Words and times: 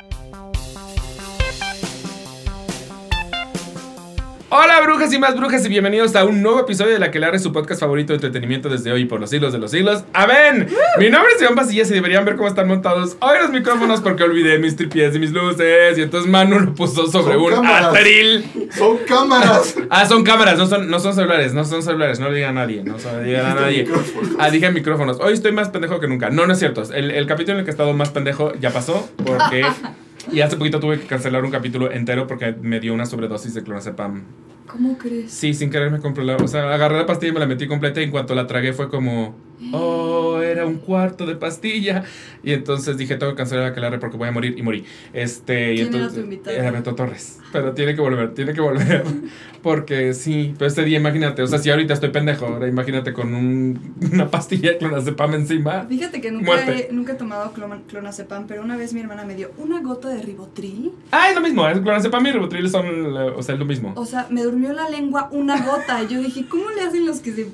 Música 0.00 0.67
Hola 4.50 4.80
brujas 4.80 5.12
y 5.12 5.18
más 5.18 5.36
brujas 5.36 5.62
y 5.66 5.68
bienvenidos 5.68 6.16
a 6.16 6.24
un 6.24 6.40
nuevo 6.40 6.60
episodio 6.60 6.94
de 6.94 6.98
La 6.98 7.10
que 7.10 7.18
le 7.18 7.38
su 7.38 7.52
podcast 7.52 7.80
favorito 7.80 8.14
de 8.14 8.16
entretenimiento 8.16 8.70
desde 8.70 8.90
hoy 8.90 9.02
y 9.02 9.04
por 9.04 9.20
los 9.20 9.28
siglos 9.28 9.52
de 9.52 9.58
los 9.58 9.70
siglos. 9.70 10.04
¡Amén! 10.14 10.66
Mi 10.98 11.10
nombre 11.10 11.32
es 11.36 11.42
Iván 11.42 11.54
Pasillas 11.54 11.90
y 11.90 11.94
deberían 11.94 12.24
ver 12.24 12.36
cómo 12.36 12.48
están 12.48 12.66
montados 12.66 13.18
hoy 13.20 13.36
los 13.42 13.50
micrófonos 13.50 14.00
porque 14.00 14.22
olvidé 14.22 14.58
mis 14.58 14.74
tripies 14.74 15.14
y 15.14 15.18
mis 15.18 15.32
luces 15.32 15.98
y 15.98 16.00
entonces 16.00 16.30
Manu 16.30 16.60
lo 16.60 16.74
puso 16.74 17.06
sobre 17.08 17.34
Son 17.34 17.42
un 17.42 17.50
cámaras. 17.50 17.94
atril. 17.94 18.70
Son 18.74 18.96
cámaras. 19.06 19.74
Ah, 19.90 20.06
son 20.06 20.24
cámaras, 20.24 20.56
no 20.56 20.66
son, 20.66 20.88
no 20.88 20.98
son 20.98 21.14
celulares, 21.14 21.52
no 21.52 21.66
son 21.66 21.82
celulares, 21.82 22.18
no 22.18 22.30
le 22.30 22.36
digan 22.36 22.56
a 22.56 22.62
nadie, 22.62 22.82
no 22.82 22.96
lo 22.96 23.20
digan 23.20 23.44
a 23.44 23.54
nadie. 23.54 23.86
Ah, 24.38 24.48
dije 24.50 24.70
micrófonos. 24.70 25.18
Hoy 25.20 25.34
estoy 25.34 25.52
más 25.52 25.68
pendejo 25.68 26.00
que 26.00 26.08
nunca. 26.08 26.30
No, 26.30 26.46
no 26.46 26.54
es 26.54 26.58
cierto. 26.58 26.82
El, 26.94 27.10
el 27.10 27.26
capítulo 27.26 27.52
en 27.52 27.58
el 27.58 27.64
que 27.66 27.70
he 27.70 27.72
estado 27.72 27.92
más 27.92 28.08
pendejo 28.08 28.54
ya 28.58 28.70
pasó 28.70 29.10
porque... 29.26 29.66
Y 30.32 30.40
hace 30.40 30.56
poquito 30.56 30.80
tuve 30.80 31.00
que 31.00 31.06
cancelar 31.06 31.44
un 31.44 31.50
capítulo 31.50 31.90
entero 31.90 32.26
porque 32.26 32.52
me 32.60 32.80
dio 32.80 32.94
una 32.94 33.06
sobredosis 33.06 33.54
de 33.54 33.62
clonazepam. 33.62 34.24
¿Cómo 34.66 34.98
crees? 34.98 35.32
Sí, 35.32 35.54
sin 35.54 35.70
querer 35.70 35.90
me 35.90 36.00
compré 36.00 36.24
la... 36.24 36.36
O 36.36 36.48
sea, 36.48 36.72
agarré 36.72 36.96
la 36.98 37.06
pastilla 37.06 37.30
y 37.30 37.34
me 37.34 37.40
la 37.40 37.46
metí 37.46 37.66
completa 37.66 38.00
y 38.00 38.04
en 38.04 38.10
cuanto 38.10 38.34
la 38.34 38.46
tragué 38.46 38.72
fue 38.72 38.90
como... 38.90 39.36
Oh, 39.72 40.40
era 40.40 40.66
un 40.66 40.76
cuarto 40.76 41.26
de 41.26 41.34
pastilla. 41.34 42.04
Y 42.42 42.52
entonces 42.52 42.96
dije, 42.96 43.16
tengo 43.16 43.32
que 43.32 43.38
cancelar 43.38 43.64
la 43.64 43.70
aquelarre 43.70 43.98
porque 43.98 44.16
voy 44.16 44.28
a 44.28 44.32
morir 44.32 44.54
y 44.56 44.62
morí. 44.62 44.84
Este, 45.12 45.74
y 45.74 45.76
¿Quién 45.78 45.94
era 45.94 46.08
tu 46.08 46.20
invitado? 46.20 46.56
Era 46.56 46.70
Beto 46.70 46.94
Torres. 46.94 47.38
Pero 47.52 47.72
tiene 47.72 47.94
que 47.94 48.00
volver, 48.00 48.34
tiene 48.34 48.52
que 48.52 48.60
volver. 48.60 49.04
Porque 49.62 50.14
sí, 50.14 50.54
pero 50.56 50.68
este 50.68 50.84
día 50.84 50.98
imagínate, 50.98 51.42
o 51.42 51.46
sea, 51.46 51.58
si 51.58 51.68
ahorita 51.68 51.92
estoy 51.92 52.10
pendejo, 52.10 52.46
ahora 52.46 52.68
imagínate 52.68 53.12
con 53.12 53.34
un, 53.34 53.94
una 54.12 54.30
pastilla 54.30 54.70
de 54.70 54.78
clonazepam 54.78 55.34
encima. 55.34 55.84
Fíjate 55.88 56.20
que 56.20 56.30
nunca 56.30 56.64
he, 56.64 56.88
nunca 56.92 57.14
he 57.14 57.16
tomado 57.16 57.52
clonazepam, 57.88 58.46
pero 58.46 58.62
una 58.62 58.76
vez 58.76 58.94
mi 58.94 59.00
hermana 59.00 59.24
me 59.24 59.34
dio 59.34 59.50
una 59.58 59.80
gota 59.82 60.10
de 60.10 60.22
ribotril. 60.22 60.92
Ah, 61.10 61.30
es 61.30 61.34
lo 61.34 61.40
mismo, 61.40 61.68
es 61.68 61.80
clonazepam 61.80 62.24
y 62.26 62.32
ribotril 62.32 62.70
son, 62.70 63.16
o 63.16 63.42
sea, 63.42 63.54
es 63.54 63.58
lo 63.58 63.66
mismo. 63.66 63.92
O 63.96 64.06
sea, 64.06 64.28
me 64.30 64.44
durmió 64.44 64.72
la 64.72 64.88
lengua 64.88 65.28
una 65.32 65.60
gota. 65.60 66.02
Y 66.04 66.06
yo 66.06 66.20
dije, 66.20 66.46
¿cómo 66.48 66.70
le 66.70 66.82
hacen 66.82 67.04
los 67.04 67.18
que 67.18 67.32
se 67.32 67.48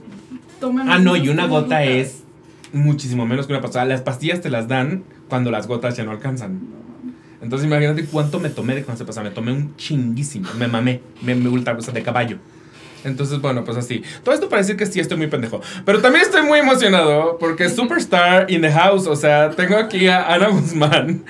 toman? 0.61 0.91
Ah, 0.91 0.99
no, 0.99 1.17
y 1.17 1.29
una 1.29 1.47
gota 1.47 1.81
gotas? 1.81 1.89
es 1.89 2.23
muchísimo 2.73 3.27
menos 3.27 3.47
que 3.47 3.53
una 3.53 3.63
pasada. 3.63 3.85
Las 3.85 4.01
pastillas 4.03 4.41
te 4.41 4.51
las 4.51 4.69
dan 4.69 5.05
cuando 5.29 5.51
las 5.51 5.67
gotas 5.67 5.97
ya 5.97 6.05
no 6.05 6.11
alcanzan. 6.11 6.61
Entonces 7.43 7.67
imagínate 7.67 8.05
cuánto 8.07 8.41
me 8.41 8.49
tomé 8.49 8.75
de 8.75 8.83
cuando 8.85 8.99
se 8.99 9.05
pasaba. 9.05 9.29
Me 9.29 9.35
tomé 9.35 9.53
un 9.53 9.77
chinguísimo. 9.77 10.49
Me 10.59 10.67
mamé. 10.67 11.01
Me, 11.23 11.35
me 11.35 11.49
ultra, 11.49 11.75
o 11.75 11.81
sea, 11.83 11.93
de 11.93 12.03
caballo. 12.03 12.39
Entonces, 13.05 13.39
bueno, 13.43 13.65
pues 13.65 13.77
así. 13.77 14.03
Todo 14.23 14.35
esto 14.35 14.49
para 14.49 14.63
decir 14.63 14.77
que 14.79 14.87
sí 14.87 14.99
estoy 14.99 15.19
muy 15.19 15.27
pendejo. 15.27 15.61
Pero 15.85 16.01
también 16.01 16.25
estoy 16.25 16.41
muy 16.41 16.59
emocionado 16.59 17.37
porque 17.39 17.69
Superstar 17.69 18.51
in 18.51 18.63
the 18.63 18.73
house. 18.73 19.07
O 19.07 19.15
sea, 19.15 19.51
tengo 19.51 19.77
aquí 19.77 20.09
a 20.09 20.33
Ana 20.33 20.49
Guzmán. 20.49 21.23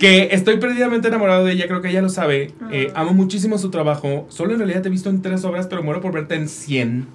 Que 0.00 0.30
estoy 0.32 0.56
perdidamente 0.56 1.06
enamorado 1.06 1.44
de 1.44 1.52
ella. 1.52 1.68
Creo 1.68 1.80
que 1.80 1.90
ella 1.90 2.02
lo 2.02 2.08
sabe. 2.08 2.50
Eh, 2.72 2.90
Ah. 2.96 3.02
amo 3.02 3.12
muchísimo 3.12 3.56
su 3.56 3.70
trabajo. 3.70 4.26
Solo 4.30 4.52
en 4.54 4.58
realidad 4.58 4.82
te 4.82 4.88
he 4.88 4.90
visto 4.90 5.10
en 5.10 5.22
tres 5.22 5.44
obras, 5.44 5.68
pero 5.68 5.82
muero 5.84 6.00
por 6.00 6.12
verte 6.12 6.34
en 6.34 6.48
100. 6.48 7.06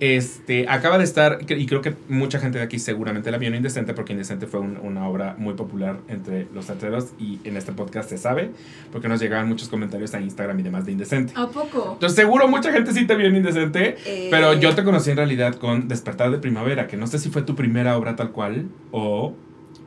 Este, 0.00 0.68
acaba 0.68 0.98
de 0.98 1.04
estar, 1.04 1.38
y 1.48 1.66
creo 1.66 1.80
que 1.80 1.94
mucha 2.08 2.40
gente 2.40 2.58
de 2.58 2.64
aquí 2.64 2.78
seguramente 2.80 3.30
la 3.30 3.38
vio 3.38 3.48
en 3.48 3.54
Indecente, 3.54 3.94
porque 3.94 4.12
Indecente 4.12 4.46
fue 4.46 4.58
un- 4.60 4.76
una 4.82 5.08
obra 5.08 5.36
muy 5.38 5.54
popular 5.54 5.98
entre 6.08 6.48
los 6.52 6.66
teatreros 6.66 7.12
y 7.18 7.38
en 7.44 7.56
este 7.56 7.72
podcast 7.72 8.10
se 8.10 8.18
sabe, 8.18 8.50
porque 8.90 9.08
nos 9.08 9.20
llegaban 9.20 9.48
muchos 9.48 9.68
comentarios 9.68 10.12
a 10.14 10.20
Instagram 10.20 10.58
y 10.58 10.62
demás 10.64 10.84
de 10.84 10.92
Indecente. 10.92 11.32
¿A 11.36 11.46
poco? 11.46 11.92
Entonces 11.94 12.16
seguro 12.16 12.48
mucha 12.48 12.72
gente 12.72 12.92
sí 12.92 13.06
te 13.06 13.14
vio 13.14 13.28
en 13.28 13.36
Indecente, 13.36 13.96
Eh, 14.04 14.28
pero 14.30 14.52
yo 14.54 14.74
te 14.74 14.82
conocí 14.82 15.10
en 15.10 15.16
realidad 15.16 15.54
con 15.54 15.86
Despertar 15.86 16.30
de 16.32 16.38
Primavera, 16.38 16.88
que 16.88 16.96
no 16.96 17.06
sé 17.06 17.18
si 17.20 17.30
fue 17.30 17.42
tu 17.42 17.54
primera 17.54 17.96
obra 17.96 18.16
tal 18.16 18.32
cual 18.32 18.66
o 18.90 19.34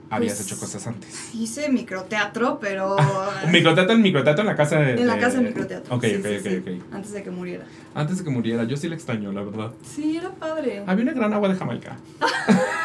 habías 0.10 0.36
Pues, 0.36 0.48
hecho 0.48 0.60
cosas 0.60 0.86
antes. 0.88 1.30
Hice 1.34 1.70
microteatro, 1.70 2.60
pero. 2.60 2.96
Un 3.46 3.52
microteatro 3.52 3.94
en 3.96 4.02
microteatro 4.02 4.42
en 4.42 4.48
la 4.48 4.56
casa 4.56 4.80
de... 4.80 4.94
En 4.94 5.08
la 5.08 5.18
casa 5.18 5.38
de 5.38 5.48
microteatro. 5.48 5.96
Ok, 5.96 6.04
sí, 6.06 6.16
ok, 6.16 6.26
sí, 6.26 6.36
ok, 6.38 6.44
sí, 6.44 6.58
ok. 6.76 6.94
Antes 6.94 7.12
de 7.14 7.24
que 7.24 7.32
muriera. 7.32 7.66
Antes 7.96 8.18
de 8.20 8.24
que 8.24 8.30
muriera, 8.30 8.64
yo 8.64 8.78
sí 8.78 8.88
le 8.88 8.96
extraño, 8.96 9.32
la 9.32 9.44
verdad. 9.44 9.72
Sí, 9.84 10.18
era 10.18 10.30
padre. 10.32 10.84
Había 10.86 11.04
una 11.04 11.14
gran 11.14 11.34
agua 11.34 11.50
de 11.50 11.56
Jamaica. 11.56 11.98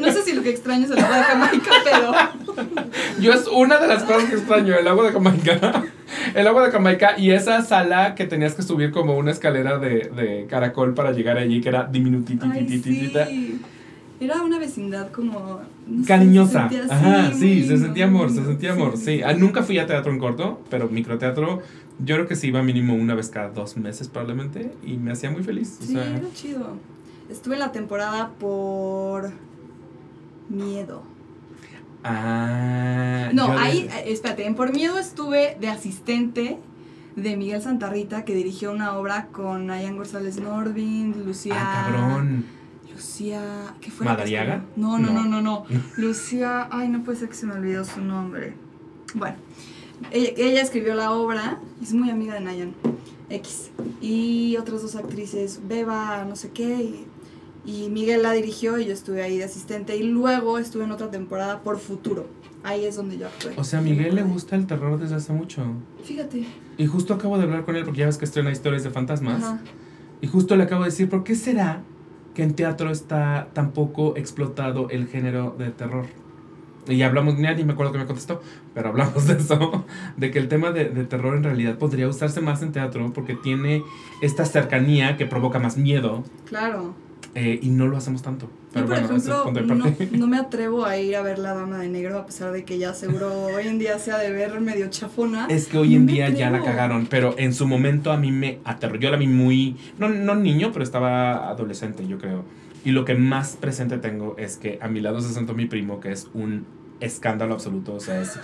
No 0.00 0.12
sé 0.12 0.22
si 0.22 0.34
lo 0.34 0.42
que 0.42 0.50
extraño 0.50 0.84
es 0.84 0.90
el 0.90 0.98
agua 0.98 1.16
de 1.16 1.22
Jamaica, 1.24 1.70
pero. 1.84 2.12
Yo 3.18 3.32
es 3.32 3.46
una 3.46 3.78
de 3.78 3.86
las 3.88 4.02
cosas 4.04 4.24
que 4.28 4.36
extraño, 4.36 4.74
el 4.76 4.86
agua 4.86 5.06
de 5.06 5.12
Jamaica. 5.12 5.84
El 6.34 6.46
agua 6.46 6.66
de 6.66 6.70
Jamaica 6.72 7.18
y 7.18 7.30
esa 7.30 7.62
sala 7.62 8.14
que 8.14 8.26
tenías 8.26 8.54
que 8.54 8.62
subir 8.62 8.90
como 8.90 9.16
una 9.16 9.30
escalera 9.30 9.78
de, 9.78 10.10
de 10.14 10.46
caracol 10.48 10.94
para 10.94 11.12
llegar 11.12 11.38
allí, 11.38 11.60
que 11.60 11.70
era 11.70 11.88
sí. 11.92 13.60
Era 14.18 14.42
una 14.42 14.58
vecindad 14.58 15.10
como. 15.10 15.60
no 15.86 16.02
sé, 16.02 16.08
Cariñosa. 16.08 16.68
se 16.70 16.76
sentía 16.78 16.96
Ajá, 16.96 17.32
sí, 17.34 17.46
muy 17.46 17.62
se 17.64 17.78
sentía 17.78 18.04
amor, 18.06 18.30
se 18.30 18.44
sentía 18.44 18.72
amor, 18.72 18.96
sí. 18.96 19.20
Ah, 19.22 19.34
nunca 19.34 19.62
fui 19.62 19.78
a 19.78 19.86
teatro 19.86 20.10
en 20.12 20.18
corto, 20.18 20.60
pero 20.70 20.88
microteatro, 20.88 21.60
yo 21.98 22.14
creo 22.16 22.26
que 22.26 22.34
sí 22.36 22.48
iba 22.48 22.62
mínimo 22.62 22.94
una 22.94 23.14
vez 23.14 23.28
cada 23.28 23.50
dos 23.50 23.76
meses 23.76 24.08
probablemente 24.08 24.72
y 24.84 24.96
me 24.96 25.12
hacía 25.12 25.30
muy 25.30 25.42
feliz. 25.42 25.78
O 25.80 25.84
Sí, 25.84 25.92
sea, 25.92 26.04
era 26.16 26.22
chido. 26.34 26.76
Estuve 27.30 27.56
la 27.58 27.72
temporada 27.72 28.30
por. 28.38 29.32
Miedo. 30.48 31.02
ah, 32.04 33.30
No, 33.32 33.48
de- 33.52 33.58
ahí, 33.58 33.88
eh, 33.96 34.04
espérate, 34.12 34.46
en 34.46 34.54
Por 34.54 34.72
Miedo 34.72 34.98
estuve 34.98 35.56
de 35.60 35.68
asistente 35.68 36.58
de 37.16 37.36
Miguel 37.36 37.62
Santarrita, 37.62 38.24
que 38.24 38.34
dirigió 38.34 38.70
una 38.72 38.96
obra 38.96 39.26
con 39.32 39.66
Nayan 39.66 39.96
González 39.96 40.38
Nordin, 40.40 41.24
Lucía. 41.24 41.54
Ah, 41.56 41.86
cabrón. 41.90 42.44
Lucía. 42.96 43.74
¿Qué 43.80 43.90
fue? 43.90 44.06
¿Madariaga? 44.06 44.64
No, 44.74 44.98
no, 44.98 45.08
No. 45.12 45.24
no, 45.24 45.28
no, 45.28 45.42
no. 45.42 45.64
Lucía. 45.98 46.66
Ay, 46.70 46.88
no 46.88 47.02
puede 47.04 47.18
ser 47.18 47.28
que 47.28 47.34
se 47.34 47.46
me 47.46 47.52
olvidó 47.52 47.84
su 47.84 48.00
nombre. 48.00 48.54
Bueno, 49.14 49.36
ella, 50.10 50.30
ella 50.36 50.62
escribió 50.62 50.94
la 50.94 51.12
obra, 51.12 51.58
es 51.82 51.92
muy 51.92 52.10
amiga 52.10 52.34
de 52.34 52.40
Nayan 52.40 52.72
X. 53.28 53.70
Y 54.00 54.56
otras 54.56 54.82
dos 54.82 54.96
actrices, 54.96 55.60
Beba, 55.68 56.24
no 56.24 56.36
sé 56.36 56.50
qué. 56.50 56.74
Y, 56.74 57.06
y 57.84 57.88
Miguel 57.90 58.22
la 58.22 58.32
dirigió 58.32 58.78
y 58.78 58.86
yo 58.86 58.92
estuve 58.92 59.22
ahí 59.22 59.36
de 59.38 59.44
asistente. 59.44 59.96
Y 59.96 60.02
luego 60.04 60.58
estuve 60.58 60.84
en 60.84 60.92
otra 60.92 61.10
temporada 61.10 61.60
por 61.62 61.78
Futuro. 61.78 62.26
Ahí 62.64 62.84
es 62.84 62.96
donde 62.96 63.18
yo 63.18 63.26
actué. 63.26 63.52
O 63.56 63.62
sea, 63.64 63.78
a 63.78 63.82
Miguel 63.82 64.14
le 64.14 64.22
gusta 64.22 64.56
el 64.56 64.66
terror 64.66 64.98
desde 64.98 65.16
hace 65.16 65.32
mucho. 65.32 65.64
Fíjate. 66.02 66.46
Y 66.78 66.86
justo 66.86 67.12
acabo 67.14 67.36
de 67.38 67.44
hablar 67.44 67.64
con 67.64 67.76
él 67.76 67.84
porque 67.84 68.00
ya 68.00 68.06
ves 68.06 68.16
que 68.18 68.24
estrena 68.24 68.50
historias 68.50 68.82
de 68.84 68.90
fantasmas. 68.90 69.42
Ajá. 69.42 69.60
Y 70.20 70.26
justo 70.26 70.56
le 70.56 70.64
acabo 70.64 70.82
de 70.82 70.90
decir, 70.90 71.08
¿por 71.10 71.22
qué 71.24 71.34
será 71.34 71.82
que 72.36 72.42
en 72.42 72.54
teatro 72.54 72.90
está 72.90 73.48
tan 73.54 73.70
poco 73.70 74.14
explotado 74.14 74.90
el 74.90 75.08
género 75.08 75.56
de 75.58 75.70
terror? 75.70 76.04
Y 76.86 77.00
hablamos, 77.00 77.36
ni 77.36 77.64
me 77.64 77.72
acuerdo 77.72 77.92
que 77.92 77.98
me 77.98 78.04
contestó, 78.04 78.42
pero 78.74 78.90
hablamos 78.90 79.26
de 79.26 79.38
eso, 79.38 79.86
de 80.18 80.30
que 80.30 80.38
el 80.38 80.48
tema 80.48 80.70
de, 80.70 80.90
de 80.90 81.04
terror 81.04 81.34
en 81.34 81.42
realidad 81.42 81.78
podría 81.78 82.06
usarse 82.06 82.42
más 82.42 82.60
en 82.60 82.72
teatro 82.72 83.10
porque 83.14 83.34
tiene 83.34 83.82
esta 84.20 84.44
cercanía 84.44 85.16
que 85.16 85.24
provoca 85.24 85.58
más 85.58 85.78
miedo 85.78 86.24
Claro. 86.44 86.94
Eh, 87.38 87.60
y 87.62 87.68
no 87.68 87.86
lo 87.86 87.96
hacemos 87.98 88.22
tanto. 88.22 88.50
Pero 88.72 88.86
Yo, 88.86 88.90
por 88.92 89.00
bueno, 89.02 89.16
es 89.16 89.26
ejemplo, 89.28 89.86
parte. 89.86 90.08
no, 90.12 90.18
no 90.18 90.26
me 90.26 90.38
atrevo 90.38 90.86
a 90.86 90.96
ir 90.98 91.14
a 91.16 91.22
ver 91.22 91.38
La 91.38 91.52
Dama 91.54 91.78
de 91.78 91.88
Negro, 91.88 92.18
a 92.18 92.26
pesar 92.26 92.50
de 92.50 92.64
que 92.64 92.78
ya 92.78 92.94
seguro 92.94 93.30
hoy 93.44 93.66
en 93.68 93.78
día 93.78 93.98
se 93.98 94.10
ha 94.10 94.18
de 94.18 94.32
ver 94.32 94.58
medio 94.60 94.88
chafona. 94.88 95.46
Es 95.48 95.66
que 95.68 95.78
hoy 95.78 95.94
en 95.94 96.06
No 96.06 96.06
me 96.06 96.12
día 96.12 96.28
ya 96.30 96.50
la 96.50 96.58
atrevo. 96.58 96.64
cagaron, 96.76 97.06
pero 97.08 97.34
en 97.38 97.52
su 97.54 97.66
momento 97.68 98.10
a 98.10 98.16
mí 98.16 98.32
me 98.32 98.58
aterró. 98.64 98.96
Yo 98.96 99.10
la 99.10 99.16
vi 99.18 99.26
muy, 99.28 99.76
no, 99.98 100.08
no 100.08 100.34
niño, 100.34 100.70
pero 100.72 100.82
estaba 100.82 101.48
adolescente, 101.50 102.06
yo 102.08 102.18
creo. 102.18 102.42
Y 102.84 102.92
lo 102.92 103.04
que 103.04 103.14
más 103.14 103.56
presente 103.56 103.98
tengo 103.98 104.34
es 104.38 104.56
que 104.56 104.78
a 104.80 104.88
mi 104.88 105.00
lado 105.00 105.20
se 105.20 105.32
sentó 105.32 105.54
mi 105.54 105.66
primo, 105.66 106.00
que 106.00 106.12
es 106.12 106.28
un 106.34 106.64
escándalo 107.00 107.52
absoluto, 107.54 107.94
o 107.94 108.00
sea, 108.00 108.20
es 108.22 108.38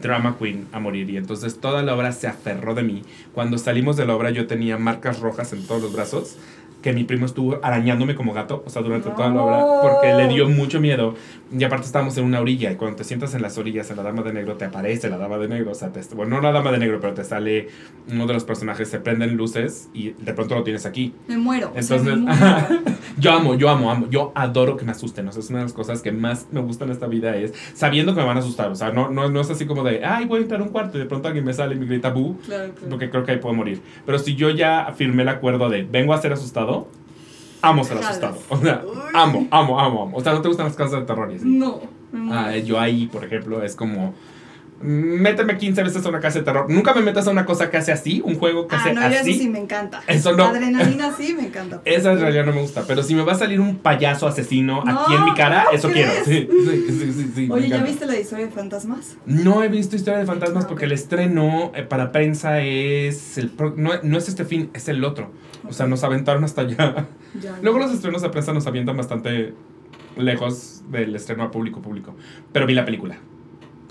drama 0.00 0.36
queen 0.38 0.66
a 0.72 0.80
morir. 0.80 1.08
Y 1.10 1.16
entonces 1.16 1.60
toda 1.60 1.82
la 1.82 1.94
obra 1.94 2.10
se 2.12 2.26
aferró 2.26 2.74
de 2.74 2.82
mí. 2.82 3.02
Cuando 3.34 3.58
salimos 3.58 3.96
de 3.96 4.06
la 4.06 4.16
obra 4.16 4.30
yo 4.30 4.46
tenía 4.46 4.78
marcas 4.78 5.20
rojas 5.20 5.52
en 5.52 5.64
todos 5.66 5.82
los 5.82 5.92
brazos. 5.92 6.36
Que 6.82 6.92
mi 6.92 7.04
primo 7.04 7.26
estuvo 7.26 7.58
arañándome 7.62 8.14
como 8.14 8.32
gato, 8.32 8.62
o 8.66 8.70
sea, 8.70 8.82
durante 8.82 9.10
toda 9.10 9.30
la 9.30 9.42
obra, 9.42 9.66
porque 9.82 10.12
le 10.14 10.28
dio 10.28 10.48
mucho 10.48 10.80
miedo. 10.80 11.14
Y 11.56 11.64
aparte 11.64 11.86
estábamos 11.86 12.16
en 12.18 12.24
una 12.24 12.40
orilla, 12.40 12.70
y 12.72 12.76
cuando 12.76 12.96
te 12.96 13.04
sientas 13.04 13.34
en 13.34 13.42
las 13.42 13.56
orillas, 13.56 13.90
en 13.90 13.96
la 13.96 14.02
dama 14.02 14.22
de 14.22 14.32
negro, 14.32 14.56
te 14.56 14.64
aparece 14.64 15.08
la 15.08 15.16
dama 15.16 15.38
de 15.38 15.48
negro, 15.48 15.70
o 15.70 15.74
sea, 15.74 15.90
te, 15.92 16.02
bueno, 16.14 16.36
no 16.36 16.42
la 16.42 16.52
dama 16.52 16.72
de 16.72 16.78
negro, 16.78 16.98
pero 17.00 17.14
te 17.14 17.24
sale 17.24 17.68
uno 18.10 18.26
de 18.26 18.34
los 18.34 18.44
personajes, 18.44 18.88
se 18.88 18.98
prenden 18.98 19.36
luces 19.36 19.88
y 19.94 20.10
de 20.10 20.34
pronto 20.34 20.54
lo 20.54 20.64
tienes 20.64 20.84
aquí. 20.86 21.14
Me 21.28 21.36
muero. 21.36 21.72
o 21.74 21.82
sea, 21.82 21.96
Entonces, 21.96 22.18
me 22.18 22.34
muero. 22.34 22.82
yo 23.18 23.32
amo, 23.32 23.54
yo 23.54 23.68
amo, 23.68 23.90
amo. 23.90 24.06
Yo 24.10 24.32
adoro 24.34 24.76
que 24.76 24.84
me 24.84 24.92
asusten. 24.92 25.28
O 25.28 25.32
sea, 25.32 25.40
es 25.40 25.50
una 25.50 25.58
de 25.60 25.64
las 25.66 25.72
cosas 25.72 26.02
que 26.02 26.12
más 26.12 26.46
me 26.50 26.60
gusta 26.60 26.84
en 26.84 26.90
esta 26.92 27.06
vida 27.06 27.36
es 27.36 27.52
sabiendo 27.74 28.14
que 28.14 28.20
me 28.20 28.26
van 28.26 28.36
a 28.36 28.40
asustar. 28.40 28.70
O 28.70 28.74
sea, 28.74 28.90
no, 28.92 29.10
no, 29.10 29.28
no 29.28 29.40
es 29.40 29.50
así 29.50 29.66
como 29.66 29.82
de, 29.84 30.04
ay, 30.04 30.24
voy 30.26 30.38
a 30.40 30.42
entrar 30.42 30.60
a 30.60 30.64
un 30.64 30.70
cuarto 30.70 30.96
y 30.98 31.00
de 31.00 31.06
pronto 31.06 31.28
alguien 31.28 31.44
me 31.44 31.52
sale 31.54 31.74
y 31.74 31.78
me 31.78 31.86
grita, 31.86 32.10
bu, 32.10 32.38
Claro, 32.46 32.72
claro. 32.74 32.88
porque 32.90 33.10
creo 33.10 33.24
que 33.24 33.32
ahí 33.32 33.38
puedo 33.38 33.54
morir. 33.54 33.80
Pero 34.06 34.18
si 34.18 34.34
yo 34.34 34.50
ya 34.50 34.92
firmé 34.96 35.22
el 35.22 35.28
acuerdo 35.28 35.68
de 35.68 35.82
vengo 35.84 36.14
a 36.14 36.18
ser 36.20 36.32
asustado, 36.32 36.88
amo 37.60 37.84
ser 37.84 37.98
Jalas. 37.98 38.10
asustado. 38.10 38.38
O 38.48 38.56
sea, 38.58 38.82
amo, 39.14 39.46
amo, 39.50 39.78
amo, 39.80 40.02
amo. 40.04 40.16
O 40.16 40.20
sea, 40.22 40.32
¿no 40.32 40.40
te 40.42 40.48
gustan 40.48 40.66
las 40.66 40.76
casas 40.76 41.00
de 41.00 41.06
terror? 41.06 41.30
No. 41.42 41.80
muero. 42.12 42.32
Ah, 42.40 42.56
yo 42.56 42.78
ahí, 42.80 43.06
por 43.06 43.24
ejemplo, 43.24 43.62
es 43.62 43.74
como... 43.76 44.14
méteme 44.82 45.56
15 45.56 45.82
veces 45.82 46.04
a 46.04 46.08
una 46.08 46.20
casa 46.20 46.40
de 46.40 46.44
terror. 46.44 46.66
Nunca 46.68 46.92
me 46.94 47.00
metas 47.02 47.26
a 47.26 47.30
una 47.30 47.44
cosa 47.44 47.70
que 47.70 47.76
hace 47.76 47.92
así, 47.92 48.20
un 48.24 48.36
juego 48.36 48.66
que 48.66 48.76
Ah, 48.76 48.80
hace 48.80 48.92
no, 48.94 49.00
yo 49.02 49.06
así. 49.20 49.30
eso 49.30 49.40
sí 49.40 49.48
me 49.48 49.58
encanta. 49.60 50.02
Eso 50.06 50.36
no. 50.36 50.44
Adrenalina 50.44 51.12
sí 51.16 51.34
me 51.34 51.46
encanta. 51.46 51.80
Esa 51.84 52.12
en 52.12 52.20
realidad 52.20 52.44
no 52.46 52.52
me 52.52 52.60
gusta. 52.60 52.84
Pero 52.86 53.02
si 53.02 53.14
me 53.14 53.22
va 53.22 53.32
a 53.32 53.36
salir 53.36 53.60
un 53.60 53.76
payaso 53.78 54.26
asesino 54.26 54.82
aquí 54.86 55.14
en 55.14 55.24
mi 55.24 55.34
cara, 55.34 55.64
¿cómo 55.66 55.76
eso 55.78 55.88
quiero. 55.90 56.10
crees? 56.24 56.24
Sí, 56.26 56.48
sí, 56.50 56.84
sí, 56.88 57.12
sí, 57.12 57.32
sí, 57.34 57.46
me 57.48 57.54
Oye, 57.54 57.68
¿ya 57.68 57.82
viste 57.82 58.06
la 58.06 58.18
historia 58.18 58.46
de 58.46 58.52
fantasmas? 58.52 59.16
No 59.26 59.62
he 59.62 59.68
visto 59.68 59.96
Historia 59.96 60.18
de 60.18 60.26
Fantasmas 60.26 60.64
Ah, 60.64 60.68
porque 60.68 60.84
el 60.86 60.92
estreno 60.92 61.72
eh, 61.74 61.82
para 61.82 62.12
prensa 62.12 62.60
es. 62.60 63.38
El 63.38 63.50
pro- 63.50 63.74
no, 63.76 63.90
no 64.02 64.18
es 64.18 64.28
este 64.28 64.44
fin, 64.44 64.70
es 64.74 64.88
el 64.88 65.04
otro. 65.04 65.30
O 65.68 65.72
sea, 65.72 65.86
nos 65.86 66.02
aventaron 66.04 66.42
hasta 66.44 66.62
allá. 66.62 67.06
Ya. 67.40 67.56
Luego 67.62 67.78
los 67.78 67.92
estrenos 67.92 68.20
de 68.22 68.28
prensa 68.30 68.52
nos 68.52 68.66
avientan 68.66 68.96
bastante 68.96 69.54
lejos 70.16 70.82
del 70.90 71.14
estreno 71.16 71.44
a 71.44 71.50
público 71.50 71.80
público. 71.80 72.14
Pero 72.52 72.66
vi 72.66 72.74
la 72.74 72.84
película. 72.84 73.16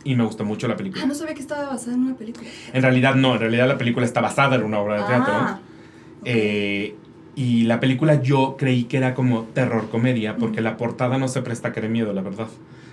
Y 0.04 0.16
me 0.16 0.24
gustó 0.24 0.44
mucho 0.46 0.68
la 0.68 0.74
Ah, 0.74 0.78
película. 0.78 1.06
no 1.06 1.14
sabía 1.14 1.34
que 1.36 1.42
estaba 1.42 1.70
basada 1.70 1.94
en 1.96 2.02
una 2.04 2.16
película. 2.16 2.48
En 2.74 2.82
realidad 2.82 3.16
no, 3.16 3.34
en 3.36 3.40
realidad 3.40 3.68
la 3.68 3.78
película 3.78 4.06
está 4.06 4.22
basada 4.22 4.56
en 4.56 4.64
una 4.64 4.80
obra 4.80 4.98
de 4.98 5.04
teatro. 5.04 5.34
Ah, 5.36 5.60
ok. 6.22 6.26
Eh, 6.26 6.96
y 7.36 7.64
la 7.64 7.80
película 7.80 8.22
yo 8.22 8.56
creí 8.58 8.84
que 8.86 8.98
era 8.98 9.14
como 9.14 9.44
terror 9.54 9.90
comedia, 9.90 10.36
porque 10.38 10.56
Ujú. 10.58 10.64
la 10.64 10.78
portada 10.78 11.18
no 11.18 11.28
se 11.28 11.42
presta 11.42 11.72
que 11.72 11.82
dé 11.82 11.88
miedo, 11.90 12.14
la 12.14 12.22
verdad. 12.22 12.48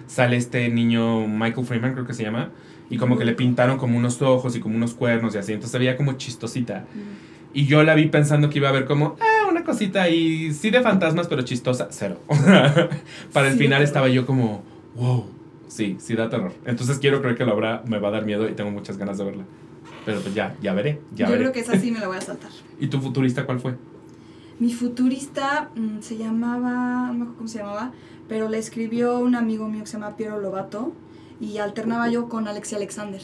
Sale 0.07 0.37
este 0.37 0.69
niño 0.69 1.27
Michael 1.27 1.67
Freeman, 1.67 1.93
creo 1.95 2.07
que 2.07 2.15
se 2.15 2.23
llama, 2.23 2.51
y 2.89 2.97
como 2.99 3.19
que 3.19 3.25
le 3.25 3.33
pintaron 3.35 3.79
como 3.79 3.99
unos 3.99 4.23
ojos 4.23 4.55
y 4.57 4.61
como 4.61 4.77
unos 4.77 4.95
cuernos 4.95 5.35
y 5.35 5.39
así, 5.39 5.53
entonces 5.53 5.73
se 5.73 5.79
veía 5.79 5.97
como 5.97 6.13
chistosita. 6.15 6.87
Mm. 6.95 7.57
Y 7.59 7.67
yo 7.67 7.83
la 7.83 7.95
vi 7.95 8.07
pensando 8.07 8.49
que 8.51 8.59
iba 8.59 8.69
a 8.69 8.71
haber 8.71 8.85
como, 8.85 9.17
ah, 9.21 9.49
una 9.51 9.65
cosita 9.65 10.03
ahí, 10.03 10.53
sí 10.53 10.71
de 10.71 10.81
fantasmas, 10.83 11.27
pero 11.27 11.43
chistosa, 11.43 11.89
cero. 11.91 12.21
Para 13.33 13.49
el 13.49 13.55
Sí, 13.55 13.59
de 13.59 13.65
final 13.65 13.83
estaba 13.83 14.09
yo 14.09 14.25
como, 14.27 14.63
wow, 14.95 15.27
sí, 15.69 15.97
sí 16.01 16.15
da 16.15 16.29
terror. 16.29 16.53
Entonces 16.65 16.99
quiero 16.99 17.21
creer 17.21 17.37
que 17.37 17.45
la 17.45 17.55
obra 17.55 17.83
me 17.87 17.99
va 17.99 18.09
a 18.09 18.11
dar 18.13 18.25
miedo 18.25 18.49
y 18.49 18.53
tengo 18.55 18.71
muchas 18.71 18.97
ganas 18.99 19.19
de 19.19 19.25
verla. 19.25 19.45
Pero 20.05 20.21
pues 20.21 20.35
ya, 20.35 20.57
ya 20.61 20.73
veré, 20.75 21.01
ya 21.15 21.27
Yo 21.27 21.33
veré. 21.33 21.45
creo 21.45 21.53
que 21.53 21.61
esa 21.61 21.79
sí 21.79 21.91
me 21.91 22.01
la 22.01 22.09
voy 22.09 22.17
a 22.17 22.21
saltar. 22.21 22.51
¿Y 22.81 22.89
tu 22.89 23.01
futurista 23.01 23.47
cuál 23.47 23.61
fue? 23.61 23.77
Mi 24.59 24.73
futurista 24.73 25.71
mm, 25.77 26.01
se 26.01 26.17
llamaba, 26.17 27.07
no 27.09 27.13
me 27.15 27.21
acuerdo 27.23 27.35
cómo 27.37 27.49
se 27.49 27.59
llamaba, 27.59 27.93
pero 28.29 28.49
le 28.49 28.59
escribió 28.59 29.19
un 29.19 29.35
amigo 29.35 29.69
mío 29.69 29.81
que 29.83 29.87
se 29.87 29.99
llama 29.99 30.17
Piero 30.17 30.41
Lobato 30.41 30.93
y 31.41 31.59
alternaba 31.59 32.09
yo 32.09 32.29
con 32.29 32.49
Alexia 32.49 32.77
Alexander. 32.77 33.21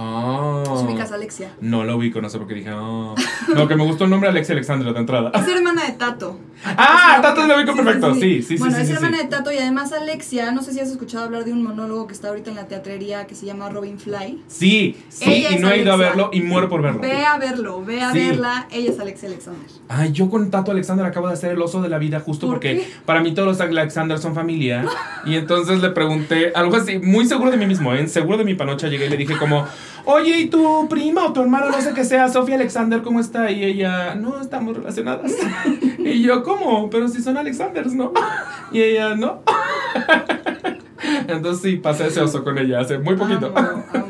Ah. 0.00 0.62
¿Su 0.64 0.72
ubicas 0.84 1.10
Alexia? 1.10 1.50
No 1.60 1.82
lo 1.82 1.96
ubico, 1.96 2.20
no 2.20 2.30
sé 2.30 2.38
por 2.38 2.46
qué 2.46 2.54
dije, 2.54 2.70
ah. 2.72 3.14
No, 3.54 3.66
que 3.66 3.74
me 3.74 3.82
gustó 3.84 4.04
el 4.04 4.10
nombre 4.10 4.28
Alexia 4.28 4.52
Alexandra 4.52 4.92
de 4.92 4.98
entrada. 5.00 5.32
Es 5.34 5.48
hermana 5.48 5.84
de 5.86 5.92
Tato. 5.94 6.38
Ah, 6.64 7.14
Sí, 7.16 7.22
Tato 7.22 7.46
lo 7.46 7.56
ubico 7.56 7.74
perfecto, 7.74 8.14
sí, 8.14 8.20
sí, 8.20 8.42
sí, 8.42 8.56
Bueno, 8.58 8.76
sí, 8.76 8.82
es 8.82 8.88
sí, 8.88 8.94
hermana 8.94 9.16
sí. 9.18 9.22
de 9.24 9.28
Tato 9.28 9.50
y 9.52 9.58
además 9.58 9.92
Alexia, 9.92 10.52
no 10.52 10.62
sé 10.62 10.72
si 10.72 10.78
has 10.80 10.88
escuchado 10.90 11.24
hablar 11.24 11.44
de 11.44 11.52
un 11.52 11.62
monólogo 11.64 12.06
que 12.06 12.14
está 12.14 12.28
ahorita 12.28 12.50
en 12.50 12.56
la 12.56 12.68
teatrería 12.68 13.26
que 13.26 13.34
se 13.34 13.44
llama 13.46 13.68
Robin 13.70 13.98
Fly. 13.98 14.42
Sí, 14.46 14.96
sí, 15.08 15.24
Ella 15.32 15.50
y 15.52 15.58
no 15.58 15.68
he 15.70 15.82
ido 15.82 15.92
a 15.92 15.96
verlo 15.96 16.30
y 16.32 16.42
muero 16.42 16.68
por 16.68 16.80
verlo. 16.80 17.00
Ve 17.00 17.24
a 17.24 17.36
verlo, 17.38 17.84
ve 17.84 18.00
a 18.00 18.12
Sí. 18.12 18.18
verla. 18.20 18.68
Ella 18.70 18.92
es 18.92 19.00
Alexia 19.00 19.28
Alexander. 19.28 19.66
Ay, 19.88 20.12
yo 20.12 20.30
con 20.30 20.48
Tato 20.50 20.70
Alexander 20.70 21.04
acabo 21.06 21.26
de 21.26 21.34
hacer 21.34 21.52
el 21.52 21.60
oso 21.62 21.82
de 21.82 21.88
la 21.88 21.98
vida 21.98 22.20
justo 22.20 22.46
¿Por 22.46 22.56
porque 22.56 22.76
qué? 22.78 22.88
para 23.04 23.20
mí 23.20 23.32
todos 23.34 23.48
los 23.48 23.60
Alexander 23.60 24.18
son 24.18 24.34
familia. 24.34 24.84
Y 25.24 25.34
entonces 25.34 25.80
le 25.82 25.90
pregunté 25.90 26.52
algo 26.54 26.76
así, 26.76 26.98
muy 26.98 27.26
seguro 27.26 27.50
de 27.50 27.56
mí 27.56 27.66
mismo, 27.66 27.92
¿eh? 27.94 28.06
seguro 28.06 28.38
de 28.38 28.44
mi 28.44 28.54
panocha, 28.54 28.86
llegué 28.88 29.06
y 29.06 29.10
le 29.10 29.16
dije 29.16 29.36
como, 29.36 29.66
oye, 30.10 30.38
¿y 30.38 30.48
tu 30.48 30.88
prima 30.88 31.26
o 31.26 31.32
tu 31.34 31.42
hermano, 31.42 31.70
no 31.70 31.80
sé 31.82 31.92
qué 31.92 32.02
sea, 32.02 32.28
Sofía 32.28 32.54
Alexander, 32.54 33.02
cómo 33.02 33.20
está? 33.20 33.50
Y 33.50 33.62
ella, 33.62 34.14
no, 34.14 34.40
estamos 34.40 34.76
relacionadas. 34.76 35.32
Y 35.98 36.22
yo, 36.22 36.42
¿cómo? 36.42 36.88
Pero 36.88 37.06
si 37.08 37.20
son 37.20 37.36
Alexanders, 37.36 37.92
¿no? 37.94 38.12
Y 38.72 38.80
ella, 38.80 39.14
no. 39.14 39.42
Entonces 41.28 41.62
sí, 41.62 41.76
pasé 41.76 42.06
ese 42.06 42.20
oso 42.22 42.42
con 42.42 42.56
ella 42.56 42.80
hace 42.80 42.98
muy 42.98 43.14
poquito. 43.16 43.52
Amo, 43.54 43.84
amo. 43.92 44.06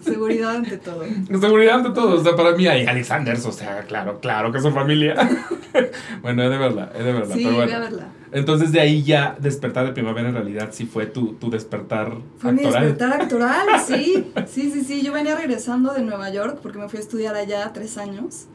Seguridad 0.00 0.56
ante 0.56 0.78
todo. 0.78 1.04
Seguridad 1.40 1.76
ante 1.76 1.90
todo, 1.90 2.18
o 2.20 2.24
sea, 2.24 2.34
para 2.34 2.52
mí 2.52 2.66
hay 2.66 2.86
Alexanders, 2.86 3.44
o 3.44 3.52
sea, 3.52 3.82
claro, 3.82 4.18
claro 4.20 4.50
que 4.50 4.60
son 4.60 4.72
familia. 4.72 5.14
bueno, 6.22 6.42
es 6.42 6.50
de 6.50 6.58
verdad, 6.58 6.90
es 6.96 7.04
de 7.04 7.12
verdad, 7.12 7.34
Sí, 7.34 7.44
pero 7.44 7.50
a 7.50 7.64
bueno. 7.64 7.80
verla. 7.80 8.06
Entonces 8.32 8.72
de 8.72 8.80
ahí 8.80 9.02
ya 9.02 9.36
despertar 9.38 9.84
de 9.84 9.92
primavera 9.92 10.30
en 10.30 10.34
realidad 10.34 10.70
sí 10.72 10.86
fue 10.86 11.04
tu, 11.04 11.34
tu 11.34 11.50
despertar 11.50 12.16
Fue 12.38 12.52
mi 12.52 12.62
despertar 12.62 13.12
actoral, 13.12 13.66
sí. 13.86 14.26
Sí, 14.46 14.70
sí, 14.70 14.82
sí. 14.82 15.02
Yo 15.02 15.12
venía 15.12 15.36
regresando 15.36 15.92
de 15.92 16.02
Nueva 16.02 16.30
York 16.30 16.58
porque 16.62 16.78
me 16.78 16.88
fui 16.88 16.98
a 16.98 17.02
estudiar 17.02 17.34
allá 17.34 17.70
tres 17.74 17.98
años. 17.98 18.46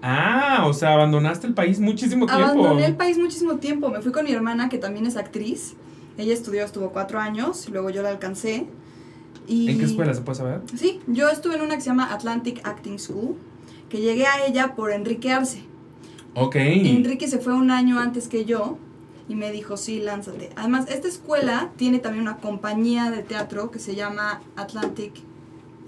Ah, 0.00 0.64
o 0.66 0.72
sea, 0.72 0.92
abandonaste 0.92 1.48
el 1.48 1.54
país 1.54 1.80
muchísimo 1.80 2.26
tiempo. 2.26 2.44
Abandoné 2.44 2.86
el 2.86 2.94
país 2.94 3.18
muchísimo 3.18 3.56
tiempo. 3.56 3.88
Me 3.88 4.00
fui 4.00 4.12
con 4.12 4.24
mi 4.24 4.30
hermana, 4.30 4.68
que 4.68 4.78
también 4.78 5.06
es 5.06 5.16
actriz. 5.16 5.74
Ella 6.16 6.32
estudió, 6.32 6.64
estuvo 6.64 6.90
cuatro 6.90 7.18
años, 7.18 7.66
y 7.68 7.72
luego 7.72 7.90
yo 7.90 8.02
la 8.02 8.10
alcancé. 8.10 8.66
Y 9.48 9.70
¿En 9.70 9.78
qué 9.78 9.84
escuela 9.84 10.14
se 10.14 10.20
puede 10.20 10.38
saber? 10.38 10.60
Sí, 10.76 11.00
yo 11.08 11.28
estuve 11.28 11.56
en 11.56 11.62
una 11.62 11.74
que 11.74 11.80
se 11.80 11.88
llama 11.88 12.12
Atlantic 12.12 12.60
Acting 12.64 12.98
School, 12.98 13.36
que 13.88 14.00
llegué 14.00 14.26
a 14.26 14.46
ella 14.46 14.74
por 14.76 14.92
Enrique 14.92 15.32
Arce. 15.32 15.62
Ok. 16.34 16.56
Enrique 16.56 17.26
se 17.26 17.38
fue 17.38 17.54
un 17.54 17.70
año 17.70 17.98
antes 17.98 18.28
que 18.28 18.44
yo 18.44 18.78
y 19.28 19.34
me 19.34 19.50
dijo, 19.50 19.76
sí, 19.76 20.00
lánzate. 20.00 20.50
Además, 20.56 20.86
esta 20.88 21.08
escuela 21.08 21.70
tiene 21.76 21.98
también 21.98 22.22
una 22.22 22.36
compañía 22.36 23.10
de 23.10 23.22
teatro 23.22 23.70
que 23.70 23.78
se 23.78 23.94
llama 23.94 24.40
Atlantic 24.56 25.12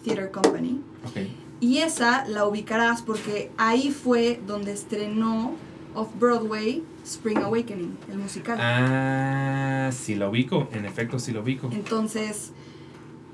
Theater 0.04 0.30
Company. 0.30 0.80
Ok. 1.06 1.28
Y 1.60 1.78
esa 1.78 2.26
la 2.26 2.46
ubicarás 2.46 3.02
porque 3.02 3.50
ahí 3.56 3.90
fue 3.90 4.40
donde 4.46 4.72
estrenó 4.72 5.54
Off-Broadway 5.94 6.84
Spring 7.04 7.38
Awakening, 7.38 7.96
el 8.10 8.18
musical. 8.18 8.58
Ah, 8.60 9.90
sí 9.92 10.14
lo 10.14 10.30
ubico, 10.30 10.68
en 10.72 10.84
efecto 10.84 11.18
sí 11.18 11.32
lo 11.32 11.42
ubico. 11.42 11.68
Entonces, 11.72 12.52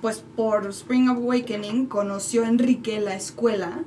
pues 0.01 0.25
por 0.37 0.67
Spring 0.69 1.09
Awakening 1.09 1.87
conoció 1.87 2.45
Enrique 2.45 3.01
la 3.01 3.15
escuela 3.15 3.85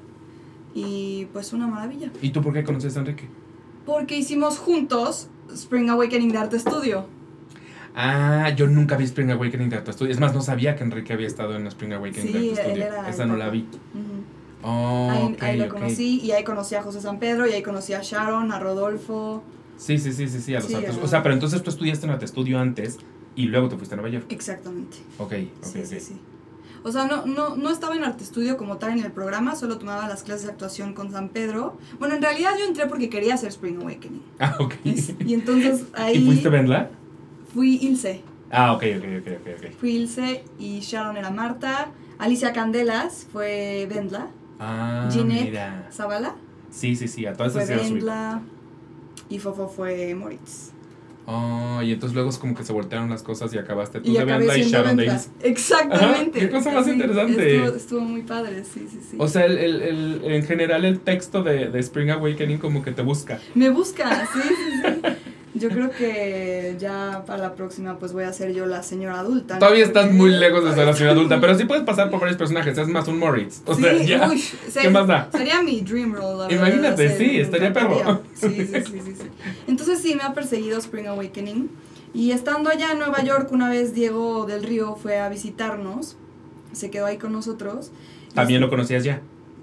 y 0.75 1.25
pues 1.33 1.53
una 1.53 1.67
maravilla. 1.67 2.11
¿Y 2.21 2.31
tú 2.31 2.41
por 2.41 2.53
qué 2.53 2.63
conoces 2.63 2.97
a 2.97 2.99
Enrique? 2.99 3.27
Porque 3.85 4.17
hicimos 4.17 4.59
juntos 4.59 5.29
Spring 5.53 5.89
Awakening 5.89 6.31
de 6.31 6.37
Arte 6.37 6.57
Estudio. 6.57 7.05
Ah, 7.95 8.49
yo 8.55 8.67
nunca 8.67 8.95
vi 8.95 9.05
Spring 9.05 9.31
Awakening 9.31 9.69
de 9.69 9.77
Arte 9.77 9.91
Studio. 9.93 10.11
Es 10.11 10.19
más, 10.19 10.33
no 10.33 10.41
sabía 10.41 10.75
que 10.75 10.83
Enrique 10.83 11.13
había 11.13 11.27
estado 11.27 11.55
en 11.55 11.65
Spring 11.67 11.93
Awakening 11.93 12.27
Sí, 12.27 12.33
de 12.33 12.39
Arte 12.61 12.61
Studio. 12.69 12.83
era 12.85 13.09
Esa 13.09 13.25
no 13.25 13.35
la 13.35 13.49
vi. 13.49 13.65
Oh, 14.63 15.09
ahí 15.11 15.23
ok, 15.33 15.43
ahí 15.43 15.57
lo 15.57 15.69
conocí 15.69 16.19
y 16.19 16.31
ahí 16.31 16.43
conocí 16.43 16.75
a 16.75 16.81
José 16.83 16.99
San 17.01 17.19
Pedro 17.19 17.47
y 17.47 17.51
ahí 17.53 17.61
conocí 17.63 17.93
a 17.93 18.01
Sharon, 18.01 18.51
a 18.51 18.59
Rodolfo. 18.59 19.43
Sí, 19.77 19.97
sí, 19.99 20.11
sí, 20.13 20.27
sí, 20.27 20.41
sí, 20.41 20.55
a 20.55 20.59
los 20.59 20.67
Sí, 20.67 20.75
O 20.75 21.07
sea, 21.07 21.21
pero 21.23 21.33
entonces 21.33 21.61
tú 21.61 21.69
estudiaste 21.69 22.05
en 22.07 22.11
Arte 22.11 22.27
Studio 22.27 22.59
antes 22.59 22.97
y 23.35 23.45
luego 23.45 23.69
te 23.69 23.77
fuiste 23.77 23.93
a 23.93 23.97
Nueva 23.97 24.09
York. 24.09 24.25
Exactamente. 24.29 24.97
Ok, 25.19 25.33
ok, 25.33 25.33
Sí, 25.61 25.79
ok. 25.79 25.85
sí, 25.85 25.99
sí. 25.99 26.19
O 26.83 26.91
sea, 26.91 27.05
no, 27.05 27.25
no, 27.25 27.55
no 27.55 27.69
estaba 27.69 27.95
en 27.95 28.03
Arte 28.03 28.23
Estudio 28.23 28.57
como 28.57 28.77
tal 28.77 28.97
en 28.97 29.03
el 29.05 29.11
programa, 29.11 29.55
solo 29.55 29.77
tomaba 29.77 30.07
las 30.07 30.23
clases 30.23 30.45
de 30.45 30.51
actuación 30.51 30.93
con 30.93 31.11
San 31.11 31.29
Pedro. 31.29 31.77
Bueno, 31.99 32.15
en 32.15 32.21
realidad 32.21 32.51
yo 32.59 32.65
entré 32.65 32.85
porque 32.87 33.09
quería 33.09 33.33
hacer 33.35 33.49
Spring 33.49 33.77
Awakening. 33.81 34.23
Ah, 34.39 34.55
ok. 34.59 34.73
Es- 34.85 35.13
y 35.25 35.33
entonces 35.33 35.83
ahí 35.93 36.17
¿Y 36.17 36.25
fuiste 36.25 36.49
Benla? 36.49 36.89
fui 37.53 37.77
Ilse. 37.81 38.21
Ah, 38.51 38.73
ok, 38.73 38.83
ok, 38.97 39.03
ok, 39.21 39.27
ok, 39.41 39.47
ok. 39.65 39.71
Fui 39.79 39.91
Ilse 39.91 40.43
y 40.59 40.79
Sharon 40.79 41.17
era 41.17 41.29
Marta. 41.31 41.89
Alicia 42.19 42.53
Candelas 42.53 43.27
fue 43.31 43.87
Vendla. 43.89 44.27
Ah, 44.59 45.09
Ginette 45.11 45.45
mira. 45.45 45.87
Zavala 45.91 46.35
Sí, 46.71 46.95
sí, 46.95 47.07
sí, 47.07 47.25
a 47.25 47.33
todas 47.33 47.55
esas. 47.55 47.91
Vendla. 47.91 48.41
Y 49.29 49.39
Fofo 49.39 49.67
fue 49.67 50.15
Moritz. 50.15 50.71
Oh, 51.29 51.81
y 51.83 51.91
entonces 51.91 52.13
luego 52.15 52.29
es 52.29 52.37
como 52.37 52.55
que 52.55 52.63
se 52.63 52.71
voltearon 52.71 53.09
las 53.09 53.21
cosas 53.21 53.53
y 53.53 53.57
acabaste 53.57 53.99
tú 53.99 54.09
Y 54.09 54.13
de 54.17 54.23
Benla 54.23 54.57
y 54.57 54.63
Sharon. 54.63 54.97
Ilse. 54.97 55.29
Exactamente. 55.43 56.39
Ajá, 56.39 56.47
qué 56.47 56.49
cosa 56.49 56.71
más 56.71 56.87
interesante. 56.87 57.57
Estuvo, 57.57 57.75
estuvo 57.77 57.99
muy 57.99 58.21
padre, 58.21 58.63
sí, 58.63 58.87
sí, 58.89 58.99
sí. 59.11 59.17
O 59.19 59.27
sea, 59.27 59.43
el, 59.45 59.57
el, 59.57 59.81
el- 59.81 60.21
en 60.23 60.43
general 60.45 60.85
el 60.85 61.01
texto 61.01 61.43
de, 61.43 61.67
de 61.67 61.79
Spring 61.81 62.11
Awakening 62.11 62.59
como 62.59 62.81
que 62.81 62.91
te 62.93 63.01
busca. 63.01 63.39
Me 63.55 63.69
busca, 63.69 64.25
sí, 64.33 64.39
sí, 64.41 64.53
sí. 64.83 65.07
Yo 65.59 65.69
creo 65.69 65.89
que 65.91 66.75
ya 66.79 67.23
para 67.25 67.39
la 67.43 67.53
próxima 67.55 67.97
pues 67.99 68.13
voy 68.13 68.23
a 68.23 68.33
ser 68.33 68.53
yo 68.53 68.65
la 68.65 68.83
señora 68.83 69.19
adulta. 69.19 69.55
¿no? 69.55 69.59
Todavía 69.59 69.83
estás 69.83 70.11
muy 70.11 70.29
lejos 70.31 70.63
de 70.65 70.73
ser 70.73 70.85
la 70.85 70.93
señora 70.93 71.13
adulta, 71.13 71.39
pero 71.41 71.57
sí 71.57 71.65
puedes 71.65 71.83
pasar 71.83 72.09
por 72.09 72.19
varios 72.19 72.37
personajes, 72.37 72.77
es 72.77 72.87
más 72.87 73.07
un 73.07 73.17
Moritz. 73.19 73.61
O 73.65 73.73
Sí, 73.75 73.81
sea, 73.81 73.93
ya. 74.03 74.29
uy, 74.29 74.39
se- 74.39 74.79
¿Qué 74.81 74.89
más 74.89 75.07
da? 75.07 75.29
Sería 75.31 75.61
mi 75.61 75.81
dream 75.81 76.13
role. 76.13 76.53
Imagínate, 76.53 77.03
verdad, 77.07 77.17
sí, 77.17 77.39
estaría 77.39 77.73
perro. 77.73 78.21
sí, 78.33 78.49
sí, 78.49 78.81
sí, 78.85 79.01
sí. 79.17 79.27
Entonces 79.67 79.99
sí, 79.99 80.15
me 80.15 80.23
ha 80.23 80.33
perseguido 80.33 80.77
Spring 80.79 81.07
Awakening. 81.07 81.69
Y 82.13 82.31
estando 82.31 82.69
allá 82.69 82.91
en 82.93 82.99
Nueva 82.99 83.21
York, 83.23 83.51
una 83.51 83.69
vez 83.69 83.93
Diego 83.93 84.45
del 84.45 84.63
Río 84.63 84.95
fue 84.95 85.19
a 85.19 85.29
visitarnos, 85.29 86.15
se 86.71 86.89
quedó 86.89 87.05
ahí 87.05 87.17
con 87.17 87.31
nosotros. 87.33 87.91
También 88.33 88.61
lo 88.61 88.69
conocías 88.69 89.03
ya. 89.03 89.21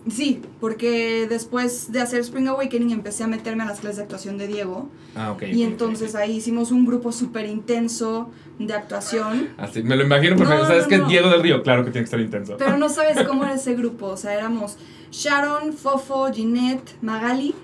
Sí, 0.09 0.43
porque 0.61 1.27
después 1.29 1.91
de 1.91 2.01
hacer 2.03 2.21
Spring 2.21 2.47
Awakening 2.49 2.91
empecé 2.91 3.25
a 3.25 3.27
meterme 3.27 3.63
a 3.63 3.67
las 3.67 3.81
clases 3.81 3.97
de 3.97 4.03
actuación 4.03 4.37
de 4.37 4.47
Diego. 4.47 4.91
Ah, 5.17 5.33
ok. 5.33 5.45
Y 5.45 5.63
entonces 5.63 6.15
ahí 6.15 6.37
hicimos 6.37 6.73
un 6.73 6.85
grupo 6.85 7.11
súper 7.11 7.47
intenso 7.47 8.29
de 8.59 8.75
actuación. 8.75 9.49
Así, 9.57 9.83
me 9.83 9.97
lo 9.97 10.05
imagino. 10.05 10.37
No, 10.37 10.45
¿Sabes 10.47 10.83
no, 10.85 10.89
que 10.89 10.99
no. 10.99 11.09
Diego 11.09 11.31
del 11.31 11.43
Río? 11.43 11.63
Claro 11.63 11.85
que 11.87 11.91
tiene 11.91 12.03
que 12.03 12.09
estar 12.09 12.21
intenso. 12.21 12.57
Pero 12.59 12.77
no 12.77 12.91
sabes 12.91 13.23
cómo 13.27 13.45
era 13.45 13.55
ese 13.55 13.75
grupo. 13.75 14.09
O 14.09 14.17
sea, 14.19 14.35
éramos 14.35 14.77
Sharon, 15.11 15.73
Fofo, 15.73 16.31
Ginette, 16.31 16.97
Magali, 17.01 17.55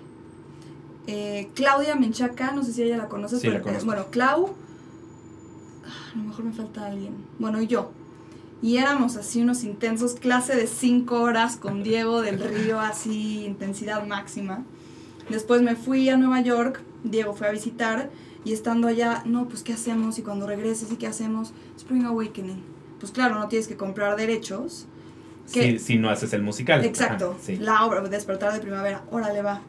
eh, 1.06 1.48
Claudia 1.54 1.94
Menchaca, 1.94 2.52
no 2.52 2.64
sé 2.64 2.72
si 2.72 2.82
ella 2.84 2.96
la 2.96 3.08
conoces, 3.08 3.40
Sí, 3.40 3.48
la 3.48 3.54
pero 3.54 3.64
conozco. 3.64 3.86
bueno, 3.86 4.06
Clau, 4.10 4.54
ah, 5.84 6.10
a 6.14 6.16
lo 6.18 6.24
mejor 6.24 6.44
me 6.46 6.52
falta 6.52 6.86
alguien. 6.86 7.14
Bueno, 7.38 7.60
y 7.60 7.66
yo. 7.66 7.90
Y 8.62 8.76
éramos 8.76 9.16
así 9.16 9.40
unos 9.40 9.64
intensos, 9.64 10.14
clase 10.14 10.54
de 10.54 10.66
cinco 10.66 11.22
horas 11.22 11.56
con 11.56 11.82
Diego 11.82 12.20
del 12.20 12.38
Río, 12.38 12.78
así 12.78 13.44
intensidad 13.44 14.06
máxima. 14.06 14.64
Después 15.30 15.62
me 15.62 15.76
fui 15.76 16.08
a 16.10 16.16
Nueva 16.16 16.40
York, 16.40 16.82
Diego 17.04 17.34
fue 17.34 17.48
a 17.48 17.52
visitar 17.52 18.10
y 18.44 18.52
estando 18.52 18.88
allá, 18.88 19.22
no, 19.24 19.48
pues 19.48 19.62
¿qué 19.62 19.72
hacemos? 19.72 20.18
Y 20.18 20.22
cuando 20.22 20.46
regreses, 20.46 20.92
¿y 20.92 20.96
qué 20.96 21.06
hacemos? 21.06 21.52
Spring 21.76 22.04
Awakening. 22.04 22.62
Pues 22.98 23.12
claro, 23.12 23.38
no 23.38 23.48
tienes 23.48 23.66
que 23.66 23.76
comprar 23.76 24.16
derechos. 24.16 24.86
Que, 25.52 25.78
si, 25.78 25.78
si 25.78 25.96
no 25.96 26.10
haces 26.10 26.32
el 26.32 26.42
musical. 26.42 26.84
Exacto. 26.84 27.30
Ajá, 27.30 27.40
sí. 27.42 27.56
La 27.56 27.84
obra, 27.86 28.02
Despertar 28.02 28.52
de 28.52 28.60
Primavera, 28.60 29.04
órale 29.10 29.42
va. 29.42 29.62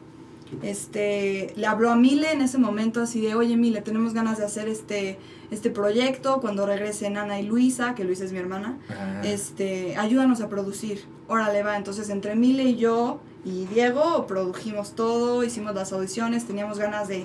Este, 0.62 1.52
le 1.56 1.66
habló 1.66 1.90
a 1.90 1.96
Mile 1.96 2.32
en 2.32 2.42
ese 2.42 2.58
momento 2.58 3.00
así 3.00 3.20
de, 3.20 3.34
oye 3.34 3.56
Mile, 3.56 3.80
tenemos 3.80 4.12
ganas 4.12 4.38
de 4.38 4.44
hacer 4.44 4.68
este, 4.68 5.18
este 5.50 5.70
proyecto 5.70 6.40
cuando 6.40 6.66
regresen 6.66 7.16
Ana 7.16 7.40
y 7.40 7.46
Luisa, 7.46 7.94
que 7.94 8.04
Luisa 8.04 8.24
es 8.24 8.32
mi 8.32 8.38
hermana, 8.38 8.78
Ajá. 8.88 9.22
este, 9.22 9.96
ayúdanos 9.96 10.40
a 10.40 10.48
producir, 10.48 11.04
órale 11.28 11.62
va. 11.62 11.76
Entonces 11.76 12.10
entre 12.10 12.34
Mile 12.36 12.64
y 12.64 12.76
yo 12.76 13.20
y 13.44 13.64
Diego 13.66 14.26
produjimos 14.26 14.94
todo, 14.94 15.42
hicimos 15.42 15.74
las 15.74 15.92
audiciones, 15.92 16.44
teníamos 16.44 16.78
ganas 16.78 17.08
de, 17.08 17.24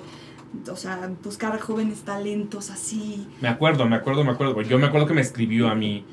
o 0.72 0.76
sea, 0.76 1.12
buscar 1.24 1.60
jóvenes 1.60 2.00
talentos 2.02 2.70
así. 2.70 3.28
Me 3.42 3.50
acuerdo, 3.50 3.86
me 3.88 3.98
acuerdo, 3.98 4.24
me 4.24 4.32
acuerdo. 4.32 4.62
Yo 4.62 4.80
me 4.80 4.88
acuerdo 4.88 5.08
que 5.08 5.14
me 5.14 5.22
escribió 5.22 5.68
a 5.70 5.76
mí 5.76 6.06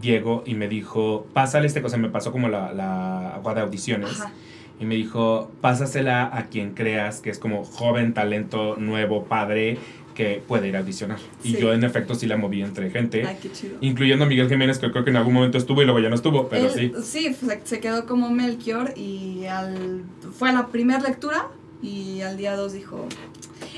Diego 0.00 0.44
y 0.46 0.54
me 0.54 0.68
dijo, 0.68 1.26
pásale 1.34 1.66
este 1.66 1.82
cosa. 1.82 1.96
Me 1.96 2.08
pasó 2.08 2.32
como 2.32 2.48
la, 2.48 2.72
la 2.72 3.34
agua 3.34 3.54
de 3.54 3.60
audiciones. 3.60 4.20
Ajá. 4.20 4.32
Y 4.80 4.86
me 4.86 4.94
dijo, 4.94 5.50
pásasela 5.60 6.30
a 6.36 6.46
quien 6.46 6.72
creas 6.72 7.20
que 7.20 7.28
es 7.30 7.38
como 7.38 7.64
joven, 7.64 8.14
talento, 8.14 8.76
nuevo, 8.76 9.24
padre, 9.24 9.76
que 10.14 10.42
puede 10.48 10.68
ir 10.68 10.76
a 10.76 10.80
audicionar. 10.80 11.18
Y 11.44 11.58
yo 11.58 11.72
en 11.74 11.84
efecto 11.84 12.14
sí 12.14 12.26
la 12.26 12.36
moví 12.38 12.62
entre 12.62 12.90
gente. 12.90 13.24
Ay, 13.26 13.36
qué 13.42 13.52
chido. 13.52 13.76
Incluyendo 13.82 14.24
a 14.24 14.28
Miguel 14.28 14.48
Jiménez, 14.48 14.78
que 14.78 14.90
creo 14.90 15.04
que 15.04 15.10
en 15.10 15.16
algún 15.16 15.34
momento 15.34 15.58
estuvo 15.58 15.82
y 15.82 15.84
luego 15.84 16.00
ya 16.00 16.08
no 16.08 16.14
estuvo, 16.14 16.48
pero 16.48 16.66
Él- 16.66 16.70
sí. 16.72 16.92
Sí, 17.28 17.34
se, 17.34 17.60
se 17.62 17.80
quedó 17.80 18.06
como 18.06 18.30
Melchior 18.30 18.94
y 18.96 19.44
al, 19.46 20.02
fue 20.36 20.48
a 20.48 20.52
la 20.52 20.68
primera 20.68 21.00
lectura 21.00 21.48
y 21.82 22.22
al 22.22 22.36
día 22.38 22.56
2 22.56 22.72
dijo... 22.72 23.06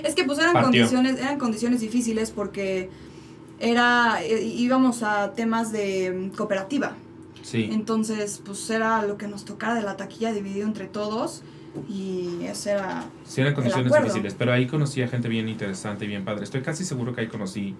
Es 0.04 0.14
que 0.14 0.24
pues 0.24 0.38
eran 0.38 0.52
Partió. 0.52 0.70
condiciones, 0.70 1.18
eran 1.20 1.38
condiciones 1.38 1.80
difíciles 1.80 2.30
porque 2.30 2.88
era 3.60 4.18
eh, 4.22 4.42
íbamos 4.42 5.02
a 5.02 5.32
temas 5.34 5.70
de 5.72 6.30
cooperativa. 6.36 6.96
Sí. 7.42 7.68
Entonces, 7.72 8.40
pues 8.44 8.68
era 8.70 9.04
lo 9.04 9.18
que 9.18 9.28
nos 9.28 9.44
tocara 9.44 9.74
de 9.74 9.82
la 9.82 9.96
taquilla 9.96 10.32
dividido 10.32 10.66
entre 10.66 10.86
todos 10.86 11.42
y 11.88 12.44
eso 12.44 12.70
era... 12.70 13.04
Sí, 13.24 13.40
eran 13.40 13.54
condiciones 13.54 13.92
difíciles, 13.92 14.34
pero 14.34 14.52
ahí 14.52 14.66
conocí 14.66 15.02
a 15.02 15.08
gente 15.08 15.28
bien 15.28 15.48
interesante 15.48 16.04
y 16.04 16.08
bien 16.08 16.24
padre. 16.24 16.44
Estoy 16.44 16.60
casi 16.62 16.84
seguro 16.84 17.14
que 17.14 17.22
ahí 17.22 17.28
conocí, 17.28 17.74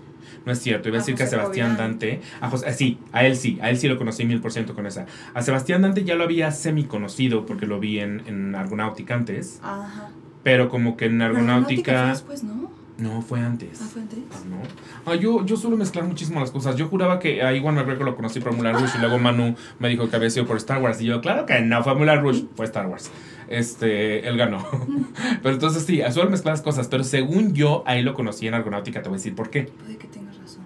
no 0.47 0.53
es 0.53 0.59
cierto, 0.61 0.89
iba 0.89 0.97
a 0.97 1.01
A 1.01 1.03
decir 1.03 1.15
que 1.15 1.25
a 1.25 1.27
Sebastián. 1.27 1.77
Dante, 1.77 2.21
a 2.41 2.49
José, 2.49 2.69
eh, 2.69 2.73
sí, 2.73 2.99
a 3.13 3.27
él 3.27 3.37
sí, 3.37 3.59
a 3.61 3.71
él 3.71 3.79
sí 3.79 3.89
lo 3.89 3.99
conocí 3.99 4.25
mil 4.25 4.41
por 4.41 4.53
ciento 4.53 4.75
con 4.75 4.87
esa. 4.87 5.07
A 5.35 5.43
Sebastián 5.43 5.83
Dante 5.83 6.05
ya 6.05 6.15
lo 6.15 6.25
había 6.25 6.51
semi 6.53 6.85
conocido 6.85 7.45
porque 7.45 7.67
lo 7.67 7.81
vi 7.81 7.99
en, 7.99 8.23
en 8.27 8.55
Argonáutica 8.55 9.15
antes, 9.15 9.61
Ajá. 9.63 10.09
pero 10.43 10.69
como 10.69 10.97
que 10.97 11.07
en 11.07 11.21
Argonáutica... 11.21 12.01
fue 12.01 12.09
después, 12.11 12.45
¿no? 12.45 12.82
No, 13.03 13.21
fue 13.21 13.41
antes. 13.41 13.81
Ah, 13.83 13.89
fue 13.93 14.03
antes. 14.03 14.19
Ah, 14.31 14.39
no. 14.49 15.13
Ah, 15.13 15.17
yo, 15.17 15.45
yo 15.45 15.57
suelo 15.57 15.77
mezclar 15.77 16.05
muchísimo 16.05 16.39
las 16.39 16.53
cosas. 16.53 16.77
Yo 16.77 16.87
juraba 16.87 17.19
que 17.19 17.43
a 17.43 17.53
Iwan 17.53 17.75
McGregor 17.75 18.05
lo 18.05 18.15
conocí 18.15 18.39
por 18.39 18.53
Mulan 18.55 18.79
Rush 18.79 18.93
y 18.97 19.01
luego 19.01 19.19
Manu 19.19 19.57
me 19.81 19.89
dijo 19.89 20.09
que 20.09 20.15
había 20.15 20.31
sido 20.31 20.47
por 20.47 20.57
Star 20.59 20.81
Wars. 20.81 21.01
Y 21.01 21.07
yo, 21.07 21.21
claro 21.21 21.45
que 21.45 21.61
no, 21.61 21.83
fue 21.83 21.97
Mulan 21.97 22.23
Rush, 22.23 22.45
fue 22.55 22.65
Star 22.67 22.87
Wars. 22.87 23.11
Este, 23.49 24.29
él 24.29 24.37
ganó. 24.37 24.65
pero 25.43 25.55
entonces 25.55 25.85
sí, 25.85 26.01
suelo 26.13 26.31
mezclar 26.31 26.53
las 26.53 26.63
cosas. 26.63 26.87
Pero 26.87 27.03
según 27.03 27.55
yo, 27.55 27.83
ahí 27.87 28.03
lo 28.03 28.15
conocí 28.15 28.47
en 28.47 28.55
Argonáutica. 28.55 29.03
Te 29.03 29.09
voy 29.09 29.17
a 29.17 29.19
decir 29.19 29.35
por 29.35 29.51
qué. 29.51 29.65
Puede 29.65 29.97
que 29.97 30.07
tengas 30.07 30.39
razón. 30.39 30.63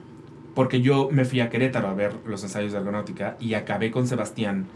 Porque 0.54 0.82
yo 0.82 1.08
me 1.10 1.24
fui 1.24 1.40
a 1.40 1.48
Querétaro 1.48 1.88
a 1.88 1.94
ver 1.94 2.12
los 2.26 2.42
ensayos 2.42 2.72
de 2.72 2.78
Argonáutica 2.78 3.38
y 3.40 3.54
acabé 3.54 3.90
con 3.90 4.06
Sebastián 4.06 4.66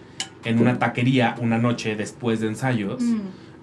en 0.44 0.60
una 0.60 0.78
taquería 0.78 1.34
una 1.40 1.58
noche 1.58 1.94
después 1.94 2.40
de 2.40 2.48
ensayos. 2.48 3.02
Mm. 3.02 3.20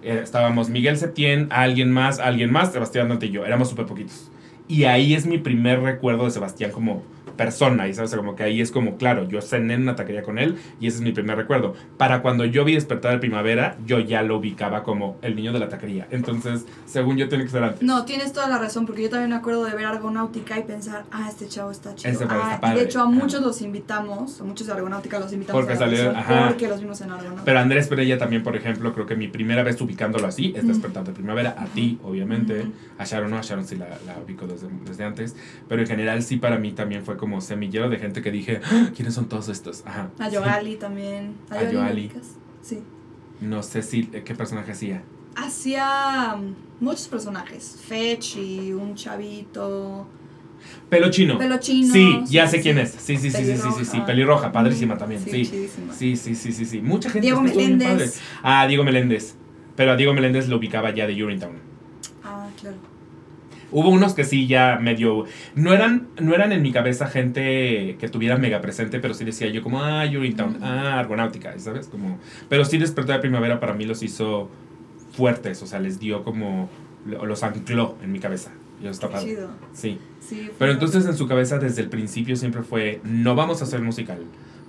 Eh, 0.08 0.22
estábamos 0.24 0.70
Miguel 0.70 0.96
Septién, 0.96 1.50
alguien 1.50 1.92
más, 1.92 2.20
alguien 2.20 2.50
más, 2.50 2.72
Sebastián 2.72 3.10
Dante 3.10 3.26
y 3.26 3.32
yo. 3.32 3.46
Éramos 3.46 3.68
súper 3.68 3.86
poquitos. 3.86 4.32
Y 4.66 4.86
ahí 4.86 5.14
es 5.14 5.26
mi 5.26 5.38
primer 5.38 5.82
recuerdo 5.82 6.24
de 6.24 6.32
Sebastián 6.32 6.72
como 6.72 7.04
persona. 7.38 7.88
Y 7.88 7.94
sabes, 7.94 8.14
como 8.16 8.36
que 8.36 8.44
ahí 8.44 8.60
es 8.62 8.72
como, 8.72 8.98
claro, 8.98 9.28
yo 9.30 9.42
cené 9.42 9.76
en 9.76 9.84
una 9.84 9.96
taquería 9.96 10.24
con 10.24 10.40
él 10.40 10.58
y 10.80 10.88
ese 10.88 10.98
es 10.98 11.02
mi 11.04 11.12
primer 11.12 11.38
recuerdo. 11.38 11.76
Para 11.98 12.22
cuando 12.22 12.44
yo 12.46 12.66
vi 12.66 12.74
Despertar 12.74 13.14
de 13.14 13.20
Primavera, 13.20 13.78
yo 13.86 14.00
ya 14.00 14.22
lo 14.24 14.38
ubicaba 14.38 14.84
como 14.84 15.18
el 15.22 15.36
niño 15.36 15.54
de 15.54 15.60
la 15.60 15.70
taquería. 15.70 16.08
Entonces, 16.12 16.66
según 16.86 17.18
yo, 17.18 17.30
tiene 17.30 17.44
que 17.46 17.50
ser 17.52 17.64
antes. 17.64 17.82
No, 17.82 18.06
tienes 18.06 18.34
toda 18.34 18.48
la 18.50 18.58
razón, 18.58 18.86
porque 18.86 19.04
yo 19.04 19.10
también 19.10 19.30
me 19.30 19.36
acuerdo 19.38 19.64
de 19.66 19.74
ver 19.76 19.86
Argonáutica 19.86 20.58
y 20.60 20.64
pensar, 20.64 21.04
ah, 21.12 21.28
este 21.30 21.48
chavo 21.48 21.72
está 21.72 21.94
chido. 21.96 22.12
Ese 22.12 22.26
padre 22.26 22.42
ah, 22.44 22.54
está 22.56 22.68
y 22.68 22.70
de 22.72 22.76
padre. 22.76 22.84
hecho 22.86 23.02
a 23.02 23.06
muchos 23.06 23.42
los 23.42 23.62
invitamos, 23.62 24.42
a 24.42 24.44
muchos 24.44 24.68
de 24.68 24.74
Argonáutica 24.74 25.20
los 25.20 25.32
invitamos 25.34 25.62
Porque 25.62 25.78
salieron- 25.78 26.16
ajá. 26.16 26.48
porque 26.50 26.68
los 26.68 26.82
vimos 26.82 27.00
en 27.02 27.12
Argonáutica. 27.12 27.46
Pero 27.46 27.60
Andrés 27.60 27.88
Perella 27.88 28.18
también, 28.18 28.44
por 28.44 28.56
ejemplo, 28.56 28.94
creo 28.94 29.06
que 29.06 29.16
mi 29.16 29.28
primera 29.28 29.64
vez 29.64 29.80
ubicándolo 29.82 30.28
así 30.28 30.54
es. 30.56 30.68
Despertar 30.68 31.04
de 31.04 31.12
Primavera. 31.12 31.56
A 31.58 31.66
ti, 31.66 32.00
obviamente. 32.04 32.66
A 32.98 33.04
Sharon 33.06 33.30
no, 33.32 33.38
a 33.38 33.42
Sharon 33.42 33.66
sí 33.66 33.76
la, 33.76 33.88
la 34.06 34.18
ubico 34.24 34.48
desde, 34.48 34.68
desde 34.86 35.04
antes. 35.04 35.36
Pero 35.68 35.82
en 35.82 35.88
general 35.88 36.24
sí 36.24 36.38
para 36.38 36.58
mí 36.58 36.72
también 36.72 37.04
fue 37.04 37.18
como 37.18 37.27
semillero 37.42 37.90
de 37.90 37.98
gente 37.98 38.22
que 38.22 38.32
dije, 38.32 38.62
"Ah, 38.66 38.90
¿quiénes 38.96 39.14
son 39.14 39.28
todos 39.30 39.50
estos? 39.50 39.84
Ajá. 39.86 40.10
A 40.20 40.30
sí. 40.30 40.36
Yogali 40.36 40.76
también. 40.78 41.36
A 41.50 41.64
Yogali. 41.64 42.04
¿lo 42.08 42.08
ubicas? 42.14 42.36
Sí. 42.62 42.80
No 43.42 43.62
sé 43.64 43.82
si 43.84 44.04
qué 44.06 44.34
personaje 44.36 44.72
hacía. 44.72 45.04
Hacía 45.36 46.36
mm, 46.38 46.84
muchos 46.84 47.08
personajes. 47.08 47.78
Fetch 47.88 48.38
y 48.38 48.74
un 48.74 48.96
chavito. 48.96 50.08
Pelo 50.90 51.12
chino. 51.12 51.38
Pelo 51.38 51.58
chino. 51.60 51.94
Sí, 51.94 52.24
ya 52.28 52.48
sé 52.48 52.58
sí. 52.58 52.64
quién 52.64 52.80
es. 52.80 52.92
Sí, 52.92 53.18
sí, 53.18 53.30
sí, 53.30 53.46
sí, 53.46 53.58
sí, 53.58 53.70
sí, 53.78 53.86
sí. 53.86 54.00
Pelirroja. 54.02 54.06
Pelirroja, 54.06 54.52
padrísima 54.52 54.96
Mm, 54.96 54.98
también. 54.98 55.22
sí, 55.24 55.46
Sí. 55.46 55.70
Sí, 55.94 56.16
sí, 56.16 56.36
sí, 56.36 56.52
sí, 56.52 56.66
sí. 56.66 56.82
Mucha 56.82 57.10
gente 57.10 57.26
Diego 57.28 57.42
Meléndez. 57.42 58.20
Ah, 58.42 58.66
Diego 58.68 58.84
Meléndez. 58.84 59.36
Pero 59.76 59.92
a 59.92 59.96
Diego 59.96 60.14
Meléndez 60.14 60.48
lo 60.50 60.58
ubicaba 60.58 60.94
ya 60.96 61.06
de 61.06 61.24
Urinetown. 61.24 61.67
Hubo 63.72 63.90
unos 63.90 64.14
que 64.14 64.24
sí 64.24 64.48
ya 64.48 64.78
medio. 64.82 65.26
No 65.56 65.74
eran, 65.74 66.08
no 66.22 66.34
eran 66.34 66.52
en 66.54 66.62
mi 66.62 66.72
cabeza 66.72 67.08
gente 67.08 67.98
que 68.00 68.08
tuviera 68.10 68.38
mega 68.38 68.62
presente, 68.62 69.00
pero 69.00 69.14
sí 69.14 69.26
decía 69.26 69.48
yo 69.50 69.62
como, 69.62 69.82
ah, 69.84 70.06
Urinetown, 70.06 70.56
Ujú. 70.56 70.66
ah, 70.66 71.00
Argonáutica, 71.00 71.58
¿sabes? 71.60 71.88
Como, 71.88 72.18
pero 72.50 72.64
sí 72.66 72.78
Despertar 72.78 73.18
de 73.18 73.22
Primavera 73.22 73.60
para 73.60 73.74
mí 73.74 73.86
los 73.86 74.04
hizo 74.04 74.50
fuertes, 75.14 75.62
o 75.64 75.68
sea, 75.68 75.80
les 75.80 76.00
dio 76.00 76.24
como. 76.24 76.70
lo- 77.06 77.26
Los 77.26 77.44
ancló 77.44 77.96
en 78.04 78.12
mi 78.12 78.20
cabeza. 78.20 78.52
Y 78.80 78.84
eso 78.84 78.92
está 78.92 79.08
Qué 79.08 79.14
padre. 79.14 79.28
chido. 79.30 79.50
Sí. 79.74 79.98
Sí, 80.20 80.50
Pero 80.60 80.72
entonces 80.74 81.06
en 81.06 81.16
su 81.16 81.28
cabeza 81.28 81.58
desde 81.58 81.82
el 81.82 81.90
principio 81.90 82.36
siempre 82.36 82.62
fue, 82.64 83.00
no 83.04 83.34
vamos 83.34 83.62
a 83.62 83.64
hacer 83.64 83.82
musical. 83.82 84.20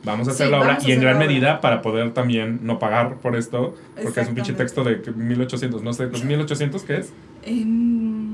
Vamos 0.05 0.29
a 0.29 0.31
hacer 0.31 0.47
Sí, 0.47 0.53
la 0.53 0.61
obra 0.61 0.79
y 0.87 0.93
en 0.93 1.01
gran 1.01 1.19
medida 1.19 1.61
para 1.61 1.83
poder 1.83 2.15
también 2.15 2.61
no 2.63 2.79
pagar 2.79 3.17
por 3.17 3.35
esto, 3.37 3.75
porque 4.03 4.21
es 4.21 4.29
un 4.29 4.35
pinche 4.37 4.53
texto 4.53 4.85
de 4.85 5.03
que 5.03 5.11
1800, 5.11 5.83
no 5.83 5.93
sé, 5.93 6.07
pues 6.07 6.25
1800 6.25 6.83
¿qué 6.85 6.99
es? 6.99 7.13
Em, 7.43 8.28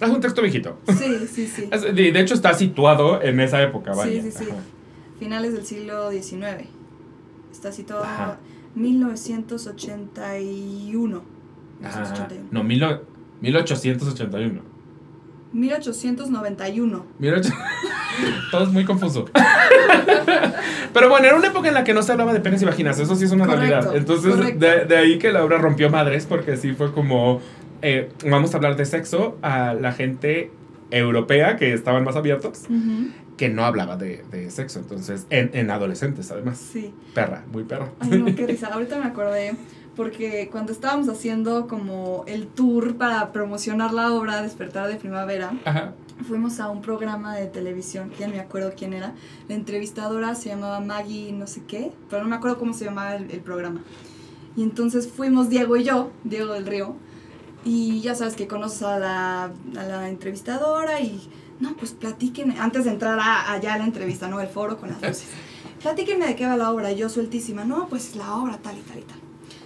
Es 0.00 0.08
un 0.08 0.20
texto 0.20 0.40
viejito. 0.42 0.78
sí, 0.88 1.26
sí, 1.32 1.46
sí. 1.46 1.68
De, 1.92 2.20
hecho 2.20 2.34
está 2.34 2.54
situado 2.54 3.20
en 3.22 3.38
esa 3.40 3.62
época, 3.62 3.92
vaya. 3.92 4.22
Sí, 4.22 4.30
sí, 4.30 4.44
sí. 4.44 4.50
Ajá. 4.50 4.60
Finales 5.18 5.52
del 5.52 5.64
siglo 5.66 6.10
XIX. 6.10 6.66
Está 7.52 7.70
situado 7.72 8.04
Ajá. 8.04 8.38
1981. 8.74 11.22
Ajá. 11.82 12.00
1981. 12.00 12.48
No, 12.50 12.64
mil 12.64 12.80
no- 12.80 13.00
1881. 13.40 14.62
1891. 15.52 17.04
1800 17.18 17.52
Todo 18.50 18.64
es 18.64 18.68
muy 18.70 18.84
confuso. 18.84 19.26
Pero 20.92 21.08
bueno, 21.08 21.26
era 21.26 21.36
una 21.36 21.48
época 21.48 21.68
en 21.68 21.74
la 21.74 21.84
que 21.84 21.94
no 21.94 22.02
se 22.02 22.12
hablaba 22.12 22.32
de 22.32 22.40
penes 22.40 22.60
y 22.62 22.64
vaginas, 22.64 22.98
eso 22.98 23.14
sí 23.14 23.24
es 23.24 23.30
una 23.30 23.46
Correcto, 23.46 23.68
realidad. 23.68 23.96
Entonces, 23.96 24.58
de, 24.58 24.84
de 24.86 24.96
ahí 24.96 25.18
que 25.18 25.30
la 25.32 25.44
obra 25.44 25.58
rompió 25.58 25.88
madres, 25.90 26.26
porque 26.26 26.56
sí 26.56 26.72
fue 26.72 26.92
como, 26.92 27.40
eh, 27.82 28.10
vamos 28.28 28.54
a 28.54 28.56
hablar 28.56 28.76
de 28.76 28.84
sexo 28.84 29.38
a 29.42 29.74
la 29.74 29.92
gente 29.92 30.50
europea 30.90 31.56
que 31.56 31.72
estaban 31.72 32.04
más 32.04 32.16
abiertos, 32.16 32.64
que 33.36 33.48
no 33.48 33.64
hablaba 33.64 33.96
de, 33.96 34.24
de 34.30 34.50
sexo. 34.50 34.80
Entonces, 34.80 35.26
en, 35.30 35.50
en 35.54 35.70
adolescentes 35.70 36.30
además. 36.30 36.58
Sí. 36.58 36.92
Perra, 37.14 37.44
muy 37.52 37.64
perra. 37.64 37.90
Ay, 38.00 38.10
no, 38.22 38.34
qué 38.34 38.46
risa. 38.48 38.68
Ahorita 38.68 38.98
me 38.98 39.04
acordé 39.06 39.54
porque 39.96 40.48
cuando 40.50 40.72
estábamos 40.72 41.08
haciendo 41.08 41.66
como 41.66 42.24
el 42.26 42.46
tour 42.46 42.96
para 42.96 43.32
promocionar 43.32 43.92
la 43.92 44.12
obra 44.12 44.42
Despertar 44.42 44.88
de 44.88 44.96
Primavera, 44.96 45.52
Ajá. 45.64 45.92
fuimos 46.26 46.60
a 46.60 46.70
un 46.70 46.80
programa 46.80 47.36
de 47.36 47.46
televisión, 47.46 48.10
que 48.10 48.18
ya 48.18 48.28
no 48.28 48.34
me 48.34 48.40
acuerdo 48.40 48.72
quién 48.76 48.92
era. 48.92 49.14
La 49.48 49.54
entrevistadora 49.54 50.34
se 50.34 50.48
llamaba 50.48 50.80
Maggie 50.80 51.32
no 51.32 51.46
sé 51.46 51.62
qué, 51.66 51.92
pero 52.08 52.22
no 52.22 52.28
me 52.28 52.36
acuerdo 52.36 52.58
cómo 52.58 52.72
se 52.72 52.84
llamaba 52.84 53.16
el, 53.16 53.30
el 53.30 53.40
programa. 53.40 53.82
Y 54.56 54.62
entonces 54.62 55.08
fuimos 55.08 55.48
Diego 55.48 55.76
y 55.76 55.84
yo, 55.84 56.10
Diego 56.24 56.52
del 56.54 56.66
Río, 56.66 56.94
y 57.64 58.00
ya 58.00 58.14
sabes 58.14 58.34
que 58.34 58.46
conoces 58.46 58.82
a 58.82 58.98
la, 58.98 59.44
a 59.44 59.84
la 59.84 60.08
entrevistadora 60.08 61.00
y, 61.00 61.28
no, 61.60 61.74
pues 61.76 61.92
platíquenme, 61.92 62.58
antes 62.58 62.84
de 62.84 62.90
entrar 62.90 63.18
a, 63.18 63.52
allá 63.52 63.74
a 63.74 63.78
la 63.78 63.84
entrevista, 63.84 64.28
¿no? 64.28 64.40
El 64.40 64.48
foro 64.48 64.78
con 64.78 64.90
las 64.90 65.02
luces. 65.02 65.28
Platíquenme 65.82 66.26
de 66.26 66.36
qué 66.36 66.46
va 66.46 66.58
la 66.58 66.70
obra, 66.70 66.92
y 66.92 66.96
yo 66.96 67.08
sueltísima, 67.08 67.64
no, 67.64 67.88
pues 67.88 68.14
la 68.14 68.34
obra 68.34 68.58
tal 68.58 68.76
y 68.76 68.82
tal 68.82 68.98
y 68.98 69.02
tal. 69.02 69.18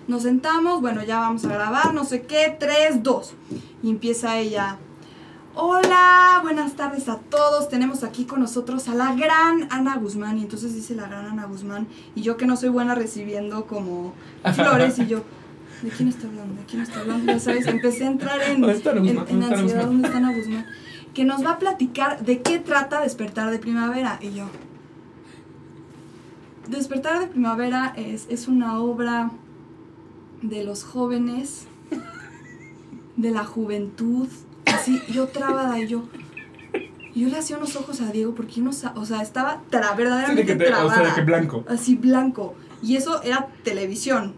Nos 0.07 0.23
sentamos, 0.23 0.81
bueno, 0.81 1.03
ya 1.03 1.19
vamos 1.19 1.45
a 1.45 1.49
grabar, 1.49 1.93
no 1.93 2.05
sé 2.05 2.23
qué, 2.23 2.57
tres, 2.57 3.03
dos. 3.03 3.35
Y 3.83 3.91
empieza 3.91 4.39
ella, 4.39 4.79
Hola, 5.57 6.41
buenas 6.43 6.75
tardes 6.75 7.09
a 7.09 7.19
todos. 7.19 7.69
Tenemos 7.69 8.03
aquí 8.03 8.25
con 8.25 8.41
nosotros 8.41 8.89
a 8.89 8.95
la 8.95 9.15
gran 9.15 9.69
Ana 9.71 9.97
Guzmán. 9.99 10.37
Y 10.39 10.43
entonces 10.43 10.75
dice 10.75 10.97
la 10.97 11.07
gran 11.07 11.27
Ana 11.27 11.45
Guzmán. 11.45 11.87
Y 12.17 12.23
yo 12.23 12.37
que 12.37 12.45
no 12.45 12.57
soy 12.57 12.71
buena 12.71 12.97
recibiendo 12.97 13.65
como 13.67 14.15
flores. 14.55 14.99
Y 14.99 15.07
yo, 15.07 15.23
¿de 15.85 15.91
quién 15.91 16.09
está 16.09 16.27
hablando? 16.27 16.61
¿De 16.61 16.67
quién 16.67 16.83
está 16.83 17.01
hablando? 17.01 17.33
Ya 17.33 17.39
sabes, 17.39 17.67
empecé 17.67 18.05
a 18.05 18.09
entrar 18.09 18.41
en, 18.43 18.61
¿Dónde 18.61 18.77
está 18.77 18.91
Ana 18.91 19.01
en, 19.01 19.07
en 19.09 19.15
¿Dónde 19.17 19.33
está 19.35 19.47
Ana 19.47 19.59
ansiedad. 19.63 19.85
¿Dónde 19.87 20.07
está 20.09 20.19
Ana 20.19 20.33
Guzmán? 20.35 20.67
Que 21.15 21.25
nos 21.25 21.45
va 21.45 21.51
a 21.53 21.59
platicar 21.59 22.25
de 22.25 22.41
qué 22.43 22.59
trata 22.59 23.01
Despertar 23.01 23.51
de 23.51 23.59
Primavera. 23.59 24.19
Y 24.21 24.33
yo, 24.35 24.47
Despertar 26.69 27.21
de 27.21 27.27
Primavera 27.27 27.93
es, 27.97 28.27
es 28.31 28.49
una 28.49 28.81
obra 28.81 29.31
de 30.43 30.65
los 30.65 30.83
jóvenes, 30.85 31.67
de 33.17 33.31
la 33.31 33.45
juventud. 33.45 34.29
Así, 34.67 35.01
yo 35.13 35.29
trabada 35.29 35.79
y 35.79 35.87
yo. 35.89 36.05
Yo 37.15 37.29
le 37.29 37.39
hacía 37.39 37.59
unos 37.59 37.77
ojos 37.77 38.01
a 38.01 38.11
Diego 38.11 38.35
porque 38.35 38.61
uno, 38.61 38.71
o 38.71 39.05
sea, 39.07 39.23
estaba 39.23 39.61
tra 39.71 39.91
Sí, 39.91 39.97
de 39.97 40.03
verdaderamente 40.03 40.47
que 40.47 40.57
te- 40.57 40.65
o 40.65 40.67
trabada. 40.69 40.95
sea, 40.97 41.09
de 41.11 41.15
que 41.15 41.21
blanco. 41.23 41.65
Así 41.69 41.95
blanco. 41.95 42.55
Y 42.83 42.97
eso 42.97 43.23
era 43.23 43.49
televisión. 43.63 44.35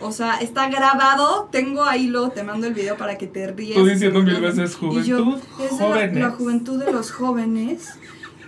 O 0.00 0.12
sea, 0.12 0.36
está 0.36 0.68
grabado. 0.68 1.48
Tengo 1.50 1.82
ahí 1.84 2.06
luego 2.06 2.30
te 2.30 2.42
mando 2.42 2.66
el 2.66 2.74
video 2.74 2.96
para 2.96 3.18
que 3.18 3.26
te 3.26 3.46
ríes. 3.48 3.76
Tú 3.76 3.84
diciendo 3.84 4.22
mil 4.22 4.40
veces 4.40 4.76
Y 4.80 5.02
yo, 5.02 5.24
juventud, 5.24 5.38
es 5.60 5.70
de 5.78 5.78
la- 5.78 5.86
jóvenes. 5.88 6.16
La, 6.22 6.30
juventud 6.30 6.84
de 6.84 6.92
los 6.92 7.10
jóvenes. 7.10 7.88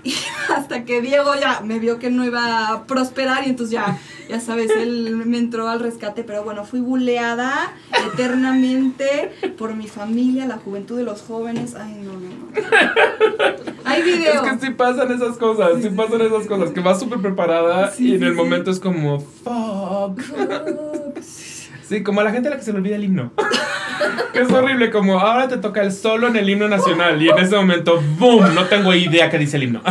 Y 0.04 0.14
hasta 0.56 0.84
que 0.84 1.00
Diego 1.00 1.34
ya 1.34 1.60
me 1.60 1.78
vio 1.78 1.98
que 1.98 2.10
no 2.10 2.24
iba 2.24 2.68
a 2.68 2.84
prosperar 2.84 3.46
y 3.46 3.50
entonces 3.50 3.72
ya, 3.72 3.98
ya 4.28 4.40
sabes, 4.40 4.70
él 4.70 5.16
me 5.16 5.38
entró 5.38 5.68
al 5.68 5.80
rescate. 5.80 6.24
Pero 6.24 6.44
bueno, 6.44 6.64
fui 6.64 6.80
buleada 6.80 7.72
eternamente 8.12 9.32
por 9.58 9.74
mi 9.74 9.88
familia, 9.88 10.46
la 10.46 10.58
juventud 10.58 10.96
de 10.96 11.04
los 11.04 11.22
jóvenes. 11.22 11.74
Ay, 11.74 12.00
no, 12.02 12.12
no, 12.12 12.20
no. 12.20 13.70
Hay 13.84 14.02
video. 14.02 14.44
Es 14.44 14.52
que 14.52 14.66
sí 14.66 14.72
pasan 14.72 15.12
esas 15.12 15.36
cosas, 15.36 15.82
sí 15.82 15.90
pasan 15.90 16.20
esas 16.22 16.46
cosas, 16.46 16.70
que 16.70 16.80
vas 16.80 17.00
súper 17.00 17.20
preparada 17.20 17.90
Sí, 17.90 18.10
y 18.10 18.14
en 18.14 18.24
el 18.24 18.34
momento 18.34 18.70
es 18.70 18.80
como, 18.80 19.20
fuck. 19.20 20.20
Sí, 21.90 22.04
como 22.04 22.20
a 22.20 22.24
la 22.24 22.30
gente 22.30 22.46
a 22.46 22.52
la 22.52 22.56
que 22.56 22.62
se 22.62 22.70
le 22.70 22.78
olvida 22.78 22.94
el 22.94 23.02
himno. 23.02 23.32
que 24.32 24.40
es 24.42 24.52
horrible, 24.52 24.90
como 24.92 25.18
ahora 25.18 25.48
te 25.48 25.56
toca 25.56 25.82
el 25.82 25.90
solo 25.90 26.28
en 26.28 26.36
el 26.36 26.48
himno 26.48 26.68
nacional 26.68 27.20
y 27.20 27.28
en 27.28 27.36
ese 27.40 27.56
momento, 27.56 28.00
¡boom! 28.16 28.54
No 28.54 28.66
tengo 28.66 28.94
idea 28.94 29.28
qué 29.28 29.38
dice 29.38 29.56
el 29.56 29.64
himno. 29.64 29.82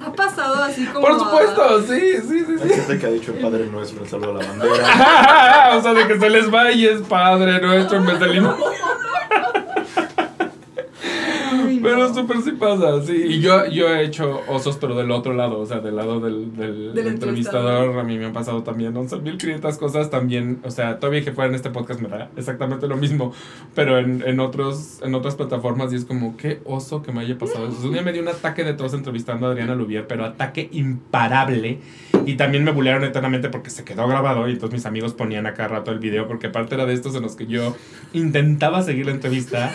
Ha 0.00 0.12
pasado 0.12 0.62
así 0.64 0.84
como. 0.86 1.06
Por 1.06 1.12
a- 1.16 1.18
supuesto, 1.18 1.82
sí, 1.82 2.00
sí, 2.26 2.44
sí, 2.46 2.54
Hay 2.62 2.68
sí. 2.70 2.74
gente 2.74 2.98
que 2.98 3.06
ha 3.06 3.10
dicho 3.10 3.32
el 3.32 3.38
Padre 3.38 3.66
Nuestro, 3.66 4.02
el 4.02 4.08
saludo 4.08 4.30
a 4.38 4.42
la 4.42 4.48
bandera. 4.48 5.76
o 5.76 5.82
sea, 5.82 5.92
de 5.94 6.06
que 6.08 6.18
se 6.18 6.30
les 6.30 6.52
va 6.52 6.72
y 6.72 6.86
es 6.86 7.00
padre 7.02 7.60
nuestro 7.60 7.98
en 7.98 8.06
vez 8.06 8.18
del 8.20 8.36
himno. 8.36 8.56
Pero 11.86 12.12
súper 12.12 12.42
sí 12.42 12.50
pasa, 12.50 13.00
sí. 13.02 13.14
Y 13.28 13.40
yo, 13.40 13.64
yo 13.66 13.94
he 13.94 14.04
hecho 14.04 14.40
osos, 14.48 14.76
pero 14.76 14.96
del 14.96 15.12
otro 15.12 15.34
lado, 15.34 15.60
o 15.60 15.66
sea, 15.66 15.78
del 15.78 15.94
lado 15.94 16.18
del, 16.18 16.56
del, 16.56 16.92
Del 16.92 17.06
entrevistador. 17.06 17.96
A 17.96 18.02
mí 18.02 18.18
me 18.18 18.26
han 18.26 18.32
pasado 18.32 18.64
también 18.64 18.94
11.500 18.94 19.78
cosas 19.78 20.10
también. 20.10 20.58
O 20.64 20.70
sea, 20.72 20.98
todavía 20.98 21.22
que 21.22 21.30
fuera 21.30 21.48
en 21.48 21.54
este 21.54 21.70
podcast 21.70 22.00
me 22.00 22.08
da 22.08 22.28
exactamente 22.36 22.88
lo 22.88 22.96
mismo. 22.96 23.32
Pero 23.76 23.98
en, 23.98 24.24
en, 24.26 24.40
otros, 24.40 24.98
en 25.04 25.14
otras 25.14 25.36
plataformas 25.36 25.92
y 25.92 25.96
es 25.96 26.04
como, 26.04 26.36
qué 26.36 26.60
oso 26.64 27.04
que 27.04 27.12
me 27.12 27.20
haya 27.20 27.38
pasado 27.38 27.68
eso. 27.68 27.86
Un 27.86 27.92
día 27.92 28.02
me 28.02 28.12
dio 28.12 28.20
un 28.20 28.28
ataque 28.28 28.64
de 28.64 28.74
tos 28.74 28.92
entrevistando 28.92 29.46
a 29.46 29.50
Adriana 29.50 29.76
Lubier, 29.76 30.08
pero 30.08 30.24
ataque 30.24 30.68
imparable. 30.72 31.78
Y 32.26 32.34
también 32.34 32.64
me 32.64 32.72
bulearon 32.72 33.04
eternamente 33.04 33.48
porque 33.48 33.70
se 33.70 33.84
quedó 33.84 34.08
grabado 34.08 34.48
y 34.48 34.54
entonces 34.54 34.72
mis 34.72 34.86
amigos 34.86 35.14
ponían 35.14 35.46
a 35.46 35.54
cada 35.54 35.68
rato 35.68 35.92
el 35.92 36.00
video 36.00 36.26
porque 36.26 36.48
aparte 36.48 36.74
era 36.74 36.84
de 36.84 36.94
estos 36.94 37.14
en 37.14 37.22
los 37.22 37.36
que 37.36 37.46
yo 37.46 37.76
intentaba 38.12 38.82
seguir 38.82 39.06
la 39.06 39.12
entrevista 39.12 39.70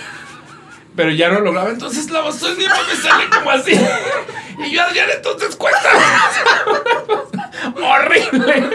pero 0.96 1.12
ya 1.12 1.30
no 1.30 1.40
lograba, 1.40 1.70
entonces 1.70 2.10
la 2.10 2.22
voz 2.22 2.36
siempre 2.36 2.66
me 2.66 2.96
sale 2.96 3.30
como 3.30 3.52
así. 3.52 3.74
Y 4.60 4.72
yo, 4.72 4.82
Adrián, 4.82 5.10
entonces 5.16 5.56
cuéntame. 5.56 6.00
Horrible. 7.76 8.70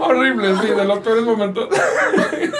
Horrible, 0.00 0.54
sí, 0.62 0.68
de 0.68 0.84
los 0.84 0.98
peores 1.00 1.24
momentos. 1.24 1.68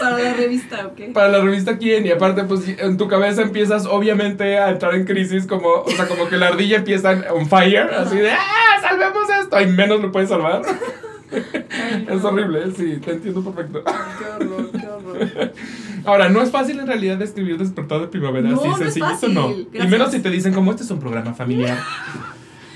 Para 0.01 0.19
la 0.19 0.33
revista, 0.35 0.87
¿ok? 0.87 1.13
Para 1.13 1.29
la 1.29 1.41
revista 1.41 1.79
Quién, 1.79 2.07
y 2.07 2.11
aparte, 2.11 2.45
pues 2.45 2.63
en 2.67 2.97
tu 2.97 3.09
cabeza 3.09 3.43
empiezas 3.43 3.87
obviamente 3.87 4.59
a 4.59 4.71
entrar 4.71 4.95
en 4.95 5.05
crisis, 5.05 5.47
como, 5.47 5.69
o 5.69 5.91
sea, 5.91 6.07
como 6.09 6.29
que 6.29 6.37
la 6.37 6.49
ardilla 6.49 6.79
empieza 6.79 7.11
on 7.31 7.49
fire, 7.49 7.91
así 7.95 8.17
de, 8.17 8.33
¡ah, 8.33 8.81
salvemos 8.81 9.29
esto! 9.31 9.61
Y 9.61 9.67
menos 9.67 10.01
lo 10.01 10.11
puedes 10.11 10.29
salvar. 10.29 10.63
Ay, 11.33 12.05
no. 12.09 12.15
Es 12.15 12.25
horrible, 12.25 12.71
sí, 12.77 12.99
te 13.05 13.13
entiendo 13.13 13.43
perfecto. 13.43 13.83
Qué 13.85 14.45
horror, 14.45 14.71
qué 14.73 14.87
horror. 14.87 15.53
Ahora, 16.05 16.29
no 16.29 16.41
es 16.43 16.51
fácil 16.51 16.79
en 16.81 16.87
realidad 16.87 17.17
describir 17.19 17.59
despertar 17.59 18.01
de 18.01 18.07
primavera, 18.09 18.49
No, 18.49 18.61
así 18.61 18.69
no 18.69 18.77
sencillito, 18.77 19.29
no. 19.29 19.51
Y 19.51 19.87
menos 19.89 20.13
si 20.13 20.21
te 20.21 20.31
dicen 20.31 20.55
como 20.55 20.71
este 20.71 20.85
es 20.85 20.91
un 20.91 21.01
programa 21.01 21.35
familiar. 21.35 21.79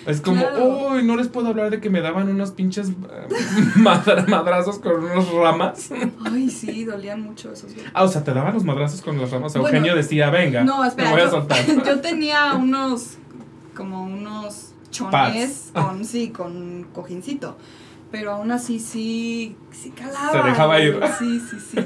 Es 0.07 0.21
como, 0.23 0.41
Claro. 0.41 0.89
uy, 0.93 1.05
no 1.05 1.15
les 1.15 1.29
puedo 1.29 1.49
hablar 1.49 1.71
de 1.71 1.79
que 1.79 1.91
me 1.91 2.01
daban 2.01 2.29
unos 2.29 2.53
pinches 2.53 2.89
eh, 2.89 2.93
madra- 3.77 4.25
madrazos 4.27 4.79
con 4.79 5.05
unas 5.05 5.29
ramas. 5.31 5.91
Ay, 6.25 6.49
sí, 6.51 6.85
dolían 6.85 7.21
mucho 7.21 7.53
esos. 7.53 7.71
Ah, 7.93 8.05
o 8.05 8.09
sea, 8.09 8.25
te 8.25 8.33
daban 8.33 8.55
los 8.55 8.65
madrazos 8.65 9.03
con 9.03 9.21
las 9.21 9.31
ramas. 9.31 9.53
Bueno, 9.53 9.69
Eugenio 9.69 9.95
decía, 9.95 10.31
venga, 10.31 10.65
No, 10.65 10.85
espera. 10.85 11.11
me 11.11 11.15
voy 11.17 11.21
a 11.23 11.25
yo- 11.27 11.31
soltar. 11.31 11.59
Yo 11.87 12.01
tenía 12.01 12.55
unos, 12.55 13.19
como 13.77 14.03
unos 14.05 14.73
chones 14.91 15.71
con, 15.75 16.05
sí, 16.05 16.31
con 16.31 16.85
cojincito. 16.95 17.57
Pero 18.11 18.33
aún 18.33 18.51
así 18.51 18.81
sí, 18.81 19.57
sí 19.71 19.91
calaba. 19.91 20.33
Se 20.33 20.49
dejaba 20.49 20.81
ir. 20.81 21.01
Sí, 21.19 21.41
sí, 21.41 21.57
sí. 21.61 21.79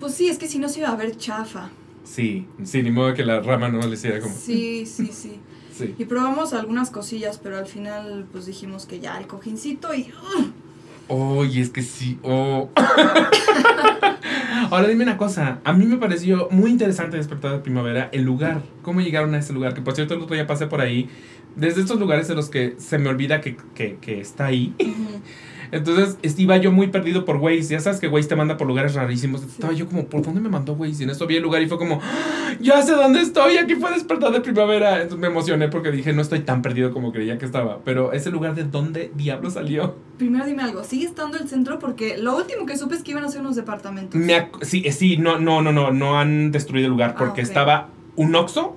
Pues 0.00 0.14
sí, 0.14 0.28
es 0.28 0.38
que 0.38 0.46
si 0.48 0.58
no 0.58 0.68
se 0.68 0.80
iba 0.80 0.88
a 0.88 0.96
ver 0.96 1.16
chafa. 1.16 1.70
Sí, 2.04 2.46
sí, 2.64 2.82
ni 2.82 2.90
modo 2.90 3.14
que 3.14 3.24
la 3.24 3.40
rama 3.40 3.68
no 3.68 3.80
le 3.80 3.94
hiciera 3.94 4.20
como. 4.20 4.34
Sí, 4.34 4.86
sí, 4.86 5.10
sí. 5.12 5.40
Sí. 5.78 5.94
Y 5.96 6.06
probamos 6.06 6.54
algunas 6.54 6.90
cosillas, 6.90 7.38
pero 7.40 7.56
al 7.56 7.66
final 7.66 8.26
pues 8.32 8.46
dijimos 8.46 8.84
que 8.84 8.98
ya 8.98 9.16
el 9.16 9.28
cojincito 9.28 9.94
y... 9.94 10.10
¡ugh! 10.36 10.50
Oye, 11.06 11.60
es 11.62 11.70
que 11.70 11.82
sí. 11.82 12.18
Oh. 12.22 12.68
Ahora 14.70 14.88
dime 14.88 15.04
una 15.04 15.16
cosa. 15.16 15.60
A 15.64 15.72
mí 15.72 15.86
me 15.86 15.96
pareció 15.96 16.48
muy 16.50 16.70
interesante 16.70 17.16
despertar 17.16 17.52
de 17.52 17.58
primavera 17.60 18.10
el 18.12 18.22
lugar. 18.22 18.60
¿Cómo 18.82 19.00
llegaron 19.00 19.34
a 19.34 19.38
ese 19.38 19.54
lugar? 19.54 19.72
Que 19.72 19.80
por 19.80 19.94
cierto, 19.94 20.14
el 20.14 20.20
otro 20.20 20.34
día 20.34 20.46
pasé 20.46 20.66
por 20.66 20.80
ahí. 20.80 21.08
Desde 21.58 21.80
estos 21.82 21.98
lugares 21.98 22.30
en 22.30 22.36
los 22.36 22.48
que 22.50 22.74
se 22.78 22.98
me 22.98 23.08
olvida 23.08 23.40
que, 23.40 23.56
que, 23.74 23.96
que 24.00 24.20
está 24.20 24.46
ahí. 24.46 24.74
Entonces 25.70 26.16
iba 26.38 26.56
yo 26.56 26.72
muy 26.72 26.86
perdido 26.86 27.26
por 27.26 27.36
Waze. 27.36 27.62
Ya 27.74 27.80
sabes 27.80 28.00
que 28.00 28.08
Waze 28.08 28.26
te 28.28 28.36
manda 28.36 28.56
por 28.56 28.66
lugares 28.66 28.94
rarísimos. 28.94 29.42
Estaba 29.42 29.74
yo 29.74 29.86
como, 29.86 30.06
¿por 30.06 30.22
dónde 30.22 30.40
me 30.40 30.48
mandó 30.48 30.72
Waze? 30.72 31.02
Y 31.02 31.04
en 31.04 31.10
esto 31.10 31.26
vi 31.26 31.36
el 31.36 31.42
lugar 31.42 31.60
y 31.60 31.66
fue 31.68 31.76
como, 31.76 32.00
¡Ah! 32.02 32.54
ya 32.58 32.80
sé 32.80 32.92
dónde 32.92 33.20
estoy. 33.20 33.58
Aquí 33.58 33.74
fue 33.74 33.90
despertar 33.92 34.32
de 34.32 34.40
primavera. 34.40 34.94
Entonces 35.02 35.18
me 35.18 35.26
emocioné 35.26 35.68
porque 35.68 35.90
dije, 35.90 36.14
no 36.14 36.22
estoy 36.22 36.40
tan 36.40 36.62
perdido 36.62 36.90
como 36.92 37.12
creía 37.12 37.36
que 37.36 37.44
estaba. 37.44 37.80
Pero 37.84 38.12
ese 38.12 38.30
lugar 38.30 38.54
de 38.54 38.64
dónde 38.64 39.12
diablo 39.14 39.50
salió. 39.50 39.96
Primero 40.16 40.46
dime 40.46 40.62
algo, 40.62 40.84
¿sigue 40.84 41.04
estando 41.04 41.36
el 41.36 41.48
centro? 41.48 41.78
Porque 41.78 42.16
lo 42.16 42.34
último 42.36 42.64
que 42.64 42.78
supe 42.78 42.94
es 42.94 43.02
que 43.02 43.10
iban 43.10 43.24
a 43.24 43.28
ser 43.28 43.42
unos 43.42 43.54
departamentos. 43.56 44.18
Me 44.18 44.48
sí, 44.62 44.82
eh, 44.86 44.92
sí, 44.92 45.18
no, 45.18 45.38
no, 45.38 45.60
no, 45.60 45.72
no, 45.72 45.90
no 45.92 46.18
han 46.18 46.50
destruido 46.50 46.86
el 46.86 46.92
lugar 46.92 47.14
porque 47.14 47.42
Ah, 47.42 47.44
ok. 47.44 47.48
estaba 47.48 47.88
un 48.16 48.34
Oxxo. 48.34 48.76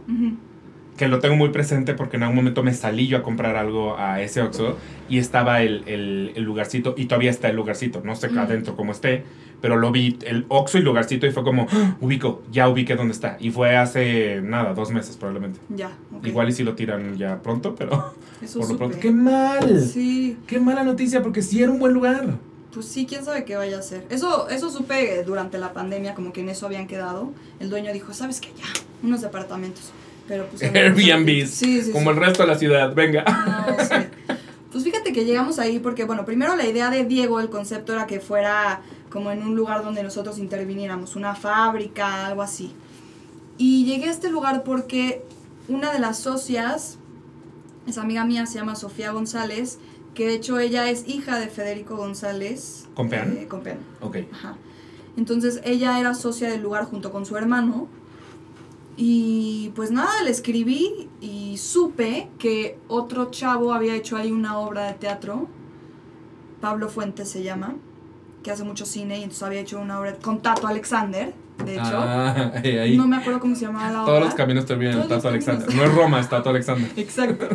Que 0.97 1.07
lo 1.07 1.19
tengo 1.19 1.35
muy 1.35 1.49
presente 1.49 1.93
porque 1.93 2.17
en 2.17 2.23
algún 2.23 2.35
momento 2.37 2.61
me 2.63 2.73
salí 2.73 3.07
yo 3.07 3.17
a 3.17 3.23
comprar 3.23 3.55
algo 3.55 3.97
a 3.97 4.21
ese 4.21 4.41
Oxxo 4.41 4.77
y 5.09 5.17
estaba 5.17 5.61
el, 5.63 5.83
el- 5.87 6.31
el 6.35 6.43
lugarcito 6.43 6.93
y 6.97 7.05
todavía 7.05 7.31
está 7.31 7.49
el 7.49 7.55
lugarcito, 7.55 8.01
no 8.03 8.15
sé 8.15 8.27
acá 8.27 8.41
Mm. 8.41 8.45
adentro 8.45 8.75
cómo 8.75 8.91
esté, 8.91 9.23
pero 9.61 9.77
lo 9.77 9.91
vi, 9.91 10.17
el 10.25 10.45
Oxxo 10.49 10.77
y 10.77 10.81
lugarcito 10.81 11.25
y 11.25 11.31
fue 11.31 11.43
como, 11.43 11.65
¡Ah! 11.71 11.95
ubico, 12.01 12.43
ya 12.51 12.69
ubiqué 12.69 12.95
dónde 12.95 13.13
está 13.13 13.37
y 13.39 13.49
fue 13.51 13.77
hace 13.77 14.41
nada, 14.43 14.73
dos 14.73 14.91
meses 14.91 15.17
probablemente. 15.17 15.59
Ya, 15.69 15.91
ok. 16.15 16.27
Igual 16.27 16.49
y 16.49 16.51
si 16.51 16.63
lo 16.63 16.75
tiran 16.75 17.17
ya 17.17 17.41
pronto, 17.41 17.73
pero 17.75 18.13
Eso 18.41 18.59
por 18.59 18.69
lo 18.71 18.77
pronto, 18.77 18.97
¡qué 18.99 19.11
mal! 19.11 19.79
Sí, 19.81 20.37
¡Qué 20.47 20.59
mala 20.59 20.83
noticia! 20.83 21.21
Porque 21.23 21.41
sí 21.41 21.61
era 21.63 21.71
un 21.71 21.79
buen 21.79 21.93
lugar. 21.93 22.35
pues 22.73 22.85
sí, 22.85 23.05
quién 23.07 23.23
sabe 23.25 23.43
qué 23.45 23.55
vaya 23.55 23.77
a 23.77 23.79
hacer. 23.79 24.05
Eso, 24.09 24.49
eso 24.49 24.69
supe 24.69 25.23
durante 25.23 25.57
la 25.57 25.73
pandemia, 25.73 26.13
como 26.15 26.31
que 26.33 26.41
en 26.41 26.49
eso 26.49 26.65
habían 26.67 26.87
quedado. 26.87 27.31
El 27.59 27.69
dueño 27.69 27.91
dijo, 27.93 28.13
¿sabes 28.13 28.39
qué? 28.41 28.49
Ya, 28.57 28.65
unos 29.03 29.21
departamentos. 29.21 29.91
Pero 30.31 30.45
pues... 30.47 30.63
Airbnbs, 30.63 31.49
Sí, 31.49 31.81
sí, 31.81 31.91
como 31.91 32.05
sí. 32.05 32.09
el 32.11 32.15
resto 32.25 32.43
de 32.43 32.47
la 32.47 32.57
ciudad, 32.57 32.95
venga. 32.95 33.25
No, 33.25 33.83
sí. 33.83 34.35
Pues 34.71 34.85
fíjate 34.85 35.11
que 35.11 35.25
llegamos 35.25 35.59
ahí 35.59 35.79
porque, 35.79 36.05
bueno, 36.05 36.23
primero 36.23 36.55
la 36.55 36.65
idea 36.65 36.89
de 36.89 37.03
Diego, 37.03 37.41
el 37.41 37.49
concepto 37.49 37.91
era 37.91 38.07
que 38.07 38.21
fuera 38.21 38.79
como 39.09 39.29
en 39.31 39.43
un 39.43 39.57
lugar 39.57 39.83
donde 39.83 40.01
nosotros 40.03 40.37
interviniéramos, 40.37 41.17
una 41.17 41.35
fábrica, 41.35 42.27
algo 42.27 42.41
así. 42.41 42.71
Y 43.57 43.83
llegué 43.83 44.05
a 44.05 44.11
este 44.11 44.29
lugar 44.31 44.63
porque 44.63 45.25
una 45.67 45.91
de 45.91 45.99
las 45.99 46.17
socias, 46.19 46.97
esa 47.85 48.03
amiga 48.03 48.23
mía, 48.23 48.45
se 48.45 48.55
llama 48.59 48.75
Sofía 48.75 49.11
González, 49.11 49.79
que 50.13 50.27
de 50.27 50.35
hecho 50.35 50.59
ella 50.59 50.89
es 50.89 51.05
hija 51.05 51.37
de 51.39 51.47
Federico 51.47 51.97
González. 51.97 52.87
¿Compeán? 52.93 53.37
eh, 53.37 53.47
Compeán, 53.49 53.79
Ok. 53.99 54.19
ajá. 54.31 54.55
Entonces 55.17 55.59
ella 55.65 55.99
era 55.99 56.13
socia 56.13 56.49
del 56.49 56.61
lugar 56.61 56.85
junto 56.85 57.11
con 57.11 57.25
su 57.25 57.35
hermano. 57.35 57.89
Y 58.97 59.71
pues 59.75 59.91
nada, 59.91 60.21
le 60.23 60.31
escribí 60.31 61.09
y 61.21 61.57
supe 61.57 62.29
que 62.37 62.77
otro 62.87 63.31
chavo 63.31 63.73
había 63.73 63.95
hecho 63.95 64.17
ahí 64.17 64.31
una 64.31 64.59
obra 64.59 64.87
de 64.87 64.93
teatro. 64.93 65.47
Pablo 66.59 66.89
Fuentes 66.89 67.29
se 67.29 67.41
llama, 67.41 67.75
que 68.43 68.51
hace 68.51 68.63
mucho 68.63 68.85
cine 68.85 69.19
y 69.19 69.23
entonces 69.23 69.43
había 69.43 69.61
hecho 69.61 69.79
una 69.79 69.99
obra 69.99 70.15
con 70.17 70.41
Tato 70.41 70.67
Alexander. 70.67 71.33
de 71.65 71.73
hecho. 71.73 71.83
Ah, 71.85 72.51
ahí. 72.63 72.97
No 72.97 73.07
me 73.07 73.17
acuerdo 73.17 73.39
cómo 73.39 73.55
se 73.55 73.65
llamaba 73.65 73.91
la 73.91 74.03
obra. 74.03 74.05
Todos 74.13 74.25
los 74.25 74.33
caminos 74.35 74.65
terminan 74.65 75.01
en 75.01 75.07
Tato 75.07 75.29
Alexander. 75.29 75.65
caminos. 75.65 75.85
No 75.85 75.91
es 75.91 75.97
Roma, 75.97 76.19
es 76.19 76.29
Tato 76.29 76.49
Alexander. 76.49 76.91
Exacto. 76.97 77.47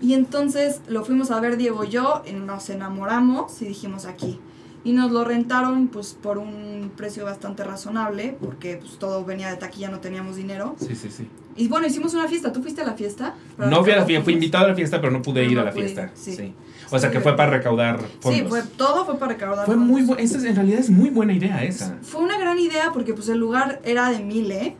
Y 0.00 0.14
entonces 0.14 0.82
lo 0.88 1.04
fuimos 1.04 1.30
a 1.30 1.40
ver 1.40 1.56
Diego 1.56 1.84
y 1.84 1.88
yo, 1.88 2.22
y 2.28 2.32
nos 2.32 2.68
enamoramos 2.70 3.60
y 3.62 3.64
dijimos 3.66 4.04
aquí. 4.04 4.38
Y 4.86 4.92
nos 4.92 5.10
lo 5.10 5.24
rentaron 5.24 5.88
pues 5.88 6.16
por 6.22 6.38
un 6.38 6.92
precio 6.96 7.24
bastante 7.24 7.64
razonable, 7.64 8.36
porque 8.40 8.76
pues 8.76 8.98
todo 8.98 9.24
venía 9.24 9.48
de 9.50 9.56
taquilla, 9.56 9.88
no 9.90 9.98
teníamos 9.98 10.36
dinero. 10.36 10.76
Sí, 10.78 10.94
sí, 10.94 11.10
sí. 11.10 11.28
Y 11.56 11.66
bueno, 11.66 11.86
hicimos 11.88 12.14
una 12.14 12.28
fiesta. 12.28 12.52
¿Tú 12.52 12.62
fuiste 12.62 12.82
a 12.82 12.84
la 12.84 12.92
fiesta? 12.92 13.34
No 13.58 13.82
fui 13.82 13.92
a 13.92 13.96
la 13.96 14.04
fiesta, 14.04 14.22
fui 14.24 14.34
invitado 14.34 14.66
a 14.66 14.68
la 14.68 14.74
fiesta, 14.76 15.00
pero 15.00 15.10
no 15.12 15.22
pude 15.22 15.40
Pero 15.40 15.50
ir 15.50 15.56
no 15.56 15.62
a 15.62 15.64
la 15.64 15.72
pude 15.72 15.82
fiesta. 15.88 16.10
sí. 16.14 16.36
Sí. 16.36 16.54
O 16.90 16.98
sea 17.00 17.10
que 17.10 17.18
fue 17.20 17.34
para 17.34 17.50
recaudar 17.50 17.98
fondos. 18.20 18.40
Sí, 18.40 18.46
fue, 18.48 18.62
todo 18.76 19.04
fue 19.04 19.18
para 19.18 19.32
recaudar 19.32 19.66
Fue 19.66 19.74
fondos. 19.74 19.90
muy 19.90 20.02
buena, 20.02 20.22
esa 20.22 20.38
es- 20.38 20.44
en 20.44 20.54
realidad 20.54 20.78
es 20.78 20.88
muy 20.90 21.10
buena 21.10 21.32
idea 21.32 21.64
esa. 21.64 21.96
Fue 22.02 22.20
una 22.22 22.38
gran 22.38 22.56
idea 22.60 22.92
porque 22.92 23.12
pues 23.12 23.28
el 23.28 23.38
lugar 23.38 23.80
era 23.84 24.10
de 24.10 24.20
Mile 24.22 24.76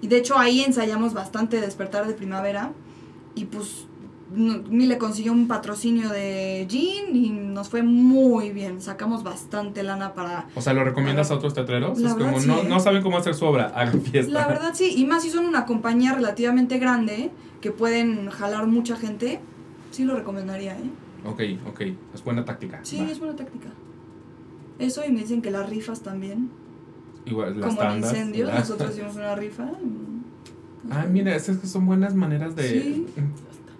y 0.00 0.08
de 0.08 0.16
hecho 0.18 0.36
ahí 0.36 0.62
ensayamos 0.62 1.14
bastante 1.14 1.60
Despertar 1.60 2.08
de 2.08 2.14
Primavera 2.14 2.72
y 3.36 3.44
pues 3.44 3.86
Mile 4.32 4.98
consiguió 4.98 5.32
un 5.32 5.46
patrocinio 5.46 6.08
de 6.08 6.66
Jean 6.68 7.14
y 7.14 7.28
nos 7.30 7.68
fue 7.68 7.82
muy 7.82 8.50
bien, 8.50 8.80
sacamos 8.80 9.22
bastante 9.22 9.82
lana 9.82 10.14
para... 10.14 10.48
O 10.54 10.60
sea, 10.62 10.72
¿lo 10.72 10.82
recomiendas 10.82 11.30
a 11.30 11.34
otros 11.34 11.54
teatreros? 11.54 12.00
Es 12.00 12.14
como, 12.14 12.40
sí, 12.40 12.46
no, 12.48 12.62
no 12.64 12.80
saben 12.80 13.02
cómo 13.02 13.18
hacer 13.18 13.34
su 13.34 13.44
obra, 13.44 13.66
hagan 13.74 14.00
fiesta. 14.00 14.32
La 14.32 14.46
verdad 14.48 14.70
sí, 14.74 14.92
y 14.96 15.04
más 15.06 15.22
si 15.22 15.30
son 15.30 15.44
una 15.46 15.66
compañía 15.66 16.14
relativamente 16.14 16.78
grande 16.78 17.30
que 17.60 17.70
pueden 17.70 18.30
jalar 18.30 18.66
mucha 18.66 18.96
gente, 18.96 19.40
sí 19.90 20.04
lo 20.04 20.16
recomendaría, 20.16 20.72
¿eh? 20.72 20.90
Ok, 21.26 21.40
ok, 21.68 21.80
es 22.14 22.24
buena 22.24 22.44
táctica. 22.44 22.80
Sí, 22.82 22.98
va. 23.00 23.04
es 23.10 23.18
buena 23.18 23.36
táctica. 23.36 23.68
Eso 24.78 25.02
y 25.06 25.12
me 25.12 25.20
dicen 25.20 25.42
que 25.42 25.50
las 25.50 25.68
rifas 25.68 26.00
también, 26.00 26.50
Igual, 27.26 27.60
las 27.60 27.68
como 27.68 27.82
en 27.82 27.88
tandas. 27.88 28.10
incendios, 28.12 28.48
la- 28.48 28.58
nosotros 28.58 28.90
hicimos 28.92 29.14
una 29.16 29.34
rifa. 29.36 29.70
Ah, 30.90 31.06
mira, 31.10 31.34
esas 31.34 31.58
que 31.58 31.66
son 31.66 31.86
buenas 31.86 32.14
maneras 32.14 32.56
de 32.56 32.68
Sí. 32.68 33.06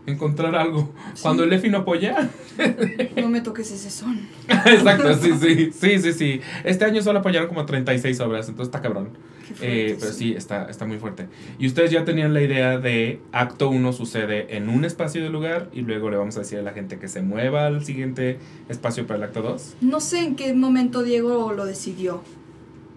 Encontrar 0.07 0.55
algo. 0.55 0.93
Sí. 1.15 1.23
Cuando 1.23 1.45
el 1.45 1.53
EFI 1.53 1.71
no 1.71 1.79
apoya. 1.79 2.31
No 3.17 3.29
me 3.29 3.41
toques 3.41 3.71
ese 3.71 3.91
son. 3.91 4.21
Exacto, 4.49 5.15
sí, 5.15 5.33
sí, 5.41 5.71
sí, 5.73 5.99
sí, 5.99 6.13
sí. 6.13 6.41
Este 6.63 6.85
año 6.85 7.03
solo 7.03 7.21
apoyaron 7.21 7.49
como 7.49 7.65
36 7.65 8.21
obras, 8.21 8.49
entonces 8.49 8.69
está 8.69 8.83
cabrón. 8.83 9.11
Qué 9.49 9.55
fuerte, 9.55 9.91
Eh, 9.93 9.97
pero 9.99 10.13
sí, 10.13 10.35
está, 10.35 10.67
está 10.67 10.85
muy 10.85 10.99
fuerte. 10.99 11.27
Y 11.59 11.67
ustedes 11.67 11.91
ya 11.91 12.05
tenían 12.05 12.33
la 12.35 12.43
idea 12.43 12.79
de 12.79 13.21
acto 13.33 13.71
1 13.71 13.93
sucede 13.93 14.57
en 14.57 14.69
un 14.69 14.85
espacio 14.85 15.23
de 15.23 15.31
lugar 15.31 15.69
y 15.73 15.81
luego 15.83 16.11
le 16.11 16.17
vamos 16.17 16.37
a 16.37 16.41
decir 16.41 16.59
a 16.59 16.63
la 16.63 16.73
gente 16.73 16.99
que 16.99 17.09
se 17.09 17.23
mueva 17.23 17.67
al 17.67 17.85
siguiente 17.85 18.39
espacio 18.69 19.07
para 19.07 19.19
el 19.19 19.25
acto 19.25 19.43
2. 19.43 19.77
No 19.81 20.01
sé 20.01 20.21
en 20.21 20.37
qué 20.37 20.53
momento 20.55 21.03
Diego 21.03 21.53
lo 21.53 21.65
decidió, 21.67 22.23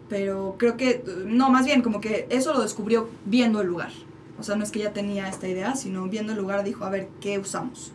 pero 0.10 0.56
creo 0.58 0.78
que, 0.78 1.04
no, 1.26 1.50
más 1.50 1.66
bien 1.66 1.82
como 1.82 2.00
que 2.02 2.28
eso 2.30 2.54
lo 2.54 2.62
descubrió 2.62 3.10
viendo 3.26 3.62
el 3.62 3.68
lugar. 3.68 3.92
O 4.40 4.44
sea, 4.44 4.56
no 4.56 4.64
es 4.64 4.72
que 4.72 4.80
ya 4.80 4.94
tenía 4.94 5.28
esta 5.30 5.48
idea, 5.48 5.76
sino 5.76 6.08
viendo 6.08 6.34
el 6.34 6.38
lugar 6.40 6.64
dijo, 6.64 6.86
a 6.86 6.90
ver, 6.90 7.10
¿qué 7.22 7.40
usamos? 7.40 7.92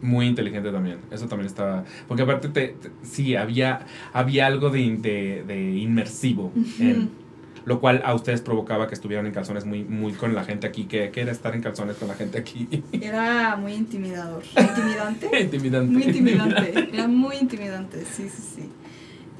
Muy 0.00 0.26
inteligente 0.26 0.72
también. 0.72 0.98
Eso 1.10 1.26
también 1.28 1.46
estaba. 1.46 1.84
Porque 2.08 2.22
aparte, 2.22 2.48
te, 2.48 2.68
te- 2.68 2.90
sí, 3.02 3.36
había, 3.36 3.86
había 4.12 4.46
algo 4.46 4.70
de, 4.70 4.96
de, 4.96 5.44
de 5.46 5.76
inmersivo. 5.78 6.52
en- 6.80 7.22
lo 7.64 7.78
cual 7.78 8.02
a 8.04 8.12
ustedes 8.12 8.40
provocaba 8.40 8.88
que 8.88 8.94
estuvieran 8.94 9.24
en 9.26 9.32
calzones 9.32 9.64
muy, 9.64 9.84
muy 9.84 10.14
con 10.14 10.34
la 10.34 10.42
gente 10.42 10.66
aquí. 10.66 10.86
que 10.86 11.12
que 11.12 11.20
era 11.20 11.30
estar 11.30 11.54
en 11.54 11.62
calzones 11.62 11.94
con 11.96 12.08
la 12.08 12.14
gente 12.14 12.36
aquí? 12.38 12.82
Era 12.90 13.54
muy 13.54 13.74
intimidador. 13.74 14.42
¿Intimidante? 14.58 15.40
intimidante. 15.40 15.92
Muy 15.92 16.02
intimidante. 16.02 16.88
Era 16.92 17.06
muy 17.06 17.36
intimidante, 17.36 18.04
sí, 18.04 18.28
sí, 18.28 18.42
sí. 18.56 18.68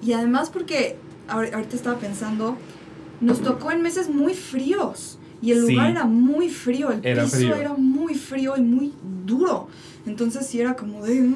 Y 0.06 0.12
además 0.12 0.50
porque, 0.50 0.94
ahor- 1.28 1.52
ahorita 1.52 1.74
estaba 1.74 1.98
pensando, 1.98 2.56
nos 3.20 3.40
tocó 3.42 3.72
en 3.72 3.82
meses 3.82 4.08
muy 4.08 4.34
fríos. 4.34 5.18
Y 5.42 5.50
el 5.52 5.66
Sí. 5.66 5.72
lugar 5.72 5.90
era 5.90 6.04
muy 6.04 6.48
frío, 6.48 6.90
el 6.92 7.04
Era 7.04 7.24
piso 7.24 7.36
frío. 7.36 7.54
era 7.56 7.74
muy 7.76 8.14
frío 8.14 8.54
y 8.56 8.60
muy 8.62 8.92
duro. 9.26 9.68
Entonces 10.06 10.46
sí 10.46 10.60
era 10.60 10.74
como 10.74 11.04
de... 11.04 11.30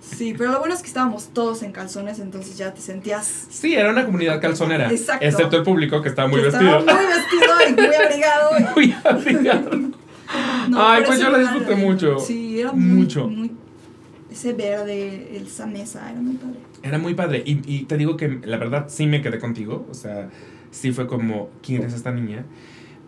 Sí, 0.00 0.34
pero 0.38 0.52
lo 0.52 0.60
bueno 0.60 0.74
es 0.74 0.80
que 0.80 0.88
estábamos 0.88 1.28
todos 1.34 1.62
en 1.62 1.72
calzones, 1.72 2.20
entonces 2.20 2.56
ya 2.56 2.72
te 2.72 2.80
sentías... 2.80 3.48
Sí, 3.50 3.74
era 3.74 3.90
una 3.90 4.06
comunidad 4.06 4.40
calzonera. 4.40 4.90
Exacto. 4.90 5.24
Excepto 5.26 5.56
el 5.58 5.62
público 5.62 6.00
que 6.00 6.08
estaba 6.08 6.26
muy 6.28 6.40
que 6.40 6.46
vestido. 6.46 6.78
Estaba 6.78 6.98
muy 7.02 7.06
vestido 7.12 7.54
y 7.68 7.72
muy 7.74 7.94
abrigado. 7.94 8.50
y- 8.58 8.62
Muy 8.76 8.94
abrigado. 9.04 9.70
No, 10.68 10.84
Ay, 10.84 11.04
pues 11.06 11.20
yo 11.20 11.30
la 11.30 11.38
disfruté 11.38 11.72
era- 11.74 11.76
mucho. 11.76 12.18
Sí, 12.18 12.58
era 12.60 12.72
muy, 12.72 12.82
Mucho. 13.02 13.28
muy- 13.28 13.52
ese 14.30 14.52
verde, 14.54 15.36
esa 15.36 15.66
mesa, 15.66 16.10
era 16.10 16.20
muy 16.20 16.34
padre. 16.34 16.58
Era 16.82 16.98
muy 16.98 17.14
padre. 17.14 17.42
Y, 17.46 17.60
y 17.64 17.84
te 17.84 17.96
digo 17.96 18.16
que 18.16 18.40
la 18.44 18.56
verdad 18.56 18.86
sí 18.88 19.06
me 19.06 19.22
quedé 19.22 19.38
contigo. 19.38 19.86
O 19.88 19.94
sea, 19.94 20.28
sí 20.76 20.92
fue 20.92 21.06
como, 21.06 21.48
¿quién 21.62 21.82
es 21.82 21.94
esta 21.94 22.12
niña? 22.12 22.44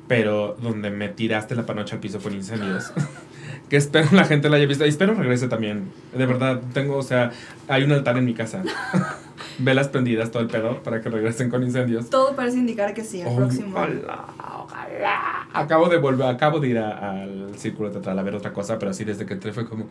Pero 0.09 0.57
donde 0.63 0.91
me 0.91 1.09
tiraste 1.11 1.55
la 1.55 1.67
panocha 1.67 1.97
al 1.97 2.01
piso 2.01 2.19
con 2.19 2.33
incendios. 2.33 2.93
que 3.69 3.77
espero 3.77 4.09
la 4.13 4.25
gente 4.25 4.49
la 4.49 4.57
haya 4.57 4.67
visto. 4.67 4.87
Y 4.87 4.89
espero 4.89 5.15
regrese 5.15 5.49
también. 5.49 5.91
De 6.17 6.25
verdad, 6.25 6.61
tengo, 6.73 6.97
o 6.97 7.03
sea, 7.03 7.31
hay 7.69 7.83
un 7.85 7.93
altar 7.93 8.17
en 8.17 8.25
mi 8.25 8.33
casa. 8.35 8.63
Velas 9.59 9.89
prendidas, 9.89 10.31
todo 10.31 10.43
el 10.43 10.49
pedo, 10.49 10.83
para 10.83 11.01
que 11.03 11.11
regresen 11.11 11.51
con 11.51 11.63
incendios. 11.63 12.09
Todo 12.11 12.35
parece 12.35 12.57
indicar 12.57 12.95
que 12.95 13.05
sí, 13.05 13.21
el 13.21 13.29
Ay, 13.29 13.37
próximo. 13.37 13.71
Ojalá, 13.77 14.25
ojalá. 14.65 15.49
Acabo 15.53 15.89
de 15.89 15.97
volver, 15.99 16.29
acabo 16.29 16.61
de 16.61 16.69
ir 16.69 16.79
a- 16.79 17.11
al 17.23 17.53
círculo 17.59 17.91
teatral 17.91 18.19
a 18.19 18.23
ver 18.23 18.35
otra 18.37 18.53
cosa, 18.53 18.79
pero 18.79 18.93
así 18.93 19.05
desde 19.05 19.27
que 19.27 19.35
entré 19.35 19.53
fue 19.53 19.69
como 19.69 19.87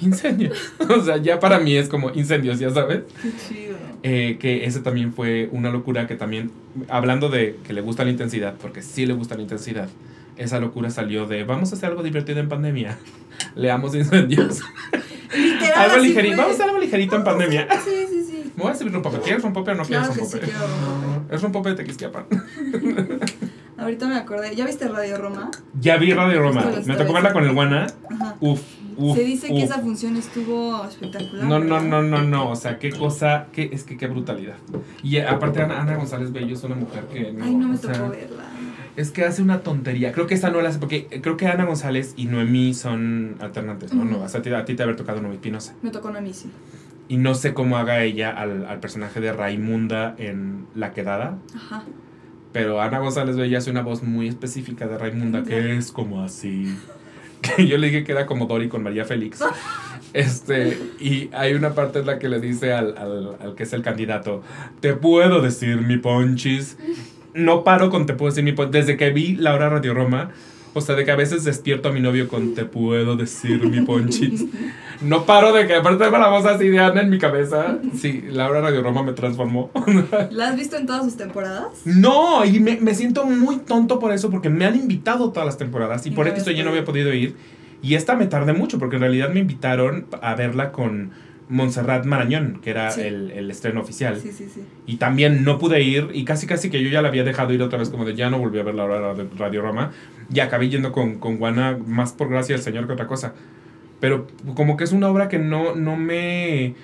incendios. 0.00 0.72
o 0.88 1.00
sea, 1.02 1.16
ya 1.16 1.40
para 1.40 1.58
mí 1.58 1.74
es 1.76 1.88
como 1.88 2.10
incendios, 2.10 2.58
ya 2.58 2.70
sabes. 2.70 3.02
Qué 3.22 3.32
chido. 3.48 3.76
Eh, 4.02 4.38
que 4.40 4.64
ese 4.64 4.80
también 4.80 5.12
fue 5.12 5.48
una 5.52 5.70
locura 5.70 6.06
que 6.06 6.14
también, 6.16 6.50
hablando 6.88 7.28
de 7.28 7.58
que 7.66 7.74
le 7.74 7.82
gusta 7.82 8.04
la 8.04 8.10
intensidad, 8.10 8.54
porque 8.60 8.80
sí 8.80 9.04
le 9.04 9.12
gusta 9.12 9.34
la 9.36 9.42
intensidad, 9.42 9.88
esa 10.38 10.58
locura 10.58 10.88
salió 10.88 11.26
de 11.26 11.44
vamos 11.44 11.72
a 11.72 11.76
hacer 11.76 11.90
algo 11.90 12.02
divertido 12.02 12.40
en 12.40 12.48
pandemia. 12.48 12.96
Leamos 13.54 13.94
incendios. 13.94 14.60
Literal, 15.36 15.90
algo 15.90 16.02
ligerito. 16.02 16.36
Vamos 16.38 16.52
a 16.52 16.54
hacer 16.54 16.66
algo 16.66 16.78
ligerito 16.80 17.16
en 17.16 17.24
pandemia. 17.24 17.68
Sí, 17.84 18.06
sí, 18.08 18.24
sí. 18.24 18.52
Me 18.56 18.62
voy 18.62 18.72
a 18.72 18.74
servir 18.74 18.94
rompope. 18.94 19.18
¿Quieres 19.20 19.42
rompope 19.42 19.70
o 19.70 19.74
no 19.74 19.84
Claro 19.84 20.12
quieres 20.12 20.32
que 20.32 20.38
sí 20.40 20.46
rompope? 20.46 20.58
rompope. 20.58 21.10
Es 21.34 21.42
rompope 21.42 21.68
de 21.70 21.74
Tequisquiapan. 21.76 22.24
Ahorita 23.78 24.08
me 24.08 24.16
acordé. 24.16 24.54
¿Ya 24.56 24.66
viste 24.66 24.88
Radio 24.88 25.16
Roma? 25.18 25.50
Ya 25.80 25.96
vi 25.96 26.12
Radio 26.12 26.40
Roma. 26.40 26.64
Me 26.84 26.96
tocó 26.96 27.12
verla 27.12 27.32
con 27.32 27.44
el. 27.44 27.54
Guana. 27.54 27.86
Uf, 28.40 28.60
uf. 29.00 29.16
Se 29.16 29.24
dice 29.24 29.48
que 29.48 29.54
uf. 29.54 29.62
esa 29.64 29.78
función 29.80 30.16
estuvo 30.16 30.84
espectacular. 30.84 31.44
No, 31.46 31.58
no, 31.58 31.80
no, 31.80 32.02
no, 32.02 32.22
no. 32.22 32.50
O 32.50 32.56
sea, 32.56 32.78
qué 32.78 32.90
cosa, 32.90 33.46
qué, 33.52 33.70
es 33.72 33.84
que 33.84 33.96
qué 33.96 34.06
brutalidad. 34.06 34.56
Y 35.02 35.16
eh, 35.16 35.26
aparte 35.26 35.62
Ana, 35.62 35.80
Ana 35.80 35.96
González 35.96 36.32
Bello 36.32 36.54
es 36.54 36.62
una 36.64 36.76
mujer 36.76 37.04
que 37.04 37.32
no. 37.32 37.44
Ay, 37.44 37.54
no 37.54 37.68
me 37.68 37.76
sea, 37.76 37.92
tocó 37.92 38.10
verla. 38.10 38.44
Es 38.96 39.10
que 39.10 39.24
hace 39.24 39.42
una 39.42 39.60
tontería. 39.60 40.12
Creo 40.12 40.26
que 40.26 40.34
esta 40.34 40.50
no 40.50 40.60
la 40.60 40.68
hace 40.68 40.78
porque 40.78 41.06
creo 41.22 41.36
que 41.36 41.46
Ana 41.46 41.64
González 41.64 42.14
y 42.16 42.26
Noemí 42.26 42.74
son 42.74 43.36
alternantes, 43.40 43.94
¿no? 43.94 44.04
No 44.04 44.22
o 44.22 44.28
sea, 44.28 44.40
a 44.40 44.64
ti, 44.64 44.74
te 44.74 44.82
haber 44.82 44.96
tocado 44.96 45.20
Noemí 45.20 45.38
Pinoza. 45.38 45.74
Me 45.82 45.90
tocó 45.90 46.08
a 46.08 46.20
mí, 46.20 46.34
sí. 46.34 46.50
Y 47.08 47.16
no 47.16 47.34
sé 47.34 47.54
cómo 47.54 47.76
haga 47.76 48.02
ella 48.02 48.30
al, 48.30 48.66
al 48.66 48.78
personaje 48.78 49.20
de 49.20 49.32
Raimunda 49.32 50.14
en 50.18 50.66
La 50.74 50.92
Quedada. 50.92 51.38
Ajá. 51.54 51.84
Pero 52.52 52.80
Ana 52.80 52.98
González 52.98 53.36
Bello 53.36 53.58
hace 53.58 53.70
una 53.70 53.82
voz 53.82 54.02
muy 54.02 54.28
específica 54.28 54.86
de 54.88 54.98
Raimunda 54.98 55.44
que 55.44 55.76
es 55.76 55.92
como 55.92 56.22
así. 56.22 56.76
Que 57.40 57.66
yo 57.66 57.78
le 57.78 57.88
dije 57.88 58.04
que 58.04 58.12
era 58.12 58.26
como 58.26 58.46
Dory 58.46 58.68
con 58.68 58.82
María 58.82 59.04
Félix. 59.04 59.42
Este, 60.12 60.76
y 60.98 61.30
hay 61.32 61.54
una 61.54 61.74
parte 61.74 62.00
en 62.00 62.06
la 62.06 62.18
que 62.18 62.28
le 62.28 62.40
dice 62.40 62.72
al, 62.72 62.98
al, 62.98 63.36
al 63.40 63.54
que 63.54 63.62
es 63.62 63.72
el 63.72 63.82
candidato, 63.82 64.42
te 64.80 64.94
puedo 64.94 65.40
decir 65.40 65.80
mi 65.82 65.96
ponchis. 65.98 66.76
No 67.32 67.62
paro 67.62 67.90
con 67.90 68.06
te 68.06 68.14
puedo 68.14 68.30
decir 68.30 68.44
mi 68.44 68.52
ponchis. 68.52 68.72
Desde 68.72 68.96
que 68.96 69.10
vi 69.10 69.36
la 69.36 69.54
hora 69.54 69.68
Radio 69.68 69.94
Roma, 69.94 70.32
o 70.72 70.80
sea, 70.80 70.94
de 70.94 71.04
que 71.04 71.10
a 71.10 71.16
veces 71.16 71.44
despierto 71.44 71.88
a 71.88 71.92
mi 71.92 72.00
novio 72.00 72.28
con 72.28 72.54
te 72.54 72.64
puedo 72.64 73.16
decir 73.16 73.68
mi 73.68 73.80
ponchis. 73.80 74.44
No 75.00 75.24
paro 75.24 75.52
de 75.52 75.66
que 75.66 75.74
aparte 75.74 76.04
de 76.04 76.10
la 76.10 76.28
voz 76.28 76.44
así 76.44 76.68
de 76.68 76.78
Ana 76.78 77.00
en 77.00 77.10
mi 77.10 77.18
cabeza. 77.18 77.78
Sí, 77.96 78.22
la 78.30 78.48
hora 78.48 78.60
Radio 78.60 78.82
Roma 78.82 79.02
me 79.02 79.12
transformó. 79.12 79.70
¿La 80.30 80.48
has 80.48 80.56
visto 80.56 80.76
en 80.76 80.86
todas 80.86 81.04
sus 81.04 81.16
temporadas? 81.16 81.68
No, 81.84 82.44
y 82.44 82.60
me, 82.60 82.76
me 82.80 82.94
siento 82.94 83.24
muy 83.24 83.58
tonto 83.58 83.98
por 83.98 84.12
eso, 84.12 84.30
porque 84.30 84.50
me 84.50 84.66
han 84.66 84.76
invitado 84.76 85.30
todas 85.30 85.46
las 85.46 85.58
temporadas 85.58 86.06
y 86.06 86.10
Y 86.10 86.12
por 86.12 86.28
eso 86.28 86.50
yo 86.50 86.64
no 86.64 86.70
había 86.70 86.84
podido 86.84 87.12
ir. 87.14 87.34
Y 87.82 87.94
esta 87.94 88.14
me 88.14 88.26
tardé 88.26 88.52
mucho, 88.52 88.78
porque 88.78 88.96
en 88.96 89.02
realidad 89.02 89.30
me 89.30 89.40
invitaron 89.40 90.06
a 90.20 90.34
verla 90.34 90.70
con 90.70 91.10
Montserrat 91.50 92.06
Marañón, 92.06 92.60
que 92.62 92.70
era 92.70 92.90
Sí. 92.90 93.02
el, 93.02 93.30
el 93.32 93.50
estreno 93.50 93.80
oficial. 93.82 94.16
Sí, 94.16 94.32
sí, 94.32 94.48
sí. 94.48 94.62
Y 94.86 94.96
también 94.96 95.44
no 95.44 95.58
pude 95.58 95.82
ir, 95.82 96.08
y 96.14 96.24
casi 96.24 96.46
casi 96.46 96.70
que 96.70 96.82
yo 96.82 96.88
ya 96.88 97.02
la 97.02 97.08
había 97.08 97.24
dejado 97.24 97.52
ir 97.52 97.60
otra 97.62 97.78
vez, 97.78 97.90
como 97.90 98.04
de 98.04 98.14
ya 98.14 98.30
no 98.30 98.38
volví 98.38 98.58
a 98.58 98.62
ver 98.62 98.74
la 98.74 98.84
hora 98.84 99.14
de 99.14 99.26
Radio 99.36 99.60
Roma. 99.60 99.90
Y 100.32 100.40
acabé 100.40 100.68
yendo 100.70 100.92
con, 100.92 101.18
con 101.18 101.38
Juana, 101.38 101.76
más 101.86 102.12
por 102.12 102.28
gracia 102.30 102.54
del 102.54 102.62
Señor 102.64 102.86
que 102.86 102.92
otra 102.94 103.06
cosa. 103.06 103.34
Pero 104.00 104.26
como 104.54 104.76
que 104.78 104.84
es 104.84 104.92
una 104.92 105.08
obra 105.08 105.28
que 105.28 105.38
no, 105.38 105.74
no 105.74 105.96
me... 105.96 106.74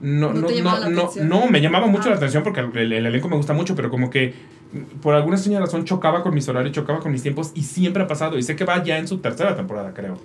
No, 0.00 0.32
No 0.32 0.48
no, 0.50 0.88
no, 0.90 1.10
no, 1.22 1.46
me 1.48 1.60
llamaba 1.60 1.86
mucho 1.86 2.04
Ah. 2.06 2.10
la 2.10 2.16
atención 2.16 2.42
porque 2.42 2.60
el, 2.60 2.92
el 2.92 3.06
elenco 3.06 3.28
me 3.28 3.36
gusta 3.36 3.52
mucho, 3.52 3.74
pero 3.74 3.90
como 3.90 4.10
que 4.10 4.34
mm, 4.72 5.00
por 5.00 5.14
alguna 5.14 5.36
extraña 5.36 5.60
razón 5.60 5.84
chocaba 5.84 6.22
con 6.22 6.34
mis 6.34 6.48
horarios, 6.48 6.72
chocaba 6.72 7.00
con 7.00 7.10
mis 7.12 7.22
tiempos 7.22 7.52
y 7.54 7.62
siempre 7.62 8.02
ha 8.02 8.06
pasado. 8.06 8.36
Y 8.38 8.42
sé 8.42 8.54
que 8.56 8.64
va 8.64 8.82
ya 8.82 8.98
en 8.98 9.08
su 9.08 9.18
tercera 9.18 9.56
temporada, 9.56 9.92
creo. 9.94 10.18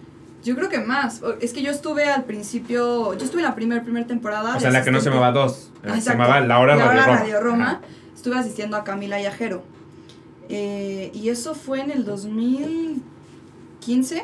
Yo 0.44 0.56
creo 0.56 0.70
que 0.70 0.80
más. 0.80 1.22
Es 1.42 1.54
que 1.54 1.62
yo 1.62 1.72
estuve 1.72 2.06
al 2.06 2.24
principio, 2.24 3.14
yo 3.14 3.26
estuve 3.26 3.42
en 3.42 3.48
la 3.48 3.56
primera 3.56 3.84
primer 3.84 4.08
temporada. 4.08 4.56
O 4.56 4.60
sea, 4.60 4.72
la 4.72 4.84
que 4.84 4.92
no 4.92 5.02
se 5.02 5.10
llamaba 5.10 5.32
Dos. 5.32 5.72
Se 5.84 5.90
exacto. 5.90 6.12
llamaba 6.12 6.40
La 6.42 6.60
Hora 6.60 6.76
La 6.76 6.86
Radio. 6.94 7.14
Radio 7.14 7.42
Roma. 7.42 7.72
Ajá. 7.72 7.82
Estuve 8.16 8.38
asistiendo 8.38 8.78
a 8.78 8.84
Camila 8.84 9.20
Yajero. 9.22 9.64
Eh, 10.50 11.12
y 11.14 11.30
eso 11.30 11.54
fue 11.56 11.82
en 11.82 11.92
el 11.92 12.06
2015, 12.06 14.24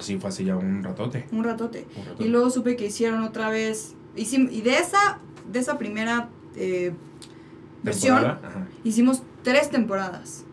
Sí, 0.00 0.18
fue 0.18 0.30
así 0.30 0.44
ya 0.44 0.56
un 0.56 0.82
ratote. 0.84 1.26
un 1.32 1.42
ratote. 1.44 1.86
un 1.96 2.04
ratote. 2.04 2.24
Y 2.24 2.28
luego 2.28 2.50
supe 2.50 2.76
que 2.76 2.86
hicieron 2.86 3.22
otra 3.24 3.50
vez. 3.50 3.94
hicim- 4.16 4.50
y 4.50 4.60
de 4.62 4.76
esa, 4.78 5.18
de 5.50 5.58
esa 5.60 5.78
primera 5.78 6.28
eh, 6.56 6.92
versión, 7.82 8.24
ajá. 8.24 8.66
hicimos 8.84 9.22
tres 9.42 9.70
temporadas. 9.70 10.44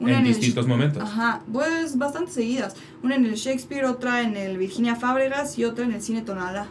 En 0.00 0.24
distintos 0.24 0.66
momentos. 0.66 1.02
Ajá, 1.02 1.42
pues 1.52 1.98
bastante 1.98 2.30
seguidas. 2.30 2.76
Una 3.02 3.16
en 3.16 3.24
el 3.26 3.34
Shakespeare, 3.34 3.84
otra 3.86 4.22
en 4.22 4.36
el 4.36 4.56
Virginia 4.58 4.94
Fábregas 4.96 5.58
y 5.58 5.64
otra 5.64 5.84
en 5.84 5.92
el 5.92 6.00
Cine 6.02 6.22
Tonalá. 6.22 6.68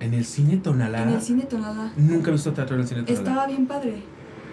En 0.00 0.14
el 0.14 0.24
cine 0.24 0.56
Tonalá. 0.58 1.02
En 1.02 1.08
el 1.10 1.20
Cine 1.20 1.42
Tonalá. 1.44 1.92
Nunca 1.96 2.30
he 2.30 2.32
visto 2.32 2.52
teatro 2.52 2.76
en 2.76 2.82
el 2.82 2.88
cine 2.88 3.02
Tonalá. 3.02 3.18
Estaba 3.28 3.46
bien 3.46 3.66
padre. 3.66 4.02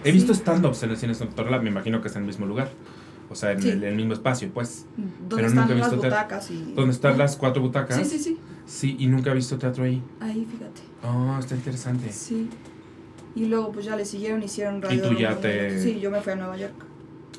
He 0.04 0.12
visto 0.12 0.34
stand-ups 0.34 0.84
en 0.84 0.90
el 0.92 0.98
cine 0.98 1.14
Tonalá, 1.16 1.60
me 1.62 1.70
imagino 1.70 2.02
que 2.02 2.08
es 2.10 2.16
en 2.16 2.24
el 2.24 2.28
mismo 2.28 2.46
lugar. 2.46 2.70
O 3.30 3.34
sea, 3.36 3.52
en 3.54 3.62
Sí. 3.62 3.70
el, 3.70 3.84
el 3.84 3.96
mismo 3.96 4.14
espacio, 4.14 4.50
pues. 4.54 4.86
Pero 5.30 5.48
están 5.48 5.62
nunca 5.64 5.74
he 5.74 5.78
las 5.78 5.90
teatro. 5.90 6.10
butacas 6.10 6.52
y. 6.52 6.74
Donde 6.76 6.92
están 6.92 7.18
las 7.18 7.36
cuatro 7.38 7.62
butacas. 7.62 7.96
Sí, 7.98 8.06
sí, 8.06 8.20
sí. 8.20 8.38
Sí, 8.66 8.96
y 9.00 9.08
nunca 9.08 9.32
he 9.32 9.34
visto 9.36 9.58
teatro 9.58 9.84
ahí. 9.84 10.02
Ahí, 10.20 10.46
fíjate. 10.50 10.82
Oh, 11.04 11.38
está 11.40 11.56
interesante. 11.56 12.12
Sí. 12.12 12.50
Y 13.36 13.46
luego 13.46 13.72
pues 13.72 13.86
ya 13.86 13.96
le 13.96 14.06
siguieron, 14.06 14.42
hicieron 14.44 14.82
radio. 14.82 15.02
tú 15.10 15.14
ya 15.16 15.36
te- 15.40 15.82
Sí, 15.82 16.00
yo 16.00 16.10
me 16.12 16.22
fui 16.22 16.34
a 16.34 16.36
Nueva 16.36 16.56
York. 16.58 16.74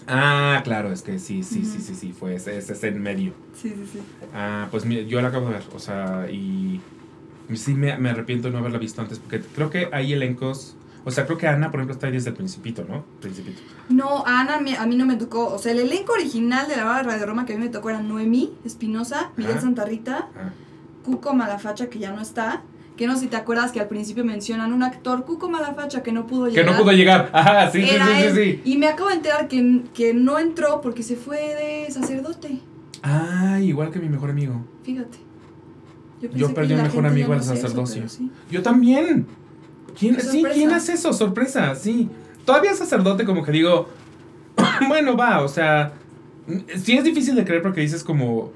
Ah, 0.08 0.60
claro, 0.64 0.92
es 0.92 1.02
que 1.02 1.18
sí, 1.18 1.42
sí, 1.42 1.64
sí, 1.64 1.80
sí, 1.80 1.94
sí, 1.94 2.12
fue 2.12 2.34
ese, 2.36 2.56
ese 2.58 2.74
es 2.74 2.84
en 2.84 3.02
medio. 3.02 3.32
Sí, 3.60 3.70
sí, 3.70 3.88
sí. 3.94 3.98
Ah, 4.34 4.68
pues 4.70 4.84
mira, 4.84 5.02
yo 5.02 5.20
la 5.20 5.28
acabo 5.28 5.46
de 5.46 5.54
ver, 5.54 5.64
o 5.74 5.78
sea, 5.80 6.28
y 6.30 6.80
sí 7.54 7.74
me, 7.74 7.96
me 7.98 8.10
arrepiento 8.10 8.48
de 8.48 8.52
no 8.52 8.58
haberla 8.58 8.78
visto 8.78 9.00
antes, 9.02 9.18
porque 9.18 9.40
creo 9.40 9.70
que 9.70 9.88
hay 9.92 10.12
elencos, 10.12 10.76
o 11.04 11.10
sea, 11.10 11.26
creo 11.26 11.38
que 11.38 11.48
Ana, 11.48 11.70
por 11.70 11.80
ejemplo, 11.80 11.94
está 11.94 12.06
ahí 12.06 12.12
desde 12.12 12.30
el 12.30 12.36
principito, 12.36 12.84
¿no? 12.88 13.04
Principito. 13.20 13.60
No, 13.88 14.24
Ana 14.26 14.60
me- 14.60 14.76
a 14.76 14.86
mí 14.86 14.96
no 14.96 15.06
me 15.06 15.16
tocó. 15.16 15.52
O 15.54 15.58
sea, 15.58 15.70
el 15.72 15.78
elenco 15.80 16.12
original 16.12 16.66
de 16.68 16.76
la 16.76 16.84
hora 16.86 16.96
de 16.98 17.02
Radio 17.04 17.26
Roma 17.26 17.46
que 17.46 17.54
a 17.54 17.56
mí 17.56 17.62
me 17.64 17.70
tocó 17.70 17.90
era 17.90 18.00
Noemí 18.00 18.52
Espinosa, 18.64 19.30
Miguel. 19.36 19.60
Santarrita, 19.60 20.28
Cuco 21.04 21.32
Malafacha, 21.34 21.88
que 21.88 22.00
ya 22.00 22.10
no 22.12 22.20
está. 22.20 22.62
Que 22.96 23.06
no 23.06 23.14
sé 23.14 23.22
si 23.22 23.26
te 23.26 23.36
acuerdas 23.36 23.72
que 23.72 23.80
al 23.80 23.88
principio 23.88 24.24
mencionan 24.24 24.72
un 24.72 24.82
actor, 24.82 25.24
Cuco 25.24 25.50
Malafacha, 25.50 26.02
que 26.02 26.12
no 26.12 26.26
pudo 26.26 26.46
que 26.46 26.52
llegar. 26.52 26.66
no 26.66 26.78
pudo 26.78 26.92
llegar. 26.92 27.30
Ajá, 27.34 27.70
sí, 27.70 27.82
sí, 27.82 27.94
Era 27.94 28.06
sí, 28.06 28.12
sí, 28.22 28.34
sí. 28.34 28.60
Y 28.64 28.78
me 28.78 28.88
acabo 28.88 29.10
de 29.10 29.16
enterar 29.16 29.48
que, 29.48 29.82
que 29.92 30.14
no 30.14 30.38
entró 30.38 30.80
porque 30.80 31.02
se 31.02 31.16
fue 31.16 31.36
de 31.36 31.90
sacerdote. 31.92 32.60
Ah, 33.02 33.60
igual 33.60 33.90
que 33.90 33.98
mi 33.98 34.08
mejor 34.08 34.30
amigo. 34.30 34.64
Fíjate. 34.82 35.18
pensé 36.20 36.38
Yo 36.38 36.48
que 36.48 36.54
perdí 36.54 36.72
un 36.72 36.78
la 36.78 36.84
mejor 36.84 37.06
amigo 37.06 37.32
al 37.32 37.38
no 37.38 37.42
hacía 37.42 37.54
eso, 37.54 37.62
sacerdocio. 37.62 38.08
sí. 38.08 38.30
Yo 38.50 38.62
también. 38.62 39.26
¿Quién, 39.98 40.20
sí. 40.20 40.44
¿quién 40.52 40.70
hace 40.72 40.94
eso? 40.94 41.12
Sorpresa, 41.12 41.74
sí. 41.74 42.08
Todavía 42.44 42.74
sacerdote 42.74 43.24
como 43.24 43.42
que 43.42 43.52
digo, 43.52 43.88
bueno, 44.88 45.16
va, 45.16 45.42
o 45.42 45.48
sea, 45.48 45.92
sí 46.76 46.96
es 46.96 47.04
difícil 47.04 47.34
de 47.34 47.44
creer 47.44 47.62
porque 47.62 47.80
dices 47.80 48.04
como, 48.04 48.52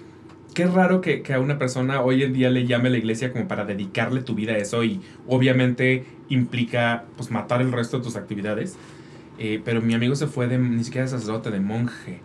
qué 0.54 0.66
raro 0.66 1.00
que, 1.00 1.22
que 1.22 1.34
a 1.34 1.40
una 1.40 1.58
persona 1.58 2.02
hoy 2.02 2.22
en 2.22 2.32
día 2.32 2.50
le 2.50 2.66
llame 2.66 2.88
a 2.88 2.92
la 2.92 2.98
iglesia 2.98 3.32
como 3.32 3.48
para 3.48 3.64
dedicarle 3.64 4.22
tu 4.22 4.34
vida 4.34 4.52
a 4.52 4.58
eso 4.58 4.84
y 4.84 5.00
obviamente 5.26 6.04
implica 6.28 7.04
pues 7.16 7.30
matar 7.30 7.60
el 7.60 7.72
resto 7.72 7.98
de 7.98 8.04
tus 8.04 8.16
actividades. 8.16 8.76
Eh, 9.38 9.60
pero 9.64 9.80
mi 9.80 9.94
amigo 9.94 10.14
se 10.16 10.26
fue 10.26 10.48
de, 10.48 10.58
ni 10.58 10.84
siquiera 10.84 11.06
de 11.06 11.10
sacerdote, 11.10 11.50
de 11.50 11.60
monje. 11.60 12.20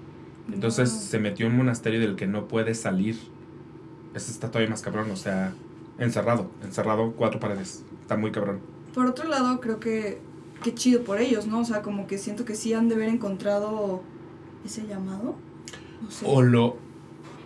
Entonces 0.52 0.92
se 0.92 1.18
metió 1.18 1.46
en 1.46 1.54
un 1.54 1.60
monasterio 1.60 2.00
del 2.00 2.16
que 2.16 2.28
no 2.28 2.48
puede 2.48 2.76
salir. 2.76 3.18
Ese 4.14 4.32
está 4.32 4.50
todavía 4.50 4.70
más 4.70 4.82
cabrón, 4.82 5.10
o 5.12 5.16
sea, 5.16 5.54
encerrado, 5.98 6.52
encerrado, 6.64 7.14
cuatro 7.14 7.40
paredes. 7.40 7.84
Está 8.02 8.18
muy 8.18 8.32
cabrón. 8.32 8.60
Por 8.94 9.08
otro 9.08 9.28
lado, 9.28 9.60
creo 9.60 9.80
que 9.80 10.20
qué 10.64 10.74
chido 10.74 11.04
por 11.04 11.20
ellos, 11.20 11.48
¿no? 11.48 11.60
O 11.60 11.66
sea, 11.66 11.82
como 11.82 12.08
que 12.08 12.18
siento 12.18 12.46
que 12.46 12.56
sí 12.56 12.74
han 12.74 12.90
de 12.90 12.96
haber 12.96 13.10
encontrado 13.10 14.02
ese 14.66 14.86
llamado. 14.86 15.36
No 16.02 16.12
sé. 16.12 16.26
O 16.28 16.42
lo... 16.42 16.85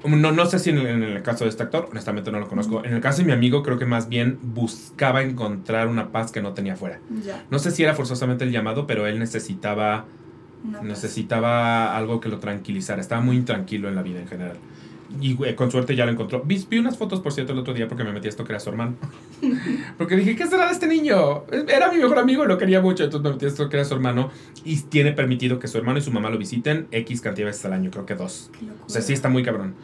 No, 0.06 0.32
no 0.32 0.46
sé 0.46 0.60
si 0.60 0.70
en 0.70 0.78
el, 0.78 0.88
en 0.88 1.04
el 1.04 1.22
caso 1.24 1.44
de 1.44 1.50
este 1.50 1.64
actor, 1.64 1.88
honestamente 1.92 2.32
no 2.32 2.40
lo 2.40 2.48
conozco. 2.48 2.84
En 2.86 2.94
el 2.94 3.02
caso 3.02 3.20
de 3.20 3.26
mi 3.26 3.32
amigo, 3.32 3.64
creo 3.64 3.78
que 3.78 3.86
más 3.86 4.08
bien 4.08 4.40
buscaba 4.42 5.22
encontrar 5.22 5.88
una 5.88 6.12
paz 6.12 6.32
que 6.32 6.42
no 6.42 6.54
tenía 6.54 6.76
fuera. 6.76 7.00
Ya. 7.24 7.44
No 7.50 7.60
sé 7.60 7.72
si 7.72 7.84
era 7.84 7.94
forzosamente 7.94 8.46
el 8.46 8.52
llamado, 8.52 8.88
pero 8.88 9.08
él 9.08 9.20
necesitaba, 9.20 10.06
necesitaba 10.84 11.96
algo 11.98 12.20
que 12.20 12.30
lo 12.30 12.40
tranquilizara. 12.40 13.02
Estaba 13.02 13.22
muy 13.22 13.36
intranquilo 13.36 13.90
en 13.90 13.96
la 13.96 14.04
vida 14.04 14.20
en 14.22 14.28
general. 14.28 14.58
Y 15.19 15.34
güey, 15.34 15.56
con 15.56 15.72
suerte 15.72 15.95
ya 15.95 16.06
lo 16.06 16.12
encontró. 16.12 16.43
Vi, 16.45 16.63
vi 16.69 16.78
unas 16.78 16.98
fotos, 16.98 17.19
por 17.19 17.34
cierto, 17.34 17.54
el 17.54 17.60
otro 17.60 17.74
día 17.74 17.88
porque 17.88 18.04
me 18.04 18.12
metí 18.12 18.28
a 18.28 18.30
esto 18.30 18.43
que 18.43 18.52
era 18.52 18.60
su 18.60 18.69
hermano. 18.69 18.95
Porque 19.98 20.15
dije, 20.15 20.36
¿qué 20.36 20.45
será 20.45 20.67
de 20.67 20.74
este 20.74 20.88
niño? 20.88 21.45
Era 21.67 21.91
mi 21.91 21.98
mejor 21.98 22.19
amigo 22.19 22.45
lo 22.45 22.58
quería 22.58 22.82
mucho. 22.82 23.04
Entonces 23.04 23.24
me 23.24 23.32
metí 23.32 23.45
a 23.45 23.48
esto 23.48 23.69
que 23.69 23.78
era 23.78 23.86
su 23.86 23.95
hermano. 23.95 24.30
Y 24.63 24.78
tiene 24.82 25.12
permitido 25.12 25.60
que 25.60 25.67
su 25.67 25.78
hermano 25.78 26.00
y 26.00 26.02
su 26.02 26.12
mamá 26.12 26.30
lo 26.30 26.38
visiten 26.38 26.88
X 26.91 27.22
cantidad 27.22 27.45
de 27.48 27.52
veces 27.52 27.65
al 27.65 27.74
año, 27.74 27.89
creo 27.89 28.06
que 28.06 28.15
dos. 28.15 28.52
Qué. 28.60 28.65
O 28.86 28.89
sea, 28.89 29.02
sí 29.02 29.13
está 29.13 29.30
muy 29.30 29.43
cabrón. 29.43 29.76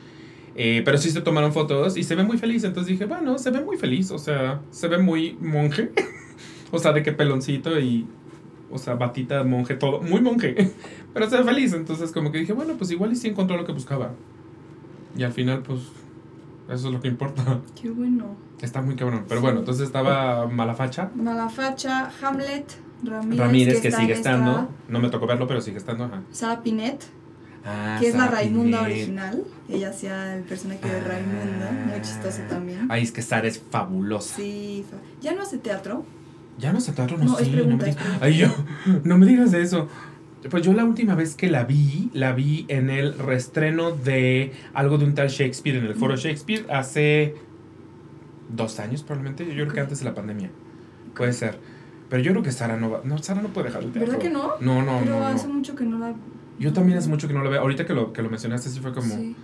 Eh, 0.56 0.84
pero 0.86 0.98
sí 0.98 1.10
se 1.10 1.22
tomaron 1.22 1.52
fotos 1.52 1.98
y 1.98 2.04
se 2.04 2.16
ve 2.16 2.24
muy 2.24 2.38
feliz. 2.38 2.64
Entonces 2.64 2.92
dije, 2.92 3.06
bueno, 3.06 3.38
se 3.38 3.52
ve 3.52 3.62
muy 3.62 3.78
feliz. 3.78 4.12
O 4.12 4.20
sea, 4.20 4.62
se 4.72 4.88
ve 4.88 5.00
muy 5.00 5.38
monje. 5.42 5.92
o 6.72 6.80
sea, 6.80 6.94
de 6.94 7.02
que 7.02 7.12
peloncito 7.12 7.80
y. 7.80 8.06
O 8.72 8.78
sea, 8.78 8.96
batita, 8.96 9.44
monje, 9.44 9.76
todo. 9.76 10.02
Muy 10.02 10.22
monje. 10.22 10.72
pero 11.14 11.30
se 11.30 11.38
ve 11.38 11.44
feliz. 11.44 11.74
Entonces, 11.74 12.12
como 12.12 12.32
que 12.32 12.38
dije, 12.38 12.54
bueno, 12.54 12.74
pues 12.78 12.92
igual 12.92 13.12
y 13.12 13.16
sí 13.16 13.28
encontró 13.28 13.58
lo 13.58 13.66
que 13.66 13.72
buscaba. 13.72 14.14
Y 15.16 15.24
al 15.24 15.32
final, 15.34 15.62
pues. 15.64 15.82
Eso 16.70 16.88
es 16.88 16.94
lo 16.94 17.00
que 17.02 17.08
importa. 17.08 17.62
Qué 17.82 17.90
bueno. 17.90 18.36
Está 18.62 18.82
muy 18.82 18.96
cabrón. 18.96 19.26
Pero 19.28 19.40
Sí. 19.42 19.44
bueno, 19.46 19.60
entonces 19.60 19.86
estaba 19.86 20.48
Malafacha. 20.48 21.12
Malafacha, 21.16 22.10
Hamlet, 22.22 22.66
Ramírez, 23.04 23.40
Ramírez, 23.40 23.82
que, 23.82 23.92
sigue 23.92 24.14
esta- 24.14 24.32
estando. 24.32 24.70
No 24.88 25.00
me 25.00 25.10
tocó 25.10 25.28
verlo, 25.28 25.46
pero 25.48 25.62
sigue 25.62 25.78
estando. 25.78 26.06
Ajá. 26.06 26.22
Sara 26.32 26.64
Pinet, 26.64 27.04
Ah, 27.68 27.98
que 28.00 28.08
es 28.08 28.16
la 28.16 28.28
Raimunda 28.28 28.80
Pinet. 28.86 28.94
original. 28.94 29.44
Ella 29.70 29.90
hacía 29.90 30.36
el 30.36 30.44
personaje 30.44 30.88
de 30.88 31.02
Raimunda, 31.02 31.72
muy 31.92 32.02
chistoso 32.02 32.42
también. 32.50 32.88
Ay, 32.90 33.04
es 33.04 33.12
que 33.12 33.22
Sara 33.22 33.48
es 33.48 33.60
fabulosa. 33.60 34.36
Sí, 34.36 34.86
fa- 34.90 34.98
ya 35.22 35.34
no 35.36 35.42
hace 35.44 35.58
teatro. 35.58 36.06
Ya 36.58 36.72
no 36.72 36.80
se 36.80 36.94
teatro, 36.94 37.18
no, 37.18 37.26
No, 37.26 37.36
sí, 37.38 37.44
es 37.44 37.50
no 37.68 37.76
me 37.78 37.84
digas. 37.84 37.98
Ay, 38.22 38.38
yo, 38.38 38.48
no 39.04 39.18
me 39.18 39.26
digas 39.26 39.52
de 39.52 39.62
eso. 39.62 39.88
Pues 40.50 40.64
yo 40.64 40.74
la 40.74 40.86
última 40.86 41.16
vez 41.16 41.36
que 41.36 41.50
la 41.50 41.64
vi, 41.64 42.10
la 42.14 42.34
vi 42.34 42.66
en 42.68 42.90
el 42.90 43.18
reestreno 43.18 43.92
de 43.92 44.52
algo 44.74 44.98
de 44.98 45.06
un 45.06 45.14
tal 45.16 45.30
Shakespeare 45.30 45.78
en 45.78 45.86
el 45.86 45.96
foro 45.96 46.16
Shakespeare 46.16 46.66
hace 46.70 47.36
dos 48.50 48.80
años 48.80 49.04
probablemente. 49.04 49.46
Yo 49.48 49.64
creo 49.64 49.74
que 49.74 49.80
antes 49.82 50.00
de 50.00 50.06
la 50.06 50.14
pandemia. 50.14 50.52
Puede 51.16 51.34
ser. 51.34 51.58
Pero 52.10 52.22
yo 52.22 52.32
creo 52.32 52.44
que 52.44 52.52
Sara 52.52 52.78
no 52.78 52.92
va. 52.92 53.02
No, 53.04 53.18
Sara 53.18 53.42
no 53.42 53.50
puede 53.50 53.68
dejar 53.68 53.84
el 53.84 53.92
teatro. 53.92 54.12
¿Verdad 54.12 54.22
que 54.24 54.30
no? 54.30 54.52
No, 54.62 54.84
no, 54.84 55.00
Pero 55.00 55.20
no, 55.20 55.26
hace 55.26 55.48
no. 55.48 55.56
mucho 55.56 55.76
que 55.76 55.86
no 55.86 55.98
la. 55.98 56.14
Yo 56.60 56.72
también 56.74 56.98
hace 56.98 57.10
mucho 57.10 57.28
que 57.28 57.34
no 57.34 57.44
la 57.44 57.50
veo. 57.50 57.62
Ahorita 57.62 57.86
que 57.86 57.94
lo, 57.94 58.14
que 58.14 58.22
lo 58.22 58.30
mencionaste 58.30 58.70
sí 58.70 58.80
fue 58.80 58.94
como 58.94 59.14
Sí. 59.16 59.36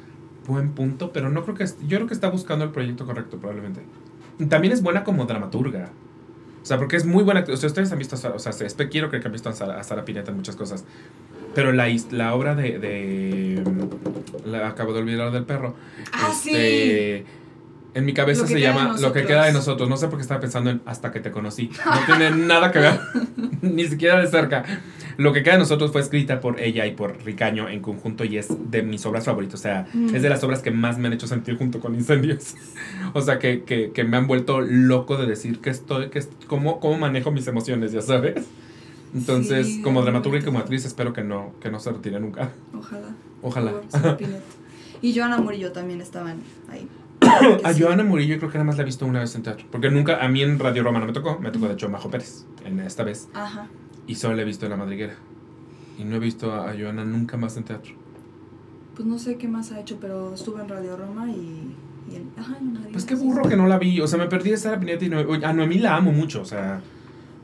buen 0.47 0.71
punto, 0.71 1.11
pero 1.11 1.29
no 1.29 1.43
creo 1.43 1.55
que... 1.55 1.65
Yo 1.87 1.97
creo 1.97 2.07
que 2.07 2.13
está 2.13 2.29
buscando 2.29 2.63
el 2.63 2.71
proyecto 2.71 3.05
correcto 3.05 3.37
probablemente. 3.37 3.81
También 4.49 4.73
es 4.73 4.81
buena 4.81 5.03
como 5.03 5.25
dramaturga. 5.25 5.89
O 6.61 6.65
sea, 6.65 6.77
porque 6.77 6.95
es 6.95 7.05
muy 7.05 7.23
buena. 7.23 7.43
O 7.49 7.57
sea, 7.57 7.67
ustedes 7.67 7.91
han 7.91 7.97
visto 7.97 8.15
a 8.15 8.17
Sara, 8.17 8.35
o 8.35 8.39
sea, 8.39 8.53
quiero 8.89 9.09
creer 9.09 9.21
que 9.21 9.27
han 9.27 9.31
visto 9.33 9.49
a 9.49 9.53
Sara, 9.53 9.79
a 9.79 9.83
Sara 9.83 10.05
Pineta 10.05 10.31
en 10.31 10.37
muchas 10.37 10.55
cosas. 10.55 10.85
Pero 11.55 11.71
la, 11.73 11.87
la 12.11 12.33
obra 12.35 12.55
de, 12.55 12.79
de. 12.79 13.63
La 14.45 14.67
acabo 14.67 14.93
de 14.93 14.99
olvidar 14.99 15.31
del 15.31 15.43
perro. 15.43 15.75
Ah, 16.13 16.29
Este, 16.31 17.25
En 17.93 18.05
mi 18.05 18.13
cabeza 18.13 18.47
se 18.47 18.59
llama 18.59 18.95
Lo 19.01 19.11
que 19.11 19.25
queda 19.25 19.45
de 19.45 19.53
nosotros. 19.53 19.89
No 19.89 19.97
sé 19.97 20.07
por 20.07 20.17
qué 20.17 20.21
estaba 20.21 20.39
pensando 20.39 20.69
en 20.69 20.81
Hasta 20.85 21.11
que 21.11 21.19
te 21.19 21.29
conocí. 21.31 21.69
No 21.85 22.05
tiene 22.05 22.31
nada 22.31 22.71
que 22.71 22.79
ver. 22.79 22.99
Ni 23.61 23.85
siquiera 23.85 24.19
de 24.19 24.27
cerca. 24.27 24.63
Lo 25.17 25.33
que 25.33 25.43
queda 25.43 25.53
de 25.55 25.59
nosotros 25.59 25.91
fue 25.91 25.99
escrita 26.01 26.39
por 26.39 26.59
ella 26.61 26.85
y 26.87 26.91
por 26.95 27.21
Ricaño 27.25 27.67
en 27.67 27.81
conjunto 27.81 28.23
y 28.23 28.37
es 28.37 28.47
de 28.71 28.81
mis 28.81 29.05
obras 29.05 29.25
favoritas. 29.25 29.59
O 29.59 29.63
sea, 29.63 29.87
Mm. 29.93 30.15
es 30.15 30.21
de 30.21 30.29
las 30.29 30.41
obras 30.43 30.61
que 30.61 30.71
más 30.71 30.97
me 30.97 31.07
han 31.07 31.13
hecho 31.13 31.27
sentir 31.27 31.57
junto 31.57 31.79
con 31.81 31.93
Incendios. 31.95 32.55
O 33.13 33.21
sea, 33.21 33.39
que, 33.39 33.63
que, 33.63 33.91
que 33.91 34.03
me 34.05 34.15
han 34.15 34.25
vuelto 34.25 34.61
loco 34.61 35.17
de 35.17 35.25
decir 35.27 35.59
que 35.59 35.69
estoy, 35.69 36.09
que 36.09 36.23
cómo, 36.47 36.79
cómo 36.79 36.97
manejo 36.97 37.29
mis 37.31 37.45
emociones, 37.47 37.91
ya 37.91 38.01
sabes. 38.01 38.45
Entonces, 39.13 39.67
Sí, 39.67 39.81
como 39.81 40.01
dramaturga 40.01 40.39
y 40.39 40.43
como 40.43 40.59
actriz, 40.59 40.85
espero 40.85 41.11
que 41.11 41.21
no, 41.23 41.53
que 41.61 41.69
no 41.69 41.79
se 41.81 41.91
retire 41.91 42.21
nunca. 42.21 42.51
Ojalá. 42.73 43.09
Ojalá. 43.41 43.73
Pinet. 44.17 44.41
Y 45.01 45.13
Joana 45.13 45.39
Murillo 45.39 45.73
también 45.73 45.99
estaban 45.99 46.37
ahí. 46.69 46.87
A 47.63 47.73
Joana 47.73 48.03
Murillo 48.03 48.37
creo 48.37 48.49
que 48.49 48.57
nada 48.57 48.65
más 48.65 48.77
la 48.77 48.83
he 48.83 48.85
visto 48.85 49.05
una 49.05 49.19
vez 49.19 49.35
en 49.35 49.43
teatro. 49.43 49.65
Porque 49.71 49.89
nunca, 49.89 50.23
a 50.23 50.27
mí 50.27 50.41
en 50.41 50.57
Radio 50.57 50.83
Roma 50.83 50.99
no 50.99 51.05
me 51.05 51.13
tocó. 51.13 51.39
Me 51.39 51.51
tocó 51.51 51.67
de 51.67 51.73
hecho 51.73 51.89
Majo 51.89 52.09
Pérez, 52.09 52.45
en 52.65 52.79
esta 52.79 53.03
vez. 53.03 53.29
Ajá. 53.33 53.67
Y 54.07 54.15
solo 54.15 54.35
la 54.35 54.41
he 54.41 54.45
visto 54.45 54.65
en 54.65 54.71
La 54.71 54.77
Madriguera. 54.77 55.15
Y 55.97 56.03
no 56.03 56.15
he 56.15 56.19
visto 56.19 56.53
a 56.53 56.73
Joana 56.77 57.05
nunca 57.05 57.37
más 57.37 57.57
en 57.57 57.63
teatro. 57.63 57.93
Pues 58.95 59.07
no 59.07 59.19
sé 59.19 59.37
qué 59.37 59.47
más 59.47 59.71
ha 59.71 59.79
hecho, 59.79 59.97
pero 60.01 60.33
estuvo 60.33 60.59
en 60.59 60.67
Radio 60.67 60.97
Roma 60.97 61.29
y. 61.29 61.75
ajá, 62.37 62.57
en 62.59 62.73
Madrid. 62.73 62.89
Pues 62.91 63.05
qué 63.05 63.15
burro 63.15 63.47
que 63.47 63.55
no 63.55 63.67
la 63.67 63.77
vi. 63.77 64.01
O 64.01 64.07
sea, 64.07 64.17
me 64.17 64.27
perdí 64.27 64.49
de 64.49 64.57
Sara 64.57 64.79
Pineta 64.79 65.05
y 65.05 65.09
Noemí. 65.09 65.43
A 65.43 65.53
Noemí 65.53 65.77
la 65.77 65.95
amo 65.95 66.11
mucho. 66.11 66.41
O 66.41 66.45
sea, 66.45 66.81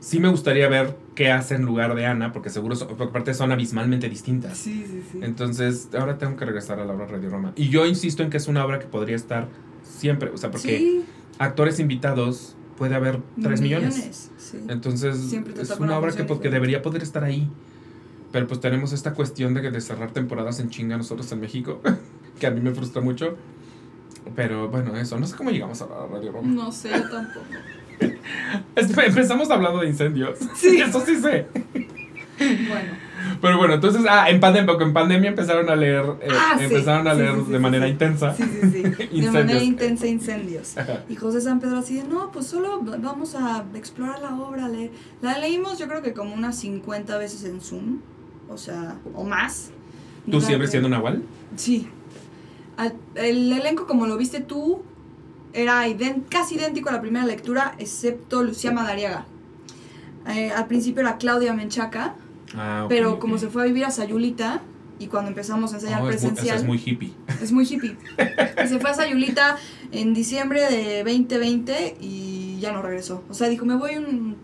sí 0.00 0.18
me 0.18 0.28
gustaría 0.28 0.68
ver 0.68 0.96
qué 1.14 1.30
hace 1.30 1.54
en 1.54 1.64
lugar 1.64 1.94
de 1.94 2.04
Ana. 2.04 2.32
Porque 2.32 2.50
seguro, 2.50 2.74
son, 2.74 2.88
porque 2.88 3.04
aparte 3.04 3.32
son 3.32 3.52
abismalmente 3.52 4.08
distintas. 4.08 4.58
Sí, 4.58 4.84
sí, 4.86 5.02
sí. 5.10 5.20
Entonces, 5.22 5.88
ahora 5.98 6.18
tengo 6.18 6.36
que 6.36 6.44
regresar 6.44 6.80
a 6.80 6.84
la 6.84 6.92
obra 6.92 7.06
Radio 7.06 7.30
Roma. 7.30 7.52
Y 7.54 7.68
yo 7.68 7.86
insisto 7.86 8.24
en 8.24 8.30
que 8.30 8.36
es 8.38 8.48
una 8.48 8.64
obra 8.64 8.78
que 8.80 8.86
podría 8.86 9.16
estar 9.16 9.48
Siempre, 9.88 10.30
o 10.30 10.36
sea, 10.36 10.50
porque 10.50 10.78
Sí, 10.78 11.04
actores 11.38 11.80
invitados 11.80 12.54
puede 12.76 12.94
haber 12.94 13.20
3 13.42 13.60
millones. 13.60 14.30
sí. 14.38 14.58
Entonces, 14.68 15.32
es 15.32 15.70
una 15.80 15.98
obra 15.98 16.12
que, 16.12 16.24
pues, 16.24 16.40
que 16.40 16.50
debería 16.50 16.82
poder 16.82 17.02
estar 17.02 17.24
ahí. 17.24 17.48
Pero 18.30 18.46
pues 18.46 18.60
tenemos 18.60 18.92
esta 18.92 19.14
cuestión 19.14 19.54
de 19.54 19.62
que 19.62 19.70
de 19.70 19.80
cerrar 19.80 20.10
temporadas 20.10 20.60
en 20.60 20.68
chinga 20.68 20.98
nosotros 20.98 21.32
en 21.32 21.40
México, 21.40 21.80
que 22.38 22.46
a 22.46 22.50
mí 22.50 22.60
me 22.60 22.72
frustra 22.72 23.00
mucho. 23.00 23.36
Pero 24.36 24.68
bueno, 24.68 24.94
eso, 24.96 25.18
no 25.18 25.26
sé 25.26 25.34
cómo 25.34 25.50
llegamos 25.50 25.80
a 25.80 25.86
la 25.86 26.06
Radio 26.06 26.32
Roma. 26.32 26.48
No 26.48 26.70
sé, 26.70 26.90
yo 26.90 27.08
tampoco. 27.08 27.46
Espe- 28.76 29.06
Empezamos 29.06 29.50
hablando 29.50 29.80
de 29.80 29.88
incendios. 29.88 30.38
Sí. 30.54 30.76
Eso 30.80 31.00
sí 31.04 31.16
sé. 31.16 31.46
Bueno, 32.38 32.92
Pero 33.40 33.58
bueno, 33.58 33.74
entonces, 33.74 34.02
ah, 34.08 34.28
en 34.30 34.40
pandemia, 34.40 34.66
porque 34.66 34.84
en 34.84 34.92
pandemia 34.92 35.30
empezaron 35.30 35.68
a 35.70 35.76
leer, 35.76 36.04
eh, 36.22 36.28
Ah, 36.30 36.54
sí. 36.58 36.64
empezaron 36.64 37.06
a 37.08 37.14
Sí, 37.14 37.20
leer 37.20 37.34
sí, 37.46 37.52
de 37.52 37.58
manera 37.58 37.88
intensa. 37.88 38.34
sí, 38.34 38.42
sí, 38.44 38.70
sí. 38.72 38.82
De 39.20 39.30
manera 39.30 39.62
intensa 39.62 40.06
incendios. 40.06 40.76
Ajá. 40.78 41.04
Y 41.08 41.16
José 41.16 41.40
San 41.40 41.60
Pedro 41.60 41.78
así 41.78 41.94
de, 41.96 42.04
no, 42.04 42.30
pues 42.32 42.46
solo 42.46 42.80
vamos 42.82 43.34
a 43.34 43.64
explorar 43.74 44.20
la 44.20 44.34
obra. 44.36 44.68
leer". 44.68 44.90
La 45.22 45.38
leímos 45.38 45.78
yo 45.78 45.88
creo 45.88 46.02
que 46.02 46.12
como 46.12 46.34
unas 46.34 46.56
50 46.58 47.16
veces 47.18 47.44
en 47.44 47.60
Zoom, 47.60 48.00
o 48.48 48.56
sea, 48.58 48.96
o 49.14 49.24
más. 49.24 49.70
¿Tú 50.30 50.40
siempre 50.40 50.68
siendo 50.68 50.88
Nahual? 50.88 51.22
Sí. 51.56 51.88
Al- 52.76 52.94
el 53.14 53.52
elenco, 53.52 53.86
como 53.86 54.06
lo 54.06 54.16
viste 54.16 54.40
tú, 54.40 54.82
era 55.52 55.82
casi 56.28 56.56
idéntico 56.56 56.90
a 56.90 56.92
la 56.92 57.00
primera 57.00 57.24
lectura, 57.26 57.74
excepto 57.78 58.42
Lucía 58.42 58.70
Madariaga. 58.72 59.24
Eh, 60.28 60.50
al 60.50 60.66
principio 60.66 61.00
era 61.00 61.16
Claudia 61.16 61.54
Menchaca, 61.54 62.14
Ah, 62.56 62.86
pero 62.88 63.18
como 63.18 63.38
se 63.38 63.48
fue 63.48 63.62
a 63.62 63.64
vivir 63.66 63.84
a 63.84 63.90
Sayulita 63.90 64.62
y 64.98 65.06
cuando 65.06 65.28
empezamos 65.28 65.72
a 65.72 65.76
ensayar 65.76 66.02
Oh, 66.02 66.10
es, 66.10 66.22
muy, 66.22 66.30
presencial, 66.32 66.56
es 66.56 66.64
muy 66.64 66.78
hippie. 66.84 67.12
es 67.42 67.52
muy 67.52 67.64
hippie. 67.64 67.96
Se 68.68 68.78
fue 68.80 68.90
a 68.90 68.94
Sayulita 68.94 69.56
en 69.92 70.14
diciembre 70.14 70.62
de 70.70 71.04
2020 71.04 71.96
y 72.00 72.58
ya 72.60 72.72
no 72.72 72.82
regresó. 72.82 73.22
O 73.30 73.34
sea, 73.34 73.48
dijo, 73.48 73.64
me 73.64 73.76
voy 73.76 73.96
un- 73.96 74.36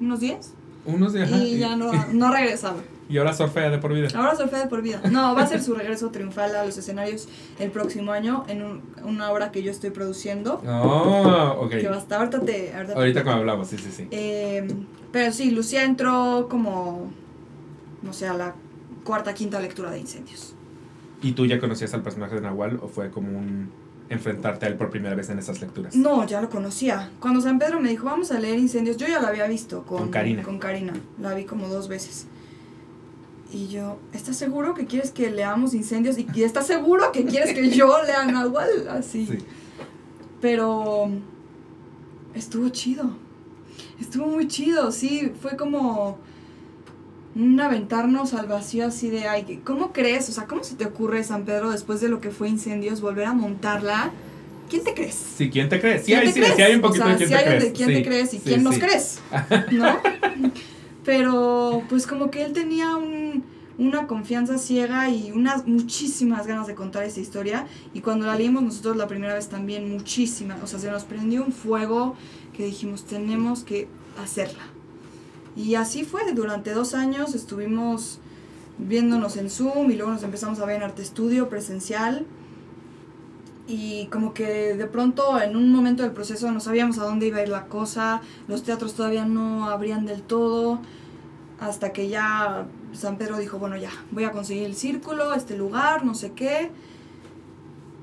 unos 0.00 0.20
días 0.20 0.52
Unos 0.84 1.14
ajá, 1.14 1.36
y 1.36 1.58
ya 1.58 1.76
no, 1.76 1.90
no 2.12 2.32
regresaba. 2.32 2.76
y 3.08 3.16
ahora 3.18 3.32
surfea 3.32 3.70
de 3.70 3.78
por 3.78 3.94
vida. 3.94 4.08
Ahora 4.14 4.34
surfea 4.36 4.60
de 4.60 4.66
por 4.66 4.82
vida. 4.82 5.00
No, 5.10 5.34
va 5.34 5.42
a 5.42 5.46
ser 5.46 5.62
su 5.62 5.74
regreso 5.74 6.10
triunfal 6.10 6.54
a 6.56 6.64
los 6.66 6.76
escenarios 6.76 7.28
el 7.60 7.70
próximo 7.70 8.10
año 8.12 8.44
en 8.48 8.62
un- 8.64 8.82
una 9.04 9.30
obra 9.30 9.50
que 9.52 9.62
yo 9.62 9.70
estoy 9.70 9.90
produciendo. 9.90 10.60
Oh, 10.66 11.56
ok. 11.60 11.70
Que 11.70 11.88
va 11.88 11.96
a 11.96 11.98
estar, 11.98 12.18
ahorita 12.18 12.40
te... 12.40 12.74
Ahorita, 12.74 12.94
Ahorita 12.94 13.22
como 13.22 13.36
hablamos, 13.36 13.68
sí, 13.68 13.78
sí, 13.78 13.90
sí. 13.96 14.08
Eh, 14.10 14.66
pero 15.12 15.32
sí, 15.32 15.50
Lucía 15.52 15.84
entró 15.84 16.48
como, 16.50 17.10
no 18.02 18.12
sé, 18.12 18.28
a 18.28 18.34
la 18.34 18.54
cuarta, 19.04 19.34
quinta 19.34 19.60
lectura 19.60 19.90
de 19.90 19.98
Incendios. 19.98 20.54
¿Y 21.22 21.32
tú 21.32 21.46
ya 21.46 21.60
conocías 21.60 21.94
al 21.94 22.02
personaje 22.02 22.34
de 22.34 22.40
Nahual 22.40 22.80
o 22.82 22.88
fue 22.88 23.10
como 23.10 23.38
un 23.38 23.70
enfrentarte 24.08 24.66
a 24.66 24.68
él 24.68 24.76
por 24.76 24.90
primera 24.90 25.14
vez 25.14 25.30
en 25.30 25.38
esas 25.38 25.60
lecturas? 25.60 25.94
No, 25.94 26.26
ya 26.26 26.40
lo 26.40 26.50
conocía. 26.50 27.10
Cuando 27.20 27.40
San 27.40 27.58
Pedro 27.58 27.80
me 27.80 27.88
dijo, 27.88 28.06
vamos 28.06 28.30
a 28.32 28.38
leer 28.38 28.58
Incendios, 28.58 28.96
yo 28.96 29.06
ya 29.06 29.20
la 29.20 29.28
había 29.28 29.46
visto 29.46 29.84
con, 29.84 29.98
Con 29.98 30.10
Karina. 30.10 30.42
Con 30.42 30.58
Karina. 30.58 30.92
La 31.20 31.34
vi 31.34 31.44
como 31.44 31.68
dos 31.68 31.88
veces. 31.88 32.26
Y 33.52 33.68
yo, 33.68 33.98
¿estás 34.12 34.36
seguro 34.36 34.74
que 34.74 34.86
quieres 34.86 35.10
que 35.10 35.30
leamos 35.30 35.74
Incendios? 35.74 36.16
¿Y 36.18 36.42
estás 36.42 36.66
seguro 36.66 37.12
que 37.12 37.24
quieres 37.24 37.54
que 37.54 37.70
yo 37.70 38.02
lea 38.06 38.24
Nahual? 38.24 38.88
Así. 38.88 39.26
Sí. 39.26 39.38
Pero 40.40 41.10
estuvo 42.34 42.68
chido. 42.70 43.10
Estuvo 44.00 44.26
muy 44.26 44.48
chido, 44.48 44.90
sí. 44.90 45.32
Fue 45.40 45.56
como 45.56 46.18
aventarnos 47.60 48.34
al 48.34 48.46
vacío 48.46 48.86
así 48.86 49.08
de, 49.10 49.26
ay, 49.28 49.60
¿cómo 49.64 49.92
crees? 49.92 50.28
O 50.28 50.32
sea, 50.32 50.46
¿cómo 50.46 50.62
se 50.64 50.74
te 50.76 50.84
ocurre, 50.84 51.24
San 51.24 51.44
Pedro, 51.44 51.70
después 51.70 52.00
de 52.00 52.08
lo 52.08 52.20
que 52.20 52.30
fue 52.30 52.48
Incendios, 52.48 53.00
volver 53.00 53.26
a 53.26 53.32
montarla? 53.32 54.10
¿Quién 54.68 54.84
te 54.84 54.94
crees? 54.94 55.14
Sí, 55.36 55.50
¿quién 55.50 55.68
te 55.68 55.80
crees? 55.80 56.00
Sí, 56.02 56.06
¿Quién 56.12 56.20
hay, 56.20 56.26
te 56.28 56.32
sí, 56.34 56.40
crees? 56.40 56.56
sí 56.56 56.62
hay 56.62 56.74
un 56.74 56.80
poquito 56.80 57.04
o 57.04 57.08
sea, 57.08 57.16
de 57.16 57.24
quién 57.26 57.28
sí 57.28 57.34
te 57.34 57.42
un 57.42 57.44
crees. 57.48 57.64
de 57.64 57.72
quién 57.72 57.88
Sí, 57.88 57.94
te 57.94 58.02
crees 58.04 58.34
y 58.34 58.36
sí, 58.38 58.42
quién 58.44 58.62
nos 58.64 58.78
crees, 58.78 59.20
¿no? 59.72 59.98
Pero 61.04 61.82
pues 61.88 62.06
como 62.06 62.30
que 62.30 62.44
él 62.44 62.52
tenía 62.52 62.96
un- 62.96 63.44
una 63.78 64.06
confianza 64.06 64.58
ciega 64.58 65.08
y 65.08 65.32
unas 65.32 65.66
muchísimas 65.66 66.46
ganas 66.46 66.66
de 66.66 66.74
contar 66.74 67.04
esa 67.04 67.20
historia 67.20 67.66
y 67.94 68.00
cuando 68.00 68.26
la 68.26 68.36
leímos 68.36 68.62
nosotros 68.62 68.96
la 68.96 69.08
primera 69.08 69.34
vez 69.34 69.48
también 69.48 69.90
muchísimas, 69.90 70.62
o 70.62 70.66
sea, 70.66 70.78
se 70.78 70.90
nos 70.90 71.04
prendió 71.04 71.44
un 71.44 71.52
fuego 71.52 72.14
que 72.56 72.64
dijimos 72.66 73.04
tenemos 73.04 73.64
que 73.64 73.88
hacerla. 74.22 74.62
Y 75.56 75.74
así 75.74 76.04
fue, 76.04 76.32
durante 76.32 76.72
dos 76.72 76.94
años 76.94 77.34
estuvimos 77.34 78.18
viéndonos 78.78 79.36
en 79.36 79.50
Zoom 79.50 79.90
y 79.90 79.96
luego 79.96 80.12
nos 80.12 80.22
empezamos 80.22 80.58
a 80.60 80.64
ver 80.66 80.76
en 80.76 80.82
Arte 80.82 81.02
Estudio 81.02 81.48
presencial. 81.48 82.26
Y 83.68 84.06
como 84.06 84.34
que 84.34 84.74
de 84.74 84.86
pronto 84.86 85.40
en 85.40 85.56
un 85.56 85.70
momento 85.72 86.02
del 86.02 86.12
proceso 86.12 86.50
no 86.50 86.60
sabíamos 86.60 86.98
a 86.98 87.04
dónde 87.04 87.28
iba 87.28 87.38
a 87.38 87.42
ir 87.42 87.48
la 87.48 87.66
cosa, 87.66 88.20
los 88.48 88.62
teatros 88.64 88.94
todavía 88.94 89.24
no 89.24 89.68
abrían 89.70 90.04
del 90.04 90.22
todo, 90.22 90.80
hasta 91.60 91.92
que 91.92 92.08
ya 92.08 92.66
San 92.92 93.18
Pedro 93.18 93.38
dijo, 93.38 93.58
bueno 93.60 93.76
ya, 93.76 93.90
voy 94.10 94.24
a 94.24 94.32
conseguir 94.32 94.64
el 94.64 94.74
círculo, 94.74 95.32
este 95.34 95.56
lugar, 95.56 96.04
no 96.04 96.14
sé 96.16 96.32
qué, 96.32 96.70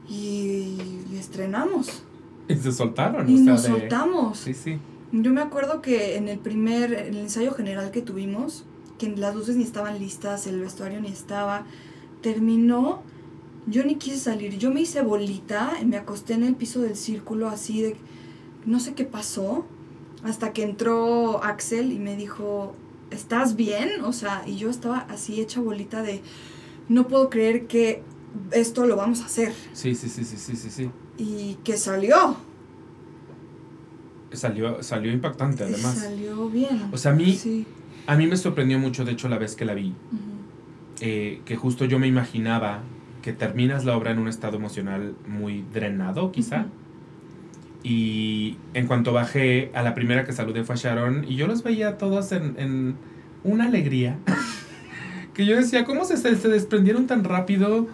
y, 0.07 0.77
estrenamos, 1.17 2.03
Y 2.47 2.55
se 2.55 2.71
soltaron, 2.71 3.29
y 3.29 3.33
o 3.35 3.37
sea, 3.37 3.45
nos 3.53 3.63
de- 3.63 3.69
soltamos. 3.69 4.37
Sí, 4.39 4.53
sí. 4.53 4.79
Yo 5.11 5.31
me 5.31 5.41
acuerdo 5.41 5.81
que 5.81 6.17
en 6.17 6.27
el 6.27 6.39
primer, 6.39 6.93
en 6.93 7.15
el 7.15 7.17
ensayo 7.17 7.53
general 7.53 7.91
que 7.91 8.01
tuvimos, 8.01 8.65
que 8.99 9.07
las 9.15 9.33
luces 9.35 9.55
ni 9.55 9.63
estaban 9.63 9.97
listas, 9.97 10.45
el 10.45 10.59
vestuario 10.59 11.01
ni 11.01 11.07
estaba, 11.07 11.65
terminó, 12.21 13.01
yo 13.65 13.83
ni 13.83 13.95
quise 13.95 14.17
salir, 14.17 14.57
yo 14.57 14.71
me 14.71 14.81
hice 14.81 15.01
bolita, 15.01 15.73
me 15.85 15.97
acosté 15.97 16.33
en 16.33 16.43
el 16.43 16.55
piso 16.55 16.81
del 16.81 16.95
círculo 16.95 17.47
así 17.49 17.81
de, 17.81 17.95
no 18.65 18.79
sé 18.79 18.93
qué 18.93 19.05
pasó, 19.05 19.65
hasta 20.23 20.53
que 20.53 20.63
entró 20.63 21.43
Axel 21.43 21.91
y 21.91 21.99
me 21.99 22.15
dijo, 22.15 22.75
¿estás 23.09 23.55
bien? 23.55 24.03
O 24.03 24.13
sea, 24.13 24.43
y 24.45 24.57
yo 24.57 24.69
estaba 24.69 24.99
así 25.09 25.39
hecha 25.41 25.61
bolita 25.61 26.03
de, 26.03 26.21
no 26.87 27.07
puedo 27.07 27.29
creer 27.29 27.67
que 27.67 28.03
esto 28.51 28.85
lo 28.85 28.95
vamos 28.95 29.21
a 29.21 29.25
hacer, 29.25 29.53
Sí, 29.73 29.95
sí, 29.95 30.07
sí, 30.09 30.23
sí, 30.23 30.37
sí, 30.37 30.55
sí, 30.55 30.69
sí. 30.69 30.89
y 31.17 31.55
que 31.63 31.77
salió, 31.77 32.35
Salió, 34.31 34.83
salió 34.83 35.11
impactante, 35.11 35.63
además. 35.63 35.95
salió 35.97 36.49
bien. 36.49 36.83
O 36.91 36.97
sea, 36.97 37.11
a 37.11 37.15
mí, 37.15 37.33
Sí. 37.33 37.65
a 38.07 38.15
mí 38.15 38.27
me 38.27 38.37
sorprendió 38.37 38.77
mucho, 38.79 39.05
de 39.05 39.11
hecho, 39.13 39.27
la 39.29 39.37
vez 39.37 39.55
que 39.55 39.65
la 39.65 39.73
vi, 39.73 39.93
eh, 41.01 41.41
que 41.45 41.55
justo 41.55 41.85
yo 41.85 41.97
me 41.99 42.07
imaginaba 42.07 42.81
que 43.21 43.33
terminas 43.33 43.85
la 43.85 43.97
obra 43.97 44.11
en 44.11 44.19
un 44.19 44.27
estado 44.27 44.57
emocional 44.57 45.15
muy 45.27 45.63
drenado, 45.73 46.31
quizá. 46.31 46.67
Y 47.83 48.57
en 48.73 48.87
cuanto 48.87 49.13
bajé, 49.13 49.71
a 49.73 49.81
la 49.83 49.93
primera 49.95 50.25
que 50.25 50.33
saludé 50.33 50.63
fue 50.63 50.75
a 50.75 50.77
Sharon 50.77 51.25
y 51.27 51.35
yo 51.35 51.47
los 51.47 51.63
veía 51.63 51.97
todos 51.97 52.31
en, 52.31 52.55
en 52.57 52.95
una 53.43 53.65
alegría. 53.65 54.17
que 55.33 55.45
yo 55.45 55.55
decía, 55.55 55.85
¿cómo 55.85 56.03
se, 56.05 56.17
se, 56.17 56.47
desprendieron 56.49 57.07
tan 57.07 57.23
rápido 57.23 57.87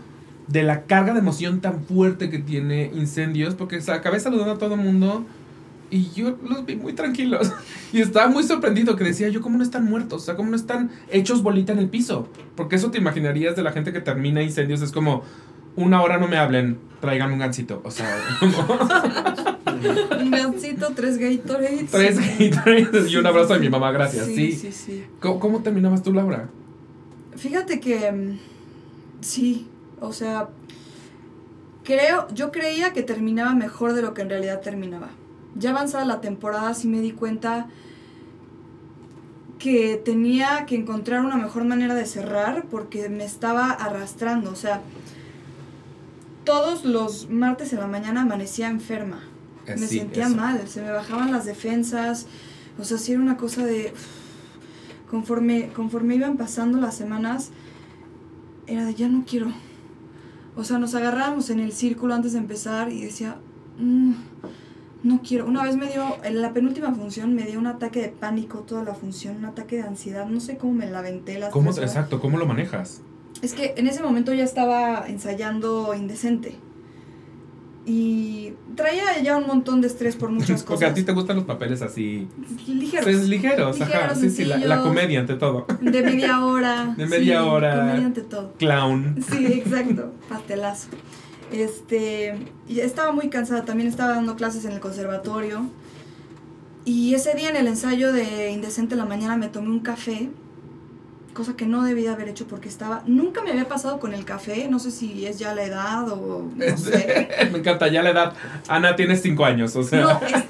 de 0.47 0.63
la 0.63 0.83
carga 0.83 1.13
de 1.13 1.19
emoción 1.19 1.61
tan 1.61 1.83
fuerte 1.83 2.29
que 2.29 2.39
tiene 2.39 2.91
Incendios? 2.95 3.53
Porque 3.53 3.79
acabé 3.87 4.19
saludando 4.19 4.53
a 4.53 4.57
todo 4.57 4.73
el 4.73 4.81
mundo 4.81 5.25
y 5.89 6.09
yo 6.11 6.37
los 6.43 6.65
vi 6.65 6.75
muy 6.75 6.93
tranquilos. 6.93 7.51
y 7.93 8.01
estaba 8.01 8.27
muy 8.27 8.43
sorprendido 8.43 8.95
que 8.95 9.03
decía 9.03 9.29
yo, 9.29 9.41
¿cómo 9.41 9.57
no 9.57 9.63
están 9.63 9.85
muertos? 9.85 10.23
O 10.23 10.25
sea, 10.25 10.35
¿cómo 10.35 10.49
no 10.49 10.55
están 10.55 10.91
hechos 11.09 11.43
bolita 11.43 11.73
en 11.73 11.79
el 11.79 11.89
piso? 11.89 12.27
Porque 12.55 12.75
eso 12.75 12.91
te 12.91 12.97
imaginarías 12.97 13.55
de 13.55 13.63
la 13.63 13.71
gente 13.71 13.93
que 13.93 14.01
termina 14.01 14.41
Incendios. 14.41 14.81
Es 14.81 14.91
como, 14.91 15.23
una 15.75 16.01
hora 16.01 16.17
no 16.17 16.27
me 16.27 16.37
hablen, 16.37 16.77
traigan 17.01 17.31
un 17.31 17.39
gancito. 17.39 17.81
O 17.83 17.91
sea. 17.91 18.17
Un 20.19 20.31
gancito, 20.31 20.93
tres 20.95 21.17
Gatorades. 21.17 21.91
Tres 21.91 22.17
Gatorades 22.39 23.11
y 23.11 23.17
un 23.17 23.25
abrazo 23.25 23.53
de 23.53 23.59
mi 23.59 23.69
mamá, 23.69 23.91
gracias. 23.91 24.25
Sí. 24.27 24.51
Sí, 24.51 24.53
sí, 24.53 24.71
sí. 24.71 25.03
¿Cómo, 25.19 25.39
cómo 25.39 25.61
terminabas 25.61 26.03
tú, 26.03 26.13
Laura? 26.13 26.49
Fíjate 27.35 27.79
que 27.79 28.11
mm, 28.11 28.39
sí, 29.21 29.67
o 29.99 30.13
sea, 30.13 30.49
creo, 31.83 32.27
yo 32.33 32.51
creía 32.51 32.93
que 32.93 33.03
terminaba 33.03 33.53
mejor 33.53 33.93
de 33.93 34.01
lo 34.01 34.13
que 34.13 34.21
en 34.21 34.29
realidad 34.29 34.61
terminaba. 34.61 35.09
Ya 35.55 35.71
avanzada 35.71 36.05
la 36.05 36.21
temporada 36.21 36.73
sí 36.73 36.87
me 36.87 36.99
di 37.01 37.11
cuenta 37.11 37.67
que 39.59 39.99
tenía 40.03 40.65
que 40.65 40.75
encontrar 40.75 41.21
una 41.25 41.37
mejor 41.37 41.63
manera 41.63 41.95
de 41.95 42.05
cerrar 42.05 42.65
porque 42.69 43.09
me 43.09 43.23
estaba 43.23 43.71
arrastrando, 43.71 44.51
o 44.51 44.55
sea, 44.55 44.81
todos 46.43 46.85
los 46.85 47.29
martes 47.29 47.73
en 47.73 47.79
la 47.79 47.87
mañana 47.87 48.21
amanecía 48.21 48.67
enferma. 48.69 49.23
Eh, 49.65 49.75
me 49.79 49.87
sí, 49.87 49.99
sentía 49.99 50.27
eso. 50.27 50.35
mal, 50.35 50.67
se 50.67 50.81
me 50.81 50.91
bajaban 50.91 51.31
las 51.31 51.45
defensas, 51.45 52.27
o 52.77 52.83
sea, 52.83 52.97
sí 52.97 53.13
era 53.13 53.21
una 53.21 53.37
cosa 53.37 53.65
de... 53.65 53.93
Conforme, 55.09 55.69
conforme 55.69 56.15
iban 56.15 56.35
pasando 56.35 56.79
las 56.79 56.95
semanas, 56.95 57.51
era 58.67 58.85
de 58.85 58.93
ya 58.93 59.07
no 59.07 59.23
quiero. 59.25 59.51
O 60.55 60.63
sea, 60.63 60.77
nos 60.79 60.93
agarrábamos 60.95 61.49
en 61.49 61.59
el 61.59 61.71
círculo 61.71 62.13
antes 62.13 62.33
de 62.33 62.39
empezar 62.39 62.91
y 62.91 63.01
decía, 63.01 63.37
"Mm, 63.79 64.13
no 65.05 65.21
quiero. 65.21 65.45
Una 65.45 65.63
vez 65.63 65.77
me 65.77 65.87
dio, 65.87 66.17
en 66.23 66.41
la 66.41 66.51
penúltima 66.51 66.93
función 66.93 67.35
me 67.35 67.43
dio 67.43 67.59
un 67.59 67.67
ataque 67.67 68.01
de 68.01 68.09
pánico 68.09 68.59
toda 68.59 68.83
la 68.83 68.95
función, 68.95 69.37
un 69.37 69.45
ataque 69.45 69.77
de 69.77 69.83
ansiedad, 69.83 70.25
no 70.25 70.39
sé 70.39 70.57
cómo 70.57 70.73
me 70.73 70.89
la 70.89 70.99
aventé 70.99 71.37
las 71.37 71.51
¿Cómo, 71.51 71.69
exacto, 71.69 72.19
¿cómo 72.19 72.37
lo 72.39 72.47
manejas? 72.47 73.01
Es 73.41 73.53
que 73.53 73.75
en 73.77 73.85
ese 73.85 74.01
momento 74.01 74.33
ya 74.33 74.43
estaba 74.43 75.07
ensayando 75.07 75.93
Indecente. 75.93 76.55
Y 77.87 78.53
traía 78.75 79.21
ya 79.21 79.37
un 79.37 79.45
montón 79.45 79.79
de 79.79 79.85
estrés 79.85 80.15
por 80.15 80.31
muchas 80.31 80.63
cosas. 80.63 80.65
Porque 80.67 80.85
a 80.85 80.93
ti 80.95 81.03
te 81.03 81.11
gustan 81.11 81.35
los 81.35 81.45
papeles 81.45 81.83
así. 81.83 82.27
Ligeros. 82.65 83.03
Pues, 83.03 83.29
ligeros, 83.29 83.79
ajá. 83.79 84.15
Sí, 84.15 84.31
sí, 84.31 84.45
la, 84.45 84.81
comedia 84.81 85.19
ante 85.19 85.35
todo. 85.35 85.67
De 85.81 86.01
media 86.01 86.43
hora. 86.43 86.95
De 86.97 87.05
media 87.05 87.41
sí, 87.41 87.47
hora. 87.47 87.75
Comedia 87.75 88.05
ante 88.07 88.21
todo. 88.21 88.53
Clown. 88.53 89.17
Sí, 89.29 89.45
exacto, 89.45 90.13
pastelazo. 90.27 90.87
Este, 91.55 92.35
y 92.67 92.81
estaba 92.81 93.13
muy 93.13 93.29
cansada, 93.29 93.63
también 93.63 93.87
estaba 93.87 94.13
dando 94.15 94.35
clases 94.35 94.65
en 94.65 94.73
el 94.73 94.79
conservatorio. 94.81 95.65
Y 96.83 97.15
ese 97.15 97.33
día 97.33 97.49
en 97.49 97.55
el 97.55 97.67
ensayo 97.67 98.11
de 98.11 98.51
Indecente 98.51 98.93
en 98.95 98.99
la 98.99 99.05
mañana 99.05 99.37
me 99.37 99.47
tomé 99.47 99.69
un 99.69 99.79
café, 99.79 100.29
cosa 101.33 101.55
que 101.55 101.65
no 101.65 101.83
debía 101.83 102.11
haber 102.13 102.27
hecho 102.29 102.45
porque 102.45 102.67
estaba, 102.69 103.03
nunca 103.07 103.41
me 103.41 103.51
había 103.51 103.67
pasado 103.67 103.99
con 103.99 104.13
el 104.13 104.25
café, 104.25 104.67
no 104.69 104.79
sé 104.79 104.91
si 104.91 105.25
es 105.25 105.39
ya 105.39 105.55
la 105.55 105.63
edad 105.63 106.09
o 106.11 106.43
no 106.55 106.77
sé. 106.77 107.29
Me 107.51 107.59
encanta, 107.59 107.87
ya 107.87 108.03
la 108.03 108.09
edad. 108.11 108.33
Ana, 108.67 108.95
tienes 108.95 109.21
cinco 109.21 109.45
años, 109.45 109.75
o 109.77 109.83
sea. 109.83 110.01
No, 110.01 110.11
es- 110.25 110.43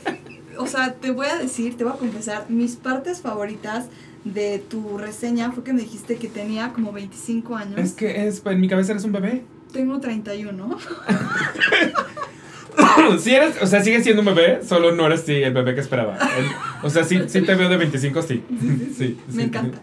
o 0.58 0.68
sea, 0.68 0.94
te 0.94 1.12
voy 1.12 1.28
a 1.28 1.36
decir, 1.38 1.76
te 1.78 1.84
voy 1.84 1.94
a 1.94 1.98
confesar, 1.98 2.46
mis 2.50 2.78
partes 2.78 3.20
favoritas 3.22 3.86
de 4.24 4.58
tu 4.60 4.98
reseña 4.98 5.52
fue 5.52 5.64
que 5.64 5.74
me 5.74 5.82
dijiste 5.82 6.16
que 6.16 6.30
tenía 6.30 6.72
como 6.74 6.92
25 6.94 7.56
años. 7.58 7.78
Es 7.78 7.94
que 7.94 8.26
es, 8.28 8.42
en 8.46 8.60
mi 8.62 8.68
cabeza 8.70 8.94
eres 8.94 9.04
un 9.04 9.12
bebé. 9.12 9.44
Tengo 9.76 10.00
31. 10.00 10.78
si 13.20 13.36
eres, 13.36 13.62
o 13.62 13.68
sea, 13.68 13.84
sigues 13.84 14.04
siendo 14.04 14.22
un 14.22 14.28
bebé, 14.34 14.64
solo 14.64 14.94
no 14.94 15.06
eres 15.06 15.24
sí, 15.26 15.34
el 15.34 15.54
bebé 15.54 15.76
que 15.76 15.82
esperaba. 15.82 16.18
El- 16.18 16.46
o 16.82 16.90
sea, 16.90 17.04
sí, 17.04 17.20
sí 17.28 17.42
te 17.42 17.56
veo 17.56 17.68
de 17.68 17.76
25, 17.76 18.22
sí. 18.22 18.42
Sí, 18.58 18.94
sí. 18.98 19.18
Me 19.34 19.44
encanta. 19.44 19.82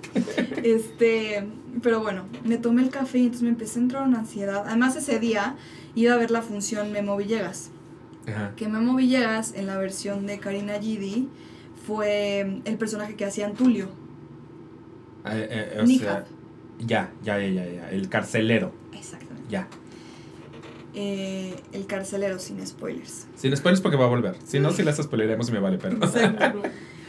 Este, 0.62 1.46
pero 1.82 2.00
bueno, 2.00 2.24
me 2.42 2.56
tomé 2.56 2.80
el 2.82 2.88
café 2.88 3.18
y 3.18 3.24
entonces 3.24 3.42
me 3.42 3.50
empecé 3.50 3.80
a 3.80 3.82
entrar 3.82 4.08
una 4.08 4.20
ansiedad. 4.20 4.64
Además, 4.66 4.96
ese 4.96 5.18
día 5.18 5.56
iba 5.94 6.14
a 6.14 6.16
ver 6.16 6.30
la 6.30 6.40
función 6.40 6.90
Memo 6.90 7.18
Villegas. 7.18 7.70
Ajá. 8.26 8.52
Que 8.56 8.68
Memo 8.68 8.96
Villegas, 8.96 9.52
en 9.54 9.66
la 9.66 9.76
versión 9.76 10.26
de 10.26 10.38
Karina 10.38 10.78
Gidi, 10.80 11.28
fue 11.86 12.60
el 12.64 12.78
personaje 12.78 13.14
que 13.14 13.26
hacía 13.26 13.44
Antulio. 13.44 13.88
Eh, 15.26 15.74
eh, 15.76 15.80
o 15.82 15.86
sea, 15.86 16.24
ya, 16.78 17.10
ya, 17.22 17.38
ya, 17.38 17.46
ya, 17.46 17.66
ya. 17.70 17.90
El 17.90 18.08
carcelero, 18.08 18.72
Exactamente. 18.94 19.42
ya. 19.50 19.68
Eh, 20.94 21.54
el 21.72 21.86
carcelero 21.86 22.38
sin 22.38 22.64
spoilers. 22.66 23.26
Sin 23.34 23.56
spoilers 23.56 23.80
porque 23.80 23.96
va 23.96 24.04
a 24.04 24.08
volver. 24.08 24.36
Si 24.44 24.60
no, 24.60 24.72
si 24.72 24.82
las 24.82 24.98
spoileremos 24.98 25.48
y 25.48 25.52
me 25.52 25.58
vale, 25.58 25.78
pero. 25.78 25.96
Exacto. 25.96 26.62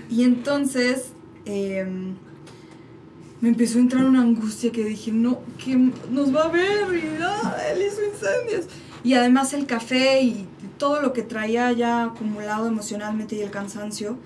Y 0.10 0.24
entonces 0.24 1.12
em, 1.46 2.16
me 3.42 3.50
empezó 3.50 3.78
a 3.78 3.82
entrar 3.82 4.06
una 4.06 4.22
angustia 4.22 4.72
que 4.72 4.86
dije, 4.86 5.12
no, 5.12 5.42
que 5.58 5.76
nos 5.76 6.34
va 6.34 6.46
a 6.46 6.48
ver 6.48 6.94
y 6.94 7.22
ah, 7.22 7.58
él 7.72 7.82
hizo 7.82 8.02
incendios. 8.04 8.68
Y 9.04 9.16
además 9.16 9.54
el 9.54 9.66
café 9.66 10.22
y 10.22 10.48
todo 10.78 11.02
lo 11.02 11.12
que 11.12 11.24
traía 11.24 11.72
ya 11.74 12.06
acumulado 12.06 12.68
emocionalmente 12.68 13.36
y 13.36 13.42
el 13.42 13.52
cansancio. 13.52 14.18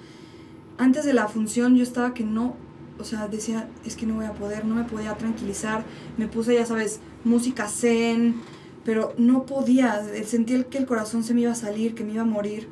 Antes 0.78 1.04
de 1.06 1.14
la 1.14 1.28
función 1.28 1.76
yo 1.76 1.82
estaba 1.82 2.14
que 2.14 2.24
no, 2.24 2.56
o 3.00 3.04
sea, 3.04 3.28
decía, 3.28 3.68
es 3.86 3.96
que 3.96 4.06
no 4.06 4.16
voy 4.16 4.26
a 4.26 4.34
poder, 4.34 4.66
no 4.66 4.76
me 4.76 4.84
podía 4.84 5.16
tranquilizar. 5.16 5.84
Me 6.18 6.28
puse, 6.28 6.54
ya 6.54 6.66
sabes, 6.68 7.00
música 7.24 7.68
zen, 7.68 8.36
pero 8.88 9.14
no 9.18 9.46
podía. 9.46 10.02
Sentí 10.26 10.64
que 10.64 10.78
el 10.78 10.86
corazón 10.86 11.22
se 11.26 11.34
me 11.34 11.42
iba 11.42 11.52
a 11.52 11.56
salir, 11.56 11.94
que 11.94 12.06
me 12.06 12.14
iba 12.14 12.22
a 12.22 12.26
morir. 12.26 12.70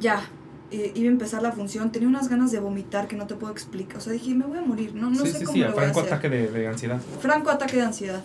Ya, 0.00 0.30
eh, 0.70 0.92
iba 0.94 1.10
a 1.10 1.12
empezar 1.12 1.42
la 1.42 1.52
función, 1.52 1.92
tenía 1.92 2.08
unas 2.08 2.30
ganas 2.30 2.52
de 2.52 2.58
vomitar 2.58 3.06
que 3.06 3.16
no 3.16 3.26
te 3.26 3.34
puedo 3.34 3.52
explicar. 3.52 3.98
O 3.98 4.00
sea, 4.00 4.14
dije, 4.14 4.34
me 4.34 4.46
voy 4.46 4.56
a 4.56 4.62
morir, 4.62 4.94
no, 4.94 5.10
no 5.10 5.26
sí, 5.26 5.32
sé 5.32 5.40
sí, 5.40 5.44
cómo 5.44 5.52
sí, 5.52 5.60
lo 5.60 5.66
voy 5.66 5.74
a 5.74 5.80
franco 5.82 6.00
hacer. 6.00 6.12
ataque 6.14 6.30
de, 6.30 6.50
de 6.50 6.68
ansiedad. 6.68 6.98
Franco 7.20 7.50
ataque 7.50 7.76
de 7.76 7.82
ansiedad. 7.82 8.22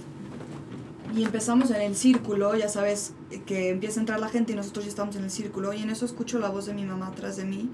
Y 1.14 1.26
empezamos 1.26 1.70
en 1.70 1.82
el 1.82 1.98
círculo, 1.98 2.56
ya 2.56 2.70
sabes 2.70 3.12
que 3.46 3.68
empieza 3.68 4.00
a 4.00 4.04
entrar 4.04 4.22
la 4.22 4.30
gente 4.30 4.54
y 4.54 4.56
nosotros 4.56 4.86
ya 4.86 4.90
estamos 4.90 5.18
en 5.18 5.26
el 5.26 5.32
círculo. 5.32 5.74
Y 5.74 5.82
en 5.82 5.90
eso 5.90 6.06
escucho 6.06 6.40
la 6.40 6.48
voz 6.48 6.66
de 6.66 6.74
mi 6.74 6.86
mamá 6.86 7.08
atrás 7.08 7.36
de 7.36 7.44
mí. 7.44 7.70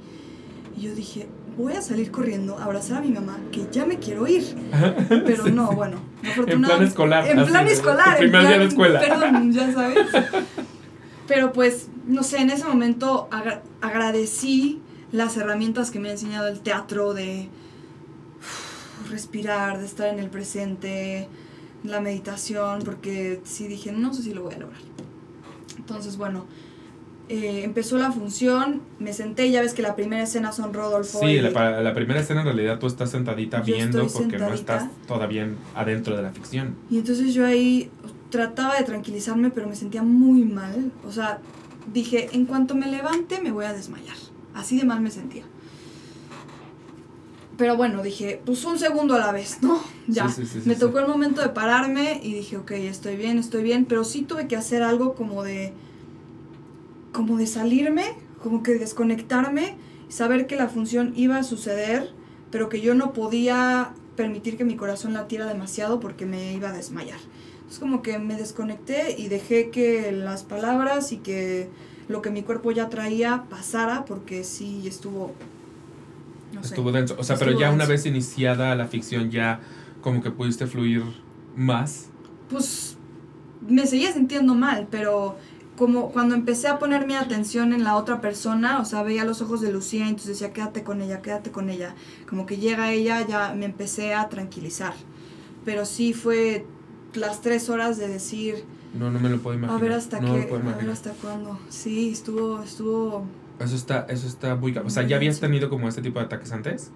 Y 0.77 0.81
yo 0.81 0.93
dije, 0.95 1.27
voy 1.57 1.73
a 1.73 1.81
salir 1.81 2.11
corriendo 2.11 2.57
a 2.57 2.65
abrazar 2.65 2.97
a 2.99 3.01
mi 3.01 3.09
mamá, 3.11 3.39
que 3.51 3.65
ya 3.71 3.85
me 3.85 3.97
quiero 3.97 4.27
ir. 4.27 4.43
Pero 5.09 5.45
Sí, 5.45 5.51
no, 5.51 5.69
sí. 5.69 5.75
bueno, 5.75 5.97
En 6.23 6.61
plan 6.61 6.83
escolar. 6.83 7.27
En 7.27 7.45
plan 7.45 7.67
escolar. 7.67 8.13
en 8.23 8.29
primer 8.31 8.41
día 8.41 8.49
de 8.51 8.55
plan- 8.57 8.67
escuela. 8.67 8.99
Perdón, 8.99 9.51
ya 9.51 9.73
sabes. 9.73 10.07
Pero 11.27 11.51
pues, 11.51 11.87
no 12.05 12.21
sé, 12.23 12.37
en 12.39 12.51
ese 12.51 12.63
momento 12.65 13.27
agra- 13.31 13.63
agradecí 13.81 14.81
las 15.11 15.35
herramientas 15.35 15.89
que 15.91 15.99
me 15.99 16.09
ha 16.09 16.11
enseñado 16.11 16.47
el 16.47 16.59
teatro 16.59 17.13
de 17.13 17.49
respirar, 19.09 19.79
de 19.79 19.85
estar 19.85 20.07
en 20.07 20.19
el 20.19 20.29
presente, 20.29 21.27
la 21.83 22.01
meditación, 22.01 22.81
porque 22.83 23.41
sí 23.45 23.67
dije, 23.67 23.91
no 23.91 24.13
sé 24.13 24.23
si 24.23 24.33
lo 24.33 24.43
voy 24.43 24.53
a 24.55 24.59
lograr. 24.59 24.81
Entonces, 25.77 26.17
bueno, 26.17 26.45
eh, 27.29 27.61
empezó 27.63 27.97
la 27.97 28.11
función, 28.11 28.81
me 28.99 29.11
senté, 29.13 29.51
ya 29.51 29.61
ves 29.61 29.73
que 29.73 29.81
la 29.81 29.95
primera 29.95 30.23
escena 30.23 30.51
son 30.51 30.73
Rodolfo. 30.73 31.19
Sí, 31.19 31.25
y- 31.25 31.41
la, 31.41 31.93
primera 31.93 32.19
escena 32.21 32.41
en 32.41 32.45
realidad 32.47 32.79
tú 32.79 32.87
estás 32.87 33.11
sentadita 33.11 33.61
viendo 33.61 34.07
porque 34.07 34.37
no 34.37 34.53
estás 34.53 34.85
todavía 35.07 35.43
en- 35.43 35.57
adentro 35.75 36.15
de 36.15 36.21
la 36.23 36.31
ficción. 36.31 36.75
Y 36.89 36.99
entonces 36.99 37.33
yo 37.33 37.45
ahí 37.45 37.89
trataba 38.29 38.77
de 38.77 38.83
tranquilizarme, 38.83 39.49
pero 39.49 39.67
me 39.67 39.75
sentía 39.75 40.03
muy 40.03 40.43
mal. 40.43 40.91
O 41.05 41.11
sea, 41.11 41.39
dije, 41.93 42.29
en 42.33 42.45
cuanto 42.45 42.75
me 42.75 42.87
levante 42.87 43.41
me 43.41 43.51
voy 43.51 43.65
a 43.65 43.73
desmayar. 43.73 44.15
Así 44.53 44.77
de 44.77 44.85
mal 44.85 45.01
me 45.01 45.11
sentía. 45.11 45.43
Pero 47.57 47.75
bueno, 47.75 48.03
dije, 48.03 48.39
pues 48.45 48.63
un 48.65 48.77
segundo 48.77 49.15
a 49.15 49.19
la 49.19 49.31
vez, 49.31 49.59
¿no? 49.61 49.81
Ya. 50.07 50.29
Sí, 50.29 50.45
sí, 50.45 50.53
sí, 50.53 50.61
sí, 50.61 50.69
me 50.69 50.75
tocó 50.75 50.99
el 50.99 51.07
momento 51.07 51.41
de 51.41 51.49
pararme 51.49 52.19
y 52.23 52.33
dije, 52.33 52.57
ok, 52.57 52.71
estoy 52.71 53.15
bien, 53.17 53.39
estoy 53.39 53.63
bien. 53.63 53.85
Pero 53.85 54.03
sí 54.03 54.21
tuve 54.21 54.47
que 54.47 54.55
hacer 54.55 54.83
algo 54.83 55.15
como 55.15 55.43
de... 55.43 55.73
Como 57.11 57.37
de 57.37 57.47
salirme, 57.47 58.05
como 58.41 58.63
que 58.63 58.75
desconectarme, 58.75 59.75
saber 60.09 60.47
que 60.47 60.55
la 60.55 60.67
función 60.67 61.13
iba 61.15 61.37
a 61.37 61.43
suceder, 61.43 62.11
pero 62.51 62.69
que 62.69 62.81
yo 62.81 62.95
no 62.95 63.13
podía 63.13 63.93
permitir 64.15 64.57
que 64.57 64.65
mi 64.65 64.75
corazón 64.75 65.13
latiera 65.13 65.45
demasiado 65.45 65.99
porque 65.99 66.25
me 66.25 66.53
iba 66.53 66.69
a 66.69 66.73
desmayar. 66.73 67.19
Es 67.69 67.79
como 67.79 68.01
que 68.01 68.19
me 68.19 68.35
desconecté 68.35 69.15
y 69.17 69.27
dejé 69.27 69.69
que 69.69 70.11
las 70.11 70.43
palabras 70.43 71.11
y 71.11 71.17
que 71.17 71.69
lo 72.07 72.21
que 72.21 72.29
mi 72.29 72.43
cuerpo 72.43 72.71
ya 72.71 72.89
traía 72.89 73.45
pasara 73.49 74.05
porque 74.05 74.43
sí 74.43 74.87
estuvo... 74.87 75.33
No 76.53 76.63
sé. 76.63 76.69
Estuvo 76.69 76.91
denso. 76.91 77.15
O 77.19 77.23
sea, 77.23 77.37
pero 77.37 77.51
ya 77.51 77.69
una 77.69 77.85
denso. 77.85 77.91
vez 77.91 78.05
iniciada 78.05 78.73
la 78.75 78.87
ficción, 78.87 79.31
ya 79.31 79.59
como 80.01 80.21
que 80.23 80.31
pudiste 80.31 80.65
fluir 80.65 81.03
más. 81.55 82.07
Pues 82.49 82.95
me 83.67 83.85
seguía 83.85 84.13
sintiendo 84.13 84.55
mal, 84.55 84.87
pero 84.89 85.37
como 85.77 86.11
cuando 86.11 86.35
empecé 86.35 86.67
a 86.67 86.79
poner 86.79 87.07
mi 87.07 87.13
atención 87.15 87.71
en 87.71 87.83
la 87.85 87.95
otra 87.95 88.19
persona, 88.19 88.81
o 88.81 88.85
sea, 88.85 89.03
veía 89.03 89.23
los 89.23 89.41
ojos 89.41 89.61
de 89.61 89.71
Lucía 89.71 90.05
y 90.05 90.09
entonces 90.09 90.39
decía, 90.39 90.51
quédate 90.51 90.83
con 90.83 91.01
ella, 91.01 91.21
quédate 91.21 91.51
con 91.51 91.69
ella. 91.69 91.95
Como 92.27 92.45
que 92.45 92.57
llega 92.57 92.91
ella, 92.91 93.25
ya 93.25 93.53
me 93.53 93.65
empecé 93.65 94.13
a 94.15 94.27
tranquilizar. 94.27 94.95
Pero 95.63 95.85
sí 95.85 96.13
fue 96.13 96.65
las 97.13 97.41
tres 97.41 97.69
horas 97.69 97.97
de 97.97 98.07
decir, 98.09 98.65
No, 98.93 99.11
no 99.11 99.19
me 99.19 99.29
lo 99.29 99.37
puedo 99.37 99.53
a 99.53 99.57
imaginar. 99.59 99.81
ver 99.81 99.91
hasta 99.93 100.19
no 100.19 100.33
qué, 100.33 100.49
a 100.51 100.75
ver 100.75 100.89
hasta 100.89 101.11
cuándo. 101.11 101.59
Sí, 101.69 102.09
estuvo, 102.09 102.61
estuvo 102.63 103.25
Eso 103.59 103.75
está, 103.75 104.05
eso 104.09 104.27
está 104.27 104.55
muy... 104.55 104.75
O 104.77 104.89
sea, 104.89 105.03
¿ya 105.03 105.15
habías 105.15 105.39
tenido 105.39 105.69
como 105.69 105.87
este 105.87 106.01
tipo 106.01 106.19
de 106.19 106.25
ataques 106.25 106.51
antes? 106.51 106.91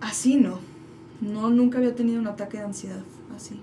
así, 0.00 0.36
¿no? 0.36 0.58
No, 1.20 1.50
nunca 1.50 1.78
había 1.78 1.94
tenido 1.94 2.20
un 2.20 2.28
ataque 2.28 2.58
de 2.58 2.64
ansiedad 2.64 3.02
así. 3.36 3.60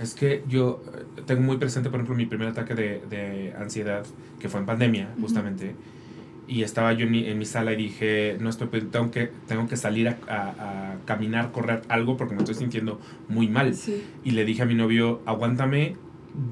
Es 0.00 0.14
que 0.14 0.42
yo 0.48 0.82
eh, 1.16 1.22
tengo 1.26 1.40
muy 1.42 1.56
presente, 1.56 1.88
por 1.90 1.98
ejemplo, 2.00 2.14
mi 2.16 2.26
primer 2.26 2.48
ataque 2.48 2.74
de, 2.74 3.02
de 3.08 3.54
ansiedad, 3.58 4.04
que 4.38 4.48
fue 4.48 4.60
en 4.60 4.66
pandemia, 4.66 5.08
justamente. 5.20 5.74
Y 6.48 6.62
estaba 6.62 6.92
yo 6.92 7.06
en 7.06 7.10
mi, 7.12 7.26
en 7.26 7.38
mi 7.38 7.44
sala 7.44 7.72
y 7.72 7.76
dije, 7.76 8.36
no 8.38 8.50
estoy, 8.50 8.68
tengo 8.68 9.10
que, 9.10 9.30
tengo 9.48 9.66
que 9.66 9.76
salir 9.76 10.08
a, 10.08 10.18
a- 10.28 10.92
a 10.92 10.94
caminar, 11.06 11.50
correr 11.50 11.82
algo 11.88 12.16
porque 12.16 12.34
me 12.34 12.40
estoy 12.40 12.54
sintiendo 12.54 13.00
muy 13.28 13.48
mal. 13.48 13.74
Sí. 13.74 14.04
Y 14.22 14.30
le 14.32 14.44
dije 14.44 14.62
a 14.62 14.66
mi 14.66 14.74
novio, 14.74 15.22
aguántame 15.26 15.96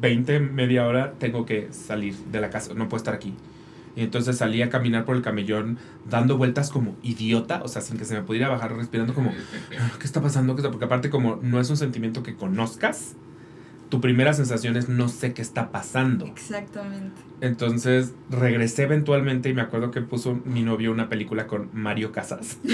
20, 0.01 0.41
media 0.41 0.87
hora, 0.87 1.13
tengo 1.19 1.45
que 1.47 1.69
salir 1.71 2.17
de 2.17 2.41
la 2.41 2.51
casa, 2.51 2.73
no 2.75 2.89
puedo 2.89 2.99
estar 2.99 3.15
aquí. 3.15 3.35
Y 3.97 4.01
entonces 4.01 4.37
salí 4.39 4.61
a 4.63 4.71
caminar 4.71 5.05
por 5.05 5.15
el 5.15 5.23
camellón 5.23 5.79
dando 6.11 6.37
vueltas 6.37 6.71
como 6.71 6.97
idiota, 7.05 7.63
o 7.63 7.69
sea, 7.69 7.81
sin 7.83 7.97
que 7.97 8.05
se 8.05 8.15
me 8.15 8.23
pudiera 8.23 8.49
bajar 8.49 8.75
respirando 8.75 9.15
como, 9.15 9.31
"Ah, 9.79 9.93
¿qué 10.01 10.05
está 10.07 10.21
pasando? 10.21 10.57
¿Qué 10.57 10.63
está-?" 10.63 10.71
Porque 10.73 10.87
aparte 10.87 11.11
como 11.11 11.37
no 11.43 11.61
es 11.61 11.71
un 11.71 11.77
sentimiento 11.77 12.25
que 12.25 12.35
conozcas, 12.35 13.15
tu 13.89 14.01
primera 14.01 14.33
sensación 14.33 14.77
es 14.77 14.89
no 14.89 15.09
sé 15.09 15.35
qué 15.35 15.43
está 15.43 15.71
pasando. 15.71 16.27
Exactamente. 16.27 17.21
Entonces 17.41 18.15
regresé 18.31 18.85
eventualmente 18.85 19.49
y 19.49 19.55
me 19.55 19.63
acuerdo 19.63 19.91
que 19.91 20.01
puso 20.01 20.41
mi 20.45 20.63
novio 20.63 20.91
una 20.91 21.09
película 21.09 21.47
con 21.47 21.71
Mario 21.73 22.13
Casas. 22.13 22.59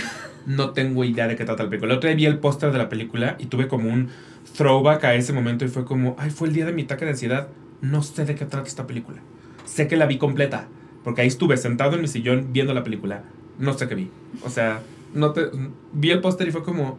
No 0.47 0.71
tengo 0.71 1.05
idea 1.05 1.29
de 1.29 1.37
qué 1.37 1.45
trata 1.45 1.65
la 1.65 1.69
película. 1.69 1.93
El 1.93 1.99
otro 1.99 2.09
día 2.09 2.17
vi 2.17 2.25
el 2.25 2.39
póster 2.39 2.73
de 2.73 2.79
la 2.79 2.89
película 2.89 3.37
y 3.39 3.47
tuve 3.47 3.69
como 3.69 3.93
un 3.93 4.09
throwback 4.57 5.05
a 5.05 5.15
ese 5.15 5.35
momento 5.35 5.67
y 5.67 5.69
fue 5.69 5.85
como, 5.85 6.17
ay, 6.19 6.31
fue 6.31 6.49
el 6.49 6.55
día 6.55 6.65
de 6.65 6.73
mi 6.73 6.83
ataque 6.83 7.05
de 7.05 7.11
ansiedad. 7.13 7.49
No 7.83 8.03
sé 8.03 8.25
de 8.25 8.35
qué 8.35 8.47
trata 8.47 8.67
esta 8.67 8.87
película. 8.87 9.19
Sé 9.67 9.87
que 9.87 9.97
la 9.97 10.07
vi 10.07 10.17
completa, 10.17 10.67
porque 11.05 11.21
ahí 11.21 11.29
estuve 11.29 11.59
sentado 11.59 11.95
en 11.95 12.01
mi 12.01 12.09
sillón 12.09 12.53
viendo 12.53 12.73
la 12.73 12.83
película. 12.83 13.23
No 13.59 13.75
sé 13.75 13.87
qué 13.87 13.95
vi. 13.95 14.11
O 14.43 14.49
sea, 14.49 14.81
no 15.13 15.33
te, 15.33 15.51
vi 15.93 16.11
el 16.11 16.21
póster 16.21 16.49
y 16.49 16.53
fue 16.53 16.65
como, 16.65 16.99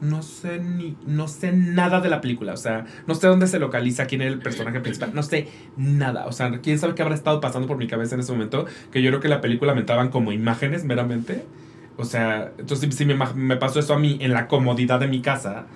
no 0.00 0.22
sé 0.22 0.60
ni 0.60 0.96
no 1.06 1.28
sé 1.28 1.52
nada 1.52 2.00
de 2.00 2.08
la 2.08 2.20
película, 2.20 2.52
o 2.52 2.56
sea, 2.56 2.86
no 3.06 3.14
sé 3.14 3.26
dónde 3.26 3.46
se 3.46 3.58
localiza 3.58 4.06
quién 4.06 4.22
es 4.22 4.32
el 4.32 4.38
personaje 4.38 4.80
principal, 4.80 5.10
no 5.14 5.22
sé 5.22 5.48
nada, 5.76 6.26
o 6.26 6.32
sea, 6.32 6.50
quién 6.60 6.78
sabe 6.78 6.94
qué 6.94 7.02
habrá 7.02 7.14
estado 7.14 7.40
pasando 7.40 7.66
por 7.66 7.76
mi 7.76 7.86
cabeza 7.86 8.14
en 8.14 8.20
ese 8.20 8.32
momento, 8.32 8.66
que 8.90 9.02
yo 9.02 9.10
creo 9.10 9.20
que 9.20 9.28
la 9.28 9.40
película 9.40 9.74
me 9.74 9.80
entraban 9.80 10.10
como 10.10 10.32
imágenes 10.32 10.84
meramente. 10.84 11.44
O 12.00 12.04
sea, 12.04 12.52
entonces 12.58 12.94
si 12.94 13.04
me, 13.04 13.16
me 13.34 13.56
pasó 13.56 13.80
eso 13.80 13.92
a 13.92 13.98
mí 13.98 14.18
en 14.20 14.32
la 14.32 14.46
comodidad 14.46 15.00
de 15.00 15.08
mi 15.08 15.20
casa, 15.20 15.66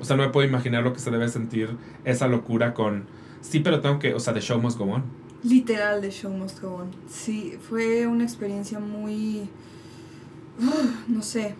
o 0.00 0.04
sea, 0.04 0.16
no 0.16 0.24
me 0.24 0.30
puedo 0.30 0.46
imaginar 0.46 0.82
lo 0.82 0.92
que 0.92 0.98
se 0.98 1.12
debe 1.12 1.28
sentir 1.28 1.70
esa 2.04 2.26
locura 2.26 2.74
con 2.74 3.04
sí, 3.42 3.60
pero 3.60 3.80
tengo 3.80 4.00
que, 4.00 4.12
o 4.12 4.18
sea, 4.18 4.34
the 4.34 4.40
show 4.40 4.60
must 4.60 4.76
go 4.76 4.86
on. 4.86 5.04
Literal 5.44 6.00
de 6.00 6.10
Show 6.10 6.32
Must 6.32 6.60
Go 6.60 6.74
On. 6.76 6.90
Sí, 7.08 7.56
fue 7.60 8.06
una 8.06 8.24
experiencia 8.24 8.80
muy... 8.80 9.48
No 11.06 11.22
sé, 11.22 11.54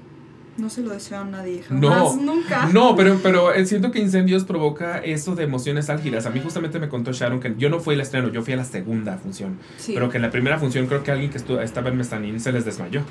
no 0.59 0.69
se 0.69 0.83
lo 0.83 0.91
deseo 0.91 1.21
a 1.21 1.25
nadie, 1.25 1.63
No, 1.71 2.17
nunca. 2.17 2.67
No, 2.67 2.97
pero, 2.97 3.21
pero 3.23 3.55
eh, 3.55 3.65
siento 3.65 3.93
que 3.93 4.01
Incendios 4.01 4.45
provoca 4.45 4.99
eso 4.99 5.37
de 5.37 5.45
emociones 5.45 5.89
álgidas. 5.89 6.27
A 6.27 6.31
mí 6.31 6.41
justamente 6.43 6.81
me 6.81 6.89
contó 6.89 7.13
Sharon 7.13 7.39
que 7.39 7.55
yo 7.57 7.71
no 7.71 7.79
fui 7.79 7.95
al 7.95 8.01
estreno, 8.01 8.29
yo 8.29 8.43
fui 8.43 8.55
a 8.55 8.57
la 8.57 8.65
segunda 8.65 9.17
función. 9.19 9.59
Sí. 9.79 9.93
Pero 9.95 10.11
que 10.11 10.17
en 10.17 10.23
la 10.23 10.31
primera 10.31 10.59
función 10.59 10.87
creo 10.87 11.05
que 11.05 11.13
alguien 11.13 11.31
que 11.31 11.39
estaba 11.39 11.89
en 11.89 11.97
Mezanín 11.97 12.41
se 12.41 12.53
les 12.53 12.65
desmayó. 12.65 13.03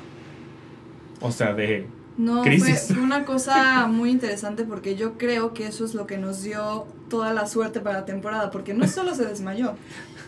O 1.20 1.32
sea, 1.32 1.54
de... 1.54 1.86
No, 2.18 2.42
fue, 2.42 2.50
Crisis. 2.50 2.88
fue 2.88 2.98
una 3.02 3.24
cosa 3.24 3.86
muy 3.86 4.10
interesante 4.10 4.64
porque 4.64 4.94
yo 4.94 5.16
creo 5.16 5.54
que 5.54 5.66
eso 5.66 5.84
es 5.84 5.94
lo 5.94 6.06
que 6.06 6.18
nos 6.18 6.42
dio 6.42 6.86
toda 7.08 7.32
la 7.32 7.46
suerte 7.46 7.80
para 7.80 8.00
la 8.00 8.04
temporada, 8.04 8.50
porque 8.50 8.74
no 8.74 8.86
solo 8.88 9.14
se 9.14 9.24
desmayó, 9.24 9.74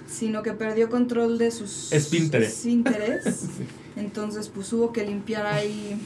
sino 0.07 0.43
que 0.43 0.53
perdió 0.53 0.89
control 0.89 1.37
de 1.37 1.51
sus 1.51 1.93
esfínteres. 1.93 2.65
Entonces, 3.97 4.49
pues 4.49 4.73
hubo 4.73 4.93
que 4.93 5.05
limpiar 5.05 5.45
ahí 5.45 6.01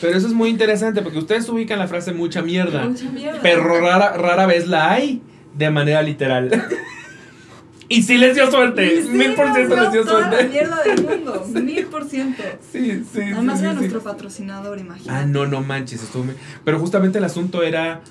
Pero 0.00 0.16
eso 0.16 0.26
es 0.26 0.32
muy 0.32 0.48
interesante 0.50 1.02
porque 1.02 1.18
ustedes 1.18 1.48
ubican 1.48 1.78
la 1.78 1.88
frase 1.88 2.12
mucha 2.12 2.42
mierda. 2.42 2.84
mucha 2.88 3.08
mierda. 3.10 3.40
Pero 3.42 3.64
rara, 3.80 4.12
rara 4.16 4.46
vez 4.46 4.66
la 4.68 4.90
hay 4.92 5.22
de 5.56 5.70
manera 5.70 6.02
literal. 6.02 6.50
y 7.88 8.02
sí 8.02 8.18
les 8.18 8.34
dio 8.34 8.50
suerte. 8.50 9.02
Sí, 9.02 9.08
Mil 9.08 9.34
por 9.34 9.52
ciento 9.54 9.76
les 9.80 9.92
dio 9.92 10.04
toda 10.04 10.20
la 10.20 10.28
suerte. 10.30 10.48
mierda 10.48 10.82
del 10.84 11.02
mundo, 11.08 11.46
mil 11.54 11.86
por 11.86 12.04
ciento. 12.04 12.42
Sí, 12.70 13.02
sí. 13.12 13.20
Además 13.22 13.58
sí, 13.58 13.64
era 13.64 13.72
sí, 13.74 13.78
nuestro 13.80 14.00
sí. 14.00 14.04
patrocinador, 14.06 14.78
imagínate. 14.78 15.10
Ah, 15.10 15.26
no, 15.26 15.46
no 15.46 15.62
manches. 15.62 16.02
Estuvo 16.02 16.24
muy- 16.24 16.34
Pero 16.64 16.78
justamente 16.78 17.18
el 17.18 17.24
asunto 17.24 17.62
era 17.62 18.02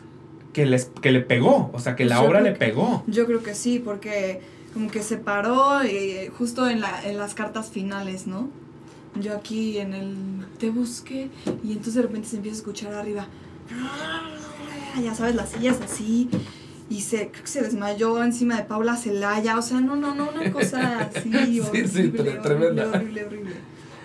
que, 0.54 0.66
les, 0.66 0.86
que 1.02 1.12
le 1.12 1.22
pegó. 1.22 1.70
O 1.74 1.80
sea, 1.80 1.96
que 1.96 2.06
la 2.06 2.16
yo 2.16 2.24
obra 2.24 2.42
le 2.42 2.54
que- 2.54 2.60
pegó. 2.60 3.04
Yo 3.08 3.26
creo 3.28 3.44
que 3.44 3.54
sí, 3.54 3.80
porque 3.80 4.42
como 4.74 4.90
que 4.90 5.02
se 5.04 5.18
paró 5.18 5.82
eh, 5.84 6.32
justo 6.38 6.68
en, 6.68 6.82
la, 6.82 7.04
en 7.06 7.18
las 7.18 7.34
cartas 7.36 7.70
finales, 7.70 8.26
¿no? 8.28 8.50
Yo 9.22 9.36
aquí 9.36 9.78
en 9.78 9.94
el... 9.94 10.16
Te 10.60 10.70
busqué 10.70 11.30
y 11.64 11.72
entonces 11.72 11.96
de 11.96 12.02
repente 12.04 12.28
se 12.28 12.38
empieza 12.38 12.56
a 12.56 12.60
escuchar 12.60 12.94
arriba. 12.94 13.28
Ya 15.02 15.14
sabes, 15.14 15.36
las 15.36 15.50
sillas 15.50 15.80
así. 15.84 16.30
Y 16.90 17.02
se, 17.02 17.30
creo 17.30 17.44
que 17.44 17.50
se 17.50 17.62
desmayó 17.62 18.24
encima 18.24 18.56
de 18.58 18.64
Paula 18.64 18.96
Celaya. 18.96 19.58
O 19.58 19.62
sea, 19.62 19.80
no, 19.82 19.96
no, 19.96 20.16
no, 20.16 20.30
una 20.30 20.52
cosa 20.52 21.10
así 21.14 21.32
Sí, 21.46 21.60
horrible, 21.60 21.88
sí, 21.88 22.02
tre- 22.02 22.20
horrible, 22.20 22.40
tremenda. 22.42 22.88
horrible, 22.90 23.26
horrible. 23.26 23.52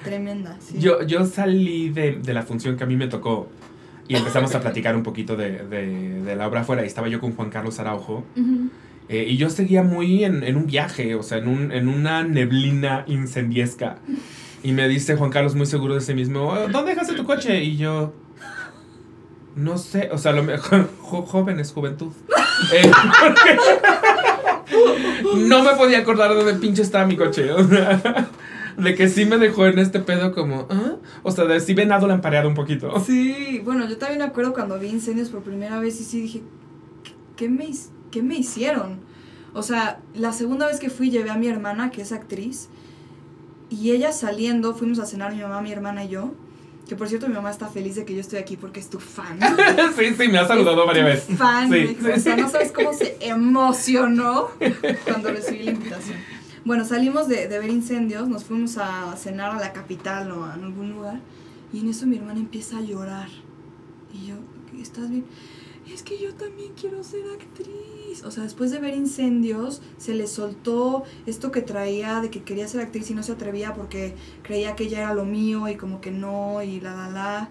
Tremenda, 0.04 0.56
sí. 0.60 0.78
Yo, 0.78 1.02
yo 1.02 1.24
salí 1.24 1.90
de, 1.90 2.12
de 2.16 2.34
la 2.34 2.42
función 2.42 2.76
que 2.76 2.82
a 2.84 2.86
mí 2.86 2.96
me 2.96 3.06
tocó 3.06 3.48
y 4.08 4.16
empezamos 4.16 4.52
a 4.54 4.60
platicar 4.60 4.96
un 4.96 5.04
poquito 5.04 5.36
de, 5.36 5.64
de, 5.64 6.22
de 6.22 6.36
la 6.36 6.48
obra 6.48 6.62
afuera. 6.62 6.82
Y 6.82 6.86
estaba 6.86 7.08
yo 7.08 7.20
con 7.20 7.34
Juan 7.36 7.50
Carlos 7.50 7.78
Araujo. 7.78 8.24
Ujú. 8.36 8.68
Eh, 9.08 9.26
y 9.28 9.36
yo 9.36 9.48
seguía 9.48 9.82
muy 9.82 10.24
en, 10.24 10.42
en 10.42 10.56
un 10.56 10.66
viaje, 10.66 11.14
o 11.14 11.22
sea, 11.22 11.38
en, 11.38 11.48
un, 11.48 11.70
en 11.72 11.88
una 11.88 12.24
neblina 12.24 13.04
incendiesca. 13.06 13.98
Y 14.62 14.72
me 14.72 14.86
dice 14.88 15.16
Juan 15.16 15.30
Carlos 15.30 15.54
muy 15.54 15.66
seguro 15.66 15.94
de 15.94 16.00
sí 16.00 16.14
mismo, 16.14 16.48
"Oh, 16.48 16.68
¿dónde 16.68 16.90
dejaste 16.92 17.14
tu 17.14 17.24
coche? 17.24 17.62
Y 17.64 17.76
yo, 17.76 18.12
no 19.56 19.76
sé, 19.78 20.08
o 20.12 20.18
sea, 20.18 20.32
lo 20.32 20.42
mejor, 20.42 20.88
jo- 21.00 21.22
jóvenes, 21.22 21.72
juventud. 21.72 22.12
Eh, 22.72 22.90
no 25.36 25.62
me 25.64 25.74
podía 25.74 25.98
acordar 25.98 26.30
de 26.30 26.36
dónde 26.36 26.54
pinche 26.54 26.82
estaba 26.82 27.06
mi 27.06 27.16
coche. 27.16 27.48
De 28.76 28.94
que 28.94 29.08
sí 29.08 29.24
me 29.26 29.36
dejó 29.38 29.66
en 29.66 29.78
este 29.78 29.98
pedo 30.00 30.32
como, 30.32 30.66
¿ah? 30.70 30.96
O 31.22 31.30
sea, 31.30 31.44
de 31.44 31.60
sí 31.60 31.74
venado 31.74 32.06
la 32.06 32.14
un 32.48 32.54
poquito. 32.54 32.98
Sí, 33.04 33.60
bueno, 33.64 33.86
yo 33.88 33.98
también 33.98 34.18
me 34.20 34.24
acuerdo 34.24 34.54
cuando 34.54 34.78
vi 34.78 34.88
incendios 34.88 35.28
por 35.28 35.42
primera 35.42 35.78
vez 35.80 36.00
y 36.00 36.04
sí 36.04 36.20
dije, 36.22 36.42
¿qué, 37.36 37.48
qué 38.10 38.22
me 38.22 38.36
hicieron? 38.36 39.00
O 39.52 39.62
sea, 39.62 40.00
la 40.14 40.32
segunda 40.32 40.66
vez 40.66 40.78
que 40.78 40.88
fui 40.88 41.10
llevé 41.10 41.30
a 41.30 41.36
mi 41.36 41.48
hermana, 41.48 41.90
que 41.90 42.00
es 42.02 42.12
actriz, 42.12 42.68
y 43.72 43.90
ella 43.92 44.12
saliendo, 44.12 44.74
fuimos 44.74 44.98
a 44.98 45.06
cenar 45.06 45.34
mi 45.34 45.40
mamá, 45.40 45.62
mi 45.62 45.72
hermana 45.72 46.04
y 46.04 46.10
yo, 46.10 46.34
que 46.86 46.94
por 46.94 47.08
cierto 47.08 47.26
mi 47.26 47.34
mamá 47.34 47.50
está 47.50 47.68
feliz 47.68 47.96
de 47.96 48.04
que 48.04 48.14
yo 48.14 48.20
estoy 48.20 48.38
aquí 48.38 48.58
porque 48.58 48.80
es 48.80 48.90
tu 48.90 49.00
fan. 49.00 49.38
sí, 49.96 50.14
sí, 50.14 50.28
me 50.28 50.38
ha 50.38 50.46
saludado 50.46 50.86
varias 50.86 51.06
veces. 51.06 51.38
Fan, 51.38 51.72
Sí, 51.72 51.96
o 52.14 52.20
sea, 52.20 52.36
no 52.36 52.50
sabes 52.50 52.70
cómo 52.70 52.92
se 52.92 53.16
emocionó 53.20 54.48
cuando 55.04 55.30
recibí 55.30 55.62
la 55.62 55.70
invitación. 55.70 56.18
Bueno, 56.66 56.84
salimos 56.84 57.28
de, 57.28 57.48
de 57.48 57.58
ver 57.58 57.70
incendios, 57.70 58.28
nos 58.28 58.44
fuimos 58.44 58.76
a 58.76 59.16
cenar 59.16 59.52
a 59.52 59.58
la 59.58 59.72
capital 59.72 60.30
o 60.32 60.44
a 60.44 60.52
algún 60.52 60.90
lugar, 60.90 61.20
y 61.72 61.80
en 61.80 61.88
eso 61.88 62.06
mi 62.06 62.18
hermana 62.18 62.40
empieza 62.40 62.76
a 62.76 62.82
llorar. 62.82 63.28
Y 64.12 64.26
yo, 64.26 64.34
¿estás 64.78 65.08
bien? 65.08 65.24
Es 65.92 66.02
que 66.02 66.18
yo 66.18 66.34
también 66.34 66.72
quiero 66.78 67.02
ser 67.02 67.22
actriz. 67.40 67.91
O 68.24 68.30
sea, 68.30 68.42
después 68.42 68.70
de 68.70 68.78
ver 68.78 68.94
incendios, 68.94 69.80
se 69.96 70.12
le 70.14 70.26
soltó 70.26 71.04
esto 71.24 71.50
que 71.50 71.62
traía 71.62 72.20
de 72.20 72.28
que 72.28 72.42
quería 72.42 72.68
ser 72.68 72.82
actriz 72.82 73.10
y 73.10 73.14
no 73.14 73.22
se 73.22 73.32
atrevía 73.32 73.72
porque 73.72 74.14
creía 74.42 74.76
que 74.76 74.88
ya 74.90 74.98
era 74.98 75.14
lo 75.14 75.24
mío 75.24 75.68
y 75.68 75.76
como 75.76 76.00
que 76.02 76.10
no, 76.10 76.62
y 76.62 76.80
la 76.80 76.94
la 76.94 77.08
la. 77.10 77.48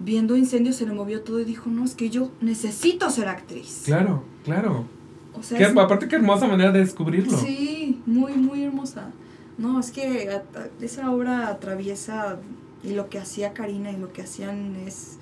Viendo 0.00 0.36
incendios 0.36 0.76
se 0.76 0.86
le 0.86 0.92
movió 0.92 1.22
todo 1.22 1.40
y 1.40 1.44
dijo, 1.44 1.70
no, 1.70 1.84
es 1.84 1.94
que 1.94 2.10
yo 2.10 2.30
necesito 2.40 3.08
ser 3.08 3.28
actriz. 3.28 3.82
Claro, 3.86 4.24
claro. 4.44 4.84
O 5.32 5.42
sea, 5.42 5.56
Qué- 5.58 5.64
es- 5.64 5.76
aparte, 5.76 6.06
qué 6.08 6.16
hermosa 6.16 6.46
manera 6.46 6.70
de 6.72 6.80
descubrirlo. 6.80 7.36
Sí, 7.38 8.00
muy, 8.04 8.32
muy 8.34 8.62
hermosa. 8.64 9.10
No, 9.56 9.80
es 9.80 9.90
que 9.92 10.28
a- 10.30 10.58
a- 10.58 10.68
esa 10.84 11.10
obra 11.10 11.48
atraviesa 11.48 12.38
y 12.82 12.92
lo 12.94 13.08
que 13.08 13.18
hacía 13.18 13.52
Karina 13.54 13.90
y 13.92 13.96
lo 13.96 14.12
que 14.12 14.22
hacían 14.22 14.76
es 14.84 15.16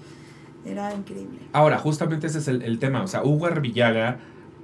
era 0.64 0.94
increíble. 0.94 1.38
Ahora, 1.52 1.78
justamente 1.78 2.26
ese 2.28 2.38
es 2.38 2.48
el, 2.48 2.62
el 2.62 2.78
tema. 2.78 3.02
O 3.02 3.08
sea, 3.08 3.24
Hugo 3.24 3.46
Arvillaga 3.46 4.18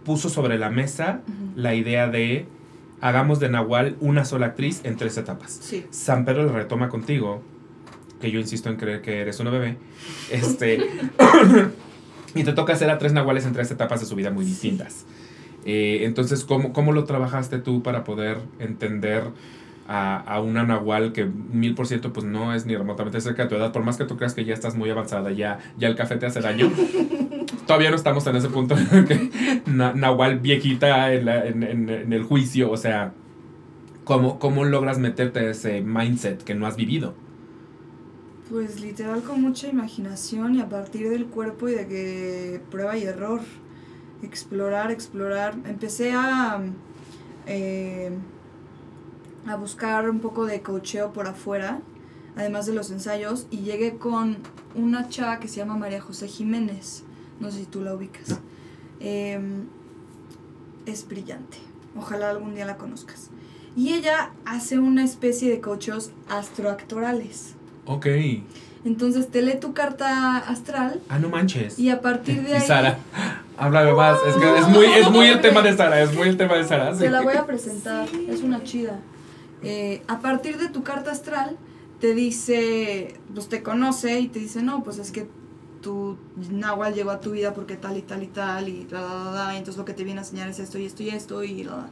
puso 0.08 0.30
sobre 0.30 0.56
la 0.58 0.70
mesa 0.70 1.20
Ujú. 1.28 1.60
la 1.60 1.74
idea 1.74 2.08
de 2.08 2.46
hagamos 3.02 3.40
de 3.40 3.50
Nahual 3.50 3.96
una 4.00 4.24
sola 4.24 4.46
actriz 4.46 4.80
en 4.84 4.96
tres 4.96 5.18
etapas. 5.18 5.58
Sí. 5.60 5.84
San 5.90 6.24
Pedro 6.24 6.46
le 6.46 6.52
retoma 6.52 6.88
contigo, 6.88 7.42
que 8.22 8.30
yo 8.30 8.40
insisto 8.40 8.70
en 8.70 8.76
creer 8.76 9.02
que 9.02 9.20
eres 9.20 9.38
una 9.38 9.50
bebé, 9.50 9.76
este, 10.32 10.80
y 12.34 12.42
te 12.42 12.52
toca 12.54 12.72
hacer 12.72 12.88
a 12.88 12.96
tres 12.96 13.12
Nahuales 13.12 13.44
en 13.44 13.52
tres 13.52 13.70
etapas 13.70 14.00
de 14.00 14.06
su 14.06 14.16
vida 14.16 14.30
muy 14.30 14.46
distintas. 14.46 15.04
Eh, 15.66 16.00
entonces, 16.06 16.44
¿cómo, 16.46 16.72
¿cómo 16.72 16.92
lo 16.92 17.04
trabajaste 17.04 17.58
tú 17.58 17.82
para 17.82 18.02
poder 18.02 18.38
entender 18.58 19.24
a, 19.86 20.16
a 20.20 20.40
una 20.40 20.64
Nahual 20.64 21.12
que 21.12 21.26
mil 21.26 21.74
por 21.74 21.86
ciento 21.86 22.14
pues 22.14 22.24
no 22.24 22.54
es 22.54 22.64
ni 22.64 22.74
remotamente 22.76 23.20
cerca 23.20 23.42
de 23.42 23.48
tu 23.50 23.56
edad, 23.56 23.72
por 23.72 23.82
más 23.82 23.98
que 23.98 24.04
tú 24.04 24.16
creas 24.16 24.32
que 24.32 24.46
ya 24.46 24.54
estás 24.54 24.74
muy 24.74 24.88
avanzada, 24.88 25.30
ya, 25.32 25.58
ya 25.76 25.88
el 25.88 25.96
café 25.96 26.16
te 26.16 26.24
hace 26.26 26.40
daño? 26.40 26.72
Todavía 27.68 27.90
no 27.90 27.96
estamos 27.96 28.26
en 28.26 28.34
ese 28.36 28.48
punto 28.48 28.74
que 29.08 29.30
Na- 29.66 29.92
Nahual 29.92 30.40
viejita 30.40 31.12
en 31.12 31.28
el 32.12 32.22
juicio, 32.24 32.70
o 32.70 32.76
sea, 32.76 33.12
¿cómo, 34.04 34.38
¿cómo 34.40 34.64
logras 34.64 34.98
meterte 34.98 35.40
a 35.40 35.50
ese 35.50 35.82
mindset 35.82 36.42
que 36.42 36.54
no 36.56 36.66
has 36.66 36.76
vivido? 36.76 37.14
Pues 38.50 38.80
literal 38.80 39.22
con 39.22 39.42
mucha 39.42 39.68
imaginación 39.68 40.54
y 40.54 40.60
a 40.60 40.68
partir 40.68 41.10
del 41.10 41.26
cuerpo 41.26 41.68
y 41.68 41.74
de 41.74 41.86
que 41.86 42.60
prueba 42.70 42.96
y 42.96 43.04
error. 43.04 43.42
Explorar, 44.22 44.90
explorar. 44.90 45.54
Empecé 45.66 46.12
a, 46.14 46.60
eh, 47.46 48.10
a 49.46 49.56
buscar 49.56 50.08
un 50.10 50.20
poco 50.20 50.46
de 50.46 50.62
cocheo 50.62 51.12
por 51.12 51.26
afuera, 51.28 51.80
además 52.36 52.66
de 52.66 52.74
los 52.74 52.90
ensayos, 52.90 53.46
y 53.50 53.58
llegué 53.58 53.98
con 53.98 54.38
una 54.74 55.08
chava 55.08 55.40
que 55.40 55.48
se 55.48 55.56
llama 55.56 55.76
María 55.76 56.00
José 56.00 56.28
Jiménez. 56.28 57.04
No 57.40 57.50
sé 57.50 57.58
si 57.60 57.66
tú 57.66 57.80
la 57.82 57.94
ubicas. 57.94 58.28
No. 58.28 58.38
Em, 59.00 59.66
es 60.86 61.06
brillante. 61.06 61.58
Ojalá 61.96 62.30
algún 62.30 62.54
día 62.54 62.64
la 62.64 62.76
conozcas. 62.76 63.30
Y 63.76 63.92
ella 63.94 64.30
hace 64.44 64.78
una 64.78 65.04
especie 65.04 65.50
de 65.50 65.60
cocheos 65.60 66.10
astroactorales. 66.28 67.54
Ok. 67.86 68.06
Entonces 68.84 69.28
te 69.30 69.42
lee 69.42 69.58
tu 69.60 69.72
carta 69.74 70.38
astral 70.38 71.00
Ah, 71.08 71.18
no 71.18 71.28
manches. 71.28 71.78
y 71.78 71.90
a 71.90 72.00
partir 72.00 72.42
de 72.42 72.50
Y 72.50 72.54
ahí 72.54 72.60
Sara, 72.66 72.98
háblame 73.56 73.92
más. 73.92 74.18
Es 74.26 74.34
que 74.36 74.58
es 74.58 74.68
muy, 74.68 74.86
es 74.86 75.10
muy 75.10 75.26
el 75.26 75.40
tema 75.40 75.62
de 75.62 75.76
Sara, 75.76 76.00
es 76.02 76.14
muy 76.14 76.28
el 76.28 76.36
tema 76.36 76.54
de 76.56 76.64
Sara. 76.64 76.94
sí. 76.94 77.00
te 77.00 77.10
la 77.10 77.20
voy 77.22 77.34
a 77.34 77.44
presentar. 77.46 78.08
Es 78.28 78.42
una 78.42 78.62
chida. 78.62 79.00
Eh, 79.62 80.02
a 80.06 80.20
partir 80.20 80.58
de 80.58 80.68
tu 80.68 80.82
carta 80.84 81.10
astral 81.10 81.56
te 82.00 82.14
dice, 82.14 83.14
pues 83.34 83.48
te 83.48 83.62
conoce 83.62 84.20
y 84.20 84.28
te 84.28 84.38
dice, 84.38 84.62
no, 84.62 84.84
pues 84.84 84.98
es 84.98 85.10
que 85.10 85.26
tu 85.80 86.16
Nahual 86.50 86.94
llegó 86.94 87.10
a 87.10 87.20
tu 87.20 87.32
vida 87.32 87.54
porque 87.54 87.76
tal 87.76 87.96
y 87.96 88.02
tal 88.02 88.22
y 88.22 88.26
tal 88.26 88.68
y 88.68 88.86
la, 88.90 89.00
la, 89.00 89.30
la, 89.32 89.56
entonces 89.56 89.78
lo 89.78 89.84
que 89.84 89.94
te 89.94 90.04
viene 90.04 90.20
a 90.20 90.22
enseñar 90.22 90.48
es 90.48 90.58
esto 90.58 90.78
y 90.78 90.86
esto 90.86 91.02
y 91.02 91.10
esto 91.10 91.44
y 91.44 91.64
la. 91.64 91.88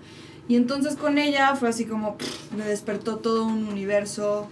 Y 0.49 0.57
entonces 0.57 0.97
con 0.97 1.18
ella 1.18 1.57
fue 1.57 1.68
así 1.68 1.87
como, 1.87 2.16
me 2.57 2.64
despertó 2.64 3.16
todo 3.16 3.45
un 3.45 3.66
universo 3.66 4.49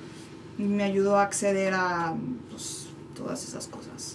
y 0.59 0.63
me 0.63 0.85
ayudó 0.85 1.17
a 1.17 1.23
acceder 1.23 1.75
a 1.75 2.15
pues, 2.51 2.87
todas 3.15 3.47
esas 3.47 3.69
cosas. 3.69 4.14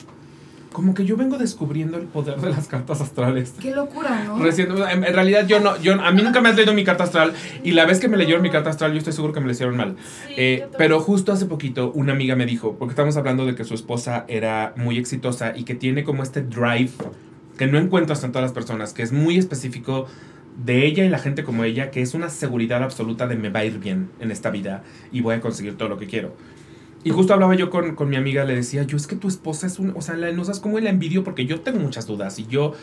Como 0.72 0.94
que 0.94 1.06
yo 1.06 1.18
vengo 1.18 1.38
descubriendo 1.38 1.98
el 1.98 2.06
poder 2.06 2.40
de 2.40 2.50
las 2.52 2.68
cartas 2.68 3.02
astrales. 3.02 3.54
Qué 3.60 3.72
locura, 3.74 4.24
¿no? 4.26 4.38
Recién, 4.38 4.70
en, 4.72 5.04
en 5.04 5.14
realidad 5.14 5.48
yo 5.48 5.60
no, 5.60 5.80
yo, 5.82 5.94
a 6.00 6.12
mí 6.12 6.22
nunca 6.22 6.42
me 6.42 6.50
has 6.50 6.56
leído 6.56 6.74
mi 6.74 6.84
carta 6.84 7.06
astral 7.06 7.34
y 7.64 7.72
la 7.72 7.86
vez 7.86 8.00
que 8.00 8.08
me 8.08 8.18
leyeron 8.18 8.42
mi 8.42 8.52
carta 8.52 8.70
astral 8.70 8.92
yo 8.92 9.00
estoy 9.00 9.14
seguro 9.14 9.34
que 9.34 9.40
me 9.40 9.48
la 9.48 9.54
hicieron 9.54 9.76
mal. 9.78 9.96
Sí, 10.28 10.34
Eh, 10.38 10.68
pero 10.78 11.00
justo 11.00 11.32
hace 11.32 11.46
poquito 11.48 11.92
una 11.94 12.14
amiga 12.14 12.36
me 12.36 12.46
dijo, 12.46 12.76
porque 12.78 12.92
estamos 12.92 13.18
hablando 13.18 13.46
de 13.46 13.56
que 13.56 13.64
su 13.64 13.74
esposa 13.74 14.26
era 14.28 14.74
muy 14.76 14.98
exitosa 14.98 15.58
y 15.58 15.64
que 15.64 15.76
tiene 15.76 16.04
como 16.04 16.24
este 16.24 16.42
drive 16.42 16.92
que 17.58 17.68
no 17.68 17.78
encuentras 17.78 18.24
en 18.24 18.32
todas 18.32 18.44
las 18.44 18.54
personas, 18.54 18.94
que 18.94 19.02
es 19.04 19.12
muy 19.12 19.38
específico 19.38 20.06
de 20.64 20.86
ella 20.86 21.04
y 21.04 21.10
la 21.10 21.20
gente 21.20 21.44
como 21.44 21.64
ella, 21.64 21.90
que 21.90 22.02
es 22.02 22.14
una 22.14 22.30
seguridad 22.30 22.84
absoluta 22.84 23.28
de 23.28 23.36
me 23.36 23.50
va 23.50 23.62
a 23.62 23.66
ir 23.66 23.80
bien 23.80 24.10
en 24.20 24.32
esta 24.32 24.50
vida 24.50 24.84
y 25.12 25.22
voy 25.22 25.36
a 25.36 25.42
conseguir 25.42 25.78
todo 25.78 25.90
lo 25.90 25.98
que 25.98 26.06
quiero. 26.08 26.36
Y 27.04 27.12
justo 27.12 27.34
hablaba 27.34 27.56
yo 27.56 27.70
con, 27.70 27.96
con 27.96 28.10
mi 28.10 28.18
amiga, 28.18 28.44
le 28.44 28.56
decía, 28.56 28.84
yo 28.84 28.98
es 28.98 29.08
que 29.08 29.16
tu 29.16 29.28
esposa 29.28 29.68
es 29.68 29.80
un, 29.80 29.94
o 29.96 30.02
sea, 30.02 30.16
la, 30.16 30.32
no 30.32 30.44
sabes 30.44 30.60
cómo 30.60 30.80
la 30.80 30.90
envidio 30.90 31.24
porque 31.24 31.46
yo 31.46 31.62
tengo 31.62 31.80
muchas 31.80 32.08
dudas 32.08 32.40
y 32.40 32.48
yo, 32.48 32.74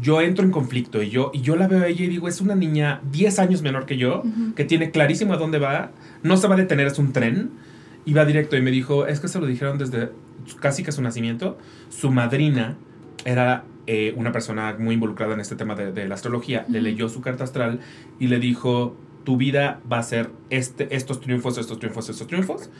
yo 0.00 0.20
entro 0.20 0.44
en 0.44 0.52
conflicto 0.52 1.02
y 1.02 1.10
yo, 1.10 1.30
y 1.34 1.40
yo 1.40 1.56
la 1.56 1.66
veo 1.66 1.82
a 1.82 1.88
ella 1.88 2.04
y 2.04 2.08
digo, 2.08 2.28
es 2.28 2.40
una 2.40 2.54
niña 2.54 3.00
10 3.10 3.38
años 3.40 3.62
menor 3.62 3.86
que 3.86 3.96
yo, 3.96 4.22
que 4.54 4.64
tiene 4.64 4.92
clarísimo 4.92 5.34
a 5.34 5.36
dónde 5.36 5.58
va, 5.58 5.90
no 6.22 6.36
se 6.36 6.46
va 6.46 6.54
a 6.54 6.58
detener, 6.58 6.86
es 6.86 6.98
un 6.98 7.12
tren, 7.12 7.50
y 8.06 8.14
va 8.14 8.24
directo. 8.24 8.56
Y 8.56 8.62
me 8.62 8.70
dijo, 8.70 9.06
es 9.06 9.20
que 9.20 9.28
se 9.28 9.38
lo 9.38 9.46
dijeron 9.46 9.76
desde 9.76 10.10
casi 10.60 10.82
que 10.82 10.92
su 10.92 11.02
nacimiento. 11.02 11.58
Su 11.90 12.10
madrina 12.10 12.78
era 13.26 13.64
eh, 13.86 14.14
una 14.16 14.32
persona 14.32 14.76
muy 14.78 14.94
involucrada 14.94 15.34
en 15.34 15.40
este 15.40 15.56
tema 15.56 15.74
de, 15.74 15.92
de 15.92 16.08
la 16.08 16.14
astrología. 16.14 16.64
Le 16.68 16.80
leyó 16.80 17.08
su 17.10 17.20
carta 17.20 17.44
astral 17.44 17.80
y 18.18 18.28
le 18.28 18.38
dijo, 18.38 18.96
tu 19.24 19.36
vida 19.36 19.80
va 19.90 19.98
a 19.98 20.02
ser 20.04 20.30
este, 20.48 20.94
estos 20.94 21.20
triunfos, 21.20 21.58
estos 21.58 21.78
triunfos, 21.78 22.08
estos 22.08 22.26
triunfos. 22.28 22.70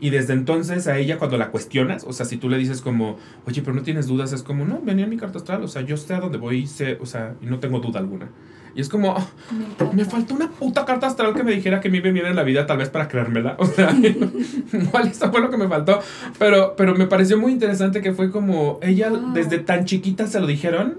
Y 0.00 0.10
desde 0.10 0.32
entonces 0.32 0.86
a 0.86 0.96
ella 0.96 1.18
cuando 1.18 1.36
la 1.36 1.50
cuestionas, 1.50 2.04
o 2.04 2.12
sea, 2.12 2.24
si 2.24 2.38
tú 2.38 2.48
le 2.48 2.56
dices 2.56 2.80
como, 2.80 3.18
oye, 3.46 3.60
pero 3.60 3.74
no 3.76 3.82
tienes 3.82 4.06
dudas, 4.06 4.32
es 4.32 4.42
como, 4.42 4.64
no, 4.64 4.80
venía 4.82 5.04
en 5.04 5.10
mi 5.10 5.18
carta 5.18 5.38
astral, 5.38 5.62
o 5.62 5.68
sea, 5.68 5.82
yo 5.82 5.96
sé 5.98 6.14
a 6.14 6.20
dónde 6.20 6.38
voy, 6.38 6.66
sé, 6.66 6.96
o 7.00 7.06
sea, 7.06 7.34
y 7.42 7.46
no 7.46 7.58
tengo 7.58 7.80
duda 7.80 8.00
alguna. 8.00 8.28
Y 8.74 8.80
es 8.80 8.88
como, 8.88 9.14
"Ah, 9.16 9.26
Me 9.92 9.96
me 9.96 10.04
faltó 10.04 10.32
una 10.34 10.48
puta 10.48 10.84
carta 10.84 11.08
astral 11.08 11.34
que 11.34 11.42
me 11.42 11.52
dijera 11.52 11.80
que 11.80 11.90
me 11.90 11.98
iba 11.98 12.08
bien 12.10 12.24
en 12.24 12.36
la 12.36 12.44
vida, 12.44 12.66
tal 12.66 12.78
vez 12.78 12.88
para 12.88 13.08
creérmela. 13.08 13.56
O 13.58 13.66
sea, 13.66 13.90
igual 14.72 15.08
eso 15.08 15.30
fue 15.30 15.40
lo 15.40 15.50
que 15.50 15.56
me 15.56 15.68
faltó. 15.68 15.98
Pero, 16.38 16.74
pero 16.76 16.94
me 16.94 17.06
pareció 17.06 17.36
muy 17.38 17.52
interesante 17.52 18.00
que 18.00 18.12
fue 18.12 18.30
como, 18.30 18.78
ella 18.82 19.10
Wow. 19.10 19.32
desde 19.34 19.58
tan 19.58 19.84
chiquita 19.84 20.26
se 20.28 20.40
lo 20.40 20.46
dijeron. 20.46 20.98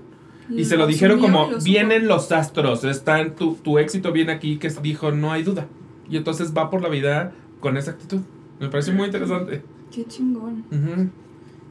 Y 0.49 0.65
se 0.65 0.75
lo 0.75 0.85
dijeron 0.85 1.19
como, 1.21 1.49
lo 1.49 1.59
vienen 1.61 2.07
los 2.09 2.31
astros, 2.33 2.83
están, 2.83 3.35
tu, 3.35 3.55
tu 3.55 3.79
éxito 3.79 4.11
viene 4.11 4.33
aquí, 4.33 4.57
que 4.57 4.69
dijo, 4.83 5.11
no 5.13 5.31
hay 5.31 5.43
duda. 5.43 5.65
Y 6.09 6.17
entonces 6.17 6.53
va 6.55 6.69
por 6.69 6.81
la 6.81 6.89
vida 6.89 7.31
con 7.61 7.77
esa 7.77 7.91
actitud. 7.91 8.19
Me 8.61 8.69
pareció 8.69 8.93
muy 8.93 9.07
interesante. 9.07 9.61
Qué 9.93 10.05
chingón. 10.05 10.63
Ujú. 10.71 11.09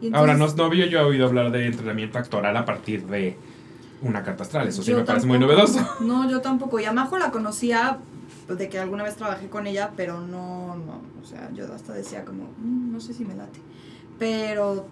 Y 0.01 0.07
entonces- 0.07 0.12
Ahora, 0.14 0.34
no, 0.34 0.47
no 0.47 0.64
había 0.64 0.86
yo 0.86 1.07
oído 1.07 1.26
hablar 1.26 1.51
de 1.53 1.66
entrenamiento 1.66 2.18
actoral 2.18 2.57
a 2.57 2.64
partir 2.64 3.07
de 3.07 3.36
una 4.03 4.22
carta 4.22 4.43
astral. 4.43 4.68
Eso 4.68 4.82
sí 4.82 4.93
me 4.93 5.05
parece 5.05 5.26
muy 5.26 5.38
tampoco. 5.38 5.57
novedoso. 5.62 5.86
No, 6.01 6.28
yo 6.30 6.41
tampoco. 6.41 6.80
Y 6.80 6.84
a 6.84 6.93
Majo 6.93 7.16
la 7.18 7.30
conocía 7.30 7.99
de 8.49 8.68
que 8.68 8.78
alguna 8.78 9.05
vez 9.05 9.14
trabajé 9.16 9.49
con 9.49 9.66
ella, 9.66 9.93
pero 9.97 10.20
no, 10.20 10.74
no. 10.76 11.01
O 11.22 11.24
sea, 11.26 11.51
yo 11.55 11.72
hasta 11.72 11.93
decía 11.93 12.24
como, 12.24 12.45
"Mm, 12.62 12.93
no 12.93 13.01
sé 13.01 13.14
si 13.14 13.24
me 13.24 13.34
late. 13.36 13.61
Pero 14.18 14.86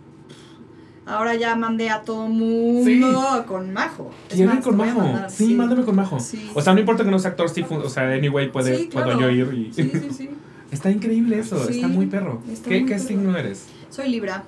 ahora 1.06 1.34
ya 1.34 1.56
mandé 1.56 1.88
a 1.90 2.02
todo 2.02 2.28
mundo 2.28 3.44
con 3.48 3.72
Majo. 3.72 4.10
Quiero 4.28 4.54
ir 4.54 4.60
con 4.60 4.76
Majo. 4.76 4.98
mandar, 5.00 5.30
sí, 5.30 5.54
mándame 5.54 5.84
con 5.84 5.96
Majo. 5.96 6.20
Sí. 6.20 6.50
O 6.54 6.60
sea, 6.60 6.74
no 6.74 6.80
importa 6.80 7.02
que 7.02 7.10
no 7.10 7.18
sea 7.18 7.30
actor, 7.32 7.48
sí, 7.48 7.64
o 7.68 7.88
sea, 7.88 8.10
anyway, 8.12 8.52
puede, 8.52 8.76
Sí, 8.76 8.88
puedo 8.92 9.06
claro. 9.06 9.20
yo 9.20 9.30
ir 9.30 9.54
y... 9.54 9.72
Sí, 9.72 9.90
sí, 9.90 10.08
sí. 10.16 10.30
Está 10.70 10.90
increíble 10.90 11.38
eso, 11.38 11.64
Sí, 11.66 11.76
está 11.76 11.88
muy 11.88 12.06
perro. 12.06 12.42
está 12.50 12.68
¿Qué, 12.68 12.80
muy 12.80 12.88
qué 12.88 12.94
perro. 12.96 13.06
signo 13.08 13.36
eres? 13.36 13.66
Soy 13.90 14.08
Libra. 14.10 14.44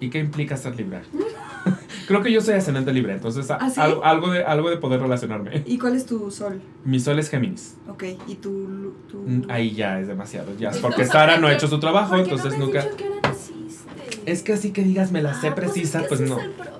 ¿Y 0.00 0.10
qué 0.10 0.18
implica 0.18 0.56
ser 0.56 0.76
Libra? 0.76 1.02
Creo 2.06 2.22
que 2.22 2.30
yo 2.30 2.40
soy 2.40 2.54
ascendente 2.54 2.92
Libra, 2.92 3.14
entonces 3.14 3.50
¿Ah, 3.50 3.68
sí? 3.68 3.80
al- 3.80 4.00
algo, 4.04 4.30
de, 4.30 4.44
algo 4.44 4.70
de 4.70 4.76
poder 4.76 5.00
relacionarme. 5.00 5.62
¿Y 5.66 5.76
cuál 5.78 5.96
es 5.96 6.06
tu 6.06 6.30
sol? 6.30 6.60
Mi 6.84 7.00
sol 7.00 7.18
es 7.18 7.28
Géminis. 7.30 7.74
Ok, 7.88 8.04
¿y 8.28 8.34
tu...? 8.36 8.92
tu... 9.10 9.18
Mm, 9.26 9.42
Ahí 9.48 9.72
ya 9.74 9.98
es 9.98 10.06
demasiado, 10.06 10.56
ya. 10.56 10.70
Porque 10.82 11.04
Sara 11.04 11.38
no 11.38 11.46
ha 11.48 11.50
¿por 11.50 11.56
hecho 11.56 11.66
su 11.66 11.80
trabajo, 11.80 12.10
¿por 12.10 12.24
qué 12.24 12.30
entonces 12.30 12.52
no 12.52 12.58
me 12.58 12.64
nunca... 12.66 12.78
has 12.80 12.84
dicho 12.84 12.96
que 12.96 13.04
ahora 13.06 13.20
naciste? 13.28 14.30
Es 14.30 14.42
que 14.44 14.52
así 14.52 14.70
que 14.70 14.82
digas, 14.84 15.10
me 15.10 15.22
la 15.22 15.34
sé 15.34 15.48
Ah, 15.48 15.54
pues 15.56 15.70
precisa, 15.70 15.98
es 15.98 16.04
que 16.04 16.08
pues, 16.16 16.20
no. 16.20 16.38
es 16.38 16.44
el 16.44 16.50
problema. 16.52 16.76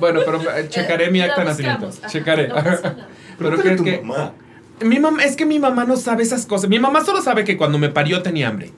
Bueno, 0.00 0.20
pero 0.26 0.40
eh, 0.56 0.66
checaré 0.68 1.10
mi 1.10 1.20
acta 1.22 1.40
de 1.40 1.46
nacimiento. 1.46 1.90
Checaré. 2.08 2.48
Pero 2.48 3.56
Pregúntale 3.56 3.76
que, 3.82 4.02
Mi 4.80 4.98
mamá, 4.98 5.22
es 5.24 5.36
que 5.36 5.46
mi 5.46 5.58
mamá 5.58 5.84
no 5.84 5.96
sabe 5.96 6.22
esas 6.22 6.46
cosas. 6.46 6.68
Mi 6.68 6.78
mamá 6.78 7.04
solo 7.04 7.22
sabe 7.22 7.44
que 7.44 7.56
cuando 7.56 7.78
me 7.78 7.88
parió 7.88 8.22
tenía 8.22 8.48
hambre. 8.48 8.72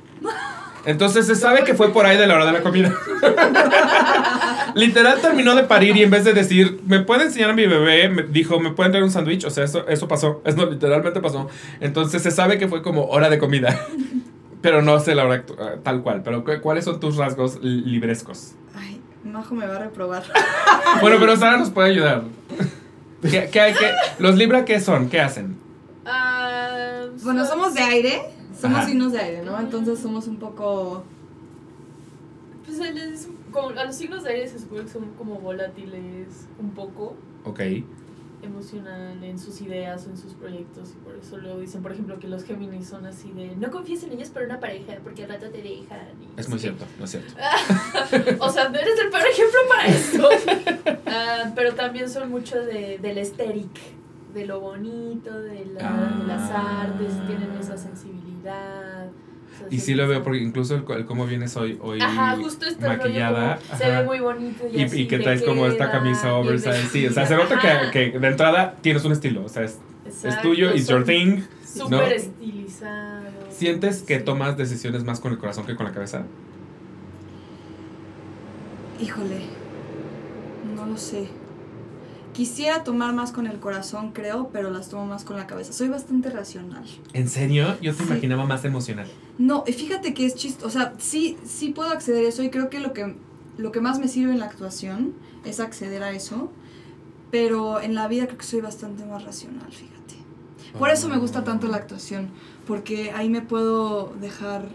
Entonces 0.84 1.26
se 1.26 1.34
sabe 1.34 1.64
que 1.64 1.74
fue 1.74 1.92
por 1.92 2.07
ahí 2.07 2.16
de 2.16 2.26
la 2.26 2.34
hora 2.34 2.47
de 2.47 2.53
la 2.53 2.62
comida. 2.62 2.94
Literal 4.74 5.20
terminó 5.20 5.55
de 5.55 5.64
parir 5.64 5.97
y 5.97 6.03
en 6.03 6.11
vez 6.11 6.24
de 6.24 6.32
decir, 6.32 6.80
¿me 6.86 7.01
puede 7.01 7.24
enseñar 7.24 7.51
a 7.51 7.55
mi 7.55 7.66
bebé? 7.66 8.09
Me 8.09 8.22
dijo, 8.22 8.61
¿me 8.61 8.70
pueden 8.70 8.92
traer 8.92 9.05
un 9.05 9.11
sándwich? 9.11 9.44
O 9.44 9.51
sea, 9.51 9.64
eso, 9.64 9.86
eso 9.88 10.07
pasó. 10.07 10.42
Eso 10.44 10.66
literalmente 10.70 11.20
pasó. 11.20 11.49
Entonces 11.80 12.22
se 12.22 12.30
sabe 12.30 12.59
que 12.59 12.68
fue 12.68 12.82
como 12.82 13.07
hora 13.07 13.28
de 13.30 13.38
comida. 13.38 13.78
Pero 14.62 14.82
no 14.82 14.99
sé 15.01 15.14
la 15.14 15.24
hora 15.24 15.44
ah, 15.59 15.70
tal 15.82 16.03
cual. 16.03 16.22
Pero 16.22 16.44
¿cu- 16.44 16.61
¿cuáles 16.61 16.84
son 16.84 16.99
tus 17.01 17.16
rasgos 17.16 17.59
li- 17.62 17.82
librescos? 17.82 18.55
Ay, 18.74 19.01
Majo 19.24 19.55
me 19.55 19.66
va 19.66 19.76
a 19.76 19.78
reprobar. 19.80 20.24
Bueno, 21.01 21.16
pero 21.20 21.36
Sara 21.36 21.57
nos 21.57 21.70
puede 21.70 21.90
ayudar. 21.90 22.22
¿Qué, 23.22 23.49
qué 23.53 23.61
hay 23.61 23.74
que, 23.74 23.90
¿Los 24.18 24.36
Libra 24.36 24.64
qué 24.64 24.80
son? 24.80 25.09
¿Qué 25.09 25.20
hacen? 25.20 25.57
Bueno, 27.23 27.45
somos 27.47 27.75
de 27.75 27.81
aire. 27.81 28.23
Somos 28.61 28.79
Ajá. 28.79 28.87
signos 28.89 29.12
de 29.12 29.21
aire, 29.21 29.43
¿no? 29.43 29.59
Entonces 29.61 29.99
somos 29.99 30.27
un 30.27 30.37
poco... 30.37 31.05
Pues 32.64 33.29
como, 33.53 33.69
a 33.71 33.85
los 33.85 33.95
signos 33.95 34.25
de 34.25 34.31
aire 34.31 34.49
se 34.49 34.59
supone 34.59 34.83
que 34.83 34.89
son 34.89 35.05
como 35.17 35.37
volátiles 35.37 36.47
un 36.59 36.71
poco 36.73 37.17
Ok. 37.45 37.61
emocional 38.43 39.23
en 39.23 39.39
sus 39.39 39.61
ideas 39.61 40.07
o 40.07 40.11
en 40.11 40.17
sus 40.17 40.35
proyectos 40.35 40.91
y 40.91 41.05
por 41.05 41.14
eso 41.17 41.39
luego 41.39 41.61
dicen, 41.61 41.81
por 41.83 41.93
ejemplo, 41.93 42.19
que 42.19 42.29
los 42.29 42.45
Géminis 42.45 42.89
son 42.89 43.07
así 43.07 43.31
de 43.33 43.55
no 43.57 43.71
confíes 43.71 44.03
en 44.05 44.12
ellos 44.12 44.31
para 44.31 44.47
una 44.47 44.59
pareja 44.61 44.95
porque 45.03 45.23
al 45.25 45.31
rato 45.31 45.49
te 45.51 45.62
dejan. 45.62 46.09
y 46.21 46.41
Es 46.41 46.49
muy 46.49 46.59
sé 46.59 46.71
qué". 46.71 46.77
cierto, 46.77 46.85
no 46.99 47.05
es 47.05 47.11
cierto. 47.11 47.35
O 48.45 48.51
sea, 48.51 48.69
no 48.69 48.79
eres 48.79 48.99
el 49.01 49.11
peor 49.11 49.27
ejemplo 49.27 49.59
para 49.69 49.87
esto. 49.87 50.29
Ah, 51.09 51.53
pero 51.55 51.75
también 51.75 52.11
son 52.11 52.29
mucho 52.31 52.59
de, 52.61 52.99
del 52.99 53.19
esteric, 53.19 53.71
de 54.37 54.47
lo 54.47 54.61
bonito, 54.61 55.32
de, 55.41 55.64
la- 55.74 55.93
de 56.20 56.26
las 56.26 56.51
Ah. 56.51 56.82
artes, 56.82 57.09
tienen 57.26 57.51
esa 57.59 57.76
sensibilidad. 57.76 59.07
Y 59.70 59.78
sí 59.80 59.95
lo 59.95 60.07
veo 60.07 60.22
porque 60.22 60.39
incluso 60.43 60.74
el, 60.76 60.84
co- 60.84 60.93
el 60.95 61.07
cómo 61.07 61.24
vienes 61.26 61.57
hoy, 61.57 61.78
hoy 61.80 61.99
Ajá, 62.01 62.37
justo 62.37 62.66
este 62.66 62.87
maquillada. 62.87 63.55
rollo 63.55 63.66
como 63.66 63.78
se 63.78 63.91
ve 63.91 64.05
muy 64.05 64.20
bonito 64.20 64.64
y, 64.70 64.76
Y, 64.78 64.84
así 64.84 65.01
y 65.01 65.09
que 65.09 65.16
te 65.16 65.24
traes 65.24 65.43
como 65.43 65.66
esta 65.66 65.91
camisa 65.91 66.34
oversize. 66.34 66.87
Sí, 66.93 67.07
o 67.07 67.12
sea, 67.12 67.24
se 67.26 67.34
nota 67.37 67.59
que, 67.91 68.11
que 68.12 68.18
de 68.18 68.28
entrada 68.28 68.76
tienes 68.82 69.03
un 69.07 69.12
estilo. 69.12 69.45
O 69.45 69.49
sea, 69.49 69.62
es, 69.64 69.78
es 70.22 70.41
tuyo, 70.43 70.74
it's 70.74 70.87
your 70.89 71.05
thing. 71.05 71.41
Súper 71.66 71.91
¿no? 71.91 72.03
estilizado. 72.05 73.22
¿Sientes 73.49 74.03
que 74.03 74.18
Sí. 74.18 74.24
tomas 74.24 74.59
decisiones 74.59 75.05
más 75.05 75.20
con 75.20 75.32
el 75.32 75.39
corazón 75.39 75.64
que 75.64 75.74
con 75.74 75.87
la 75.87 75.93
cabeza? 75.93 76.24
Híjole, 79.01 79.41
no 80.74 80.87
lo 80.87 80.97
sé. 80.99 81.28
Quisiera 82.37 82.84
tomar 82.84 83.14
más 83.14 83.32
con 83.32 83.47
el 83.47 83.59
corazón, 83.59 84.12
creo, 84.12 84.51
pero 84.53 84.70
las 84.70 84.91
tomo 84.91 85.07
más 85.07 85.24
con 85.24 85.37
la 85.39 85.47
cabeza. 85.47 85.72
Soy 85.72 85.89
bastante 85.89 86.28
racional. 86.28 86.84
¿En 87.14 87.28
serio? 87.28 87.76
Yo 87.80 87.95
te 87.95 88.03
Sí. 88.03 88.11
imaginaba 88.11 88.45
más 88.45 88.64
emocional. 88.66 89.07
No, 89.39 89.64
y 89.66 89.72
fíjate 89.72 90.12
que 90.12 90.26
es 90.26 90.34
chistoso. 90.34 90.66
O 90.66 90.70
sea, 90.70 90.93
sí, 90.99 91.39
sí 91.47 91.70
puedo 91.70 91.89
acceder 91.91 92.26
a 92.26 92.28
eso 92.28 92.43
y 92.43 92.51
creo 92.51 92.68
que 92.68 92.80
lo 92.80 92.93
que, 92.93 93.16
lo 93.57 93.72
que 93.72 93.80
más 93.80 93.99
me 93.99 94.09
sirve 94.09 94.32
en 94.32 94.39
la 94.39 94.45
actuación 94.47 95.14
es 95.47 95.61
acceder 95.61 96.03
a 96.03 96.11
eso. 96.12 96.53
Pero 97.30 97.80
en 97.80 97.95
la 97.95 98.07
vida 98.07 98.26
creo 98.26 98.39
que 98.39 98.45
soy 98.45 98.61
bastante 98.61 99.05
más 99.07 99.24
racional, 99.24 99.72
fíjate. 99.72 100.16
Por 100.78 100.91
eso 100.91 101.09
me 101.09 101.16
gusta 101.16 101.43
tanto 101.43 101.68
la 101.68 101.78
actuación, 101.78 102.28
porque 102.66 103.11
ahí 103.12 103.30
me 103.30 103.41
puedo 103.41 104.14
dejar 104.20 104.68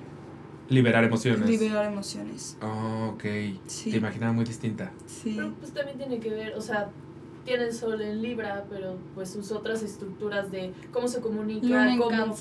Liberar 0.68 1.04
emociones. 1.04 1.48
liberar 1.48 1.86
emociones. 1.86 2.58
Oh, 2.62 3.12
ok. 3.14 3.24
Sí. 3.68 3.92
Te 3.92 3.98
imaginaba 3.98 4.34
muy 4.34 4.46
distinta. 4.46 4.92
Sí. 5.06 5.34
Pero 5.36 5.54
pues 5.60 5.72
también 5.74 5.98
tiene 6.00 6.20
que 6.20 6.30
ver, 6.32 6.56
o 6.58 6.62
sea, 6.62 6.90
tiene 7.46 7.64
el 7.66 7.74
sol 7.74 8.00
en 8.02 8.22
Libra, 8.22 8.66
pero 8.70 8.96
pues 9.16 9.30
sus 9.32 9.52
otras 9.52 9.82
estructuras 9.84 10.52
de 10.52 10.72
cómo 10.92 11.08
se 11.08 11.22
comunica, 11.22 11.96
cómo, 11.98 12.36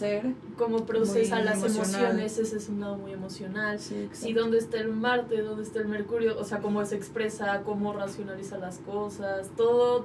cómo 0.58 0.84
procesa 0.86 1.36
Muy 1.36 1.44
las 1.44 1.58
emocional. 1.64 2.00
emociones, 2.02 2.38
ese 2.38 2.56
es 2.58 2.68
un 2.68 2.80
lado 2.80 2.96
muy 2.98 3.12
emocional. 3.12 3.78
Sí, 3.78 3.94
Sí, 3.94 4.02
exacto. 4.28 4.40
dónde 4.40 4.58
está 4.58 4.78
el 4.78 4.88
Marte, 4.92 5.40
dónde 5.42 5.62
está 5.62 5.80
el 5.80 5.88
Mercurio, 5.88 6.38
o 6.38 6.44
sea, 6.44 6.58
cómo 6.58 6.84
se 6.84 6.96
expresa, 6.96 7.62
cómo 7.64 7.92
racionaliza 7.94 8.58
las 8.58 8.78
cosas, 8.78 9.48
todo, 9.56 10.00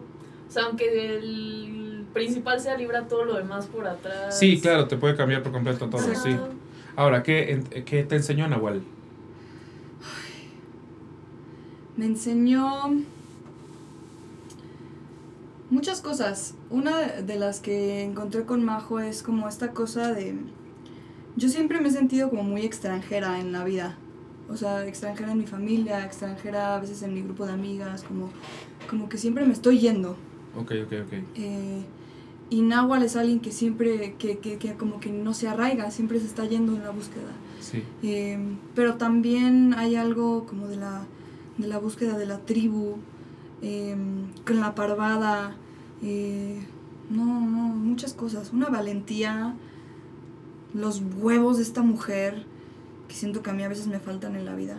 o 0.48 0.52
sea, 0.52 0.64
aunque 0.66 1.18
el 1.18 2.06
principal 2.14 2.60
sea 2.62 2.78
Libra, 2.78 3.08
todo 3.08 3.26
lo 3.26 3.36
demás 3.36 3.66
por 3.68 3.86
atrás. 3.88 4.40
Sí, 4.40 4.60
claro, 4.62 4.88
te 4.88 4.96
puede 4.96 5.16
cambiar 5.16 5.44
por 5.44 5.52
completo 5.52 5.90
todo, 5.90 6.02
Ajá. 6.02 6.16
sí. 6.16 6.38
Ahora, 6.96 7.22
¿qué, 7.24 7.52
en- 7.52 7.64
qué 7.84 8.04
te 8.06 8.16
enseñó 8.16 8.48
Nahual? 8.48 8.82
Me 11.98 12.06
enseñó 12.06 12.64
muchas 15.76 16.02
cosas. 16.02 16.56
Una 16.70 17.02
de- 17.02 17.38
las 17.38 17.60
que 17.60 18.04
encontré 18.04 18.46
con 18.46 18.64
Majo 18.64 19.00
es 19.00 19.22
como 19.22 19.48
esta 19.48 19.72
cosa 19.72 20.14
de... 20.14 20.36
Yo 21.36 21.50
siempre 21.50 21.82
me 21.82 21.90
he 21.90 21.92
sentido 21.92 22.30
como 22.30 22.44
muy 22.44 22.62
extranjera 22.62 23.40
en 23.40 23.52
la 23.52 23.64
vida. 23.66 23.98
O 24.50 24.56
sea, 24.56 24.86
extranjera 24.88 25.32
en 25.34 25.38
mi 25.40 25.48
familia, 25.48 26.06
extranjera 26.06 26.76
a 26.76 26.80
veces 26.80 27.02
en 27.04 27.14
mi 27.14 27.22
grupo 27.22 27.46
de 27.46 27.54
amigas, 27.54 28.04
como, 28.04 28.30
como 28.90 29.10
que 29.10 29.18
siempre 29.18 29.46
me 29.46 29.54
estoy 29.54 29.80
yendo. 29.80 30.12
Ok, 30.56 30.72
ok, 30.86 30.94
ok. 31.06 31.14
Eh, 31.36 31.84
y 32.50 32.62
Nahual 32.62 33.04
es 33.04 33.16
alguien 33.16 33.40
que 33.42 33.52
siempre, 33.52 34.16
que, 34.18 34.38
que, 34.38 34.58
que 34.58 34.74
como 34.76 35.00
que 35.00 35.10
no 35.12 35.34
se 35.34 35.48
arraiga, 35.50 35.92
siempre 35.92 36.20
se 36.20 36.28
está 36.28 36.46
yendo 36.46 36.74
en 36.76 36.84
la 36.84 36.92
búsqueda. 36.92 37.34
Sí. 37.60 37.84
Eh, 38.04 38.38
pero 38.76 38.96
también 38.96 39.74
hay 39.74 39.96
algo 39.96 40.46
como 40.46 40.68
de 40.68 40.78
la, 40.78 41.06
de 41.58 41.68
la 41.68 41.80
búsqueda 41.80 42.18
de 42.18 42.28
la 42.28 42.38
tribu, 42.38 42.98
eh, 43.64 43.98
con 44.46 44.60
la 44.62 44.76
parvada, 44.76 45.56
eh, 46.06 46.60
no, 47.10 47.26
no, 47.26 47.68
muchas 47.76 48.14
cosas. 48.14 48.52
Una 48.54 48.70
valentía, 48.70 49.56
los 50.74 51.02
huevos 51.18 51.58
de 51.58 51.64
esta 51.64 51.82
mujer, 51.82 52.46
que 53.08 53.16
siento 53.16 53.42
que 53.44 53.50
a 53.50 53.54
mí 53.54 53.64
a 53.64 53.68
veces 53.70 53.88
me 53.88 54.00
faltan 54.00 54.36
en 54.36 54.46
la 54.46 54.56
vida. 54.56 54.78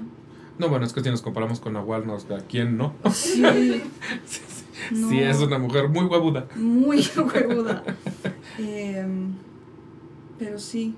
No, 0.58 0.68
bueno, 0.70 0.86
es 0.86 0.92
que 0.92 1.02
si 1.02 1.10
nos 1.10 1.20
comparamos 1.22 1.60
con 1.60 1.74
Nahual, 1.74 2.06
nos, 2.06 2.30
¿a 2.30 2.38
quién 2.38 2.76
no? 2.78 2.94
Sí, 3.12 3.42
Sí, 4.24 4.40
sí. 4.46 4.64
No. 4.94 5.08
Sí, 5.08 5.18
es 5.20 5.40
una 5.40 5.58
mujer 5.58 5.88
muy 5.88 6.04
huevuda. 6.06 6.46
muy 6.54 6.98
huevuda. 7.16 7.82
Eh, 8.58 9.06
pero 10.38 10.58
sí, 10.58 10.94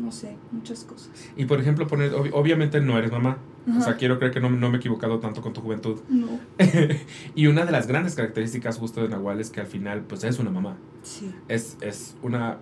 no 0.00 0.12
sé, 0.12 0.36
muchas 0.52 0.84
cosas. 0.84 1.10
Y 1.36 1.44
por 1.46 1.60
ejemplo, 1.60 1.86
poner, 1.86 2.12
ob- 2.12 2.30
obviamente 2.34 2.80
no 2.80 2.96
eres 2.98 3.10
mamá. 3.10 3.38
O 3.78 3.82
sea, 3.82 3.96
quiero 3.96 4.18
creer 4.18 4.32
que 4.32 4.40
no, 4.40 4.50
no 4.50 4.68
me 4.70 4.76
he 4.76 4.78
equivocado 4.78 5.18
tanto 5.20 5.42
con 5.42 5.52
tu 5.52 5.60
juventud. 5.60 6.00
No, 6.08 6.26
y 7.34 7.46
una 7.46 7.64
de 7.64 7.72
las 7.72 7.86
grandes 7.86 8.14
características 8.14 8.78
justo 8.78 9.02
de 9.02 9.08
Nahual 9.08 9.40
es 9.40 9.50
que 9.50 9.60
al 9.60 9.66
final, 9.66 10.02
pues 10.02 10.24
es 10.24 10.38
una 10.38 10.50
mamá. 10.50 10.76
sí, 11.02 11.32
Es, 11.48 11.76
es, 11.80 12.16
una, 12.22 12.58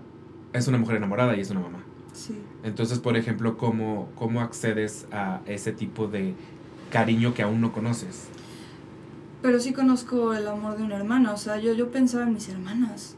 es 0.52 0.66
una 0.68 0.78
mujer 0.78 0.96
enamorada 0.96 1.36
y 1.36 1.40
es 1.40 1.50
una 1.50 1.60
mamá. 1.60 1.84
sí. 2.12 2.38
Entonces, 2.64 2.98
por 2.98 3.16
ejemplo, 3.16 3.56
¿cómo, 3.56 4.08
¿cómo 4.16 4.40
accedes 4.40 5.06
a 5.12 5.40
ese 5.46 5.72
tipo 5.72 6.08
de 6.08 6.34
cariño 6.90 7.32
que 7.34 7.42
aún 7.42 7.60
no 7.60 7.72
conoces? 7.72 8.26
Pero 9.42 9.60
sí 9.60 9.72
conozco 9.72 10.34
el 10.34 10.48
amor 10.48 10.76
de 10.76 10.82
una 10.82 10.96
hermana, 10.96 11.32
o 11.32 11.36
sea, 11.36 11.58
yo, 11.58 11.72
yo 11.72 11.90
pensaba 11.92 12.24
en 12.24 12.34
mis 12.34 12.48
hermanas. 12.48 13.14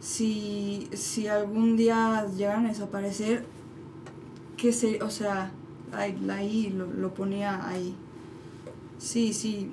Si, 0.00 0.88
si 0.92 1.28
algún 1.28 1.76
día 1.76 2.26
llegan 2.36 2.64
a 2.66 2.68
desaparecer, 2.70 3.44
¿qué 4.56 4.72
se, 4.72 5.00
o 5.02 5.10
sea, 5.10 5.52
ahí, 5.92 6.18
ahí 6.30 6.70
lo, 6.70 6.86
lo 6.92 7.14
ponía 7.14 7.66
ahí. 7.66 7.94
Sí, 8.98 9.32
sí, 9.32 9.70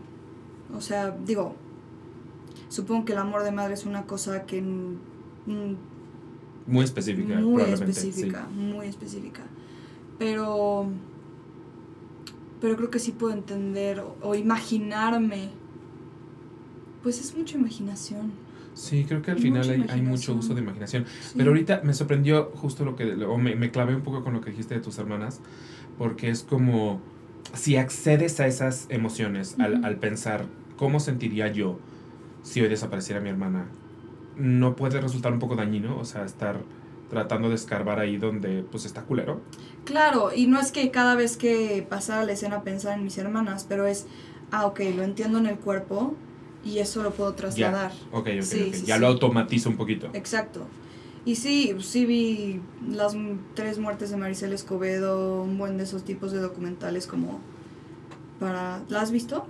o 0.76 0.82
sea, 0.82 1.11
digo, 1.11 1.55
supongo 2.70 3.05
que 3.05 3.13
el 3.13 3.20
amor 3.20 3.43
de 3.43 3.51
madre 3.51 3.74
es 3.74 3.86
una 3.86 4.03
cosa 4.03 4.45
que 4.45 4.61
Muy 6.65 6.84
específica, 6.84 7.39
muy 7.39 7.63
específica, 7.63 8.47
muy 8.53 8.88
específica. 8.88 9.43
Pero, 10.20 10.88
pero 12.59 12.76
creo 12.76 12.89
que 12.89 12.99
sí 12.99 13.11
puedo 13.11 13.34
entender 13.34 13.99
o, 13.99 14.18
o 14.22 14.36
imaginarme. 14.36 15.49
Pues 17.03 17.20
es 17.22 17.36
mucha 17.38 17.57
imaginación. 17.57 18.32
Sí, 18.74 19.05
creo 19.07 19.22
que 19.22 19.32
al 19.32 19.39
final 19.39 19.68
hay, 19.70 19.86
hay 19.89 20.01
mucho 20.01 20.36
uso 20.36 20.53
de 20.53 20.61
imaginación. 20.61 21.05
Sí. 21.05 21.34
Pero 21.38 21.49
ahorita 21.51 21.82
me 21.84 21.93
sorprendió 21.93 22.51
justo 22.55 22.86
lo 22.86 22.95
que, 22.95 23.11
o 23.26 23.38
me, 23.38 23.55
me 23.55 23.72
clavé 23.72 23.95
un 23.95 24.01
poco 24.01 24.24
con 24.24 24.34
lo 24.34 24.41
que 24.41 24.51
dijiste 24.51 24.76
de 24.76 24.82
tus 24.82 24.97
hermanas, 24.99 25.39
porque 25.98 26.30
es 26.30 26.43
como, 26.43 27.02
si 27.54 27.78
accedes 27.78 28.39
a 28.39 28.48
esas 28.48 28.86
emociones 28.89 29.56
al, 29.60 29.84
al 29.84 29.95
pensar, 29.98 30.45
¿cómo 30.78 31.00
sentiría 31.00 31.48
yo 31.52 31.80
si 32.43 32.62
hoy 32.62 32.70
desapareciera 32.70 33.20
mi 33.22 33.30
hermana? 33.30 33.68
¿No 34.36 34.76
puede 34.76 35.02
resultar 35.02 35.34
un 35.34 35.39
poco 35.39 35.56
dañino? 35.56 35.98
O 35.98 36.06
sea, 36.06 36.24
estar 36.24 36.60
tratando 37.10 37.50
de 37.50 37.56
escarbar 37.56 38.00
ahí 38.00 38.18
donde 38.18 38.64
pues 38.70 38.86
está 38.86 39.02
culero. 39.04 39.41
Claro, 39.86 40.32
y 40.36 40.48
no 40.48 40.60
es 40.60 40.72
que 40.72 40.91
cada 40.91 41.16
vez 41.16 41.38
que 41.38 41.86
pasara 41.89 42.26
la 42.26 42.34
escena 42.34 42.62
pensara 42.64 42.95
en 42.95 43.04
mis 43.04 43.18
hermanas, 43.18 43.66
pero 43.68 43.88
es, 43.88 44.06
ah, 44.52 44.66
ok, 44.66 44.82
lo 44.95 45.04
entiendo 45.04 45.38
en 45.39 45.45
el 45.45 45.58
cuerpo 45.58 46.14
y 46.66 46.80
eso 46.80 47.02
lo 47.04 47.12
puedo 47.12 47.34
trasladar. 47.34 47.91
Ok, 48.12 48.28
ok, 48.38 48.41
Sí, 48.41 48.66
ok. 48.68 48.76
sí, 48.76 48.86
ya 48.86 48.95
sí. 48.95 49.02
lo 49.02 49.08
automatizo 49.08 49.70
un 49.70 49.78
poquito. 49.78 50.10
Exacto. 50.14 50.68
Y 51.28 51.36
sí, 51.36 51.76
sí 51.82 52.06
vi 52.06 52.62
las 52.90 53.14
tres 53.54 53.80
muertes 53.80 54.10
de 54.12 54.16
Maricel 54.16 54.54
Escobedo, 54.54 55.44
un 55.44 55.58
buen 55.58 55.78
de 55.78 55.84
esos 55.84 56.04
tipos 56.06 56.32
de 56.32 56.40
documentales 56.40 57.06
como 57.06 57.42
para... 58.40 58.82
¿La 58.88 59.02
has 59.02 59.12
visto? 59.12 59.46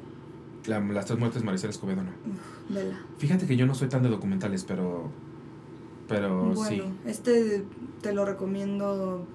La- 0.66 0.80
las 0.80 1.06
tres 1.06 1.20
muertes 1.20 1.44
de 1.44 1.46
Maricel 1.46 1.70
Escobedo, 1.70 2.02
no. 2.02 2.10
Uf, 2.10 2.74
vela. 2.76 3.00
Fíjate 3.20 3.46
que 3.46 3.56
yo 3.56 3.68
no 3.68 3.76
soy 3.76 3.90
tan 3.90 4.02
de 4.02 4.10
documentales, 4.10 4.64
pero... 4.64 5.12
Pero 6.08 6.54
bueno, 6.56 6.84
sí. 6.86 6.92
este 7.06 7.64
te 8.02 8.12
lo 8.12 8.26
recomiendo 8.26 9.28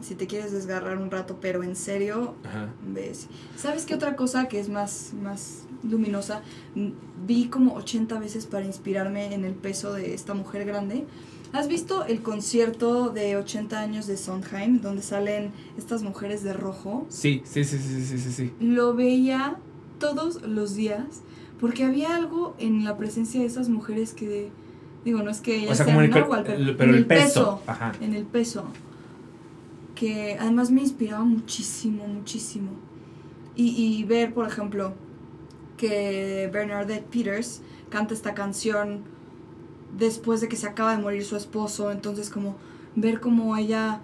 si 0.00 0.14
te 0.14 0.28
quieres 0.28 0.52
desgarrar 0.52 0.98
un 0.98 1.10
rato, 1.10 1.38
pero 1.40 1.64
en 1.64 1.74
serio, 1.74 2.34
Ajá. 2.44 2.68
ves. 2.86 3.26
¿Sabes 3.56 3.84
qué 3.84 3.94
otra 3.96 4.14
cosa 4.14 4.46
que 4.46 4.60
es 4.60 4.68
más, 4.68 5.12
más 5.20 5.64
luminosa? 5.82 6.42
Mm, 6.76 6.90
Vi 7.26 7.48
como 7.48 7.74
80 7.74 8.18
veces 8.20 8.46
para 8.46 8.64
inspirarme 8.64 9.34
en 9.34 9.44
el 9.44 9.54
peso 9.54 9.92
de 9.94 10.14
esta 10.14 10.34
mujer 10.34 10.66
grande. 10.66 11.06
¿Has 11.54 11.68
visto 11.68 12.04
el 12.04 12.20
concierto 12.22 13.10
de 13.10 13.36
80 13.36 13.78
años 13.80 14.06
de 14.06 14.16
Sondheim, 14.16 14.80
donde 14.80 15.02
salen 15.02 15.52
estas 15.78 16.02
mujeres 16.02 16.42
de 16.42 16.52
rojo? 16.52 17.06
Sí, 17.08 17.42
sí, 17.44 17.62
sí, 17.64 17.78
sí, 17.78 18.04
sí, 18.04 18.18
sí, 18.18 18.32
sí. 18.32 18.52
Lo 18.60 18.94
veía 18.94 19.56
todos 20.00 20.42
los 20.42 20.74
días 20.74 21.22
porque 21.60 21.84
había 21.84 22.16
algo 22.16 22.56
en 22.58 22.84
la 22.84 22.96
presencia 22.96 23.40
de 23.40 23.46
esas 23.46 23.68
mujeres 23.68 24.12
que, 24.14 24.50
digo, 25.04 25.22
no 25.22 25.30
es 25.30 25.40
que 25.40 25.56
ellas 25.60 25.70
O 25.72 25.74
sea, 25.76 25.86
sean 25.86 26.10
pero, 26.12 26.34
el- 26.56 26.76
pero 26.76 26.90
en 26.90 26.96
el 26.98 27.06
peso. 27.06 27.62
Ajá. 27.68 27.92
en 28.00 28.14
el 28.14 28.24
peso, 28.24 28.64
que 29.94 30.36
además 30.40 30.70
me 30.72 30.80
inspiraba 30.82 31.24
muchísimo, 31.24 32.06
muchísimo. 32.08 32.70
Y, 33.54 33.68
y 33.98 34.02
ver, 34.04 34.34
por 34.34 34.48
ejemplo, 34.48 34.94
que 35.76 36.50
Bernadette 36.52 37.04
Peters 37.06 37.62
canta 37.90 38.12
esta 38.14 38.34
canción 38.34 39.02
después 39.98 40.40
de 40.40 40.48
que 40.48 40.56
se 40.56 40.66
acaba 40.66 40.96
de 40.96 41.02
morir 41.02 41.24
su 41.24 41.36
esposo, 41.36 41.90
entonces 41.90 42.30
como 42.30 42.56
ver 42.96 43.20
como 43.20 43.56
ella 43.56 44.00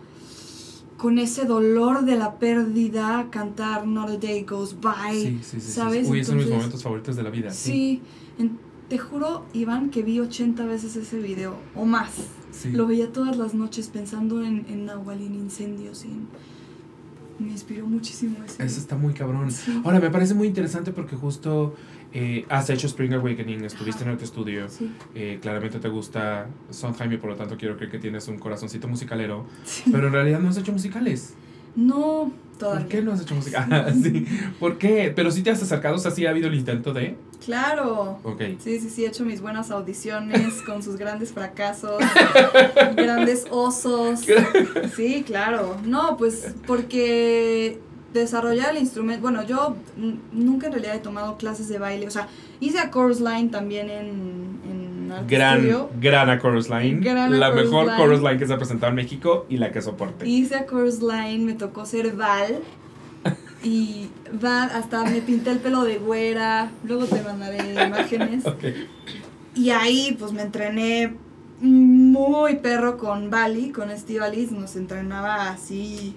con 0.97 1.18
ese 1.18 1.45
dolor 1.47 2.05
de 2.05 2.16
la 2.16 2.38
pérdida 2.38 3.28
cantar 3.30 3.86
Not 3.86 4.11
a 4.11 4.16
Day 4.18 4.45
Goes 4.45 4.78
By. 4.80 5.14
Sí, 5.20 5.38
sí, 5.43 5.61
sí. 5.61 5.72
¿sabes? 5.72 6.09
Uy, 6.09 6.20
es 6.20 6.28
uno 6.28 6.38
de 6.38 6.45
mis 6.45 6.45
Entonces- 6.45 6.51
momentos 6.57 6.82
favoritos 6.82 7.16
de 7.16 7.22
la 7.22 7.30
vida. 7.30 7.51
Sí. 7.51 8.03
En- 8.38 8.59
te 8.88 8.99
juro, 8.99 9.45
Iván, 9.53 9.91
que 9.91 10.03
vi 10.03 10.18
80 10.18 10.66
veces 10.66 10.97
ese 10.97 11.20
video, 11.20 11.55
o 11.76 11.84
más. 11.84 12.11
sí. 12.51 12.72
Lo 12.72 12.86
veía 12.88 13.12
todas 13.12 13.36
las 13.36 13.55
noches 13.55 13.86
pensando 13.88 14.45
en, 14.45 14.66
en 14.68 14.84
Nahual 14.86 15.20
y 15.22 15.26
en 15.26 15.34
incendios 15.36 16.05
y 16.05 16.09
en- 16.09 16.28
Me 17.38 17.53
inspiró 17.53 17.86
muchísimo 17.86 18.36
ese. 18.45 18.62
Eso 18.62 18.78
está 18.80 18.97
muy 18.97 19.14
cabrón. 19.14 19.49
Ahora, 19.84 19.99
me 20.01 20.11
parece 20.11 20.34
muy 20.34 20.47
interesante 20.49 20.93
porque 20.93 21.16
justo 21.16 21.74
eh, 22.12 22.44
has 22.48 22.68
hecho 22.70 22.86
Spring 22.86 23.12
Awakening, 23.14 23.64
estuviste 23.64 24.04
en 24.04 24.11
el 24.11 24.18
estudio, 24.20 24.68
Sí, 24.68 24.90
eh, 25.14 25.38
claramente 25.40 25.78
te 25.78 25.88
gusta 25.88 26.48
Sondheim 26.70 27.12
y 27.12 27.16
por 27.18 27.30
lo 27.30 27.36
tanto 27.36 27.56
quiero 27.56 27.76
creer 27.76 27.90
que 27.90 27.98
tienes 27.98 28.26
un 28.28 28.38
corazoncito 28.38 28.88
musicalero, 28.88 29.46
sí. 29.64 29.84
pero 29.92 30.08
en 30.08 30.12
realidad 30.12 30.40
no 30.40 30.48
has 30.48 30.56
hecho 30.56 30.72
musicales. 30.72 31.34
No, 31.76 32.32
todavía. 32.58 32.80
¿Por 32.80 32.88
qué 32.88 33.02
no 33.02 33.12
has 33.12 33.20
hecho 33.20 33.34
musicales? 33.34 33.94
sí. 34.02 34.26
¿Por 34.58 34.76
qué? 34.78 35.12
Pero 35.14 35.30
sí 35.30 35.42
te 35.42 35.50
has 35.50 35.62
acercado, 35.62 35.96
o 35.96 35.98
sea, 35.98 36.11
sí 36.11 36.26
ha 36.26 36.30
habido 36.30 36.48
el 36.48 36.54
intento 36.54 36.92
de... 36.92 37.16
Claro. 37.44 38.18
Ok. 38.22 38.42
Sí, 38.58 38.80
sí, 38.80 38.90
sí, 38.90 39.04
he 39.04 39.08
hecho 39.08 39.24
mis 39.24 39.40
buenas 39.40 39.70
audiciones 39.70 40.61
con 40.62 40.82
sus 40.82 40.96
grandes 40.96 41.32
fracasos, 41.32 42.02
grandes 42.96 43.46
osos. 43.50 44.20
Sí, 44.96 45.22
claro. 45.26 45.76
No, 45.84 46.16
pues 46.16 46.54
porque 46.66 47.78
desarrollar 48.12 48.70
el 48.70 48.82
instrumento, 48.82 49.22
bueno, 49.22 49.44
yo 49.44 49.76
nunca 50.32 50.66
en 50.66 50.72
realidad 50.72 50.96
he 50.96 51.00
tomado 51.00 51.36
clases 51.36 51.68
de 51.68 51.78
baile, 51.78 52.06
o 52.06 52.11
sea, 52.11 52.28
hice 52.61 52.78
a 52.78 52.90
Chorus 52.90 53.20
Line 53.20 53.48
también 53.50 53.88
en, 53.88 54.58
en 54.68 55.12
Art 55.12 55.28
Gran, 55.28 55.58
Studio. 55.58 55.90
gran 56.00 56.30
a 56.30 56.40
Chorus 56.40 56.68
Line. 56.68 57.00
Gran 57.00 57.32
a 57.32 57.36
la 57.36 57.50
Chorus 57.50 57.64
mejor 57.64 57.86
Line. 57.86 57.96
Chorus 57.98 58.20
Line 58.20 58.38
que 58.38 58.46
se 58.46 58.52
ha 58.52 58.56
presentado 58.56 58.90
en 58.90 58.96
México 58.96 59.46
y 59.48 59.56
la 59.56 59.72
que 59.72 59.82
soporte. 59.82 60.28
Hice 60.28 60.56
a 60.56 60.66
Chorus 60.66 61.00
Line, 61.00 61.44
me 61.44 61.54
tocó 61.54 61.86
ser 61.86 62.12
Val. 62.14 62.61
Y 63.62 64.08
Val, 64.40 64.70
hasta 64.72 65.04
me 65.04 65.20
pinté 65.20 65.50
el 65.50 65.58
pelo 65.58 65.84
de 65.84 65.98
güera. 65.98 66.70
Luego 66.84 67.04
te 67.04 67.22
mandaré 67.22 67.58
imágenes. 67.86 68.44
Ok. 68.46 68.64
Y 69.54 69.70
ahí 69.70 70.16
pues 70.18 70.32
me 70.32 70.42
entrené 70.42 71.14
muy 71.61 72.56
perro 72.56 72.96
con 72.96 73.30
Bali, 73.30 73.70
con 73.70 73.90
Steve 73.96 74.24
Alice. 74.24 74.54
Nos 74.54 74.76
entrenaba 74.76 75.50
así 75.50 76.16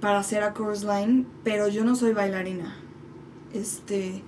para 0.00 0.18
hacer 0.18 0.42
a 0.42 0.54
Chorus 0.54 0.82
Line. 0.84 1.26
Pero 1.44 1.68
yo 1.68 1.84
no 1.84 1.94
soy 1.96 2.12
bailarina. 2.12 2.76
Este. 3.52 4.22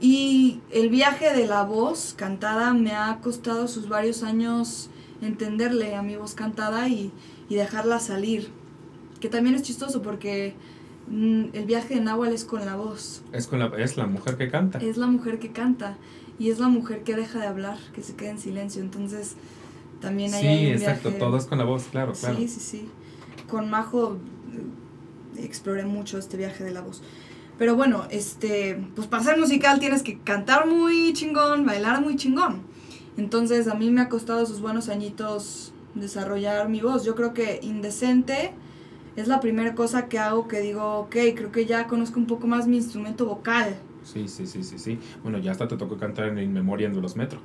Y 0.00 0.60
el 0.70 0.88
viaje 0.90 1.32
de 1.32 1.46
la 1.46 1.62
voz 1.62 2.14
cantada 2.16 2.74
me 2.74 2.92
ha 2.92 3.20
costado 3.22 3.68
sus 3.68 3.88
varios 3.88 4.22
años 4.22 4.90
entenderle 5.22 5.94
a 5.94 6.02
mi 6.02 6.16
voz 6.16 6.34
cantada 6.34 6.88
y, 6.88 7.10
y 7.48 7.54
dejarla 7.54 8.00
salir. 8.00 8.50
Que 9.20 9.28
también 9.28 9.54
es 9.54 9.62
chistoso 9.62 10.02
porque 10.02 10.54
mm, 11.08 11.44
el 11.54 11.64
viaje 11.64 11.94
de 11.94 12.00
Nahual 12.02 12.32
es 12.32 12.44
con 12.44 12.66
la 12.66 12.76
voz. 12.76 13.22
Es, 13.32 13.46
con 13.46 13.60
la, 13.60 13.66
es 13.78 13.96
la 13.96 14.06
mujer 14.06 14.36
que 14.36 14.50
canta. 14.50 14.78
Es 14.78 14.96
la 14.98 15.06
mujer 15.06 15.38
que 15.38 15.52
canta 15.52 15.96
y 16.38 16.50
es 16.50 16.58
la 16.58 16.68
mujer 16.68 17.04
que 17.04 17.14
deja 17.14 17.38
de 17.38 17.46
hablar, 17.46 17.78
que 17.94 18.02
se 18.02 18.14
queda 18.16 18.30
en 18.30 18.38
silencio. 18.38 18.82
Entonces 18.82 19.36
también 20.00 20.34
ahí 20.34 20.40
Sí, 20.42 20.46
hay 20.48 20.66
un 20.66 20.72
exacto. 20.72 21.08
viaje- 21.10 21.18
Todo 21.24 21.36
es 21.38 21.46
con 21.46 21.58
la 21.58 21.64
voz, 21.64 21.84
claro, 21.84 22.12
claro. 22.12 22.36
Sí, 22.36 22.48
sí, 22.48 22.60
sí. 22.60 22.88
Con 23.48 23.70
Majo 23.70 24.18
exploré 25.38 25.84
mucho 25.84 26.18
este 26.18 26.36
viaje 26.36 26.64
de 26.64 26.72
la 26.72 26.80
voz. 26.80 27.02
Pero 27.58 27.76
bueno, 27.76 28.06
este, 28.10 28.82
pues 28.96 29.06
para 29.06 29.22
ser 29.22 29.38
musical 29.38 29.78
tienes 29.78 30.02
que 30.02 30.18
cantar 30.18 30.66
muy 30.66 31.12
chingón, 31.12 31.64
bailar 31.64 32.00
muy 32.00 32.16
chingón. 32.16 32.62
Entonces 33.16 33.68
a 33.68 33.74
mí 33.74 33.90
me 33.90 34.00
ha 34.00 34.08
costado 34.08 34.44
sus 34.44 34.60
buenos 34.60 34.88
añitos 34.88 35.72
desarrollar 35.94 36.68
mi 36.68 36.80
voz. 36.80 37.04
Yo 37.04 37.14
creo 37.14 37.32
que 37.32 37.60
Indecente 37.62 38.52
es 39.16 39.28
la 39.28 39.40
primera 39.40 39.74
cosa 39.74 40.08
que 40.08 40.18
hago 40.18 40.48
que 40.48 40.60
digo, 40.60 40.98
ok, 41.00 41.16
creo 41.34 41.52
que 41.52 41.66
ya 41.66 41.86
conozco 41.86 42.18
un 42.18 42.26
poco 42.26 42.46
más 42.46 42.66
mi 42.66 42.76
instrumento 42.76 43.26
vocal. 43.26 43.76
Sí, 44.02 44.28
sí, 44.28 44.46
sí, 44.46 44.64
sí, 44.64 44.78
sí. 44.78 44.98
Bueno, 45.22 45.38
ya 45.38 45.52
hasta 45.52 45.68
te 45.68 45.76
tocó 45.76 45.96
cantar 45.96 46.26
en 46.26 46.38
In 46.38 46.52
Memoria 46.52 46.88
en 46.88 47.00
los 47.00 47.16
Metro. 47.16 47.40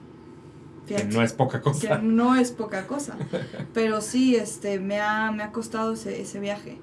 Que 0.87 1.03
no 1.03 1.21
es 1.21 1.33
poca 1.33 1.59
que 1.59 1.63
cosa. 1.65 1.99
no 1.99 2.35
es 2.35 2.51
poca 2.51 2.87
cosa. 2.87 3.15
Pero 3.75 4.01
sí, 4.01 4.35
este, 4.35 4.79
me 4.79 4.99
ha, 4.99 5.31
me 5.31 5.43
ha 5.43 5.51
costado 5.51 5.93
ese, 5.93 6.19
ese 6.19 6.39
viaje. 6.39 6.79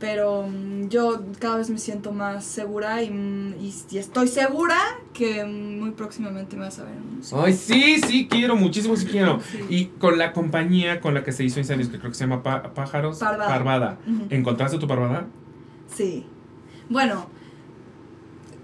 Pero 0.00 0.48
mm, 0.48 0.88
yo 0.88 1.22
cada 1.38 1.58
vez 1.58 1.68
me 1.68 1.78
siento 1.78 2.10
más 2.10 2.44
segura 2.44 3.02
y, 3.02 3.10
mm, 3.10 3.54
y, 3.60 3.74
y 3.90 3.98
estoy 3.98 4.28
segura 4.28 4.78
que 5.12 5.44
mm, 5.44 5.78
muy 5.78 5.90
próximamente 5.90 6.56
me 6.56 6.62
vas 6.62 6.78
a 6.78 6.84
ver 6.84 6.94
en 6.94 7.02
un. 7.02 7.44
Ay, 7.44 7.52
sí, 7.52 8.00
sí, 8.00 8.26
quiero, 8.26 8.56
muchísimo 8.56 8.96
sí 8.96 9.06
quiero. 9.06 9.40
Sí. 9.40 9.60
Y 9.68 9.84
con 9.98 10.18
la 10.18 10.32
compañía 10.32 11.00
con 11.00 11.12
la 11.12 11.22
que 11.22 11.32
se 11.32 11.44
hizo 11.44 11.60
Incendios, 11.60 11.90
que 11.90 11.98
creo 11.98 12.10
que 12.10 12.16
se 12.16 12.24
llama 12.24 12.42
Pájaros. 12.42 13.18
Parvada. 13.18 13.98
¿Encontraste 14.30 14.78
tu 14.78 14.88
parvada? 14.88 15.26
Sí. 15.94 16.24
Bueno, 16.88 17.26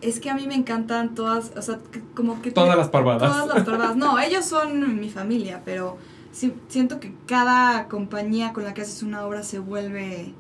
es 0.00 0.20
que 0.20 0.30
a 0.30 0.34
mí 0.34 0.46
me 0.46 0.54
encantan 0.54 1.14
todas, 1.14 1.52
o 1.56 1.62
sea, 1.62 1.78
como 2.14 2.40
que... 2.40 2.50
Todas 2.50 2.76
las 2.76 2.88
parvadas. 2.88 3.30
Todas 3.30 3.54
las 3.54 3.64
parvadas. 3.64 3.96
No, 3.96 4.18
ellos 4.18 4.44
son 4.44 4.98
mi 4.98 5.10
familia, 5.10 5.62
pero 5.64 5.98
sí, 6.32 6.54
siento 6.68 6.98
que 6.98 7.12
cada 7.26 7.88
compañía 7.88 8.52
con 8.52 8.64
la 8.64 8.74
que 8.74 8.82
haces 8.82 9.02
una 9.02 9.24
obra 9.26 9.42
se 9.42 9.58
vuelve... 9.58 10.32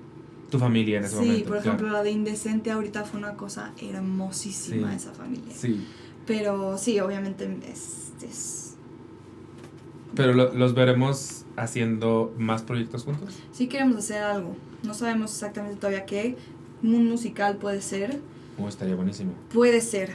Tu 0.50 0.58
familia 0.58 0.98
en 0.98 1.04
ese 1.04 1.14
sí, 1.16 1.20
momento. 1.24 1.44
por 1.48 1.52
claro. 1.56 1.68
ejemplo, 1.68 1.90
la 1.90 2.02
de 2.02 2.10
Indecente 2.12 2.70
ahorita 2.70 3.04
fue 3.04 3.18
una 3.18 3.34
cosa 3.34 3.72
hermosísima 3.80 4.90
Sí. 4.90 4.96
esa 4.96 5.12
familia. 5.12 5.54
Sí. 5.54 5.84
Pero 6.26 6.78
sí, 6.78 6.98
obviamente 7.00 7.44
es... 7.68 8.12
es- 8.22 8.74
Pero 10.14 10.34
lo- 10.34 10.52
los 10.54 10.74
veremos 10.74 11.44
haciendo 11.56 12.34
más 12.38 12.62
proyectos 12.62 13.04
juntos. 13.04 13.34
sí 13.52 13.66
queremos 13.66 13.96
hacer 13.96 14.22
algo. 14.22 14.56
No 14.82 14.94
sabemos 14.94 15.32
exactamente 15.32 15.76
todavía 15.76 16.04
qué. 16.06 16.36
Un 16.82 17.08
musical 17.08 17.56
puede 17.56 17.80
ser. 17.80 18.20
Oh, 18.58 18.68
estaría 18.68 18.94
buenísimo. 18.94 19.32
Puede 19.52 19.80
ser. 19.80 20.14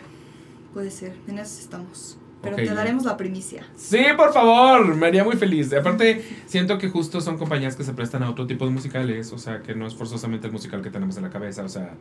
Puede 0.74 0.92
ser. 0.92 1.16
En 1.28 1.40
eso 1.40 1.60
estamos. 1.60 2.18
Pero 2.42 2.56
Ok, 2.56 2.64
te 2.64 2.74
daremos 2.74 3.06
la 3.06 3.18
primicia. 3.18 3.64
Sí, 3.76 4.04
por 4.18 4.34
favor, 4.34 4.96
me 4.96 5.08
haría 5.08 5.24
muy 5.24 5.36
feliz. 5.36 5.72
Aparte, 5.74 6.24
siento 6.48 6.78
que 6.78 6.90
justo 6.90 7.22
son 7.22 7.38
compañías 7.38 7.76
que 7.76 7.84
se 7.84 7.94
prestan 7.94 8.24
a 8.24 8.30
otro 8.30 8.48
tipo 8.48 8.66
de 8.66 8.72
musicales, 8.72 9.32
o 9.32 9.38
sea, 9.38 9.62
que 9.62 9.76
no 9.76 9.86
es 9.86 9.94
forzosamente 9.94 10.48
el 10.48 10.54
musical 10.54 10.82
que 10.82 10.90
tenemos 10.90 11.18
en 11.18 11.24
la 11.24 11.30
cabeza, 11.30 11.64
o 11.64 11.70
sea, 11.70 11.94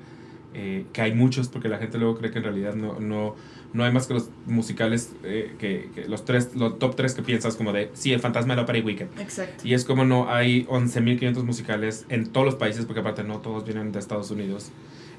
eh, 0.54 0.86
que 0.92 1.02
hay 1.02 1.14
muchos, 1.14 1.48
porque 1.48 1.68
la 1.68 1.78
gente 1.78 1.98
luego 1.98 2.16
cree 2.16 2.30
que 2.30 2.38
en 2.38 2.44
realidad 2.44 2.74
no, 2.74 2.98
no, 2.98 3.36
no 3.72 3.84
hay 3.84 3.92
más 3.92 4.06
que 4.06 4.14
los 4.14 4.30
musicales, 4.46 5.12
eh, 5.22 5.54
que, 5.58 5.90
que 5.94 6.08
los 6.08 6.24
tres, 6.24 6.56
los 6.56 6.78
top 6.78 6.96
tres 6.96 7.14
que 7.14 7.22
piensas 7.22 7.54
como 7.54 7.72
de, 7.72 7.90
sí, 7.92 8.12
El 8.12 8.20
Fantasma 8.20 8.54
de 8.54 8.56
la 8.56 8.62
Ópera 8.62 8.78
y 8.78 8.82
Weekend. 8.82 9.20
Exacto. 9.20 9.66
Y 9.66 9.74
es 9.74 9.84
como 9.84 10.04
no, 10.04 10.28
hay 10.28 10.64
11.500 10.64 11.44
musicales 11.44 12.06
en 12.08 12.26
todos 12.26 12.46
los 12.46 12.54
países, 12.56 12.86
porque 12.86 13.00
aparte 13.00 13.22
no 13.22 13.38
todos 13.38 13.64
vienen 13.64 13.92
de 13.92 13.98
Estados 13.98 14.30
Unidos. 14.30 14.72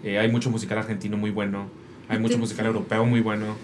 Eh, 0.04 0.18
hay 0.18 0.30
mucho 0.30 0.50
musical 0.50 0.80
argentino 0.80 1.16
muy 1.16 1.30
bueno, 1.30 1.68
hay 2.10 2.20
mucho 2.20 2.38
musical 2.38 2.66
europeo 2.66 3.06
muy 3.06 3.22
bueno, 3.22 3.56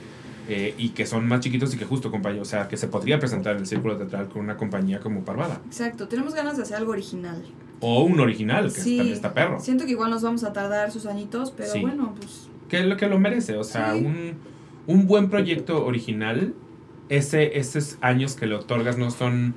eh, 0.48 0.74
y 0.78 0.90
que 0.90 1.06
son 1.06 1.28
más 1.28 1.40
chiquitos 1.42 1.74
y 1.74 1.78
que 1.78 1.86
justo 1.86 2.10
compañía, 2.12 2.42
o 2.42 2.46
sea, 2.46 2.68
que 2.68 2.78
se 2.78 2.88
podría 2.88 3.20
presentar 3.20 3.56
en 3.56 3.62
el 3.62 3.68
círculo 3.68 3.98
teatral 3.98 4.30
con 4.30 4.42
una 4.44 4.56
compañía 4.58 5.00
como 5.00 5.22
Parvada. 5.26 5.62
Exacto. 5.66 6.08
Tenemos 6.08 6.34
ganas 6.34 6.58
de 6.58 6.64
hacer 6.64 6.78
algo 6.78 6.92
original. 6.92 7.44
O 7.80 8.04
un 8.04 8.20
original, 8.20 8.66
que 8.74 8.82
Sí. 8.82 9.12
está 9.12 9.34
perro. 9.34 9.60
Siento 9.60 9.86
que 9.86 9.92
igual 9.92 10.10
nos 10.10 10.24
vamos 10.24 10.44
a 10.44 10.54
tardar 10.54 10.92
sus 10.92 11.06
añitos, 11.06 11.52
pero 11.52 11.72
Sí. 11.72 11.80
bueno, 11.82 12.14
pues. 12.18 12.50
Que 12.70 12.80
es 12.80 12.86
lo 12.86 12.98
que 12.98 13.08
lo 13.08 13.20
merece, 13.20 13.56
o 13.58 13.64
sea, 13.64 13.94
Sí. 13.94 14.04
un, 14.06 14.34
un 14.88 15.06
buen 15.08 15.30
proyecto 15.30 15.86
original, 15.86 16.54
ese, 17.10 17.58
esos 17.60 17.98
años 18.02 18.36
que 18.36 18.48
le 18.48 18.56
otorgas 18.56 18.98
no 18.98 19.12
son 19.12 19.56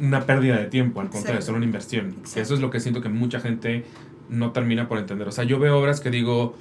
una 0.00 0.26
pérdida 0.26 0.56
de 0.56 0.66
tiempo, 0.66 1.00
al 1.00 1.10
contrario, 1.10 1.42
son 1.42 1.56
una 1.56 1.64
inversión. 1.64 2.14
Que 2.32 2.40
eso 2.40 2.54
es 2.54 2.60
lo 2.60 2.70
que 2.70 2.80
siento 2.80 3.00
que 3.00 3.08
mucha 3.08 3.40
gente 3.40 3.84
no 4.28 4.52
termina 4.52 4.88
por 4.88 4.98
entender. 4.98 5.26
O 5.28 5.32
sea, 5.32 5.44
yo 5.44 5.58
veo 5.58 5.78
obras 5.78 6.00
que 6.00 6.10
digo, 6.10 6.54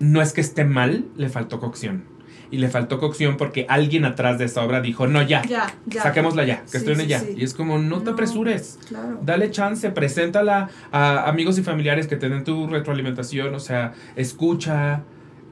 no 0.00 0.20
es 0.20 0.32
que 0.32 0.40
esté 0.40 0.64
mal, 0.64 1.04
le 1.16 1.28
faltó 1.28 1.60
cocción. 1.60 2.04
Y 2.50 2.58
le 2.58 2.68
faltó 2.68 2.98
cocción 2.98 3.36
porque 3.36 3.66
alguien 3.68 4.04
atrás 4.04 4.38
de 4.38 4.44
esa 4.44 4.62
obra 4.64 4.80
dijo, 4.80 5.06
no, 5.06 5.22
ya, 5.22 5.42
Ya, 5.42 5.74
ya. 5.86 6.02
saquémosla 6.02 6.44
ya, 6.44 6.62
que 6.62 6.68
Sí, 6.68 6.76
estrene 6.78 7.02
sí, 7.04 7.08
ya. 7.08 7.20
sí. 7.20 7.34
Y 7.36 7.44
es 7.44 7.54
como, 7.54 7.78
no 7.78 8.02
te 8.02 8.10
apresures. 8.10 8.78
Claro. 8.88 9.18
Dale 9.22 9.50
chance, 9.50 9.90
preséntala 9.90 10.68
a 10.92 11.28
amigos 11.28 11.58
y 11.58 11.62
familiares 11.62 12.06
que 12.06 12.16
te 12.16 12.28
den 12.28 12.44
tu 12.44 12.66
retroalimentación, 12.66 13.54
o 13.54 13.60
sea, 13.60 13.94
escucha 14.16 15.02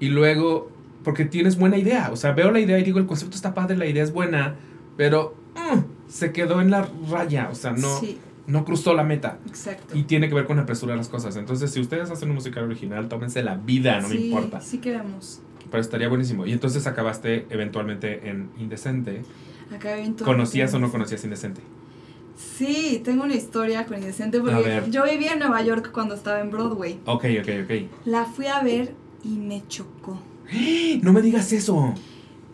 y 0.01 0.09
luego, 0.09 0.71
porque 1.05 1.25
tienes 1.25 1.59
buena 1.59 1.77
idea, 1.79 2.11
o 2.13 2.17
sea, 2.17 2.33
veo 2.33 2.51
la 2.51 2.61
idea 2.61 2.79
y 2.79 2.83
digo, 2.85 2.99
el 2.99 3.07
concepto 3.07 3.37
está 3.37 3.55
padre, 3.55 3.77
la 3.77 3.87
idea 3.87 4.03
es 4.03 4.13
buena, 4.13 4.57
pero 4.97 5.35
mm, 5.55 5.79
se 6.11 6.33
quedó 6.33 6.61
en 6.61 6.71
la 6.71 6.89
raya, 7.11 7.49
o 7.51 7.55
sea, 7.55 7.73
no, 7.73 8.01
no 8.47 8.65
cruzó 8.65 8.95
la 8.95 9.05
meta. 9.05 9.39
exacto. 9.47 9.97
Y 9.97 10.03
tiene 10.03 10.29
que 10.29 10.35
ver 10.35 10.45
con 10.47 10.59
apresurar 10.59 10.97
las 10.97 11.09
cosas. 11.09 11.37
Entonces, 11.37 11.71
si 11.71 11.81
ustedes 11.81 12.11
hacen 12.11 12.29
un 12.31 12.35
musical 12.35 12.65
original, 12.65 13.09
tómense 13.09 13.43
la 13.43 13.55
vida, 13.57 14.01
no 14.01 14.09
me 14.09 14.17
importa. 14.17 14.61
Sí, 14.61 14.79
queremos. 14.79 15.41
Pero 15.73 15.81
estaría 15.81 16.09
buenísimo. 16.09 16.47
Y 16.47 16.53
entonces 16.53 16.87
acabaste 16.87 17.47
eventualmente 17.51 18.29
en 18.29 18.51
Indecente. 18.59 19.23
Todo- 20.17 20.27
¿Conocías 20.27 20.73
o 20.75 20.79
no 20.79 20.91
conocías 20.93 21.25
Indecente? 21.25 21.63
Sí, 22.37 23.01
tengo 23.05 23.25
una 23.25 23.35
historia 23.35 23.87
con 23.87 23.97
Indecente 23.99 24.39
porque 24.41 24.83
yo 24.91 25.05
vivía 25.05 25.33
en 25.33 25.39
Nueva 25.41 25.63
York 25.63 25.91
cuando 25.93 26.15
estaba 26.15 26.41
en 26.41 26.51
Broadway. 26.51 27.01
Ok, 27.07 27.25
ok, 27.41 27.49
ok. 27.65 27.71
La 28.05 28.25
fui 28.27 28.47
a 28.47 28.63
ver 28.63 28.95
y 29.25 29.31
me 29.39 29.67
chocó. 29.67 30.21
No 31.03 31.13
me 31.13 31.23
digas 31.23 31.53
eso. 31.53 31.95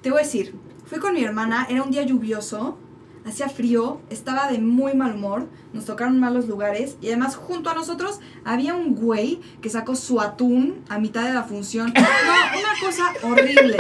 Te 0.02 0.10
voy 0.10 0.20
a 0.20 0.22
decir, 0.22 0.54
fui 0.86 0.98
con 1.00 1.12
mi 1.14 1.24
hermana, 1.24 1.66
era 1.68 1.82
un 1.82 1.90
día 1.90 2.02
lluvioso, 2.04 2.78
hacía 3.26 3.48
frío, 3.48 4.00
estaba 4.10 4.50
de 4.50 4.58
muy 4.58 4.94
mal 4.94 5.14
humor, 5.14 5.48
nos 5.72 5.84
tocaron 5.84 6.18
malos 6.18 6.46
lugares 6.46 6.96
y 7.00 7.08
además 7.08 7.36
junto 7.36 7.70
a 7.70 7.74
nosotros 7.74 8.20
había 8.44 8.74
un 8.74 8.94
güey 8.94 9.40
que 9.60 9.70
sacó 9.70 9.96
su 9.96 10.20
atún 10.20 10.82
a 10.88 10.98
mitad 10.98 11.24
de 11.24 11.34
la 11.34 11.44
función. 11.44 11.92
No, 11.94 12.00
una 12.00 12.80
cosa 12.80 13.04
horrible. 13.22 13.76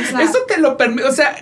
O 0.00 0.04
sea, 0.04 0.22
Eso 0.22 0.38
te 0.46 0.58
lo 0.58 0.76
permite, 0.76 1.04
o 1.04 1.12
sea, 1.12 1.36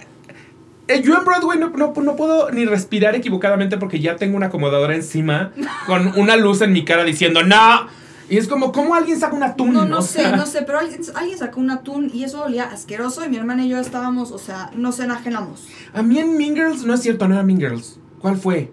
eh, 0.86 1.02
yo 1.02 1.16
en 1.16 1.24
Broadway 1.24 1.58
no, 1.58 1.70
no, 1.70 1.92
no 1.96 2.16
puedo 2.16 2.50
ni 2.50 2.66
respirar 2.66 3.14
equivocadamente 3.14 3.78
porque 3.78 4.00
ya 4.00 4.16
tengo 4.16 4.36
una 4.36 4.46
acomodadora 4.46 4.94
encima 4.94 5.52
con 5.86 6.18
una 6.18 6.36
luz 6.36 6.60
en 6.60 6.72
mi 6.72 6.84
cara 6.84 7.04
diciendo 7.04 7.42
¡No! 7.42 7.88
Y 8.28 8.38
es 8.38 8.48
como, 8.48 8.72
¿cómo 8.72 8.94
alguien 8.94 9.18
saca 9.18 9.36
un 9.36 9.42
atún? 9.42 9.74
no, 9.74 9.84
no 9.84 10.02
sé, 10.02 10.30
no 10.36 10.46
sé, 10.46 10.62
pero 10.62 10.78
alguien, 10.78 11.00
alguien 11.14 11.38
sacó 11.38 11.60
un 11.60 11.70
atún 11.70 12.10
y 12.12 12.24
eso 12.24 12.42
olía 12.42 12.64
asqueroso 12.64 13.24
y 13.24 13.28
mi 13.28 13.36
hermana 13.36 13.64
y 13.64 13.68
yo 13.68 13.78
estábamos, 13.78 14.32
o 14.32 14.38
sea, 14.38 14.70
nos 14.74 14.98
enajenamos. 15.00 15.66
A 15.92 16.02
mí 16.02 16.18
en 16.18 16.36
Mean 16.36 16.54
Girls, 16.54 16.84
no 16.84 16.94
es 16.94 17.00
cierto, 17.00 17.28
no 17.28 17.34
era 17.34 17.42
Mean 17.42 17.60
Girls. 17.60 17.98
¿Cuál 18.20 18.36
fue? 18.36 18.70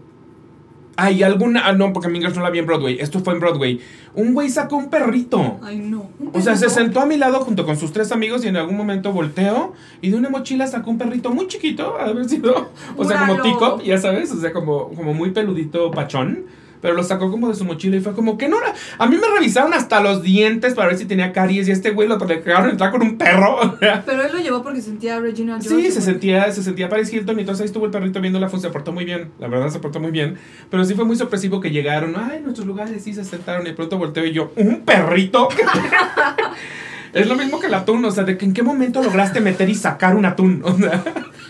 Ay, 0.95 1.23
alguna. 1.23 1.65
Ah, 1.65 1.73
no, 1.73 1.93
porque 1.93 2.09
Mean 2.09 2.21
Girls 2.21 2.37
no 2.37 2.43
la 2.43 2.49
vi 2.49 2.59
en 2.59 2.65
Broadway. 2.65 2.97
Esto 2.99 3.19
fue 3.21 3.33
en 3.33 3.39
Broadway. 3.39 3.79
Un 4.13 4.33
güey 4.33 4.49
sacó 4.49 4.75
un 4.75 4.89
perrito. 4.89 5.59
Ay, 5.63 5.79
no. 5.79 6.09
¿Un 6.19 6.31
O 6.33 6.41
sea, 6.41 6.55
se 6.55 6.69
sentó 6.69 6.99
a 6.99 7.05
mi 7.05 7.17
lado 7.17 7.39
junto 7.41 7.65
con 7.65 7.77
sus 7.77 7.91
tres 7.91 8.11
amigos 8.11 8.43
y 8.43 8.49
en 8.49 8.57
algún 8.57 8.77
momento 8.77 9.11
volteó 9.11 9.73
y 10.01 10.09
de 10.09 10.17
una 10.17 10.29
mochila 10.29 10.67
sacó 10.67 10.91
un 10.91 10.97
perrito 10.97 11.31
muy 11.31 11.47
chiquito, 11.47 11.95
de 11.97 12.11
haber 12.11 12.29
sido, 12.29 12.71
o 12.97 13.05
sea, 13.05 13.25
como 13.25 13.41
teacup, 13.41 13.81
ya 13.83 13.97
sabes, 13.97 14.31
o 14.31 14.39
sea, 14.39 14.51
como, 14.51 14.89
como 14.89 15.13
muy 15.13 15.31
peludito 15.31 15.91
pachón, 15.91 16.45
pero 16.81 16.93
lo 16.93 17.03
sacó 17.03 17.29
como 17.29 17.49
de 17.49 17.55
su 17.55 17.65
mochila 17.65 17.97
y 17.97 18.01
fue 18.01 18.13
como 18.13 18.37
que 18.37 18.47
no 18.47 18.57
era, 18.57 18.73
a 18.97 19.07
mí 19.07 19.17
me 19.17 19.27
revisaron 19.27 19.73
hasta 19.73 20.01
los 20.01 20.21
dientes 20.23 20.73
para 20.73 20.89
ver 20.89 20.97
si 20.97 21.05
tenía 21.05 21.31
caries 21.31 21.67
y 21.67 21.71
este 21.71 21.91
güey 21.91 22.07
lo 22.07 22.17
le 22.17 22.41
dejaron 22.41 22.69
entrar 22.69 22.91
con 22.91 23.01
un 23.01 23.17
perro, 23.17 23.77
Pero 23.79 24.23
él 24.23 24.31
lo 24.31 24.39
llevó 24.39 24.63
porque 24.63 24.81
sentía 24.81 25.17
a 25.17 25.19
Regina 25.19 25.59
George. 25.61 25.87
Sí, 25.87 25.91
se 25.91 26.01
sentía, 26.01 26.51
se 26.51 26.63
sentía 26.63 26.89
Paris 26.89 27.11
Hilton 27.11 27.37
y 27.37 27.41
entonces 27.41 27.61
ahí 27.61 27.67
estuvo 27.67 27.85
el 27.85 27.91
perrito 27.91 28.21
viendo 28.21 28.39
la 28.39 28.49
función, 28.49 28.71
se 28.71 28.73
portó 28.73 28.91
muy 28.91 29.05
bien, 29.05 29.31
la 29.39 29.47
verdad 29.47 29.69
se 29.69 29.79
portó 29.79 29.99
muy 29.99 30.11
bien, 30.11 30.37
pero 30.69 30.83
sí 30.85 30.93
fue 30.93 31.05
muy 31.05 31.15
sorpresivo 31.15 31.59
que 31.59 31.71
llegaron, 31.71 32.15
ay, 32.17 32.41
nuestros 32.41 32.67
lugares 32.67 33.03
sí 33.03 33.13
se 33.13 33.23
sentaron 33.23 33.63
y 33.65 33.69
de 33.69 33.75
pronto 33.75 33.97
volteo 33.97 34.25
y 34.25 34.33
yo, 34.33 34.51
¿un 34.55 34.81
perrito? 34.81 35.49
es 37.13 37.27
lo 37.27 37.35
mismo 37.35 37.59
que 37.59 37.67
el 37.67 37.73
atún, 37.73 38.03
o 38.05 38.11
sea, 38.11 38.23
de 38.23 38.37
que 38.37 38.45
en 38.45 38.53
qué 38.53 38.63
momento 38.63 39.01
lograste 39.03 39.41
meter 39.41 39.69
y 39.69 39.75
sacar 39.75 40.15
un 40.15 40.25
atún, 40.25 40.61
o 40.63 40.77
sea, 40.77 41.03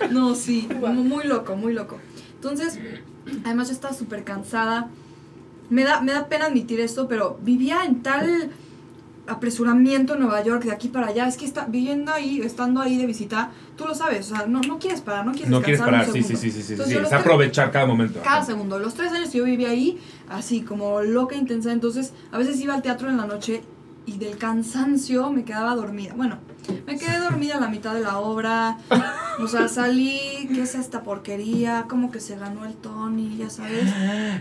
No, 0.09 0.35
sí, 0.35 0.67
muy 0.81 1.25
loco, 1.25 1.55
muy 1.55 1.73
loco. 1.73 1.99
Entonces, 2.35 2.79
además 3.45 3.67
yo 3.67 3.73
estaba 3.73 3.93
súper 3.93 4.23
cansada. 4.23 4.89
Me 5.71 5.83
da, 5.83 6.01
me 6.01 6.11
da 6.11 6.27
pena 6.27 6.45
admitir 6.45 6.79
esto, 6.79 7.07
pero 7.07 7.39
vivía 7.41 7.83
en 7.85 8.03
tal 8.03 8.51
apresuramiento 9.27 10.13
en 10.13 10.19
Nueva 10.19 10.43
York, 10.43 10.63
de 10.63 10.71
aquí 10.71 10.89
para 10.89 11.07
allá. 11.07 11.27
Es 11.27 11.37
que 11.37 11.45
está, 11.45 11.65
viviendo 11.65 12.11
ahí, 12.11 12.41
estando 12.41 12.81
ahí 12.81 12.97
de 12.97 13.05
visita, 13.05 13.51
tú 13.75 13.85
lo 13.85 13.95
sabes, 13.95 14.31
o 14.31 14.35
sea, 14.35 14.45
no, 14.45 14.61
no 14.61 14.77
quieres 14.79 15.01
parar, 15.01 15.25
no 15.25 15.31
quieres 15.31 15.49
no 15.49 15.61
quieres 15.61 15.81
parar, 15.81 16.07
un 16.07 16.13
sí, 16.13 16.23
sí, 16.23 16.35
sí, 16.35 16.51
sí, 16.51 16.61
sí, 16.61 16.75
sí, 16.75 16.95
es 16.95 17.13
aprovechar 17.13 17.71
cada 17.71 17.85
momento. 17.85 18.19
Cada 18.23 18.43
segundo. 18.43 18.77
Los 18.79 18.93
tres 18.93 19.11
años 19.11 19.29
que 19.29 19.39
yo 19.39 19.45
vivía 19.45 19.69
ahí, 19.69 19.99
así 20.29 20.61
como 20.61 21.01
loca, 21.01 21.35
intensa, 21.35 21.71
entonces 21.71 22.13
a 22.31 22.37
veces 22.37 22.59
iba 22.59 22.73
al 22.73 22.81
teatro 22.81 23.09
en 23.09 23.17
la 23.17 23.25
noche 23.25 23.63
y 24.05 24.17
del 24.17 24.37
cansancio 24.37 25.31
me 25.31 25.43
quedaba 25.43 25.75
dormida. 25.75 26.13
Bueno, 26.15 26.37
me 26.85 26.97
quedé 26.97 27.19
dormida 27.19 27.57
a 27.57 27.59
la 27.59 27.69
mitad 27.69 27.93
de 27.93 28.01
la 28.01 28.19
obra. 28.19 28.77
O 29.39 29.47
sea, 29.47 29.67
salí, 29.67 30.49
¿qué 30.53 30.63
es 30.63 30.75
esta 30.75 31.03
porquería? 31.03 31.85
Como 31.87 32.11
que 32.11 32.19
se 32.19 32.37
ganó 32.37 32.65
el 32.65 32.73
Tony, 32.75 33.37
ya 33.37 33.49
sabes. 33.49 33.85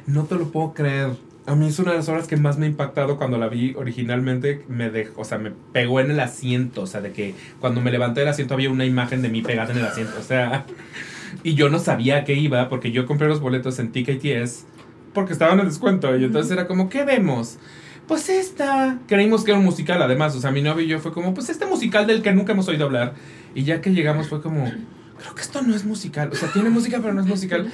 No 0.06 0.24
te 0.24 0.36
lo 0.36 0.50
puedo 0.50 0.72
creer. 0.72 1.16
A 1.46 1.54
mí 1.54 1.66
es 1.66 1.78
una 1.78 1.92
de 1.92 1.98
las 1.98 2.08
obras 2.08 2.28
que 2.28 2.36
más 2.36 2.58
me 2.58 2.66
ha 2.66 2.68
impactado 2.68 3.16
cuando 3.16 3.38
la 3.38 3.48
vi 3.48 3.74
originalmente. 3.74 4.64
Me 4.68 4.90
dejó, 4.90 5.22
o 5.22 5.24
sea, 5.24 5.38
me 5.38 5.50
pegó 5.50 6.00
en 6.00 6.10
el 6.10 6.20
asiento. 6.20 6.82
O 6.82 6.86
sea, 6.86 7.00
de 7.00 7.12
que 7.12 7.34
cuando 7.60 7.80
me 7.80 7.90
levanté 7.90 8.20
del 8.20 8.28
asiento 8.28 8.54
había 8.54 8.70
una 8.70 8.84
imagen 8.84 9.22
de 9.22 9.30
mí 9.30 9.42
pegada 9.42 9.72
en 9.72 9.78
el 9.78 9.86
asiento. 9.86 10.14
O 10.18 10.22
sea, 10.22 10.66
y 11.42 11.54
yo 11.54 11.68
no 11.68 11.78
sabía 11.78 12.18
a 12.18 12.24
qué 12.24 12.34
iba 12.34 12.68
porque 12.68 12.92
yo 12.92 13.06
compré 13.06 13.28
los 13.28 13.40
boletos 13.40 13.78
en 13.78 13.92
TKTS 13.92 14.64
porque 15.12 15.32
estaban 15.32 15.58
en 15.60 15.66
descuento. 15.66 16.16
Y 16.16 16.24
entonces 16.24 16.52
era 16.52 16.66
como, 16.66 16.88
¿qué 16.88 17.04
vemos? 17.04 17.58
Pues 18.10 18.28
esta. 18.28 18.98
Creímos 19.06 19.44
que 19.44 19.52
era 19.52 19.60
un 19.60 19.64
musical, 19.64 20.02
además. 20.02 20.34
O 20.34 20.40
sea, 20.40 20.50
mi 20.50 20.62
novio 20.62 20.84
y 20.84 20.88
yo 20.88 20.98
fue 20.98 21.12
como, 21.12 21.32
pues 21.32 21.48
este 21.48 21.64
musical 21.64 22.08
del 22.08 22.22
que 22.22 22.32
nunca 22.32 22.54
hemos 22.54 22.66
oído 22.66 22.86
hablar. 22.86 23.14
Y 23.54 23.62
ya 23.62 23.80
que 23.80 23.90
llegamos 23.92 24.28
fue 24.28 24.42
como, 24.42 24.64
creo 24.64 25.34
que 25.36 25.42
esto 25.42 25.62
no 25.62 25.76
es 25.76 25.84
musical. 25.84 26.28
O 26.32 26.34
sea, 26.34 26.52
tiene 26.52 26.70
música, 26.70 26.98
pero 27.00 27.14
no 27.14 27.20
es 27.20 27.28
musical. 27.28 27.70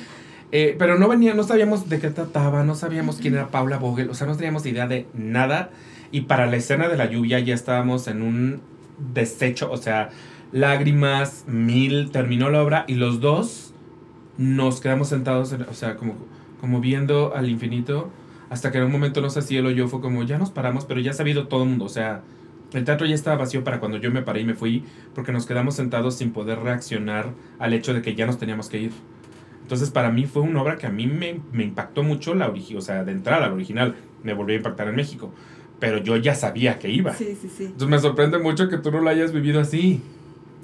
Eh, 0.53 0.77
pero 0.79 0.99
no 0.99 1.09
venía, 1.09 1.33
no 1.33 1.43
sabíamos 1.43 1.89
de 1.89 1.99
qué 2.01 2.11
trataba, 2.11 2.65
no 2.65 2.75
sabíamos 2.75 3.17
quién 3.17 3.33
era 3.33 3.49
Paula 3.49 3.79
Vogel, 3.79 4.11
o 4.11 4.15
sea, 4.15 4.27
no 4.27 4.37
teníamos 4.37 4.67
idea 4.67 4.87
de 4.87 5.07
nada. 5.15 5.71
Y 6.13 6.21
para 6.23 6.45
la 6.45 6.57
escena 6.57 6.87
de 6.89 6.99
la 6.99 7.07
lluvia 7.07 7.41
ya 7.41 7.55
estábamos 7.55 8.07
en 8.07 8.21
un 8.21 8.61
desecho, 9.15 9.73
o 9.73 9.79
sea, 9.79 10.11
lágrimas, 10.53 11.45
mil, 11.47 12.11
terminó 12.11 12.51
la 12.51 12.63
obra 12.63 12.85
y 12.87 12.95
los 12.97 13.21
dos 13.21 13.73
nos 14.37 14.81
quedamos 14.83 15.09
sentados, 15.09 15.53
en- 15.55 15.63
o 15.63 15.73
sea, 15.73 15.97
como, 15.97 16.15
como 16.61 16.81
viendo 16.81 17.35
al 17.35 17.49
infinito, 17.49 18.11
hasta 18.51 18.71
que 18.71 18.79
en 18.79 18.85
un 18.85 18.93
momento, 18.93 19.21
no 19.21 19.31
sé 19.31 19.43
si 19.43 19.57
él 19.57 19.67
o 19.67 19.71
yo, 19.71 19.89
fue 19.89 20.01
como, 20.01 20.23
ya 20.23 20.39
nos 20.39 20.51
paramos, 20.51 20.85
pero 20.85 21.01
ya 21.01 21.11
ha 21.11 21.15
sabido 21.15 21.49
todo 21.49 21.63
el 21.65 21.69
mundo, 21.71 21.85
o 21.87 21.89
sea, 21.89 22.23
el 22.73 22.85
teatro 22.85 23.07
ya 23.07 23.15
estaba 23.15 23.37
vacío 23.37 23.65
para 23.65 23.81
cuando 23.81 23.97
yo 23.99 24.11
me 24.11 24.23
paré 24.23 24.41
y 24.41 24.45
me 24.45 24.55
fui, 24.55 24.85
porque 25.15 25.33
nos 25.33 25.47
quedamos 25.47 25.75
sentados 25.77 26.17
sin 26.17 26.33
poder 26.33 26.59
reaccionar 26.61 27.33
al 27.59 27.73
hecho 27.75 27.95
de 27.95 28.03
que 28.03 28.15
ya 28.15 28.27
nos 28.27 28.39
teníamos 28.39 28.69
que 28.69 28.79
ir. 28.79 28.93
Entonces, 29.63 29.91
para 29.91 30.11
mí 30.11 30.27
fue 30.27 30.43
una 30.43 30.63
obra 30.63 30.77
que 30.77 30.87
a 30.87 30.91
mí 30.91 31.07
me, 31.07 31.41
me 31.53 31.65
impactó 31.65 32.03
mucho, 32.03 32.35
la 32.35 32.53
origi- 32.53 32.77
o 32.77 32.81
sea, 32.81 33.05
de 33.05 33.13
entrada, 33.13 33.49
la 33.49 33.55
original, 33.55 33.97
me 34.23 34.33
volvió 34.33 34.55
a 34.55 34.59
impactar 34.59 34.89
en 34.89 34.95
México, 34.97 35.33
pero 35.81 35.99
yo 35.99 36.17
ya 36.17 36.35
sabía 36.35 36.79
que 36.79 36.89
iba. 36.91 37.13
Sí, 37.15 37.37
sí, 37.41 37.49
sí. 37.49 37.65
Entonces 37.65 37.89
me 37.89 37.99
sorprende 37.99 38.39
mucho 38.39 38.69
que 38.69 38.79
tú 38.79 38.91
no 38.93 39.01
la 39.01 39.11
hayas 39.11 39.33
vivido 39.33 39.61
así. 39.61 40.01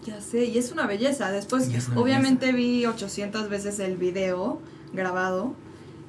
Ya 0.04 0.20
sé, 0.20 0.44
y 0.46 0.58
es 0.58 0.72
una 0.72 0.86
belleza. 0.86 1.30
Después, 1.30 1.68
una 1.90 2.00
obviamente 2.00 2.52
vi 2.52 2.86
800 2.86 3.48
veces 3.48 3.78
el 3.78 3.96
video 3.96 4.60
grabado. 4.92 5.54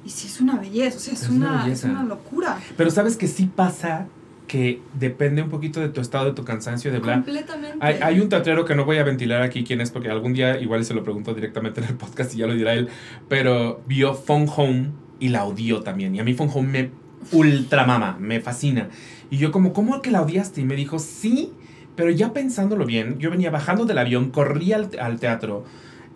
Y 0.04 0.10
sí 0.10 0.26
es 0.26 0.40
una 0.40 0.56
belleza, 0.56 0.96
o 0.96 1.00
sea, 1.00 1.14
es, 1.14 1.22
Es 1.22 1.28
una 1.28 1.64
una, 1.64 1.72
es 1.72 1.84
una 1.84 2.04
locura. 2.04 2.58
Pero 2.76 2.90
sabes 2.90 3.16
que 3.16 3.26
sí 3.26 3.46
pasa 3.46 4.06
que 4.46 4.82
depende 4.92 5.42
un 5.42 5.48
poquito 5.48 5.80
de 5.80 5.88
tu 5.88 6.00
estado, 6.00 6.26
de 6.26 6.32
tu 6.32 6.44
cansancio, 6.44 6.92
de 6.92 6.98
bla. 6.98 7.14
Completamente. 7.14 7.78
Hay, 7.80 7.96
hay 8.02 8.20
un 8.20 8.28
teatrero 8.28 8.64
que 8.64 8.74
no 8.74 8.84
voy 8.84 8.98
a 8.98 9.04
ventilar 9.04 9.42
aquí 9.42 9.64
quién 9.64 9.80
es, 9.80 9.90
porque 9.90 10.10
algún 10.10 10.34
día 10.34 10.60
igual 10.60 10.84
se 10.84 10.94
lo 10.94 11.02
pregunto 11.02 11.34
directamente 11.34 11.80
en 11.80 11.88
el 11.88 11.94
podcast 11.94 12.34
y 12.34 12.38
ya 12.38 12.46
lo 12.46 12.54
dirá 12.54 12.74
él, 12.74 12.88
pero 13.28 13.80
vio 13.86 14.14
Phone 14.14 14.46
Home 14.54 14.90
y 15.18 15.28
la 15.28 15.44
odió 15.44 15.80
también. 15.80 16.14
Y 16.14 16.20
a 16.20 16.24
mí 16.24 16.34
Phone 16.34 16.50
Home 16.52 16.68
me 16.68 16.90
ultra 17.32 17.86
mama, 17.86 18.16
me 18.20 18.40
fascina. 18.40 18.88
Y 19.30 19.38
yo 19.38 19.50
como, 19.50 19.72
¿cómo 19.72 20.02
que 20.02 20.10
la 20.10 20.22
odiaste? 20.22 20.60
Y 20.60 20.64
me 20.64 20.76
dijo, 20.76 20.98
sí, 20.98 21.52
pero 21.96 22.10
ya 22.10 22.32
pensándolo 22.32 22.84
bien, 22.84 23.18
yo 23.18 23.30
venía 23.30 23.50
bajando 23.50 23.84
del 23.86 23.98
avión, 23.98 24.30
corrí 24.30 24.72
al, 24.72 24.90
al 25.00 25.18
teatro, 25.18 25.64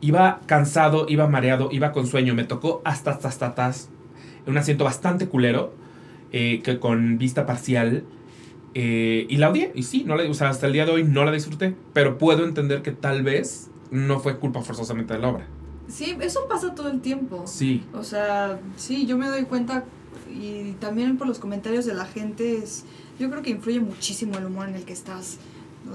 iba 0.01 0.41
cansado, 0.47 1.07
iba 1.09 1.27
mareado, 1.29 1.69
iba 1.73 1.93
con 1.93 2.07
sueño, 2.07 2.35
me 2.35 2.45
tocó 2.45 2.81
hasta, 2.85 3.11
hasta, 3.11 3.29
hasta 3.29 3.47
atrás, 3.49 3.89
un 4.47 4.57
asiento 4.57 4.85
bastante 4.85 5.27
culero, 5.29 5.75
eh, 6.33 6.61
que 6.63 6.79
con 6.79 7.19
vista 7.19 7.47
parcial. 7.47 8.05
eh, 8.75 9.27
y 9.29 9.37
la 9.39 9.51
odié, 9.51 9.73
y 9.75 9.83
sí, 9.83 10.05
no 10.07 10.15
la, 10.17 10.29
o 10.31 10.35
sea, 10.35 10.51
hasta 10.51 10.67
el 10.67 10.73
día 10.73 10.85
de 10.87 10.93
hoy 10.93 11.05
no 11.05 11.25
la 11.25 11.33
disfruté, 11.33 11.75
pero 11.93 12.19
puedo 12.19 12.45
entender 12.45 12.83
que 12.83 12.93
tal 12.93 13.23
vez 13.23 13.71
no 13.91 14.21
fue 14.21 14.39
culpa 14.39 14.61
forzosamente 14.63 15.15
de 15.15 15.21
la 15.21 15.29
obra. 15.29 15.47
Sí, 15.89 16.17
eso 16.21 16.47
pasa 16.49 16.75
todo 16.75 16.89
el 16.91 17.01
tiempo. 17.01 17.45
Sí, 17.47 17.83
O 17.95 18.05
sea, 18.05 18.61
sí, 18.77 19.07
yo 19.07 19.17
me 19.17 19.27
doy 19.27 19.45
cuenta 19.45 19.85
y 20.31 20.73
también 20.81 21.17
por 21.17 21.27
los 21.27 21.39
comentarios 21.39 21.87
de 21.87 21.95
la 21.95 22.05
gente 22.05 22.59
es, 22.59 22.85
yo 23.19 23.31
creo 23.31 23.43
que 23.43 23.51
influye 23.51 23.81
muchísimo 23.81 24.37
el 24.37 24.45
humor 24.45 24.69
en 24.69 24.75
el 24.75 24.85
que 24.85 24.93
estás, 24.93 25.39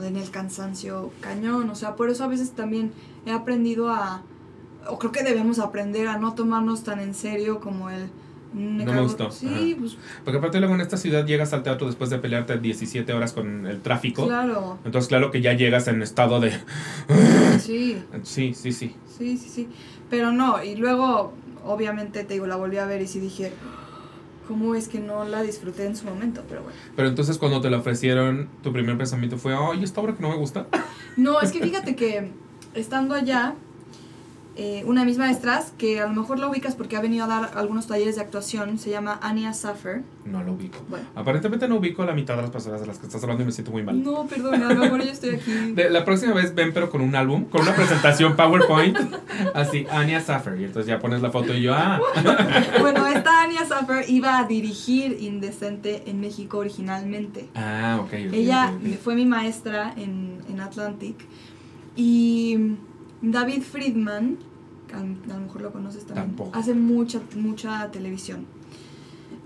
en 0.03 0.15
el 0.17 0.29
cansancio 0.31 1.11
cañón, 1.21 1.69
o 1.69 1.75
sea, 1.75 1.95
por 1.95 2.09
eso 2.09 2.23
a 2.23 2.27
veces 2.27 2.51
también 2.51 2.91
he 3.25 3.31
aprendido 3.31 3.89
a, 3.89 4.21
o 4.89 4.97
creo 4.99 5.11
que 5.11 5.23
debemos 5.23 5.59
aprender 5.59 6.07
a 6.07 6.17
no 6.17 6.33
tomarnos 6.33 6.83
tan 6.83 6.99
en 6.99 7.13
serio 7.13 7.59
como 7.59 7.89
el... 7.89 8.09
me 8.53 8.85
cago- 8.85 9.03
gustó, 9.03 9.31
Sí, 9.31 9.75
pues 9.79 9.97
porque 10.25 10.37
aparte 10.39 10.59
luego 10.59 10.75
en 10.75 10.81
esta 10.81 10.97
ciudad 10.97 11.25
llegas 11.25 11.53
al 11.53 11.63
teatro 11.63 11.87
después 11.87 12.09
de 12.09 12.17
pelearte 12.19 12.57
17 12.57 13.13
horas 13.13 13.33
con 13.33 13.65
el 13.67 13.81
tráfico. 13.81 14.25
claro, 14.27 14.77
Entonces 14.85 15.07
claro 15.09 15.31
que 15.31 15.41
ya 15.41 15.53
llegas 15.53 15.87
en 15.87 16.01
estado 16.01 16.39
de... 16.39 16.51
sí, 17.59 17.97
Sí, 18.23 18.53
sí, 18.53 18.71
sí. 18.71 18.95
sí, 19.17 19.37
sí, 19.37 19.49
sí. 19.49 19.69
Pero 20.09 20.31
no, 20.31 20.63
y 20.63 20.75
luego, 20.75 21.33
obviamente, 21.65 22.23
te 22.23 22.33
digo, 22.35 22.45
la 22.47 22.55
volví 22.55 22.77
a 22.77 22.85
ver 22.85 23.01
y 23.01 23.07
sí 23.07 23.19
dije, 23.19 23.51
¿cómo 24.47 24.75
es 24.75 24.87
que 24.87 24.99
no 24.99 25.25
la 25.25 25.41
disfruté 25.41 25.85
en 25.85 25.95
su 25.95 26.05
momento? 26.05 26.43
Pero 26.47 26.63
bueno. 26.63 26.77
Pero 26.95 27.07
entonces 27.07 27.37
cuando 27.37 27.61
te 27.61 27.69
la 27.69 27.77
ofrecieron, 27.77 28.49
tu 28.61 28.71
primer 28.71 28.97
pensamiento 28.97 29.37
fue, 29.37 29.55
ay, 29.55 29.83
esta 29.83 30.01
obra 30.01 30.15
que 30.15 30.21
no 30.21 30.29
me 30.29 30.37
gusta. 30.37 30.67
No, 31.15 31.41
es 31.41 31.51
que 31.51 31.61
fíjate 31.61 31.95
que 31.95 32.31
estando 32.73 33.15
allá, 33.15 33.55
eh, 34.55 34.83
una 34.85 35.01
de 35.01 35.07
mis 35.07 35.17
maestras, 35.17 35.73
que 35.79 35.99
a 35.99 36.05
lo 36.07 36.13
mejor 36.13 36.37
la 36.37 36.47
ubicas 36.47 36.75
porque 36.75 36.95
ha 36.95 37.01
venido 37.01 37.23
a 37.25 37.27
dar 37.27 37.51
algunos 37.55 37.87
talleres 37.87 38.15
de 38.17 38.21
actuación, 38.21 38.77
se 38.77 38.91
llama 38.91 39.19
Anya 39.23 39.51
Saffer. 39.53 40.03
No 40.25 40.43
lo 40.43 40.53
ubico. 40.53 40.77
Bueno. 40.89 41.07
Aparentemente 41.15 41.67
no 41.67 41.77
ubico 41.77 42.03
a 42.03 42.05
la 42.05 42.13
mitad 42.13 42.35
de 42.35 42.43
las 42.43 42.51
personas 42.51 42.79
de 42.81 42.85
las 42.87 42.99
que 42.99 43.07
estás 43.07 43.21
hablando 43.23 43.41
y 43.43 43.47
me 43.47 43.51
siento 43.51 43.71
muy 43.71 43.81
mal. 43.81 44.03
No, 44.03 44.25
perdón, 44.27 44.61
a 44.61 44.71
lo 44.73 44.81
mejor 44.81 45.03
yo 45.03 45.09
estoy 45.11 45.31
aquí. 45.31 45.51
De- 45.75 45.89
la 45.89 46.05
próxima 46.05 46.33
vez 46.33 46.53
ven 46.53 46.71
pero 46.73 46.89
con 46.91 47.01
un 47.01 47.15
álbum, 47.15 47.45
con 47.45 47.61
una 47.61 47.73
presentación 47.75 48.35
PowerPoint, 48.35 48.97
así, 49.55 49.87
Anya 49.89 50.21
Saffer, 50.21 50.59
y 50.61 50.65
entonces 50.65 50.87
ya 50.87 50.99
pones 50.99 51.21
la 51.23 51.31
foto 51.31 51.53
y 51.55 51.61
yo, 51.63 51.73
ah, 51.73 51.99
Bueno, 52.79 53.07
esta 53.07 53.41
Anya 53.41 53.65
Saffer 53.65 54.05
iba 54.07 54.37
a 54.37 54.43
dirigir 54.45 55.17
Indecente 55.19 56.03
en 56.05 56.19
México 56.21 56.59
originalmente. 56.59 57.47
ah, 57.55 57.97
ok. 58.01 58.05
ok, 58.27 58.33
Ella 58.33 58.71
fue 59.03 59.15
mi 59.15 59.25
maestra 59.25 59.93
en, 59.97 60.41
en 60.47 60.59
Atlantic. 60.59 61.15
Y 61.95 62.75
David 63.23 63.61
Friedman, 63.61 64.37
que 64.87 64.95
a, 64.95 64.99
lo 64.99 65.41
mejor 65.41 65.61
lo 65.61 65.71
conoces 65.71 66.05
también, 66.05 66.27
Tampoco. 66.27 66.57
hace 66.57 66.73
mucha, 66.73 67.21
mucha 67.35 67.89
televisión. 67.89 68.45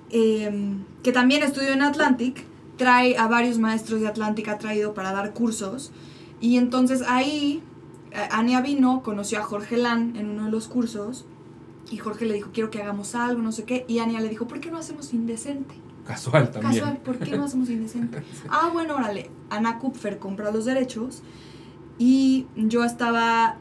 Eh, 0.10 0.76
que 1.04 1.12
también 1.12 1.44
estudió 1.44 1.74
en 1.74 1.84
Atlantic, 1.84 2.44
trae 2.78 3.18
a 3.18 3.28
varios 3.28 3.60
maestros 3.60 4.02
de 4.02 4.08
Atlantic, 4.08 4.48
ha 4.48 4.58
traído 4.58 4.94
para 4.94 5.12
dar 5.12 5.34
cursos. 5.34 5.92
Y 6.42 6.58
entonces 6.58 7.04
ahí, 7.08 7.62
eh, 8.12 8.28
Ania 8.32 8.62
vino, 8.62 9.04
conoció 9.04 9.40
a 9.40 9.44
Jorge 9.44 9.78
Lan 9.78 10.16
en 10.16 10.30
uno 10.30 10.46
de 10.46 10.52
los 10.52 10.68
cursos. 10.68 11.26
Y 11.92 11.98
Jorge 11.98 12.26
le 12.26 12.34
dijo, 12.34 12.50
quiero 12.52 12.70
que 12.70 12.82
hagamos 12.82 13.16
algo, 13.16 13.42
no 13.42 13.52
sé 13.52 13.64
qué. 13.64 13.86
Y 13.88 14.00
Ania 14.00 14.20
le 14.22 14.30
dijo, 14.30 14.48
¿por 14.48 14.60
qué 14.60 14.72
no 14.72 14.78
hacemos 14.78 15.14
indecente? 15.14 15.76
Casual 16.06 16.52
también. 16.52 16.74
Casual, 16.74 16.98
¿por 16.98 17.18
qué 17.20 17.38
no 17.38 17.44
hacemos 17.44 17.70
indecente? 17.70 18.24
Ah, 18.50 18.70
bueno, 18.74 18.96
órale. 18.96 19.30
Ana 19.50 19.78
Kupfer 19.78 20.20
compra 20.20 20.52
los 20.52 20.66
derechos 20.66 21.22
y 21.98 22.46
yo 22.56 22.84
estaba 22.84 23.58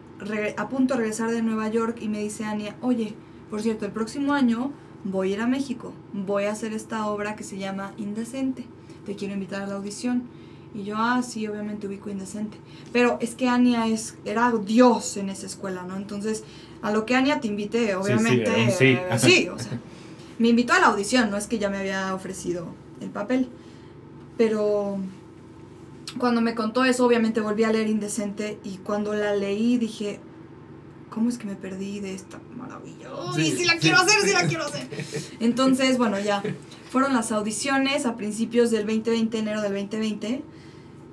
a 0.56 0.68
punto 0.68 0.94
de 0.94 1.00
regresar 1.00 1.30
de 1.30 1.42
Nueva 1.42 1.68
York 1.68 1.98
y 2.00 2.08
me 2.08 2.20
dice 2.20 2.44
Ania, 2.44 2.76
oye, 2.80 3.14
por 3.50 3.62
cierto, 3.62 3.86
el 3.86 3.92
próximo 3.92 4.32
año 4.32 4.72
voy 5.04 5.30
a 5.30 5.34
ir 5.34 5.40
a 5.40 5.46
México, 5.46 5.92
voy 6.12 6.44
a 6.44 6.52
hacer 6.52 6.72
esta 6.72 7.06
obra 7.06 7.36
que 7.36 7.44
se 7.44 7.58
llama 7.58 7.92
Indecente, 7.96 8.64
te 9.04 9.14
quiero 9.14 9.34
invitar 9.34 9.62
a 9.62 9.66
la 9.66 9.74
audición. 9.74 10.24
Y 10.74 10.84
yo, 10.84 10.96
ah, 10.98 11.22
sí, 11.22 11.46
obviamente 11.46 11.86
ubico 11.86 12.10
Indecente. 12.10 12.58
Pero 12.92 13.16
es 13.22 13.34
que 13.34 13.48
Ania 13.48 13.86
es, 13.86 14.18
era 14.26 14.52
Dios 14.52 15.16
en 15.16 15.30
esa 15.30 15.46
escuela, 15.46 15.84
¿no? 15.84 15.96
Entonces, 15.96 16.44
a 16.82 16.90
lo 16.90 17.06
que 17.06 17.14
Ania 17.14 17.40
te 17.40 17.48
invité, 17.48 17.94
obviamente. 17.94 18.50
un 18.50 18.70
sí. 18.70 18.84
eh, 18.84 19.18
sí, 19.18 19.48
o 19.48 19.58
sea, 19.58 19.80
me 20.38 20.48
invitó 20.48 20.74
a 20.74 20.80
la 20.80 20.88
audición, 20.88 21.30
no 21.30 21.38
es 21.38 21.46
que 21.46 21.58
ya 21.58 21.70
me 21.70 21.78
había 21.78 22.14
ofrecido 22.14 22.66
el 23.00 23.08
papel. 23.08 23.48
Pero 24.36 24.98
cuando 26.18 26.40
me 26.40 26.54
contó 26.54 26.84
eso, 26.84 27.04
obviamente 27.06 27.40
volví 27.40 27.64
a 27.64 27.72
leer 27.72 27.88
Indecente 27.88 28.58
y 28.64 28.78
cuando 28.78 29.14
la 29.14 29.34
leí 29.34 29.78
dije, 29.78 30.20
¿cómo 31.10 31.28
es 31.28 31.38
que 31.38 31.46
me 31.46 31.54
perdí 31.56 32.00
de 32.00 32.14
esta 32.14 32.38
maravilla? 32.56 33.08
¡Uy, 33.34 33.44
Sí, 33.44 33.56
sí 33.58 33.64
la 33.64 33.76
quiero 33.76 33.98
hacer, 33.98 34.20
sí 34.22 34.32
la 34.32 34.46
quiero 34.46 34.64
hacer! 34.64 34.88
Entonces, 35.40 35.98
bueno, 35.98 36.18
ya 36.20 36.42
fueron 36.90 37.12
las 37.14 37.32
audiciones 37.32 38.06
a 38.06 38.16
principios 38.16 38.70
del 38.70 38.86
2020, 38.86 39.38
enero 39.38 39.60
del 39.62 39.72
2020, 39.72 40.42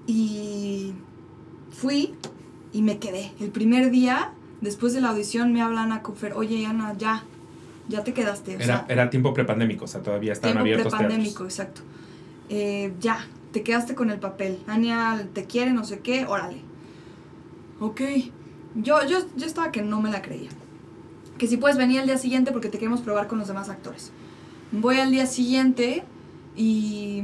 y 0.08 0.94
fui 1.72 2.16
y 2.72 2.82
me 2.82 2.98
quedé. 3.00 3.32
El 3.40 3.50
primer 3.50 3.92
día, 3.92 4.32
después 4.62 4.94
de 4.94 5.02
la 5.02 5.10
audición, 5.10 5.54
me 5.54 5.62
habla 5.62 5.84
Ana 5.84 6.02
Kupfer, 6.02 6.34
oye, 6.34 6.66
Ana, 6.66 6.96
ya, 6.98 7.24
ya 7.88 8.04
te 8.04 8.14
quedaste. 8.14 8.52
O 8.58 8.60
Era, 8.60 8.66
sea, 8.66 8.86
era 8.90 9.10
tiempo 9.10 9.34
prepandémico, 9.34 9.86
o 9.86 9.88
sea, 9.88 10.02
todavía 10.02 10.34
estaban 10.34 10.56
tiempo 10.56 10.62
abiertos 10.62 10.94
prepandémico, 10.94 11.46
teatros. 11.46 11.60
exacto. 11.60 11.82
Eh, 12.50 12.94
ya, 13.00 13.26
te 13.54 13.64
quedaste 13.64 13.96
con 13.96 14.10
el 14.10 14.20
papel. 14.20 14.60
Ania 14.68 15.30
te 15.32 15.46
quiere, 15.46 15.72
no 15.72 15.86
sé 15.86 16.00
qué, 16.00 16.26
órale. 16.26 16.58
Ok. 17.80 18.02
Yo, 18.76 19.06
yo, 19.08 19.20
yo 19.38 19.46
estaba 19.46 19.72
que 19.72 19.84
no 19.84 20.02
me 20.02 20.12
la 20.12 20.22
creía. 20.22 20.50
Que 21.38 21.48
si 21.48 21.58
puedes 21.58 21.78
venir 21.78 22.00
al 22.00 22.08
día 22.08 22.18
siguiente 22.18 22.52
porque 22.52 22.70
te 22.70 22.80
queremos 22.80 23.02
probar 23.02 23.28
con 23.28 23.40
los 23.40 23.48
demás 23.48 23.70
actores. 23.70 24.12
Voy 24.72 25.00
al 25.00 25.12
día 25.12 25.28
siguiente 25.28 26.04
y 26.56 27.24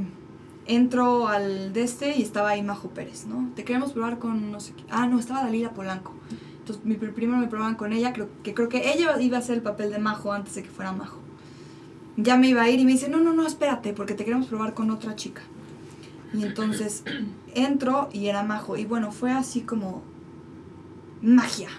entro 0.68 1.28
al 1.28 1.74
de 1.74 1.82
este 1.82 2.16
y 2.16 2.22
estaba 2.22 2.50
ahí 2.50 2.62
Majo 2.62 2.90
Pérez, 2.90 3.26
¿no? 3.26 3.50
Te 3.56 3.64
queremos 3.64 3.92
probar 3.92 4.20
con 4.20 4.52
no 4.52 4.60
sé 4.60 4.74
qué. 4.74 4.84
Ah, 4.92 5.08
no, 5.08 5.20
estaba 5.20 5.44
Dalila 5.44 5.74
Polanco. 5.74 6.14
Entonces 6.60 6.86
mi, 6.86 6.94
primero 6.94 7.40
me 7.40 7.48
probaban 7.48 7.74
con 7.74 7.92
ella, 7.92 8.14
creo, 8.14 8.30
que 8.44 8.54
creo 8.54 8.70
que 8.70 8.94
ella 8.94 9.20
iba 9.20 9.38
a 9.38 9.40
hacer 9.40 9.56
el 9.56 9.64
papel 9.64 9.92
de 9.92 9.98
Majo 9.98 10.32
antes 10.32 10.54
de 10.54 10.62
que 10.62 10.70
fuera 10.70 10.92
Majo. 10.92 11.18
ya 12.18 12.38
me 12.38 12.50
iba 12.50 12.62
a 12.62 12.70
ir 12.70 12.80
y 12.80 12.86
me 12.86 12.92
dice, 12.92 13.10
no, 13.10 13.20
no, 13.20 13.34
no, 13.34 13.48
espérate, 13.48 13.94
porque 13.94 14.14
te 14.14 14.26
queremos 14.26 14.46
probar 14.46 14.76
con 14.76 14.92
otra 14.92 15.16
chica. 15.16 15.42
Y 16.34 16.44
entonces 16.44 17.04
entro 17.56 18.10
y 18.12 18.28
era 18.28 18.44
Majo. 18.44 18.78
Y 18.78 18.86
bueno, 18.86 19.12
fue 19.12 19.32
así 19.32 19.62
como 19.62 20.02
magia. 21.22 21.70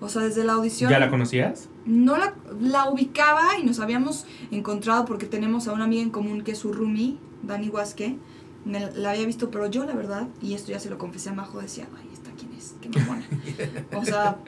O 0.00 0.08
sea, 0.08 0.22
desde 0.22 0.44
la 0.44 0.54
audición... 0.54 0.90
¿Ya 0.90 0.98
la 0.98 1.10
conocías? 1.10 1.68
No 1.86 2.16
la, 2.16 2.34
la 2.60 2.90
ubicaba 2.90 3.58
y 3.58 3.64
nos 3.64 3.78
habíamos 3.78 4.26
encontrado 4.50 5.04
porque 5.04 5.26
tenemos 5.26 5.68
a 5.68 5.72
una 5.72 5.84
amiga 5.84 6.02
en 6.02 6.10
común 6.10 6.42
que 6.42 6.52
es 6.52 6.58
su 6.58 6.72
roomie, 6.72 7.18
Dani 7.42 7.68
Huasque. 7.68 8.16
Me 8.64 8.90
la 8.92 9.10
había 9.10 9.26
visto, 9.26 9.50
pero 9.50 9.66
yo 9.68 9.84
la 9.84 9.94
verdad, 9.94 10.28
y 10.40 10.54
esto 10.54 10.72
ya 10.72 10.80
se 10.80 10.90
lo 10.90 10.98
confesé 10.98 11.30
a 11.30 11.34
Majo, 11.34 11.60
decía, 11.60 11.88
ay, 11.96 12.08
¿esta 12.12 12.30
quién 12.32 12.52
es? 12.54 12.74
Qué 12.80 12.88
mamona. 12.88 13.24
o 13.96 14.04
sea, 14.04 14.38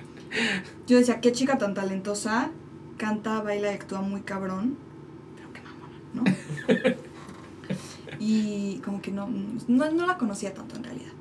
yo 0.86 0.96
decía, 0.96 1.20
qué 1.20 1.32
chica 1.32 1.58
tan 1.58 1.74
talentosa, 1.74 2.50
canta, 2.96 3.40
baila 3.40 3.70
y 3.72 3.74
actúa 3.74 4.00
muy 4.02 4.22
cabrón, 4.22 4.76
pero 5.36 5.52
qué 5.52 5.60
mamona, 5.62 5.96
¿no? 6.14 7.04
y 8.20 8.76
como 8.84 9.00
que 9.02 9.10
no, 9.10 9.28
no, 9.68 9.90
no 9.90 10.06
la 10.06 10.18
conocía 10.18 10.54
tanto 10.54 10.76
en 10.76 10.84
realidad. 10.84 11.12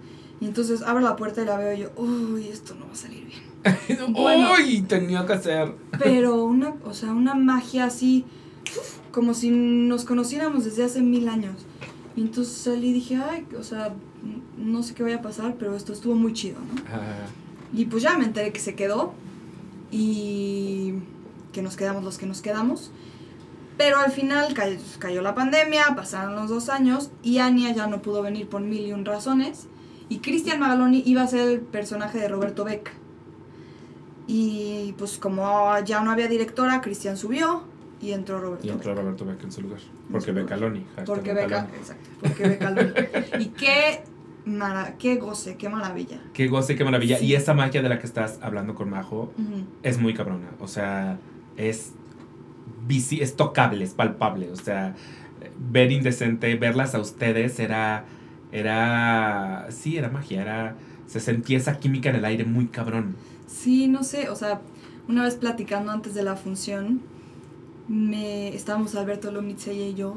Y 0.42 0.46
entonces 0.46 0.82
abro 0.82 1.02
la 1.02 1.16
puerta 1.16 1.42
y 1.42 1.46
la 1.46 1.58
veo 1.58 1.74
y 1.74 1.80
yo, 1.82 1.92
uy, 1.96 2.48
esto 2.48 2.76
no 2.76 2.86
va 2.88 2.94
a 2.94 2.96
salir 2.96 3.26
bien. 3.26 3.42
Bueno. 4.14 4.50
¡Uy! 4.58 4.82
Tenía 4.82 5.26
que 5.26 5.34
hacer. 5.34 5.74
Pero 6.00 6.44
una, 6.44 6.74
o 6.84 6.94
sea, 6.94 7.14
una 7.14 7.34
magia 7.34 7.86
así, 7.86 8.26
como 9.12 9.34
si 9.34 9.50
nos 9.50 10.04
conociéramos 10.04 10.66
desde 10.66 10.84
hace 10.84 11.02
mil 11.02 11.30
años. 11.30 11.56
Y 12.16 12.22
entonces 12.22 12.54
salí 12.54 12.90
y 12.90 12.94
dije, 12.94 13.16
ay, 13.16 13.46
o 13.58 13.64
sea, 13.64 13.94
no 14.58 14.84
sé 14.84 14.94
qué 14.94 15.04
vaya 15.04 15.18
a 15.18 15.22
pasar, 15.22 15.56
pero 15.58 15.76
esto 15.76 15.94
estuvo 15.94 16.16
muy 16.16 16.34
chido, 16.34 16.60
¿no? 16.60 16.82
Ah, 16.92 17.26
Y 17.74 17.86
pues 17.86 18.04
ya 18.04 18.18
me 18.18 18.26
enteré 18.26 18.52
que 18.52 18.60
se 18.60 18.76
quedó 18.76 19.14
y 19.92 20.94
que 21.54 21.62
nos 21.62 21.76
quedamos 21.78 22.04
los 22.04 22.18
que 22.18 22.26
nos 22.26 22.42
quedamos. 22.42 22.92
Pero 23.78 23.98
al 23.98 24.12
final 24.12 24.54
cayó, 24.54 24.78
cayó 25.00 25.22
la 25.22 25.34
pandemia, 25.34 25.96
pasaron 25.96 26.36
los 26.36 26.50
dos 26.50 26.70
años 26.70 27.12
y 27.24 27.40
Anya 27.40 27.74
ya 27.74 27.88
no 27.88 28.02
pudo 28.02 28.22
venir 28.22 28.48
por 28.48 28.62
mil 28.62 28.86
y 28.86 28.94
un 28.94 29.06
razones. 29.06 29.68
Y 30.10 30.20
Cristian 30.20 30.60
Magaloni 30.60 31.02
iba 31.06 31.24
a 31.24 31.28
ser 31.28 31.48
el 31.48 31.62
personaje 31.62 32.20
de 32.20 32.28
Roberto 32.28 32.64
Beck. 32.64 32.92
Y 34.28 34.94
pues 34.98 35.18
como 35.18 35.78
ya 35.86 36.02
no 36.02 36.12
había 36.12 36.28
directora, 36.28 36.82
Cristian 36.82 37.18
subió 37.18 37.64
y 38.00 38.12
entró 38.12 38.40
Roberto 38.40 38.68
y 38.68 38.70
entró 38.70 38.94
Beck. 38.94 39.04
Roberto 39.04 39.26
Beck 39.26 39.44
en 39.44 39.52
su 39.52 39.62
lugar. 39.62 39.80
Porque. 40.12 40.32
Becaloni. 40.32 40.86
Porque 41.06 41.34
Beca, 41.34 41.48
Becaloni. 41.48 41.78
exacto, 41.78 42.10
porque 42.22 42.48
Becaloni. 42.48 42.92
y 43.40 43.46
qué, 43.48 44.04
mara, 44.46 44.96
qué 44.98 45.16
goce, 45.16 45.58
qué 45.58 45.70
maravilla. 45.70 46.22
Qué 46.34 46.48
goce, 46.48 46.76
qué 46.76 46.84
maravilla. 46.84 47.18
Sí. 47.18 47.26
Y 47.26 47.36
esa 47.36 47.54
magia 47.54 47.82
de 47.82 47.90
la 47.90 48.00
que 48.00 48.06
estás 48.06 48.40
hablando 48.42 48.76
con 48.76 48.90
Majo 48.90 49.34
es 49.82 49.98
muy 50.00 50.14
cabrona. 50.14 50.50
O 50.60 50.68
sea, 50.68 51.18
es, 51.58 51.94
es 52.90 53.36
tocable, 53.36 53.84
es 53.84 53.94
palpable. 53.94 54.52
O 54.52 54.56
sea, 54.56 54.96
ver 55.72 55.92
indecente, 55.92 56.56
verlas 56.56 56.96
a 56.96 57.00
ustedes 57.00 57.60
era, 57.60 58.06
era, 58.52 59.68
sí, 59.70 59.98
era 59.98 60.10
magia. 60.10 60.42
Era, 60.42 60.76
se 61.08 61.20
sentía 61.20 61.58
esa 61.58 61.80
química 61.80 62.10
en 62.10 62.18
el 62.18 62.26
aire 62.26 62.46
muy 62.46 62.68
cabrón. 62.68 63.16
Sí, 63.48 63.88
no 63.88 64.04
sé, 64.04 64.30
o 64.30 64.36
sea, 64.36 64.62
una 65.08 65.24
vez 65.24 65.36
platicando 65.36 65.92
antes 65.92 66.14
de 66.14 66.24
la 66.24 66.36
función, 66.36 67.02
me 67.88 68.56
estábamos 68.56 68.96
Alberto 68.96 69.32
Lomitze 69.32 69.74
y 69.74 69.94
yo, 69.94 70.16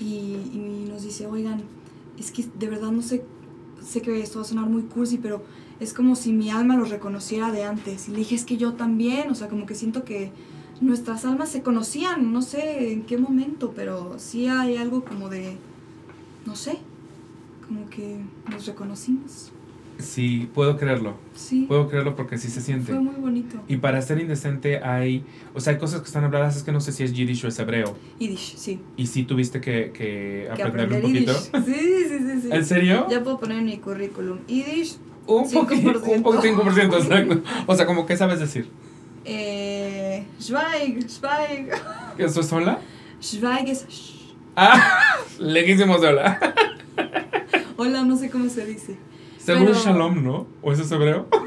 y, 0.00 0.36
y 0.52 0.86
nos 0.88 1.02
dice, 1.02 1.26
oigan, 1.26 1.62
es 2.18 2.30
que 2.30 2.44
de 2.58 2.68
verdad 2.68 2.92
no 2.92 3.02
sé, 3.02 3.24
sé 3.82 4.00
que 4.00 4.20
esto 4.20 4.38
va 4.38 4.44
a 4.44 4.48
sonar 4.48 4.66
muy 4.66 4.82
cursi, 4.82 5.18
pero 5.18 5.42
es 5.80 5.92
como 5.92 6.14
si 6.14 6.32
mi 6.32 6.50
alma 6.50 6.76
los 6.76 6.90
reconociera 6.90 7.50
de 7.50 7.64
antes. 7.64 8.08
Y 8.08 8.12
le 8.12 8.18
dije, 8.18 8.34
es 8.34 8.44
que 8.44 8.56
yo 8.56 8.74
también, 8.74 9.30
o 9.30 9.34
sea, 9.34 9.48
como 9.48 9.66
que 9.66 9.74
siento 9.74 10.04
que 10.04 10.30
nuestras 10.80 11.24
almas 11.24 11.50
se 11.50 11.62
conocían, 11.62 12.32
no 12.32 12.42
sé 12.42 12.92
en 12.92 13.02
qué 13.02 13.18
momento, 13.18 13.72
pero 13.74 14.14
sí 14.18 14.48
hay 14.48 14.76
algo 14.76 15.04
como 15.04 15.28
de, 15.28 15.56
no 16.46 16.56
sé, 16.56 16.78
como 17.66 17.88
que 17.90 18.18
nos 18.50 18.66
reconocimos. 18.66 19.52
Sí, 19.98 20.48
puedo 20.52 20.76
creerlo. 20.78 21.14
Sí, 21.34 21.66
Puedo 21.68 21.86
creerlo 21.88 22.16
porque 22.16 22.36
sí 22.38 22.48
se 22.48 22.60
siente. 22.60 22.90
fue 22.92 23.00
muy 23.00 23.14
bonito. 23.14 23.56
Y 23.68 23.76
para 23.76 24.02
ser 24.02 24.18
indecente 24.20 24.78
hay, 24.82 25.22
o 25.54 25.60
sea, 25.60 25.74
hay 25.74 25.78
cosas 25.78 26.00
que 26.00 26.06
están 26.06 26.24
habladas, 26.24 26.56
es 26.56 26.62
que 26.64 26.72
no 26.72 26.80
sé 26.80 26.90
si 26.92 27.04
es 27.04 27.12
yiddish 27.12 27.44
o 27.44 27.48
es 27.48 27.58
hebreo. 27.60 27.94
Yiddish, 28.18 28.56
sí. 28.56 28.80
Y 28.96 29.06
sí 29.06 29.22
tuviste 29.22 29.60
que, 29.60 29.92
que 29.94 30.48
que 30.56 30.62
aprenderlo 30.62 30.96
aprender 30.96 31.28
un 31.28 31.34
poquito. 31.36 31.64
Sí, 31.64 31.74
sí, 32.08 32.18
sí, 32.18 32.40
sí. 32.42 32.48
¿En 32.50 32.64
serio? 32.64 33.06
Ya 33.10 33.22
puedo 33.22 33.38
poner 33.38 33.58
en 33.58 33.66
mi 33.66 33.76
currículum. 33.78 34.38
Yiddish, 34.48 34.96
Un 35.26 35.44
5%. 35.44 35.52
poquito, 35.52 36.10
un 36.10 36.22
poco 36.22 36.42
5%, 36.42 36.96
exacto. 37.02 37.42
O 37.66 37.76
sea, 37.76 37.86
como 37.86 38.04
que 38.06 38.16
sabes 38.16 38.40
decir. 38.40 38.68
Eh, 39.24 40.24
Schweig, 40.40 41.08
Schweig. 41.08 41.70
¿Que 42.16 42.24
¿Eso 42.24 42.40
es 42.40 42.46
sola? 42.48 42.78
Schweig 43.20 43.68
es 43.68 43.86
sh. 43.88 44.34
Ah, 44.56 45.18
lejísimos 45.38 46.00
de 46.00 46.08
hola. 46.08 46.38
Hola, 47.76 48.04
no 48.04 48.16
sé 48.16 48.30
cómo 48.30 48.48
se 48.48 48.64
dice. 48.66 48.96
Seguro 49.38 49.66
Pero- 49.66 49.78
es 49.78 49.84
shalom, 49.84 50.22
¿no? 50.22 50.46
¿O 50.60 50.72
eso 50.72 50.82
es 50.82 50.92
hebreo? 50.92 51.26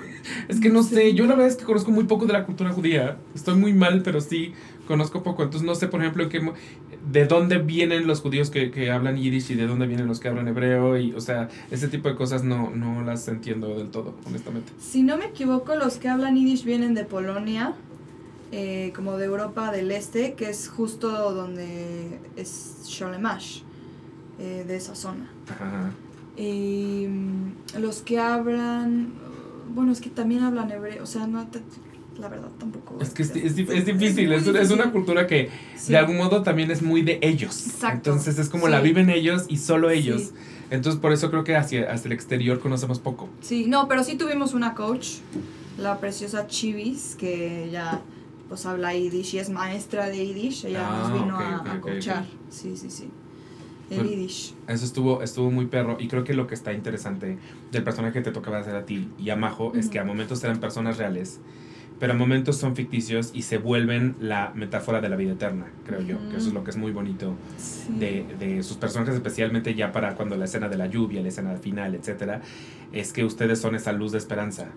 Es 0.48 0.60
que 0.60 0.70
no 0.70 0.76
No 0.76 0.84
sé, 0.84 0.96
sé. 0.96 1.14
yo 1.14 1.26
la 1.26 1.36
verdad 1.36 1.48
es 1.48 1.56
que 1.56 1.66
conozco 1.66 1.92
muy 1.92 2.06
poco 2.06 2.26
de 2.26 2.34
la 2.34 2.46
cultura 2.46 2.72
judía. 2.72 3.18
Estoy 3.36 3.56
muy 3.56 3.74
mal, 3.74 4.02
pero 4.02 4.20
sí 4.22 4.54
conozco 4.88 5.24
poco. 5.24 5.44
Entonces 5.44 5.66
no 5.66 5.76
sé, 5.76 5.88
por 5.88 6.02
ejemplo, 6.02 6.28
de 7.12 7.26
dónde 7.26 7.58
vienen 7.58 8.08
los 8.08 8.22
judíos 8.22 8.50
que, 8.50 8.72
que 8.72 8.92
hablan 8.92 9.18
yiddish 9.18 9.52
y 9.52 9.56
de 9.56 9.68
dónde 9.68 9.88
vienen 9.88 10.08
los 10.08 10.20
que 10.20 10.28
hablan 10.28 10.48
hebreo. 10.48 10.98
Y, 10.98 11.14
o 11.14 11.22
sea, 11.22 11.50
ese 11.72 11.88
tipo 11.88 12.10
de 12.10 12.16
cosas 12.16 12.44
no, 12.44 12.70
no 12.70 13.04
las 13.04 13.28
entiendo 13.28 13.76
del 13.78 13.90
todo, 13.90 14.16
honestamente. 14.26 14.72
Si 14.80 15.04
no 15.04 15.18
me 15.18 15.26
equivoco, 15.26 15.76
los 15.76 15.98
que 15.98 16.10
hablan 16.10 16.36
Yiddish 16.36 16.64
vienen 16.64 16.94
de 16.94 17.06
Polonia, 17.06 17.74
eh, 18.52 18.94
como 18.96 19.18
de 19.18 19.26
Europa 19.26 19.72
del 19.72 19.92
Este, 19.92 20.34
que 20.34 20.50
es 20.50 20.70
justo 20.70 21.34
donde 21.34 22.20
es 22.36 22.84
Sholemash, 22.86 23.62
eh, 24.40 24.64
de 24.68 24.76
esa 24.76 24.96
zona. 24.96 25.30
Ajá. 25.50 25.92
Y 26.38 27.08
mm, 27.08 27.80
los 27.80 28.02
que 28.02 28.20
hablan, 28.20 29.14
bueno, 29.74 29.92
es 29.92 30.02
que 30.02 30.10
también 30.10 30.44
hablan 30.44 30.72
hebreo, 30.72 31.04
o 31.04 31.06
sea, 31.06 31.28
no 31.28 31.48
la 32.20 32.28
verdad 32.30 32.50
tampoco. 32.60 32.98
Es 33.02 33.10
que 33.12 33.24
es, 33.24 33.36
es 33.36 33.56
dif- 33.58 33.72
es 33.72 33.86
difícil, 33.86 34.28
muy 34.28 34.38
es, 34.38 34.48
es 34.48 34.72
una 34.72 34.92
cultura 34.92 35.28
que 35.28 35.50
Sí. 35.76 35.92
de 35.92 35.98
algún 35.98 36.18
modo 36.18 36.44
también 36.44 36.72
es 36.72 36.82
muy 36.82 37.02
de 37.02 37.20
ellos. 37.22 37.68
Exacto. 37.68 38.12
Entonces 38.12 38.38
es 38.40 38.50
como 38.50 38.66
Sí. 38.68 38.72
la 38.72 38.80
viven 38.82 39.10
ellos 39.10 39.46
y 39.50 39.58
solo 39.58 39.90
ellos. 39.90 40.22
Sí. 40.22 40.32
Entonces 40.72 41.00
por 41.00 41.12
eso 41.14 41.30
creo 41.30 41.44
que 41.44 41.56
hacia, 41.56 41.92
hacia 41.92 42.08
el 42.08 42.14
exterior 42.14 42.60
conocemos 42.60 43.00
poco. 43.00 43.30
Sí, 43.42 43.66
no, 43.68 43.88
pero 43.88 44.04
sí 44.04 44.16
tuvimos 44.16 44.54
una 44.54 44.74
coach, 44.74 45.10
la 45.78 46.00
preciosa 46.00 46.48
Chivis, 46.48 47.16
que 47.20 47.70
ya 47.72 48.02
pues 48.48 48.66
habla 48.66 48.94
Yiddish 48.94 49.36
y 49.36 49.40
es 49.40 49.50
maestra 49.50 50.08
de 50.08 50.26
Yiddish, 50.26 50.66
ella 50.66 50.88
Ah, 50.88 51.10
nos 51.10 51.22
vino 51.22 51.36
ok, 51.36 51.42
a, 51.42 51.62
ok, 51.62 51.68
a 51.68 51.82
coachar. 51.82 52.24
ok. 52.24 52.30
Sí, 52.50 52.78
sí, 52.78 52.90
sí. 52.90 53.10
El. 53.90 54.08
Yiddish. 54.08 54.54
Eso 54.68 54.86
estuvo, 54.86 55.22
estuvo 55.22 55.52
muy 55.52 55.66
perro. 55.68 55.98
Y 56.00 56.08
creo 56.08 56.24
que 56.24 56.34
lo 56.34 56.48
que 56.48 56.56
está 56.56 56.74
interesante 56.74 57.38
del 57.72 57.84
personaje 57.84 58.14
que 58.14 58.22
te 58.22 58.32
tocaba 58.32 58.58
hacer 58.60 58.76
a 58.76 58.86
ti 58.86 59.10
y 59.20 59.30
a 59.30 59.36
Majo 59.36 59.74
es 59.76 59.90
que 59.90 60.00
a 60.00 60.04
momentos 60.04 60.44
eran 60.44 60.60
personas 60.60 60.98
reales, 60.98 61.40
pero 62.00 62.14
a 62.14 62.16
momentos 62.16 62.58
son 62.58 62.76
ficticios 62.76 63.32
y 63.34 63.44
se 63.44 63.58
vuelven 63.58 64.16
la 64.20 64.52
metáfora 64.54 65.00
de 65.02 65.10
la 65.10 65.16
vida 65.16 65.34
eterna, 65.34 65.68
creo 65.86 66.02
yo. 66.02 66.18
Que 66.30 66.38
eso 66.38 66.50
es 66.50 66.54
lo 66.54 66.64
que 66.64 66.72
es 66.72 66.78
muy 66.78 66.92
bonito 66.92 67.36
Sí. 67.58 67.94
de, 67.98 68.26
de 68.38 68.64
sus 68.64 68.78
personajes, 68.78 69.16
especialmente 69.16 69.74
ya 69.76 69.92
para 69.92 70.16
cuando 70.16 70.36
la 70.36 70.46
escena 70.46 70.68
de 70.68 70.78
la 70.78 70.88
lluvia, 70.88 71.22
la 71.22 71.30
escena 71.30 71.56
final, 71.56 71.96
etcétera, 71.96 72.42
es 72.92 73.14
que 73.14 73.24
ustedes 73.24 73.60
son 73.60 73.76
esa 73.76 73.92
luz 73.94 74.12
de 74.12 74.18
esperanza. 74.18 74.68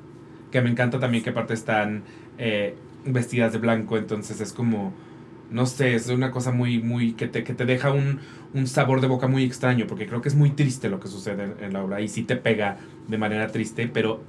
Que 0.52 0.60
me 0.62 0.70
encanta 0.70 0.98
también 1.00 1.22
que 1.24 1.30
aparte 1.30 1.54
están 1.54 2.02
eh, 2.38 2.74
vestidas 3.04 3.52
de 3.52 3.58
blanco, 3.58 3.98
entonces 3.98 4.40
es 4.40 4.52
como, 4.52 4.92
no 5.50 5.66
sé, 5.66 5.94
es 5.94 6.08
una 6.08 6.30
cosa 6.30 6.52
muy, 6.52 6.78
muy, 6.80 7.12
que 7.12 7.26
te, 7.26 7.42
que 7.44 7.52
te 7.54 7.64
deja 7.66 7.90
un, 7.92 8.20
un 8.54 8.66
sabor 8.66 9.00
de 9.00 9.08
boca 9.08 9.26
muy 9.26 9.42
extraño, 9.44 9.86
porque 9.88 10.06
creo 10.06 10.22
que 10.22 10.28
es 10.28 10.34
muy 10.36 10.50
triste 10.50 10.88
lo 10.88 11.00
que 11.00 11.08
sucede 11.08 11.44
en, 11.44 11.54
en 11.64 11.72
la 11.72 11.82
obra 11.82 12.00
y 12.00 12.08
sí 12.08 12.22
te 12.22 12.36
pega 12.36 12.78
de 13.08 13.18
manera 13.18 13.48
triste, 13.48 13.88
pero 13.88 14.22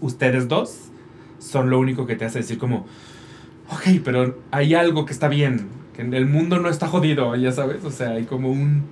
ustedes 0.00 0.46
dos 0.48 0.90
son 1.38 1.70
lo 1.70 1.78
único 1.78 2.06
que 2.06 2.16
te 2.16 2.24
hace 2.24 2.38
decir 2.38 2.58
como, 2.58 2.86
ok, 3.70 4.00
pero 4.04 4.38
hay 4.50 4.74
algo 4.74 5.04
que 5.04 5.12
está 5.12 5.28
bien, 5.28 5.68
que 5.94 6.02
el 6.02 6.26
mundo 6.26 6.58
no 6.58 6.68
está 6.68 6.88
jodido, 6.88 7.34
ya 7.36 7.52
sabes, 7.52 7.84
o 7.84 7.90
sea, 7.90 8.10
hay 8.10 8.24
como 8.24 8.50
un 8.50 8.82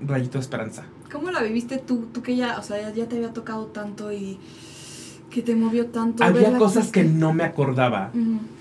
rayito 0.00 0.38
de 0.38 0.42
esperanza. 0.42 0.84
¿Cómo 1.10 1.30
la 1.30 1.42
viviste 1.42 1.78
tú? 1.78 2.08
Tú 2.12 2.22
que 2.22 2.36
ya, 2.36 2.58
o 2.58 2.62
sea, 2.62 2.92
ya, 2.92 3.06
te 3.06 3.16
había 3.16 3.32
tocado 3.32 3.66
tanto 3.66 4.12
y 4.12 4.38
que 5.30 5.42
te 5.42 5.54
movió 5.54 5.86
tanto. 5.86 6.24
Había 6.24 6.56
cosas 6.58 6.90
que 6.90 7.04
no 7.04 7.32
me 7.32 7.44
acordaba, 7.44 8.10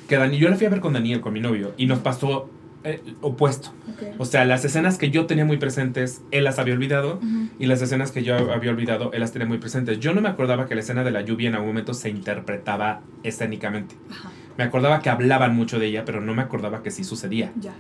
que 0.08 0.18
Dani, 0.18 0.38
yo 0.38 0.50
la 0.50 0.56
fui 0.56 0.68
a 0.68 0.70
ver 0.70 0.80
con 0.80 0.94
Daniel, 0.94 1.22
con 1.22 1.34
mi 1.34 1.40
novio, 1.40 1.74
y 1.78 1.86
nos 1.86 2.00
pasó 2.00 2.50
eh, 2.84 3.02
opuesto. 3.22 3.72
O 4.18 4.26
sea, 4.26 4.46
las 4.46 4.66
escenas 4.66 4.98
que 4.98 5.10
yo 5.10 5.26
tenía 5.26 5.46
muy 5.46 5.58
presentes, 5.58 6.22
él 6.32 6.44
las 6.44 6.60
había 6.60 6.74
olvidado, 6.74 7.20
y 7.60 7.66
las 7.68 7.82
escenas 7.82 8.12
que 8.12 8.24
yo 8.24 8.36
había 8.52 8.72
olvidado, 8.72 9.12
él 9.14 9.20
las 9.22 9.32
tenía 9.32 9.48
muy 9.48 9.58
presentes. 9.58 10.00
Yo 10.00 10.14
no 10.14 10.22
me 10.22 10.30
acordaba 10.30 10.66
que 10.68 10.76
la 10.76 10.82
escena 10.82 11.04
de 11.04 11.12
la 11.12 11.22
lluvia 11.22 11.50
en 11.50 11.56
algún 11.56 11.70
momento 11.70 11.94
se 11.94 12.10
interpretaba 12.10 13.02
escénicamente. 13.24 13.96
Ajá, 14.12 14.32
Me 14.58 14.64
acordaba 14.64 15.00
que 15.02 15.10
hablaban 15.10 15.56
mucho 15.56 15.80
de 15.80 15.88
ella, 15.88 16.04
pero 16.06 16.22
no 16.22 16.34
me 16.34 16.42
acordaba 16.42 16.84
que 16.84 16.92
sí 16.92 17.04
sucedía. 17.04 17.52
ya. 17.60 17.74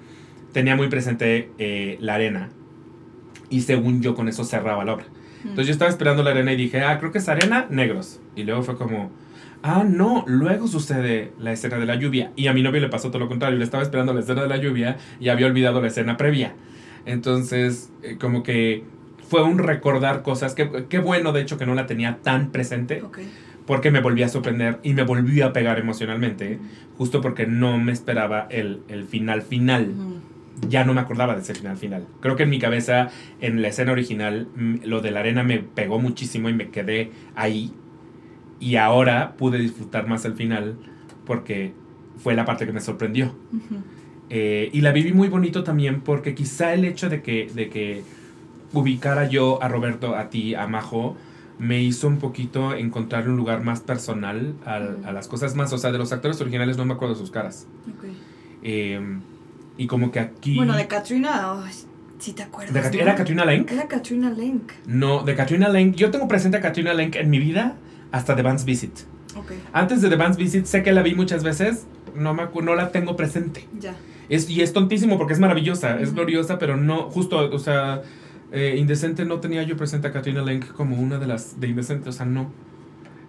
Tenía 0.54 0.76
muy 0.76 0.88
presente 0.88 1.50
eh, 1.58 1.98
la 2.00 2.14
arena, 2.16 2.50
y 3.50 3.62
según 3.62 4.02
yo 4.02 4.16
con 4.16 4.28
eso 4.30 4.44
cerraba 4.44 4.86
la 4.86 4.94
obra. 4.94 5.06
Entonces 5.44 5.68
yo 5.68 5.74
estaba 5.74 5.90
esperando 5.90 6.24
la 6.24 6.30
arena 6.32 6.54
y 6.54 6.56
dije, 6.56 6.82
ah, 6.82 6.98
creo 7.00 7.12
que 7.12 7.18
es 7.18 7.28
arena, 7.28 7.68
negros. 7.70 8.20
Y 8.36 8.44
luego 8.44 8.64
fue 8.64 8.78
como, 8.78 9.12
ah, 9.64 9.84
no, 9.88 10.24
luego 10.28 10.68
sucede 10.68 11.32
la 11.40 11.52
escena 11.52 11.78
de 11.78 11.86
la 11.86 11.96
lluvia. 11.96 12.32
Y 12.36 12.48
a 12.48 12.54
mi 12.54 12.62
novio 12.62 12.80
le 12.82 12.90
pasó 12.90 13.10
todo 13.10 13.20
lo 13.20 13.28
contrario, 13.28 13.58
le 13.58 13.64
estaba 13.64 13.82
esperando 13.84 14.14
la 14.14 14.20
escena 14.20 14.44
de 14.44 14.48
la 14.50 14.58
lluvia 14.58 14.98
y 15.20 15.30
había 15.30 15.48
olvidado 15.48 15.82
la 15.82 15.88
escena 15.88 16.18
previa. 16.18 16.54
Entonces, 17.06 17.92
eh, 18.04 18.18
como 18.20 18.44
que 18.44 18.84
fue 19.28 19.44
un 19.44 19.58
recordar 19.58 20.22
cosas, 20.22 20.54
que 20.54 20.86
qué 20.90 21.00
bueno 21.00 21.32
de 21.32 21.42
hecho 21.42 21.58
que 21.58 21.66
no 21.66 21.74
la 21.74 21.88
tenía 21.88 22.20
tan 22.22 22.52
presente, 22.52 23.02
Ok. 23.02 23.20
porque 23.66 23.92
me 23.92 24.00
volví 24.02 24.24
a 24.24 24.30
sorprender 24.30 24.80
y 24.84 24.94
me 24.94 25.04
volví 25.04 25.42
a 25.42 25.54
pegar 25.54 25.80
emocionalmente, 25.80 26.60
justo 26.98 27.22
porque 27.22 27.48
no 27.48 27.78
me 27.80 27.92
esperaba 27.92 28.48
el, 28.50 28.82
el 28.90 29.06
final 29.06 29.42
final 29.42 29.94
ya 30.70 30.86
no 30.86 30.94
me 30.94 31.02
acordaba 31.02 31.36
de 31.36 31.42
ese 31.42 31.54
final 31.54 31.78
final. 31.78 32.06
Creo 32.22 32.36
que 32.36 32.44
en 32.44 32.50
mi 32.50 32.60
cabeza, 32.60 33.10
en 33.42 33.62
la 33.62 33.68
escena 33.70 33.92
original, 33.92 34.48
mm, 34.56 34.76
lo 34.86 35.02
de 35.02 35.12
la 35.12 35.20
arena 35.22 35.44
me 35.44 35.60
pegó 35.60 36.00
muchísimo 36.00 36.48
y 36.50 36.54
me 36.54 36.70
quedé 36.70 37.12
ahí. 37.36 37.74
Y 38.64 38.76
ahora 38.78 39.34
pude 39.38 39.58
disfrutar 39.58 40.08
más 40.08 40.24
el 40.26 40.36
final 40.36 40.76
porque 41.26 41.74
fue 42.18 42.34
la 42.34 42.46
parte 42.46 42.66
que 42.66 42.72
me 42.72 42.80
sorprendió. 42.80 43.34
Eh, 44.30 44.70
y 44.72 44.82
la 44.82 44.92
viví 44.92 45.12
muy 45.14 45.28
bonito 45.28 45.64
también 45.64 46.02
porque 46.02 46.34
quizá 46.34 46.74
el 46.74 46.86
hecho 46.86 47.10
de 47.10 47.22
que, 47.22 47.50
de 47.54 47.70
que 47.70 48.04
ubicara 48.72 49.28
yo 49.28 49.62
a 49.62 49.68
Roberto, 49.68 50.16
a 50.16 50.30
ti, 50.30 50.56
a 50.56 50.66
Majo, 50.68 51.16
me 51.60 51.82
hizo 51.82 52.08
un 52.08 52.18
poquito 52.18 52.74
encontrar 52.74 53.28
un 53.30 53.38
lugar 53.38 53.62
más 53.64 53.82
personal 53.82 54.54
al- 54.66 55.00
a 55.06 55.12
las 55.12 55.28
cosas 55.28 55.56
más. 55.56 55.72
O 55.74 55.78
sea, 55.78 55.92
de 55.92 55.98
los 55.98 56.12
actores 56.14 56.40
originales 56.42 56.78
no 56.78 56.86
me 56.86 56.94
acuerdo 56.94 57.14
de 57.16 57.20
sus 57.20 57.32
caras. 57.32 57.68
Ok. 57.88 58.06
Eh, 58.64 59.00
y 59.78 59.88
como 59.88 60.12
que 60.12 60.20
aquí... 60.20 60.56
Bueno, 60.56 60.76
de 60.76 60.88
Katrina, 60.88 61.62
ay, 61.66 61.74
si 62.20 62.34
te 62.34 62.44
acuerdas. 62.44 62.74
de 62.74 62.82
Kat- 62.82 62.94
¿no? 62.96 63.02
¿Era 63.02 63.16
Katrina 63.16 63.46
Lenk? 63.46 63.72
Era 63.72 63.88
Katrina 63.88 64.30
Lenk. 64.30 64.72
No, 64.88 65.24
de 65.24 65.36
Katrina 65.36 65.68
Lenk. 65.70 65.96
Yo 65.96 66.10
tengo 66.12 66.28
presente 66.28 66.58
a 66.58 66.62
Katrina 66.62 66.94
Lenk 66.94 67.16
en 67.18 67.30
mi 67.30 67.40
vida 67.40 67.76
hasta 68.14 68.36
The 68.38 68.44
Band's 68.44 68.64
Visit. 68.64 69.00
Ok, 69.36 69.52
Antes 69.74 70.02
de 70.02 70.10
The 70.10 70.16
Band's 70.16 70.38
Visit, 70.38 70.66
sé 70.66 70.84
que 70.84 70.94
la 70.94 71.02
vi 71.02 71.16
muchas 71.16 71.44
veces, 71.44 71.86
no, 72.16 72.34
me, 72.34 72.44
no 72.62 72.76
la 72.76 72.92
tengo 72.92 73.18
presente. 73.18 73.68
ya. 73.82 73.96
Es, 74.30 74.50
y 74.50 74.62
es 74.62 74.72
tontísimo 74.72 75.18
porque 75.18 75.34
es 75.34 75.40
maravillosa, 75.40 76.00
es 76.00 76.08
Ujú. 76.10 76.18
gloriosa, 76.18 76.58
pero 76.60 76.78
no, 76.78 77.10
justo, 77.10 77.38
o 77.52 77.60
sea, 77.60 78.02
eh, 78.54 78.76
Indecente 78.78 79.26
no 79.26 79.40
tenía 79.42 79.64
yo 79.64 79.76
presente 79.76 80.08
a 80.08 80.12
Katrina 80.14 80.42
Lenk 80.44 80.72
como 80.74 80.96
una 80.96 81.18
de 81.20 81.28
las 81.28 81.60
de 81.60 81.68
Indecente, 81.68 82.08
o 82.10 82.12
sea, 82.14 82.26
no. 82.26 82.50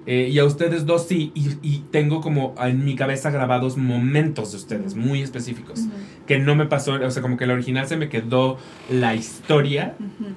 Eh, 0.07 0.29
y 0.31 0.39
a 0.39 0.45
ustedes 0.45 0.85
dos 0.85 1.07
sí, 1.09 1.33
y, 1.35 1.57
y 1.63 1.79
tengo 1.91 2.21
como 2.21 2.55
en 2.63 2.85
mi 2.85 2.95
cabeza 2.95 3.31
grabados 3.31 3.79
momentos 3.79 4.51
de 4.53 4.59
ustedes 4.59 4.95
muy 4.95 5.23
específicos, 5.23 5.81
Ujú, 5.81 5.91
que 6.27 6.39
no 6.39 6.55
me 6.55 6.67
pasó, 6.67 6.93
o 7.03 7.11
sea, 7.11 7.23
como 7.23 7.39
que 7.39 7.47
la 7.47 7.55
original 7.55 7.87
se 7.89 7.97
me 7.97 8.11
quedó 8.11 8.59
la 8.91 9.15
historia 9.15 9.97
ujú. 9.99 10.31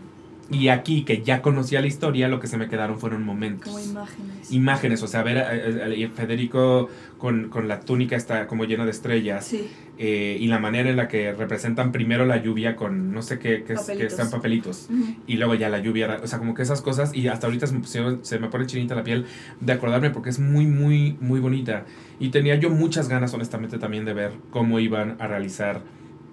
Y 0.49 0.69
aquí, 0.69 1.03
que 1.03 1.23
ya 1.23 1.41
conocía 1.41 1.81
la 1.81 1.87
historia, 1.87 2.27
lo 2.29 2.39
que 2.39 2.47
se 2.47 2.57
me 2.57 2.67
quedaron 2.69 2.99
fueron 2.99 3.23
momentos. 3.23 3.65
Como 3.65 3.79
imágenes. 3.79 4.51
Imágenes, 4.51 5.03
o 5.03 5.07
sea, 5.07 5.23
ver 5.23 5.37
a, 5.39 5.49
a- 5.49 6.07
a 6.07 6.09
Federico 6.15 6.89
con, 7.17 7.49
con 7.49 7.67
la 7.67 7.81
túnica 7.81 8.15
está 8.15 8.47
como 8.47 8.63
llena 8.65 8.85
de 8.85 8.91
estrellas 8.91 9.45
Sí, 9.45 9.69
eh, 9.97 10.37
y 10.39 10.47
la 10.47 10.59
manera 10.59 10.89
en 10.89 10.95
la 10.95 11.07
que 11.07 11.33
representan 11.33 11.91
primero 11.91 12.25
la 12.25 12.37
lluvia 12.41 12.75
con 12.75 13.11
no 13.11 13.21
sé 13.23 13.39
qué, 13.39 13.63
qué, 13.63 13.73
es- 13.73 13.87
que 13.87 14.05
están 14.05 14.29
papelitos 14.29 14.89
y 15.25 15.35
luego 15.37 15.55
ya 15.55 15.69
la 15.69 15.79
lluvia, 15.79 16.19
o 16.23 16.27
sea, 16.27 16.39
como 16.39 16.53
que 16.53 16.61
esas 16.61 16.81
cosas 16.81 17.13
y 17.15 17.27
hasta 17.27 17.47
ahorita 17.47 17.67
se 17.67 17.73
me, 17.73 17.79
pusieron- 17.81 18.23
se 18.23 18.39
me 18.39 18.47
pone 18.47 18.65
chinita 18.67 18.95
la 18.95 19.03
piel 19.03 19.25
de 19.59 19.73
acordarme 19.73 20.11
porque 20.11 20.29
es 20.29 20.39
muy, 20.39 20.65
muy, 20.65 21.17
muy 21.19 21.39
bonita 21.39 21.85
y 22.19 22.29
tenía 22.29 22.55
yo 22.55 22.69
muchas 22.69 23.09
ganas 23.09 23.33
honestamente 23.33 23.79
también 23.79 24.05
de 24.05 24.13
ver 24.13 24.31
cómo 24.51 24.79
iban 24.79 25.17
a 25.19 25.27
realizar 25.27 25.81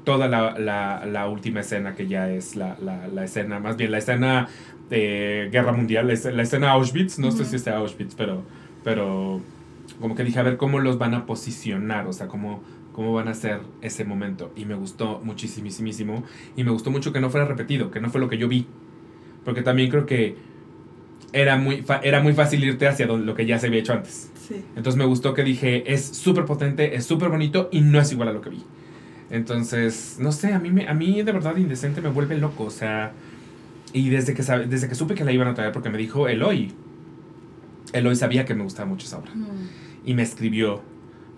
toda 0.05 0.29
la, 0.29 0.59
la, 0.59 1.05
la 1.07 1.29
última 1.29 1.61
escena 1.61 1.95
que 1.95 2.07
ya 2.07 2.31
es 2.31 2.57
la, 2.57 2.77
la, 2.81 3.09
la 3.09 3.25
escena, 3.25 3.59
más 3.61 3.77
bien 3.77 3.91
la 3.91 3.99
escena 3.99 4.49
de 4.91 5.49
Guerra 5.51 5.73
Mundial, 5.73 6.07
la, 6.07 6.43
escena- 6.43 6.71
Auschwitz, 6.73 7.19
no 7.19 7.31
sé 7.31 7.43
Ujú. 7.43 7.51
si 7.51 7.59
sea 7.59 7.79
Auschwitz, 7.79 8.15
pero, 8.15 8.43
pero 8.85 9.41
como 10.01 10.15
que 10.15 10.25
dije 10.25 10.39
a 10.39 10.43
ver 10.43 10.57
cómo 10.57 10.79
los 10.81 10.99
van 10.99 11.15
a 11.15 11.25
posicionar, 11.27 12.07
o 12.07 12.13
sea, 12.13 12.27
cómo, 12.29 12.63
cómo 12.93 13.13
van 13.15 13.29
a 13.29 13.33
hacer 13.33 13.61
ese 13.81 14.05
momento. 14.05 14.53
Y 14.57 14.65
me 14.67 14.75
gustó 14.75 15.21
muchísimísimo. 15.25 16.23
Y 16.57 16.65
me 16.65 16.71
gustó 16.71 16.91
mucho 16.91 17.13
que 17.13 17.21
no 17.21 17.31
fuera 17.31 17.47
repetido, 17.47 17.91
que 17.91 18.01
no 18.01 18.11
fue 18.11 18.21
lo 18.21 18.29
que 18.29 18.37
yo 18.39 18.47
vi. 18.49 18.67
Porque 19.45 19.63
también 19.63 19.91
creo 19.91 20.07
que 20.07 20.37
era 21.33 21.57
muy, 21.57 21.85
era 22.03 22.21
muy 22.21 22.33
fácil 22.33 22.63
irte 22.65 22.87
hacia 22.87 23.07
donde- 23.07 23.27
lo 23.27 23.35
que 23.35 23.47
ya 23.47 23.59
se 23.59 23.67
había 23.69 23.81
hecho 23.81 23.93
antes. 23.93 24.31
sí. 24.47 24.63
Entonces 24.77 24.97
me 24.97 25.05
gustó 25.07 25.33
que 25.35 25.43
dije, 25.45 25.93
es 25.93 26.05
súper 26.05 26.45
potente, 26.45 26.95
es 26.95 27.05
súper 27.07 27.29
bonito 27.31 27.69
y 27.73 27.81
no 27.81 27.99
es 28.01 28.13
igual 28.13 28.29
a 28.29 28.33
lo 28.33 28.41
que 28.43 28.51
vi. 28.51 28.63
Entonces, 29.31 30.17
no 30.21 30.33
sé, 30.33 30.53
a 30.53 30.59
mí, 30.59 30.71
me, 30.71 30.87
a 30.89 30.95
mí 30.95 31.23
de 31.23 31.33
verdad 31.33 31.57
Indecente 31.57 32.01
me 32.01 32.09
vuelve 32.11 32.37
loco, 32.39 32.65
o 32.65 32.71
sea, 32.71 33.13
y 33.93 34.11
desde 34.11 34.35
que, 34.35 34.43
sabe- 34.43 34.67
desde 34.67 34.89
que 34.89 34.95
supe 34.95 35.15
que 35.15 35.25
la 35.25 35.33
iban 35.33 35.49
a 35.49 35.55
traer, 35.55 35.73
porque 35.73 35.91
me 35.91 35.99
dijo 35.99 36.29
Eloy, 36.29 36.73
Eloy 37.93 38.17
sabía 38.17 38.45
que 38.45 38.55
me 38.55 38.63
gustaba 38.65 38.89
mucho 38.89 39.07
esa 39.07 39.19
obra, 39.19 39.31
Mm, 39.35 40.09
y 40.09 40.15
me 40.15 40.23
escribió 40.23 40.83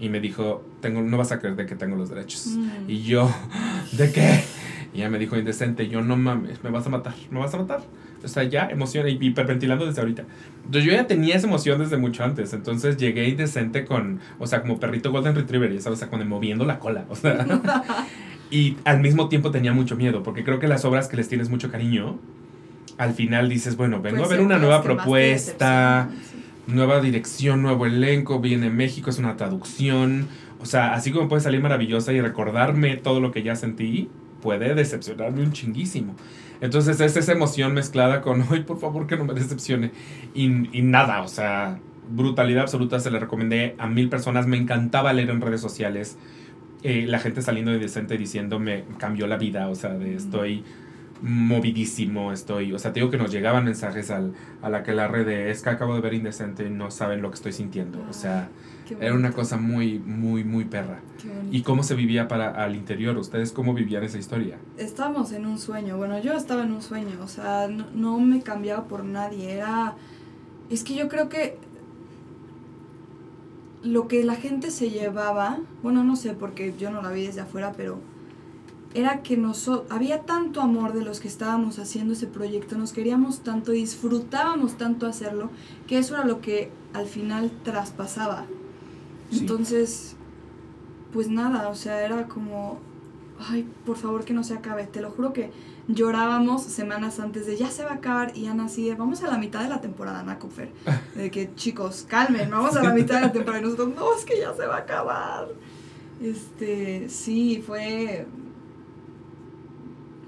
y 0.01 0.09
me 0.09 0.21
dijo, 0.21 0.63
tengo, 0.81 1.01
no 1.03 1.17
vas 1.17 1.33
a 1.33 1.39
creer 1.39 1.57
de 1.57 1.67
que 1.67 1.75
tengo 1.75 1.97
los 1.97 2.11
derechos. 2.11 2.47
mm. 2.47 2.91
Y 2.91 3.03
yo, 3.03 3.31
¿de 3.93 4.11
qué? 4.13 4.41
Y 4.95 4.99
ella 4.99 5.11
me 5.11 5.19
dijo, 5.19 5.37
indecente, 5.37 5.89
yo 5.89 6.01
no 6.03 6.17
mames, 6.17 6.63
me 6.65 6.71
vas 6.71 6.87
a 6.87 6.91
matar, 6.91 7.15
me 7.31 7.39
vas 7.39 7.55
a 7.55 7.59
matar. 7.59 7.83
O 8.27 8.29
sea, 8.29 8.43
ya, 8.43 8.69
emoción, 8.69 9.09
y 9.09 9.13
hiperventilando 9.21 9.87
desde 9.87 10.01
ahorita. 10.01 10.25
Entonces 10.65 10.85
yo 10.85 10.93
ya 10.93 11.07
tenía 11.07 11.37
esa 11.37 11.47
emoción 11.47 11.79
desde 11.79 11.97
mucho 11.97 12.25
antes. 12.25 12.53
Entonces 12.53 12.97
llegué 12.97 13.29
indecente 13.29 13.85
con, 13.85 14.21
o 14.39 14.47
sea, 14.47 14.63
como 14.63 14.79
perrito 14.79 15.13
Golden 15.13 15.35
Retriever, 15.35 15.73
ya 15.73 15.81
sabes, 15.81 15.99
o 15.99 16.01
sea, 16.01 16.11
con 16.11 16.27
moviendo 16.29 16.65
la 16.65 16.81
cola. 16.81 17.05
O 17.09 17.15
sea, 17.15 17.47
y 18.51 18.77
al 18.85 19.01
mismo 19.01 19.29
tiempo 19.29 19.51
tenía 19.51 19.73
mucho 19.73 19.97
miedo, 19.97 20.23
porque 20.23 20.45
creo 20.45 20.59
que 20.59 20.69
las 20.69 20.85
obras 20.85 21.09
que 21.09 21.17
les 21.17 21.29
tienes 21.29 21.49
mucho 21.49 21.71
cariño, 21.71 22.19
al 22.99 23.15
final 23.15 23.49
dices, 23.49 23.77
bueno, 23.77 24.03
vengo 24.03 24.25
a 24.25 24.29
ver 24.29 24.39
ser 24.39 24.47
una 24.47 24.59
nueva 24.59 24.83
propuesta 24.83 26.11
sí. 26.11 26.43
nueva 26.67 27.01
dirección, 27.01 27.63
nuevo 27.63 27.87
elenco, 27.87 28.41
viene 28.41 28.71
México, 28.71 29.09
es 29.11 29.19
una 29.19 29.37
traducción. 29.37 30.27
O 30.61 30.67
sea, 30.67 30.95
así 30.95 31.13
como 31.13 31.29
puede 31.29 31.43
salir 31.43 31.61
maravillosa 31.61 32.13
y 32.13 32.21
recordarme 32.21 32.97
todo 32.97 33.21
lo 33.21 33.31
que 33.31 33.43
ya 33.45 33.55
sentí, 33.55 34.09
puede 34.43 34.75
decepcionarme 34.75 35.43
un 35.43 35.53
chinguísimo. 35.53 36.15
Entonces 36.61 37.01
es 37.01 37.17
esa 37.17 37.33
emoción 37.33 37.75
mezclada 37.75 38.21
con, 38.23 38.45
ay, 38.51 38.65
por 38.65 38.79
favor 38.79 39.07
que 39.07 39.17
no 39.17 39.25
me 39.25 39.35
decepcione. 39.35 39.93
Y, 40.35 40.45
y 40.79 40.83
nada, 40.83 41.23
o 41.23 41.29
sea, 41.29 41.81
brutalidad 42.09 42.63
absoluta, 42.63 43.01
se 43.01 43.11
le 43.11 43.19
recomendé 43.21 43.75
a 43.79 43.89
mil 43.89 44.09
personas, 44.09 44.47
me 44.47 44.57
encantaba 44.57 45.13
leer 45.13 45.31
en 45.31 45.41
redes 45.41 45.61
sociales. 45.61 46.19
eh, 46.83 47.07
la 47.07 47.19
gente 47.21 47.43
saliendo 47.43 47.71
de 47.73 47.79
decente 47.79 48.17
diciendo 48.19 48.59
me 48.61 48.85
cambió 48.99 49.27
la 49.27 49.37
vida, 49.39 49.69
o 49.69 49.75
sea, 49.75 49.95
de 49.95 50.15
estoy 50.15 50.65
movidísimo, 51.21 52.33
estoy, 52.33 52.73
o 52.73 52.79
sea, 52.79 52.93
te 52.93 53.01
digo 53.01 53.11
que 53.11 53.17
nos 53.19 53.31
llegaban 53.33 53.65
mensajes 53.65 54.11
al, 54.11 54.35
a 54.61 54.69
la 54.69 54.83
que 54.83 54.93
la 54.93 55.09
red 55.09 55.29
es 55.29 55.63
que 55.63 55.71
acabo 55.71 55.95
de 55.95 56.01
ver 56.03 56.15
indecente 56.15 56.67
y 56.67 56.71
no 56.71 56.91
saben 56.91 57.23
lo 57.23 57.31
que 57.31 57.37
estoy 57.37 57.53
sintiendo, 57.53 58.05
o 58.09 58.13
sea, 58.13 58.51
era 59.01 59.15
una 59.15 59.33
cosa 59.33 59.57
muy, 59.57 59.99
muy, 59.99 60.45
muy 60.45 60.65
perra. 60.65 61.01
qué. 61.21 61.29
¿Y 61.51 61.63
cómo 61.63 61.83
se 61.83 61.95
vivía 61.95 62.29
para 62.29 62.51
al 62.51 62.77
interior? 62.77 63.17
¿Ustedes 63.17 63.53
cómo 63.53 63.75
vivían 63.75 64.05
esa 64.05 64.19
historia? 64.19 64.59
Estábamos 64.77 65.33
en 65.33 65.47
un 65.47 65.59
sueño, 65.59 65.97
bueno, 65.97 66.19
yo 66.21 66.33
estaba 66.35 66.65
en 66.65 66.73
un 66.73 66.83
sueño, 66.83 67.19
o 67.23 67.29
sea, 67.29 67.69
no, 67.69 67.87
no 67.95 68.19
me 68.21 68.43
cambiaba 68.43 68.85
por 68.85 69.05
nadie, 69.05 69.53
era... 69.53 69.95
Es 70.71 70.83
que 70.83 70.95
yo 70.95 71.09
creo 71.09 71.29
que 71.29 71.59
lo 73.83 74.09
que 74.09 74.25
la 74.25 74.35
gente 74.35 74.71
se 74.71 74.91
llevaba, 74.91 75.59
bueno, 75.83 76.05
no 76.05 76.17
sé, 76.17 76.33
porque 76.35 76.75
yo 76.79 76.91
no 76.91 77.03
la 77.03 77.11
vi 77.11 77.27
desde 77.27 77.41
afuera, 77.41 77.73
pero 77.77 78.01
era 78.95 79.23
que 79.23 79.37
nosotros, 79.37 79.91
había 79.91 80.23
tanto 80.23 80.61
amor 80.61 80.93
de 80.95 81.05
los 81.05 81.21
que 81.21 81.29
estábamos 81.29 81.79
haciendo 81.79 82.15
ese 82.15 82.27
proyecto, 82.27 82.79
nos 82.79 82.93
queríamos 82.93 83.41
tanto, 83.41 83.73
disfrutábamos 83.73 84.79
tanto 84.79 85.07
hacerlo, 85.07 85.51
que 85.87 85.99
eso 85.99 86.15
era 86.15 86.25
lo 86.25 86.41
que 86.41 86.71
al 86.95 87.07
final 87.07 87.51
traspasaba. 87.63 88.47
Sí. 89.31 89.41
Entonces, 89.41 90.17
pues 91.13 91.29
nada, 91.29 91.69
o 91.69 91.75
sea, 91.75 92.05
era 92.05 92.29
como, 92.29 92.79
ay, 93.39 93.67
por 93.85 93.97
favor 93.97 94.25
que 94.25 94.35
no 94.35 94.45
se 94.45 94.55
acabe. 94.55 94.87
Te 94.87 95.01
lo 95.01 95.11
juro 95.11 95.33
que 95.33 95.51
llorábamos 95.89 96.63
semanas 96.63 97.21
antes 97.21 97.47
de 97.47 97.57
ya 97.57 97.71
se 97.71 97.85
va 97.85 97.93
a 97.93 97.95
acabar 97.95 98.37
y 98.37 98.47
Ana 98.47 98.65
así 98.65 98.89
de 98.89 98.95
vamos 98.95 99.23
a 99.23 99.29
la 99.29 99.39
mitad 99.39 99.63
de 99.63 99.69
la 99.69 99.81
temporada, 99.81 100.21
Ana 100.21 100.39
Kupfer. 100.39 100.71
De 101.15 101.31
que 101.31 101.55
chicos, 101.55 102.05
calmen, 102.09 102.51
vamos 102.51 102.77
a 102.77 102.83
la 102.83 102.93
mitad 102.93 103.17
de 103.17 103.21
la 103.23 103.33
temporada 103.33 103.61
y 103.61 103.65
nosotros, 103.65 103.95
no, 103.95 104.15
es 104.15 104.25
que 104.25 104.39
ya 104.39 104.53
se 104.55 104.67
va 104.67 104.77
a 104.77 104.81
acabar. 104.81 105.49
Este, 106.21 107.09
sí, 107.09 107.63
fue... 107.67 108.27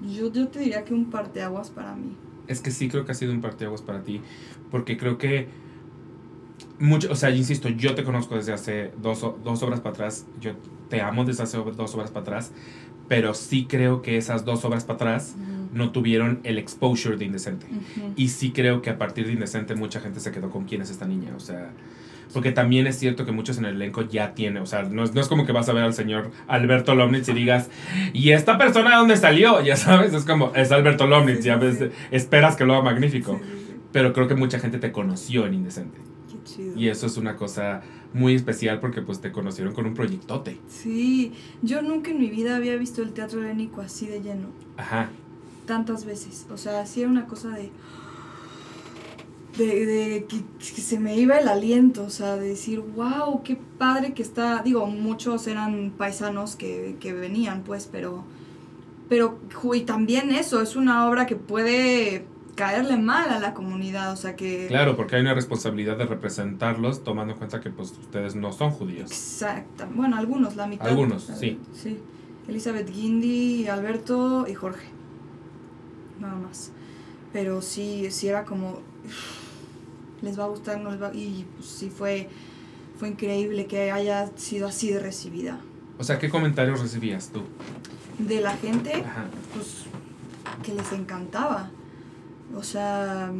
Yo, 0.01 0.31
yo 0.31 0.47
te 0.47 0.59
diría 0.59 0.85
que 0.85 0.93
un 0.93 1.09
parteaguas 1.09 1.69
para 1.69 1.93
mí. 1.95 2.15
Es 2.47 2.61
que 2.61 2.71
sí 2.71 2.87
creo 2.87 3.05
que 3.05 3.11
ha 3.11 3.15
sido 3.15 3.33
un 3.33 3.41
parteaguas 3.41 3.81
para 3.81 4.01
ti, 4.03 4.21
porque 4.71 4.97
creo 4.97 5.17
que 5.17 5.49
mucho, 6.79 7.11
o 7.11 7.15
sea, 7.15 7.29
insisto, 7.31 7.69
yo 7.69 7.95
te 7.95 8.03
conozco 8.03 8.35
desde 8.35 8.53
hace 8.53 8.91
dos, 9.01 9.25
dos 9.43 9.63
obras 9.63 9.79
para 9.81 9.91
atrás, 9.93 10.25
yo 10.39 10.53
te 10.89 11.01
amo 11.01 11.25
desde 11.25 11.43
hace 11.43 11.57
dos 11.57 11.93
obras 11.95 12.11
para 12.11 12.21
atrás, 12.21 12.51
pero 13.07 13.33
sí 13.33 13.65
creo 13.67 14.01
que 14.01 14.17
esas 14.17 14.45
dos 14.45 14.63
obras 14.65 14.83
para 14.85 14.95
atrás 14.95 15.35
no 15.73 15.91
tuvieron 15.91 16.39
el 16.43 16.57
exposure 16.57 17.17
de 17.17 17.25
Indecente. 17.25 17.67
Y 18.15 18.29
sí 18.29 18.51
creo 18.51 18.81
que 18.81 18.89
a 18.89 18.97
partir 18.97 19.27
de 19.27 19.33
Indecente 19.33 19.75
mucha 19.75 19.99
gente 19.99 20.19
se 20.19 20.31
quedó 20.31 20.49
con 20.49 20.65
quién 20.65 20.81
es 20.81 20.89
esta 20.89 21.05
niña, 21.05 21.33
o 21.35 21.39
sea... 21.39 21.71
Porque 22.31 22.51
también 22.51 22.85
es 22.85 22.99
cierto 22.99 23.25
que 23.25 23.31
muchos 23.31 23.57
en 23.57 23.65
el 23.65 23.73
elenco 23.73 24.03
ya 24.03 24.35
tienen, 24.35 24.61
o 24.61 24.67
sea, 24.67 24.83
no 24.83 25.03
es, 25.03 25.15
no 25.15 25.21
es 25.21 25.27
como 25.27 25.47
que 25.47 25.51
vas 25.51 25.67
a 25.67 25.73
ver 25.73 25.83
al 25.83 25.95
señor 25.95 26.29
Alberto 26.47 26.93
Lomnitz 26.93 27.27
y 27.29 27.33
digas, 27.33 27.71
¿y 28.13 28.29
esta 28.33 28.55
persona 28.59 28.91
de 28.91 28.95
dónde 28.97 29.17
salió? 29.17 29.59
Ya 29.65 29.75
sabes, 29.75 30.13
es 30.13 30.25
como, 30.25 30.51
es 30.53 30.71
Alberto 30.71 31.07
Lomnitz, 31.07 31.39
Sí, 31.39 31.45
ya 31.45 31.57
ves, 31.57 31.79
sí. 31.79 31.85
esperas 32.11 32.55
que 32.55 32.65
lo 32.65 32.73
haga 32.75 32.83
magnífico. 32.83 33.39
Sí. 33.43 33.73
pero 33.91 34.13
creo 34.13 34.27
que 34.27 34.35
mucha 34.35 34.59
gente 34.59 34.77
te 34.77 34.91
conoció 34.91 35.47
en 35.47 35.55
Indecente. 35.55 35.97
Chido. 36.55 36.77
Y 36.77 36.87
eso 36.89 37.05
es 37.07 37.17
una 37.17 37.35
cosa 37.35 37.81
muy 38.13 38.33
especial 38.35 38.79
porque 38.79 39.01
pues 39.01 39.21
te 39.21 39.31
conocieron 39.31 39.73
con 39.73 39.85
un 39.85 39.93
proyectote. 39.93 40.63
Sí, 40.67 41.33
yo 41.61 41.81
nunca 41.81 42.11
en 42.11 42.19
mi 42.19 42.29
vida 42.29 42.55
había 42.55 42.75
visto 42.77 43.01
el 43.01 43.13
teatro 43.13 43.41
helénico 43.41 43.81
así 43.81 44.07
de 44.07 44.21
lleno. 44.21 44.47
Ajá. 44.77 45.09
tantas 45.65 46.05
veces. 46.05 46.47
O 46.49 46.57
sea, 46.57 46.85
sí 46.85 47.01
era 47.01 47.09
una 47.09 47.27
cosa 47.27 47.49
de. 47.49 47.71
de, 49.57 49.85
de 49.85 50.25
que, 50.25 50.37
que 50.57 50.81
se 50.81 50.99
me 50.99 51.17
iba 51.17 51.37
el 51.37 51.47
aliento, 51.47 52.03
o 52.05 52.09
sea, 52.09 52.35
de 52.37 52.49
decir, 52.49 52.79
wow, 52.79 53.43
qué 53.43 53.57
padre 53.77 54.13
que 54.13 54.21
está. 54.23 54.61
Digo, 54.63 54.85
muchos 54.87 55.47
eran 55.47 55.91
paisanos 55.97 56.55
que, 56.55 56.95
que 56.99 57.13
venían, 57.13 57.63
pues, 57.63 57.87
pero. 57.91 58.23
Pero, 59.09 59.39
y 59.73 59.81
también 59.81 60.29
eso, 60.31 60.61
es 60.61 60.75
una 60.75 61.09
obra 61.09 61.25
que 61.25 61.35
puede 61.35 62.25
caerle 62.59 62.97
mal 62.97 63.29
a 63.29 63.39
la 63.39 63.53
comunidad, 63.53 64.11
o 64.11 64.17
sea 64.17 64.35
que. 64.35 64.67
Claro, 64.67 64.97
porque 64.97 65.15
hay 65.15 65.21
una 65.21 65.33
responsabilidad 65.33 65.97
de 65.97 66.05
representarlos 66.05 67.05
tomando 67.05 67.31
en 67.31 67.39
cuenta 67.39 67.61
que 67.61 67.69
pues 67.69 67.91
ustedes 67.91 68.35
no 68.35 68.51
son 68.51 68.71
judíos. 68.71 69.09
Exacta. 69.09 69.87
Bueno, 69.95 70.17
algunos, 70.17 70.57
la 70.57 70.67
mitad. 70.67 70.85
Algunos, 70.85 71.23
sí. 71.39 71.57
Sí. 71.73 71.97
Elizabeth 72.49 72.93
Guindy, 72.93 73.67
Alberto 73.67 74.45
y 74.45 74.55
Jorge. 74.55 74.87
Nada 76.19 76.35
más. 76.35 76.73
Pero 77.31 77.61
sí, 77.61 78.11
sí 78.11 78.27
era 78.27 78.43
como. 78.43 78.81
Les 80.21 80.37
va 80.37 80.43
a 80.43 80.47
gustar, 80.47 80.81
no 80.81 80.91
les 80.91 81.01
va 81.01 81.13
Y 81.13 81.45
pues, 81.55 81.65
sí 81.65 81.89
fue, 81.89 82.27
fue 82.97 83.07
increíble 83.07 83.67
que 83.67 83.89
haya 83.89 84.29
sido 84.35 84.67
así 84.67 84.91
de 84.91 84.99
recibida. 84.99 85.61
O 85.97 86.03
sea, 86.03 86.19
¿qué 86.19 86.27
comentarios 86.27 86.81
recibías 86.81 87.29
tú? 87.29 87.43
De 88.17 88.41
la 88.41 88.51
gente, 88.57 88.95
Ajá. 88.95 89.27
pues 89.53 89.85
que 90.61 90.73
les 90.73 90.91
encantaba. 90.91 91.71
O 92.55 92.63
sea, 92.63 93.31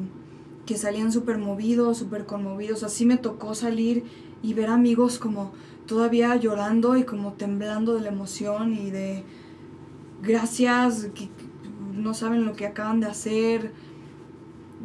que 0.65 0.77
salían 0.77 1.11
súper 1.11 1.37
movidos, 1.37 1.97
súper 1.97 2.25
conmovidos. 2.25 2.83
Así 2.83 3.05
me 3.05 3.17
tocó 3.17 3.55
salir 3.55 4.03
y 4.41 4.53
ver 4.53 4.69
amigos 4.69 5.19
como 5.19 5.51
todavía 5.87 6.35
llorando 6.35 6.95
y 6.95 7.03
como 7.03 7.33
temblando 7.33 7.95
de 7.95 8.01
la 8.01 8.09
emoción 8.09 8.73
y 8.73 8.91
de 8.91 9.23
gracias, 10.21 11.07
que 11.15 11.29
no 11.95 12.13
saben 12.13 12.45
lo 12.45 12.53
que 12.53 12.67
acaban 12.67 12.99
de 12.99 13.07
hacer. 13.07 13.71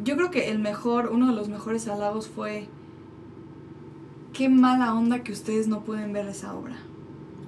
Yo 0.03 0.15
creo 0.17 0.31
que 0.31 0.49
el 0.49 0.59
mejor, 0.59 1.09
uno 1.13 1.27
de 1.27 1.35
los 1.35 1.47
mejores 1.47 1.87
halagos 1.87 2.27
fue 2.27 2.67
qué 4.33 4.49
mala 4.49 4.93
onda 4.93 5.23
que 5.23 5.31
ustedes 5.31 5.67
no 5.67 5.83
pueden 5.83 6.11
ver 6.13 6.27
esa 6.27 6.53
obra. 6.53 6.75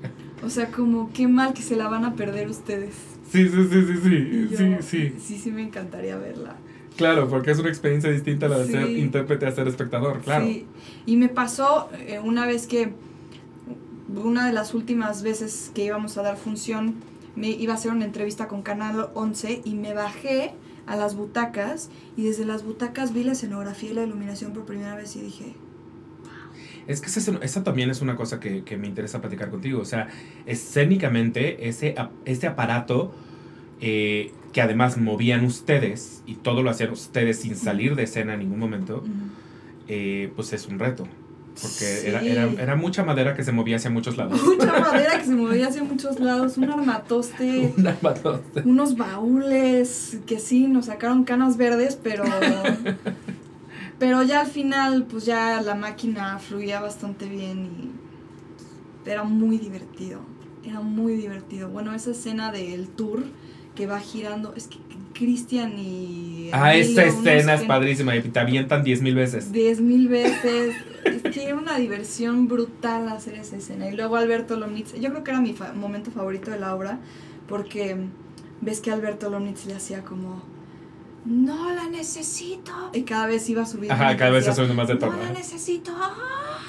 O 0.45 0.52
sea, 0.52 0.70
como 0.70 1.12
qué 1.14 1.28
mal 1.28 1.56
que 1.56 1.64
se 1.64 1.76
la 1.76 1.88
van 1.88 2.06
a 2.06 2.14
perder 2.14 2.48
ustedes. 2.48 2.94
Sí, 3.32 3.49
sí, 3.49 3.68
sí, 3.72 3.86
sí, 3.88 3.98
sí, 4.04 4.48
yo, 4.52 4.58
sí, 4.58 4.76
sí. 4.82 5.14
Sí, 5.20 5.38
sí 5.40 5.52
me 5.52 5.64
encantaría 5.64 6.16
verla. 6.16 6.56
Claro, 6.98 7.28
porque 7.30 7.52
es 7.52 7.60
una 7.60 7.69
experiencia 7.69 8.10
distinta 8.10 8.48
a 8.48 8.49
la 8.49 8.57
de 8.60 8.65
Sí. 8.65 8.72
ser 8.72 8.90
intérprete 8.90 9.45
a 9.45 9.52
ser 9.52 9.68
espectador, 9.68 10.19
claro. 10.22 10.45
Sí. 10.45 10.65
Y 11.06 11.15
me 11.18 11.30
pasó 11.30 11.90
eh, 11.94 12.19
una 12.24 12.45
vez 12.45 12.68
que, 12.68 12.91
una 14.14 14.48
de 14.48 14.53
las 14.53 14.74
últimas 14.74 15.22
veces 15.24 15.72
que 15.74 15.86
íbamos 15.86 16.18
a 16.18 16.24
dar 16.24 16.38
función, 16.38 16.95
me 17.36 17.49
iba 17.49 17.74
a 17.74 17.76
hacer 17.76 17.91
una 17.91 18.06
entrevista 18.06 18.48
con 18.48 18.61
Canal 18.64 19.10
11 19.14 19.61
y 19.64 19.76
me 19.76 19.94
bajé 19.94 20.53
a 20.88 20.95
las 20.95 21.15
butacas 21.15 21.90
y 22.15 22.24
desde 22.24 22.45
las 22.45 22.64
butacas 22.64 23.14
vi 23.14 23.24
la 23.24 23.34
escenografía 23.34 23.91
y 23.91 23.94
la 23.94 24.03
iluminación 24.03 24.53
por 24.53 24.65
primera 24.65 24.95
vez 24.95 25.15
y 25.18 25.22
dije, 25.22 25.53
Es 26.88 27.02
que 27.02 27.07
esa, 27.07 27.38
esa 27.41 27.64
también 27.65 27.90
es 27.90 28.02
una 28.02 28.15
cosa 28.15 28.40
que, 28.40 28.64
que 28.64 28.78
me 28.78 28.88
interesa 28.88 29.19
platicar 29.19 29.49
contigo. 29.52 29.82
O 29.82 29.86
sea, 29.86 30.07
escénicamente, 30.45 31.68
ese, 31.68 31.95
ese 32.26 32.48
aparato 32.48 33.11
eh, 33.82 34.32
que 34.57 34.61
además 34.63 34.97
movían 34.97 35.45
ustedes 35.45 36.23
y 36.25 36.34
todo 36.34 36.63
lo 36.63 36.71
hacían 36.71 36.89
ustedes 36.89 37.38
sin 37.41 37.55
salir 37.55 37.93
de 37.93 38.01
escena 38.01 38.34
en 38.34 38.39
ningún 38.39 38.57
momento, 38.57 39.03
eh, 39.88 40.31
pues 40.35 40.51
es 40.51 40.65
un 40.65 40.79
reto. 40.79 41.07
Porque 41.61 42.07
era, 42.09 42.21
Sí. 42.21 42.29
era, 42.29 42.49
era 42.59 42.75
mucha 42.75 43.03
madera 43.03 43.35
que 43.35 43.43
se 43.43 43.51
movía 43.51 43.75
hacia 43.75 43.91
muchos 43.91 44.17
lados. 44.17 44.41
mucha 44.43 44.79
madera 44.79 45.19
que 45.19 45.25
se 45.25 45.35
movía 45.35 45.67
hacia 45.67 45.84
muchos 45.84 46.19
lados, 46.19 46.57
un 46.57 46.71
armatoste. 46.71 47.71
Una 47.77 47.95
matoste. 48.01 48.61
unos 48.65 48.97
baúles 48.97 50.17
que 50.25 50.39
sí 50.39 50.65
nos 50.65 50.88
sacaron 50.88 51.23
canas 51.23 51.55
verdes, 51.57 51.95
pero 52.01 52.23
pero 53.99 54.23
ya 54.23 54.41
al 54.41 54.47
final 54.47 55.05
pues 55.07 55.25
ya 55.27 55.61
la 55.61 55.75
máquina 55.75 56.39
fluía 56.39 56.79
bastante 56.81 57.27
bien 57.27 57.69
y 59.05 59.09
era 59.09 59.23
muy 59.23 59.59
divertido. 59.59 60.21
Era 60.65 60.81
muy 60.81 61.13
divertido. 61.13 61.69
Bueno, 61.69 61.93
esa 61.93 62.09
escena 62.09 62.51
del 62.51 62.88
tour 62.88 63.23
que 63.78 63.86
va 63.88 63.99
girando, 63.99 64.54
es 64.56 64.68
que 64.68 64.78
Cristian 65.14 65.74
y 65.78 66.49
Ah, 66.52 66.74
unos 66.76 66.98
escena 66.98 67.54
es 67.56 67.64
padrísima 67.64 68.16
y 68.16 68.22
te 68.22 68.40
avientan 68.40 68.84
diez 68.84 69.02
mil 69.02 69.16
veces. 69.16 69.52
Diez 69.52 69.80
mil 69.82 70.08
veces. 70.08 70.76
Era 71.36 71.56
una 71.56 71.78
diversión 71.78 72.48
brutal 72.48 73.08
hacer 73.10 73.36
esa 73.36 73.56
escena. 73.58 73.90
Y 73.90 73.95
luego 73.95 74.16
Alberto 74.18 74.58
Lomnitz, 74.58 74.94
yo 74.99 75.10
creo 75.12 75.24
que 75.24 75.32
era 75.32 75.40
mi 75.41 75.54
fa- 75.54 75.74
momento 75.74 76.12
favorito 76.12 76.52
de 76.52 76.60
la 76.60 76.76
obra, 76.76 76.99
porque 77.48 77.95
ves 78.62 78.82
que 78.82 78.91
Alberto 78.91 79.30
Lomnitz 79.30 79.66
le 79.66 79.76
hacía 79.76 80.04
como, 80.04 80.41
no 81.26 81.74
la 81.74 81.88
necesito. 81.90 82.72
Y 82.94 83.04
cada 83.04 83.28
vez 83.28 83.49
iba 83.49 83.66
subiendo. 83.66 83.94
Ajá, 83.94 84.18
cada 84.18 84.32
vez 84.32 84.45
se 84.45 84.74
más 84.74 84.88
de 84.88 84.95
tono. 84.98 85.14
No 85.18 85.24
la 85.24 85.30
¿eh? 85.30 85.34
necesito. 85.34 85.91
ah". 85.95 86.60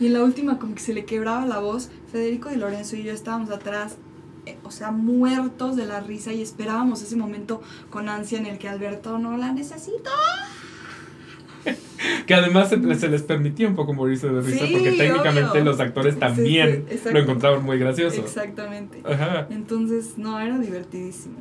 Y 0.00 0.06
en 0.06 0.12
la 0.14 0.22
última 0.24 0.58
como 0.58 0.74
que 0.74 0.80
se 0.80 0.92
le 0.94 1.04
quebraba 1.04 1.46
la 1.46 1.58
voz. 1.58 1.90
Federico 2.10 2.50
y 2.52 2.56
Lorenzo 2.56 2.96
y 2.96 3.02
yo 3.02 3.12
estábamos 3.12 3.50
atrás, 3.50 3.96
o 4.64 4.70
sea, 4.70 4.90
muertos 4.90 5.76
de 5.76 5.86
la 5.86 6.00
risa 6.00 6.32
y 6.32 6.42
esperábamos 6.42 7.02
ese 7.02 7.16
momento 7.16 7.62
con 7.90 8.08
ansia 8.08 8.38
en 8.38 8.46
el 8.46 8.58
que 8.58 8.68
Alberto 8.68 9.18
no 9.18 9.36
la 9.36 9.52
necesito. 9.52 10.10
Que 12.26 12.34
además 12.34 12.68
se, 12.68 12.94
se 12.96 13.08
les 13.08 13.22
permitía 13.22 13.66
un 13.66 13.74
poco 13.74 13.94
morirse 13.94 14.28
de 14.28 14.40
risa 14.40 14.66
Sí, 14.66 14.72
porque 14.72 14.92
técnicamente 14.92 15.50
obvio. 15.50 15.64
los 15.64 15.80
actores 15.80 16.18
también 16.18 16.84
sí, 16.90 16.98
lo 17.10 17.18
encontraban 17.18 17.62
muy 17.64 17.78
gracioso. 17.78 18.20
Exactamente. 18.20 19.02
Ajá. 19.04 19.46
Entonces, 19.50 20.18
no, 20.18 20.38
era 20.38 20.58
divertidísimo. 20.58 21.36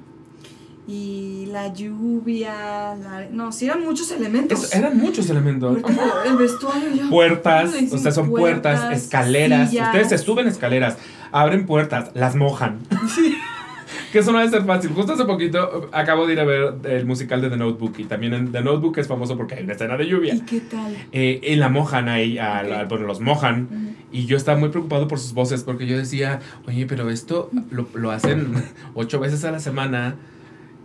Y 0.85 1.45
la 1.51 1.73
lluvia, 1.73 2.95
la... 2.95 3.27
No, 3.31 3.53
sí 3.53 3.65
eran 3.65 3.83
muchos 3.83 4.11
elementos. 4.11 4.65
Eso, 4.65 4.77
eran 4.77 4.97
muchos 4.97 5.29
elementos. 5.29 5.69
Ahorita 5.69 6.23
el 6.25 6.35
vestuario 6.37 6.89
ya... 6.93 7.09
Puertas, 7.09 7.73
o 7.91 7.97
sea, 7.97 8.11
son 8.11 8.29
puertas, 8.29 8.91
escaleras. 8.93 9.69
sillas. 9.69 9.87
Ustedes 9.87 10.09
se 10.09 10.17
suben 10.17 10.47
escaleras, 10.47 10.97
abren 11.33 11.65
puertas, 11.65 12.11
las 12.13 12.35
mojan. 12.35 12.79
que 14.11 14.19
eso 14.19 14.31
no 14.31 14.39
debe 14.39 14.51
ser 14.51 14.63
fácil. 14.63 14.91
Justo 14.91 15.13
hace 15.13 15.25
poquito 15.25 15.89
uh, 15.91 15.95
acabo 15.95 16.25
de 16.27 16.33
ir 16.33 16.39
a 16.39 16.43
ver 16.45 16.75
el 16.83 17.05
musical 17.05 17.41
de 17.41 17.49
The 17.49 17.57
Notebook 17.57 17.95
y 17.97 18.03
también 18.05 18.33
en 18.33 18.51
The 18.51 18.61
Notebook 18.61 18.97
es 18.99 19.07
famoso 19.07 19.35
porque 19.35 19.55
hay 19.55 19.63
una 19.63 19.73
escena 19.73 19.97
de 19.97 20.07
lluvia. 20.07 20.35
¿Y 20.35 20.41
qué 20.41 20.59
tal? 20.61 20.95
Eh, 21.11 21.41
y 21.43 21.55
la 21.55 21.69
mojan 21.69 22.07
ahí, 22.09 22.37
a 22.37 22.63
la- 22.63 22.83
Ok. 22.83 22.89
bueno, 22.89 23.07
los 23.07 23.19
mojan. 23.21 23.67
Ujú. 23.71 23.93
Y 24.11 24.25
yo 24.27 24.37
estaba 24.37 24.57
muy 24.59 24.69
preocupado 24.69 25.07
por 25.07 25.19
sus 25.19 25.33
voces 25.33 25.63
porque 25.63 25.87
yo 25.87 25.97
decía, 25.97 26.39
oye, 26.67 26.85
pero 26.85 27.09
esto 27.09 27.49
lo, 27.71 27.87
lo 27.95 28.11
hacen 28.11 28.53
ocho 28.93 29.19
veces 29.19 29.43
a 29.45 29.51
la 29.51 29.59
semana 29.59 30.15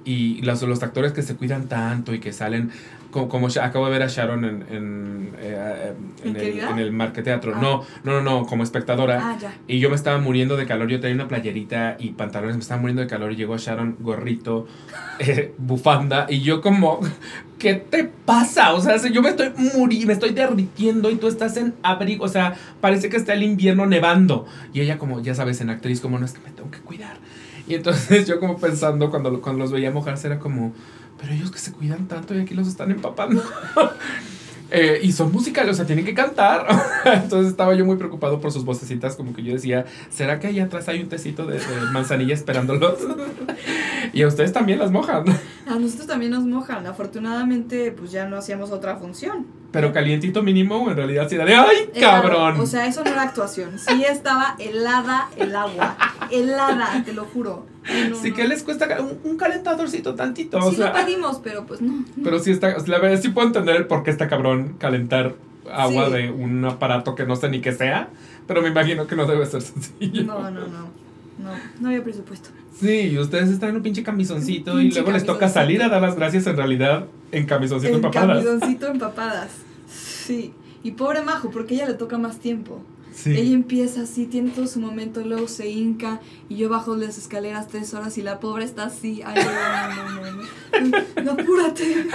y 0.09 0.40
los, 0.40 0.62
los 0.62 0.82
actores 0.82 1.12
que 1.12 1.22
se 1.22 1.36
cuidan 1.36 1.68
tanto 1.68 2.14
y 2.14 2.18
que 2.18 2.32
salen, 2.32 2.70
como, 3.10 3.28
como 3.28 3.48
acabo 3.48 3.85
de 3.85 3.93
ver 3.93 4.02
a 4.02 4.06
Sharon 4.06 4.43
en, 4.43 4.64
en, 4.70 5.32
eh, 5.39 5.93
en 6.24 6.35
¿En 6.35 6.43
el, 6.43 6.59
en 6.60 6.78
el 6.78 6.93
Marqueteatro. 6.93 7.52
Ah. 7.55 7.59
No, 7.60 7.85
no, 8.05 8.12
no, 8.12 8.22
no, 8.22 8.47
como 8.47 8.62
espectadora. 8.62 9.20
Ah, 9.22 9.39
ya. 9.39 9.55
Y 9.66 9.80
yo 9.80 9.90
me 9.90 9.97
estaba 9.97 10.18
muriendo 10.18 10.56
de 10.56 10.64
calor, 10.64 10.89
yo 10.89 10.98
tenía 10.98 11.14
una 11.14 11.28
playerita 11.28 11.97
y 11.98 12.12
pantalones, 12.12 12.56
me 12.56 12.62
estaba 12.62 12.80
muriendo 12.80 13.02
de 13.02 13.09
calor 13.09 13.32
y 13.32 13.36
llegó 13.36 13.59
Sharon, 13.59 13.97
gorrito, 14.01 14.66
eh, 15.18 15.52
bufanda, 15.59 16.26
y 16.30 16.40
yo 16.40 16.62
como, 16.62 17.01
¿qué 17.59 17.74
te 17.74 18.05
pasa? 18.05 18.72
O 18.72 18.80
sea, 18.80 18.97
yo 18.97 19.20
me 19.20 19.28
estoy 19.28 19.51
muriendo, 19.74 20.06
me 20.06 20.14
estoy 20.14 20.30
derritiendo 20.30 21.10
y 21.10 21.16
tú 21.16 21.28
estás 21.28 21.59
en 21.59 21.74
abrigo, 21.82 22.24
o 22.24 22.28
sea, 22.28 22.55
parece 22.80 23.10
que 23.10 23.18
está 23.18 23.35
el 23.35 23.43
invierno 23.43 23.85
nevando. 23.85 24.47
Y 24.72 24.80
ella 24.80 24.97
como, 24.97 25.20
ya 25.20 25.35
sabes, 25.35 25.60
en 25.60 25.68
actriz, 25.68 26.01
como, 26.01 26.18
no 26.18 26.24
es 26.24 26.32
que 26.32 26.40
me 26.40 26.51
tengo 26.51 26.70
que 26.70 26.78
cuidar. 26.78 27.18
Y 27.69 27.74
entonces 27.74 28.27
yo 28.27 28.40
como 28.40 28.57
pensando, 28.57 29.11
cuando, 29.11 29.40
cuando 29.43 29.62
los 29.62 29.73
veía 29.73 29.90
mojarse, 29.90 30.27
era 30.27 30.39
como, 30.39 30.73
pero 31.20 31.35
ellos 31.35 31.51
que 31.51 31.59
se 31.59 31.73
cuidan 31.73 32.09
tanto 32.09 32.35
y 32.35 32.40
aquí 32.40 32.55
los 32.55 32.66
están 32.66 32.90
empapando. 32.90 33.43
Eh, 34.70 35.01
y 35.03 35.12
son 35.12 35.32
musicales, 35.32 35.73
o 35.73 35.74
sea, 35.77 35.86
tienen 35.86 36.05
que 36.05 36.15
cantar. 36.15 36.66
Entonces 37.05 37.51
estaba 37.51 37.74
yo 37.74 37.85
muy 37.85 37.97
preocupado 37.97 38.40
por 38.40 38.53
sus 38.53 38.65
vocecitas, 38.65 39.16
como 39.16 39.35
que 39.35 39.43
yo 39.43 39.53
decía, 39.53 39.86
¿será 40.11 40.39
que 40.39 40.49
allá 40.49 40.65
atrás 40.65 40.89
hay 40.89 41.01
un 41.01 41.09
tecito 41.09 41.47
de, 41.47 41.59
de 41.59 41.81
manzanilla 41.93 42.35
esperándolos? 42.35 42.99
y 44.12 44.23
a 44.23 44.28
ustedes 44.28 44.53
también 44.53 44.78
las 44.78 44.90
mojan. 44.90 45.24
A 45.66 45.78
nosotros 45.78 46.07
también 46.07 46.32
nos 46.32 46.45
mojan. 46.45 46.86
Afortunadamente, 46.86 47.93
pues 47.93 48.11
ya 48.11 48.27
no 48.27 48.36
hacíamos 48.36 48.70
otra 48.70 48.97
función. 48.97 49.47
Pero 49.70 49.93
calientito 49.93 50.43
mínimo, 50.43 50.90
en 50.90 50.97
realidad 50.97 51.28
sí 51.28 51.35
era 51.35 51.45
de 51.45 51.55
¡ay, 51.55 51.90
cabrón! 52.01 52.59
o 52.59 52.66
sea, 52.66 52.86
eso 52.86 53.05
no 53.05 53.11
era 53.11 53.23
actuación. 53.23 53.78
Sí 53.78 54.03
estaba 54.05 54.57
helada 54.59 55.28
el 55.36 55.55
agua. 55.55 55.97
Helada, 56.31 57.03
te 57.05 57.12
lo 57.12 57.27
juro. 57.27 57.66
No, 58.10 58.16
sí 58.20 58.31
no. 58.31 58.36
que 58.36 58.48
les 58.48 58.62
cuesta 58.62 58.86
un, 59.01 59.19
un 59.31 59.36
calentadorcito 59.36 60.15
tantito, 60.15 60.59
o 60.59 60.70
Sí 60.70 60.77
sea. 60.77 60.89
lo 60.89 60.93
pedimos, 61.05 61.40
pero 61.43 61.65
pues 61.66 61.81
no. 61.81 62.05
Pero 62.23 62.39
sí 62.39 62.51
está, 62.51 62.77
la 62.86 62.98
verdad 62.98 63.20
sí 63.20 63.28
puedo 63.31 63.47
entender 63.47 63.86
por 63.89 64.02
qué 64.02 64.10
está 64.10 64.28
cabrón 64.28 64.74
calentar 64.78 65.35
agua 65.73 66.06
Sí. 66.06 66.12
de 66.12 66.31
un 66.31 66.65
aparato 66.65 67.15
que 67.15 67.24
no 67.27 67.36
sé 67.36 67.48
ni 67.48 67.60
qué 67.60 67.73
sea, 67.73 68.09
pero 68.47 68.62
me 68.62 68.69
imagino 68.69 69.06
que 69.06 69.16
no 69.16 69.27
debe 69.27 69.44
ser 69.47 69.62
sencillo. 69.62 70.24
No, 70.24 70.51
no, 70.51 70.60
no. 70.60 71.09
No, 71.39 71.51
no 71.81 71.89
había 71.89 72.02
presupuesto. 72.02 72.48
Sí, 72.81 73.10
y 73.12 73.19
ustedes 73.19 73.48
están 73.48 73.70
en 73.70 73.77
un 73.77 73.82
pinche 73.82 74.02
camisoncito 74.02 74.78
y 74.81 74.85
Pinche 74.85 75.01
luego 75.01 75.12
les 75.12 75.24
toca 75.24 75.48
salir 75.48 75.82
a 75.82 75.89
dar 75.89 76.02
las 76.02 76.16
gracias 76.16 76.47
en 76.48 76.56
realidad 76.56 77.06
en 77.32 77.47
camisoncito 77.47 77.90
En 77.97 78.05
empapadas. 78.05 78.44
camisoncito 78.44 78.86
empapadas. 78.89 79.51
Sí. 79.89 80.52
Y 80.82 80.93
pobre 80.93 81.23
Majo, 81.23 81.51
porque 81.51 81.74
ella 81.74 81.86
le 81.86 81.94
toca 81.94 82.19
más 82.19 82.39
tiempo. 82.39 82.81
Sí. 83.20 83.32
Ella 83.32 83.55
empieza 83.55 84.03
así, 84.03 84.27
tiene 84.27 84.51
todo 84.51 84.69
su 84.69 84.78
momento, 84.78 85.23
luego 85.23 85.49
se 85.49 85.69
hinca 85.69 86.20
y 86.49 86.57
yo 86.57 86.69
bajo 86.69 86.95
las 86.95 87.19
escaleras 87.19 87.66
tres 87.66 87.93
horas 87.93 88.16
y 88.16 88.23
la 88.23 88.39
pobre 88.39 88.65
está 88.65 88.85
así. 88.85 89.23
Ay, 89.24 89.43
no, 89.45 90.05
no, 90.05 90.31
no, 90.31 90.43
no. 91.16 91.23
No, 91.24 91.32
apúrate. 91.32 92.07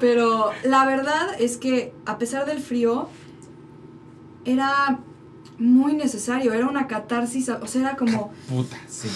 Pero 0.00 0.50
la 0.64 0.84
verdad 0.86 1.28
es 1.38 1.56
que 1.56 1.92
a 2.04 2.18
pesar 2.18 2.46
del 2.46 2.58
frío, 2.58 3.08
era 4.44 4.98
muy 5.58 5.92
necesario, 5.94 6.52
era 6.52 6.66
una 6.66 6.86
catarsis, 6.86 7.48
o 7.50 7.66
sea, 7.66 7.80
era 7.82 7.96
como, 7.96 8.32
Puta, 8.48 8.78
sí. 8.88 9.08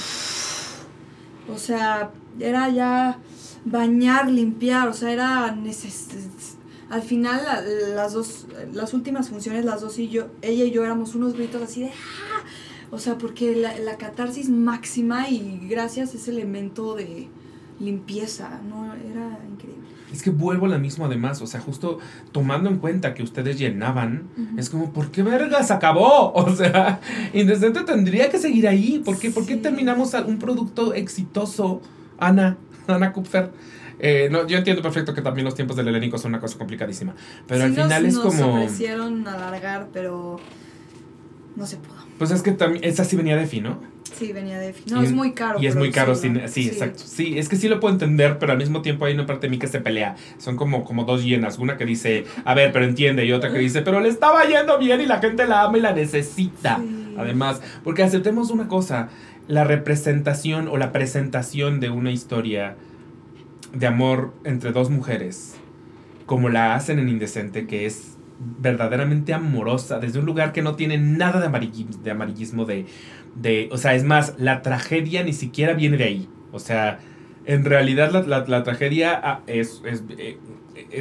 o 1.53 1.59
sea, 1.59 2.11
era 2.39 2.69
ya 2.69 3.19
bañar, 3.65 4.31
limpiar, 4.31 4.89
o 4.89 4.93
sea, 4.93 5.11
era 5.11 5.51
neces 5.53 6.09
al 6.95 7.03
final 7.03 7.43
la- 7.45 7.61
las 7.95 8.13
dos 8.13 8.47
las 8.73 8.95
últimas 8.95 9.29
funciones 9.29 9.65
las 9.65 9.81
dos 9.81 9.99
y 9.99 10.09
yo 10.09 10.27
ella 10.43 10.65
y 10.65 10.71
yo 10.71 10.85
éramos 10.85 11.15
unos 11.15 11.35
gritos 11.35 11.61
así 11.63 11.81
de 11.83 11.89
¡ah! 11.89 12.45
o 12.91 12.99
sea, 12.99 13.19
porque 13.19 13.57
la, 13.57 13.77
la 13.79 13.97
catarsis 13.97 14.49
máxima 14.49 15.29
y 15.29 15.61
gracias 15.69 16.15
a 16.15 16.17
ese 16.17 16.31
elemento 16.31 16.95
de 16.95 17.29
limpieza, 17.81 18.61
no 18.69 18.95
era 18.95 19.39
increíble. 19.53 19.83
Es 20.13 20.23
que 20.23 20.31
vuelvo 20.31 20.67
a 20.67 20.69
la 20.69 20.79
misma 20.79 21.07
además, 21.07 21.43
o 21.43 21.47
sea, 21.49 21.61
justo 21.61 21.99
tomando 22.31 22.71
en 22.71 22.79
cuenta 22.79 23.15
que 23.15 23.25
ustedes 23.25 23.59
llenaban, 23.59 24.29
es 24.57 24.71
como, 24.71 24.93
¿por 24.93 25.11
qué 25.11 25.23
vergas 25.25 25.73
acabó? 25.73 26.33
O 26.37 26.55
sea, 26.55 27.01
Indecente 27.33 27.83
tendría 27.83 28.31
que 28.31 28.39
seguir 28.39 28.69
ahí. 28.69 29.03
¿Por 29.05 29.19
qué, 29.19 29.31
¿Por 29.33 29.45
qué 29.45 29.57
terminamos 29.57 30.15
un 30.27 30.39
producto 30.39 30.95
exitoso, 30.95 31.81
Ana, 32.19 32.57
Ana 32.87 33.13
Kupfer? 33.13 33.51
Eh, 34.07 34.29
no, 34.31 34.47
yo 34.47 34.59
entiendo 34.59 34.83
perfecto 34.83 35.15
que 35.15 35.23
también 35.23 35.47
los 35.47 35.55
tiempos 35.55 35.77
del 35.77 35.89
helénico 35.89 36.19
son 36.19 36.33
una 36.33 36.41
cosa 36.41 36.59
complicadísima, 36.59 37.15
pero 37.47 37.61
Sí 37.61 37.65
al 37.67 37.73
final 37.73 38.03
nos, 38.03 38.09
es 38.11 38.15
nos 38.23 38.25
como... 38.35 38.55
ofrecieron 38.63 39.27
alargar, 39.27 39.89
pero 39.95 40.39
no 41.57 41.67
se 41.67 41.79
pudo. 41.79 41.97
Pues 42.19 42.31
es 42.31 42.43
que 42.43 42.53
también, 42.53 42.85
esa 42.85 43.03
sí 43.05 43.17
venía 43.17 43.35
de 43.37 43.47
fi, 43.47 43.63
¿no? 43.63 43.81
Sí, 44.15 44.33
venía 44.33 44.59
de 44.59 44.75
No, 44.91 45.03
Y- 45.03 45.07
es 45.07 45.13
muy 45.13 45.33
caro. 45.33 45.61
Y 45.61 45.67
es 45.67 45.75
muy 45.75 45.91
caro, 45.91 46.15
sí, 46.15 46.29
producirlo. 46.29 46.49
sí, 46.53 46.69
exacto. 46.69 47.03
Sí, 47.05 47.39
es 47.39 47.49
que 47.49 47.57
sí 47.57 47.69
lo 47.69 47.81
puedo 47.81 47.95
entender, 47.95 48.39
pero 48.39 48.53
al 48.53 48.59
mismo 48.59 48.83
tiempo 48.83 49.07
hay 49.07 49.15
una 49.15 49.25
parte 49.27 49.47
de 49.47 49.51
mí 49.51 49.59
que 49.59 49.67
se 49.69 49.81
pelea. 49.81 50.17
Son 50.39 50.57
como, 50.57 50.85
como 50.85 51.05
dos 51.05 51.25
llenas. 51.25 51.59
Una 51.59 51.77
que 51.79 51.87
dice, 51.87 52.25
a 52.45 52.55
ver, 52.55 52.73
pero 52.73 52.85
entiende, 52.85 53.25
y 53.25 53.33
otra 53.33 53.51
que 53.53 53.59
dice, 53.59 53.81
pero 53.83 54.01
le 54.01 54.11
estaba 54.11 54.45
yendo 54.45 54.79
bien 54.79 55.01
y 55.01 55.07
la 55.07 55.19
gente 55.19 55.47
la 55.47 55.63
ama 55.63 55.79
y 55.79 55.81
la 55.81 55.93
necesita. 55.95 56.77
Sí. 56.79 57.15
Además, 57.19 57.61
porque 57.83 58.03
aceptemos 58.03 58.51
una 58.51 58.69
cosa, 58.69 59.09
la 59.49 59.65
representación 59.65 60.69
o 60.69 60.77
la 60.77 60.93
presentación 60.93 61.81
de 61.81 61.89
una 61.91 62.13
historia 62.13 62.77
de 63.75 63.87
amor 63.87 64.35
entre 64.45 64.73
dos 64.73 64.91
mujeres, 64.91 65.57
como 66.27 66.49
la 66.49 66.75
hacen 66.75 66.99
en 66.99 67.09
Indecente, 67.09 67.67
que 67.67 67.87
es 67.87 68.17
verdaderamente 68.61 69.33
amorosa, 69.33 69.99
desde 70.01 70.19
un 70.19 70.27
lugar 70.27 70.53
que 70.53 70.63
no 70.63 70.75
tiene 70.75 70.99
nada 70.99 71.41
de, 71.41 71.47
amarillismo, 71.47 72.03
de 72.03 72.11
amarillismo, 72.11 72.65
de, 72.65 72.87
de, 73.37 73.69
o 73.73 73.79
sea, 73.79 73.95
es 73.95 74.05
más, 74.05 74.35
la 74.39 74.63
tragedia 74.63 75.23
ni 75.23 75.33
siquiera 75.33 75.75
viene 75.75 75.97
de 75.97 76.05
ahí. 76.05 76.29
O 76.53 76.59
sea, 76.59 76.99
en 77.47 77.65
realidad 77.65 78.11
la, 78.27 78.45
la- 78.47 78.63
tragedia 78.65 79.21
ah, 79.23 79.41
es, 79.47 79.83
eh, 79.85 79.91
es 79.93 80.39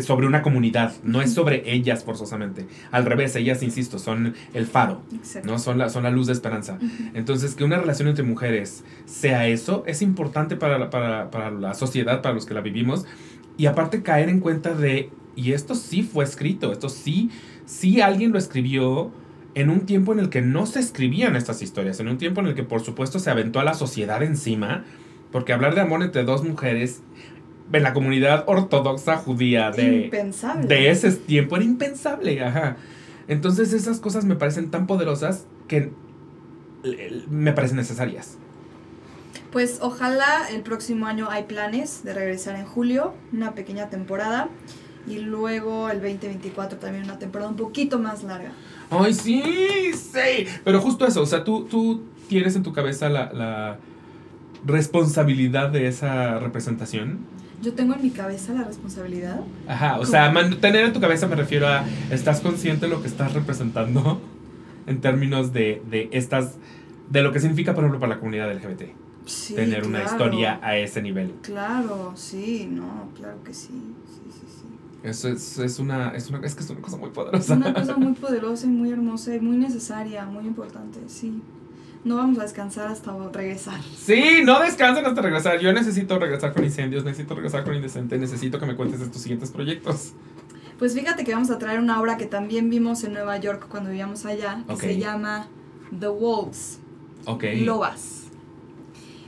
sobre 0.02 0.28
una 0.28 0.42
comunidad, 0.42 0.94
no 1.04 1.22
es 1.22 1.34
sobre 1.34 1.72
ellas 1.72 2.04
forzosamente. 2.04 2.66
Al 2.92 3.06
revés, 3.06 3.36
ellas, 3.36 3.62
insisto, 3.64 4.00
son 4.00 4.34
el 4.54 4.66
faro. 4.66 5.02
Exacto. 5.14 5.48
¿no? 5.52 5.60
Son 5.60 5.78
la, 5.78 5.90
son 5.90 6.04
la 6.04 6.10
luz 6.12 6.28
de 6.28 6.34
esperanza. 6.34 6.80
Entonces, 7.14 7.56
que 7.56 7.64
una 7.64 7.78
relación 7.78 8.08
entre 8.08 8.24
mujeres 8.24 8.84
sea 9.06 9.48
eso, 9.48 9.84
es 9.88 10.02
importante 10.02 10.56
para, 10.56 10.78
la- 10.80 10.90
para, 10.90 11.30
para 11.32 11.52
la 11.52 11.74
sociedad, 11.74 12.22
para 12.22 12.36
los 12.36 12.46
que 12.46 12.54
la 12.54 12.62
vivimos. 12.62 13.06
Y 13.58 13.68
aparte 13.68 14.02
caer 14.02 14.30
en 14.30 14.40
cuenta 14.40 14.74
de, 14.74 15.10
y 15.36 15.52
esto 15.52 15.76
sí 15.76 16.02
fue 16.04 16.24
escrito, 16.24 16.72
esto 16.72 16.90
sí, 16.90 17.30
sí 17.66 18.02
alguien 18.02 18.32
lo 18.32 18.40
escribió 18.40 19.12
en 19.56 19.70
un 19.70 19.82
tiempo 19.82 20.14
en 20.14 20.20
el 20.20 20.30
que 20.30 20.42
no 20.42 20.66
se 20.66 20.80
escribían 20.80 21.36
estas 21.36 21.62
historias, 21.62 22.00
en 22.00 22.08
un 22.08 22.18
tiempo 22.18 22.42
en 22.42 22.48
el 22.48 22.56
que 22.56 22.64
por 22.64 22.82
supuesto 22.82 23.20
se 23.20 23.30
aventó 23.30 23.60
a 23.60 23.64
la 23.64 23.76
sociedad 23.76 24.24
encima, 24.24 24.84
porque 25.32 25.54
hablar 25.54 25.76
de 25.76 25.82
amor 25.82 26.02
entre 26.02 26.24
dos 26.24 26.44
mujeres 26.44 27.02
en 27.74 27.84
la 27.84 27.94
comunidad 27.94 28.44
ortodoxa 28.48 29.18
judía 29.18 29.72
de, 29.72 30.04
Impensable. 30.06 30.68
de 30.68 30.90
ese 30.90 31.12
tiempo 31.12 31.56
era 31.56 31.66
impensable, 31.66 32.44
ajá. 32.44 32.78
Entonces 33.28 33.74
esas 33.74 34.00
cosas 34.00 34.26
me 34.26 34.36
parecen 34.36 34.70
tan 34.70 34.88
poderosas 34.88 35.46
que 35.68 35.92
me 37.30 37.54
parecen 37.54 37.78
necesarias. 37.78 38.38
Pues 39.52 39.80
ojalá 39.82 40.48
el 40.52 40.62
próximo 40.62 41.06
año 41.06 41.30
hay 41.30 41.44
planes 41.44 42.04
de 42.04 42.14
regresar 42.14 42.56
en 42.56 42.66
julio, 42.66 43.14
una 43.32 43.54
pequeña 43.54 43.90
temporada. 43.90 44.50
Y 45.06 45.20
luego 45.20 45.90
el 45.90 46.02
2024 46.02 46.80
también 46.80 47.04
una 47.04 47.20
temporada 47.20 47.50
un 47.50 47.58
poquito 47.58 48.00
más 48.00 48.24
larga. 48.24 48.54
Ay, 48.90 49.14
sí, 49.14 49.92
sí. 49.94 50.48
Pero 50.64 50.80
justo 50.80 51.06
eso, 51.06 51.22
o 51.22 51.26
sea, 51.26 51.44
tú, 51.44 51.66
tú 51.66 52.04
tienes 52.30 52.56
en 52.56 52.64
tu 52.64 52.72
cabeza 52.72 53.10
la, 53.10 53.34
la 53.34 53.78
responsabilidad 54.66 55.70
de 55.70 55.88
esa 55.88 56.40
representación. 56.40 57.20
Yo 57.64 57.74
tengo 57.74 57.94
en 57.96 58.02
mi 58.02 58.10
cabeza 58.12 58.54
la 58.54 58.64
responsabilidad. 58.66 59.40
Ajá, 59.68 59.98
o 60.00 60.06
sea, 60.06 60.32
tener 60.60 60.86
en 60.86 60.94
tu 60.94 61.00
cabeza 61.00 61.28
me 61.28 61.36
refiero 61.36 61.68
a, 61.68 61.86
¿estás 62.12 62.42
consciente 62.42 62.86
de 62.88 62.92
lo 62.92 63.02
que 63.02 63.08
estás 63.08 63.34
representando 63.34 64.22
en 64.88 65.00
términos 65.02 65.54
de, 65.54 65.82
de 65.90 66.10
estas, 66.12 66.56
de 67.10 67.24
lo 67.24 67.32
que 67.32 67.40
significa, 67.40 67.74
por 67.74 67.84
ejemplo, 67.86 68.00
para 68.00 68.16
la 68.16 68.20
comunidad 68.20 68.54
LGBT? 68.54 68.84
Sí, 69.26 69.56
tener 69.56 69.88
una 69.88 70.04
historia 70.04 70.60
a 70.62 70.76
ese 70.76 71.02
nivel. 71.02 71.34
Claro, 71.42 72.12
sí, 72.16 72.68
no, 72.70 73.10
claro 73.16 73.42
que 73.46 73.54
sí. 73.54 73.70
Sí, 73.70 74.30
sí, 74.30 74.46
sí. 74.48 74.68
Eso 75.08 75.30
es, 75.30 75.58
es 75.60 75.80
una, 75.80 76.10
es 76.10 76.30
una, 76.30 76.40
es 76.46 76.56
que 76.56 76.64
es 76.64 76.70
una 76.70 76.82
cosa 76.82 76.98
muy 76.98 77.08
Es 77.08 77.14
poderosa. 77.16 77.54
una 77.54 77.74
cosa 77.74 77.96
muy 77.96 78.14
poderosa 78.26 78.66
y 78.66 78.70
muy 78.72 78.92
hermosa 78.92 79.34
y 79.34 79.40
muy 79.40 79.56
necesaria, 79.56 80.26
muy 80.26 80.46
importante, 80.46 81.00
sí. 81.08 81.42
No 82.04 82.18
vamos 82.18 82.38
a 82.40 82.44
descansar 82.44 82.88
hasta 82.88 83.16
regresar. 83.32 83.80
Sí, 83.98 84.42
no 84.44 84.60
descansen 84.60 85.06
hasta 85.06 85.22
regresar. 85.22 85.60
Yo 85.60 85.72
necesito 85.72 86.20
regresar 86.20 86.54
con 86.54 86.64
incendios, 86.66 87.06
necesito 87.06 87.34
regresar 87.36 87.64
con 87.64 87.76
indecente, 87.76 88.18
necesito 88.18 88.60
que 88.60 88.66
me 88.66 88.76
cuentes 88.76 89.00
de 89.00 89.08
tus 89.08 89.22
siguientes 89.22 89.52
proyectos. 89.52 90.12
Pues 90.80 90.94
fíjate 90.96 91.24
que 91.24 91.34
vamos 91.34 91.50
a 91.50 91.58
traer 91.60 91.80
una 91.80 92.02
obra 92.02 92.18
que 92.18 92.26
también 92.26 92.70
vimos 92.70 93.04
en 93.06 93.14
Nueva 93.14 93.38
York 93.38 93.68
cuando 93.70 93.90
vivíamos 93.90 94.26
allá, 94.26 94.64
que 94.68 94.76
se 94.76 94.98
llama 94.98 95.48
The 95.98 96.08
Wolves, 96.08 96.80
Ok. 97.26 97.44
Lobas. 97.62 98.24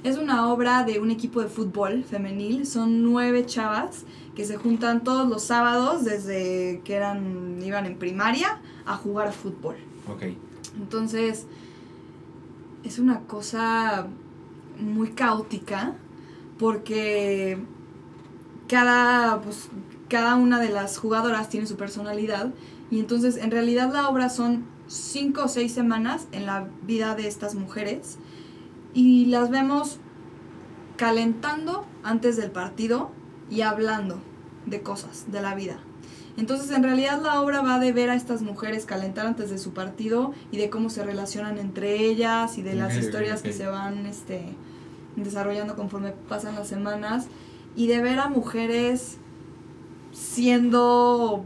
Es 0.04 0.18
una 0.18 0.52
obra 0.52 0.84
de 0.84 1.00
un 1.00 1.12
equipo 1.12 1.42
de 1.42 1.48
fútbol 1.48 2.04
femenil, 2.04 2.68
son 2.68 3.04
nueve 3.04 3.46
chavas 3.46 4.04
que 4.36 4.44
se 4.44 4.58
juntan 4.58 5.04
todos 5.04 5.28
los 5.30 5.44
sábados 5.44 6.04
desde 6.04 6.82
que 6.84 6.94
eran 6.94 7.60
iban 7.64 7.86
en 7.86 7.98
primaria 7.98 8.60
a 8.86 8.98
jugar 8.98 9.32
fútbol. 9.32 9.78
Ok. 10.12 10.24
Entonces, 10.78 11.48
es 12.86 13.00
una 13.00 13.22
cosa 13.22 14.08
muy 14.80 15.10
caótica 15.10 15.96
porque 16.60 17.58
cada, 18.68 19.42
pues, 19.42 19.70
cada 20.08 20.36
una 20.36 20.60
de 20.60 20.70
las 20.70 20.98
jugadoras 20.98 21.50
tiene 21.50 21.68
su 21.68 21.76
personalidad 21.76 22.54
y 22.92 23.00
entonces 23.00 23.38
en 23.38 23.52
realidad 23.52 23.92
la 23.92 24.08
obra 24.08 24.30
son 24.30 24.66
cinco 24.88 25.46
o 25.46 25.48
seis 25.48 25.74
semanas 25.74 26.28
en 26.32 26.46
la 26.46 26.68
vida 26.84 27.16
de 27.16 27.28
estas 27.28 27.56
mujeres 27.56 28.18
y 28.94 29.26
las 29.26 29.50
vemos 29.50 30.00
calentando 30.96 31.86
antes 32.04 32.38
del 32.38 32.52
partido 32.52 33.12
y 33.50 33.62
hablando 33.62 34.20
de 34.66 34.82
cosas, 34.82 35.32
de 35.32 35.42
la 35.42 35.56
vida. 35.56 35.80
Entonces, 36.38 36.70
en 36.72 36.84
realidad 36.84 37.22
la 37.22 37.40
obra 37.42 37.62
va 37.62 37.80
de 37.80 37.94
ver 37.94 38.10
a 38.10 38.16
estas 38.16 38.42
mujeres 38.42 38.86
calentar 38.86 39.26
antes 39.26 39.50
de 39.50 39.58
su 39.58 39.74
partido 39.74 40.34
y 40.52 40.58
de 40.58 40.70
cómo 40.70 40.90
se 40.90 41.04
relacionan 41.04 41.58
entre 41.58 42.04
ellas 42.04 42.58
y 42.58 42.62
de 42.62 42.76
las 42.76 42.96
historias 42.98 43.42
que 43.42 43.54
se 43.54 43.68
van 43.68 44.06
este, 44.06 44.44
desarrollando 45.16 45.76
conforme 45.76 46.12
pasan 46.28 46.56
las 46.56 46.68
semanas 46.68 47.28
y 47.76 47.88
de 47.88 48.02
ver 48.02 48.20
a 48.20 48.28
mujeres 48.28 49.18
siendo, 50.12 51.46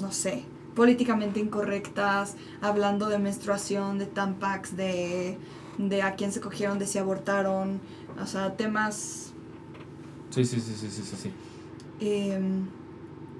no 0.00 0.12
sé, 0.12 0.44
políticamente 0.74 1.40
incorrectas, 1.40 2.36
hablando 2.60 3.08
de 3.08 3.18
menstruación, 3.18 3.98
de 3.98 4.06
tampax, 4.06 4.76
de, 4.76 5.38
de 5.78 6.02
a 6.02 6.14
quién 6.14 6.30
se 6.32 6.40
cogieron, 6.40 6.78
de 6.78 6.86
si 6.86 6.98
abortaron, 6.98 7.80
o 8.22 8.26
sea, 8.26 8.54
temas 8.56 9.32
Sí, 10.30 10.44
sí, 10.44 10.60
sí, 10.60 10.74
sí, 10.74 10.88
sí, 10.90 11.02
sí, 11.02 11.16
sí. 11.16 11.30
eh, 12.00 12.40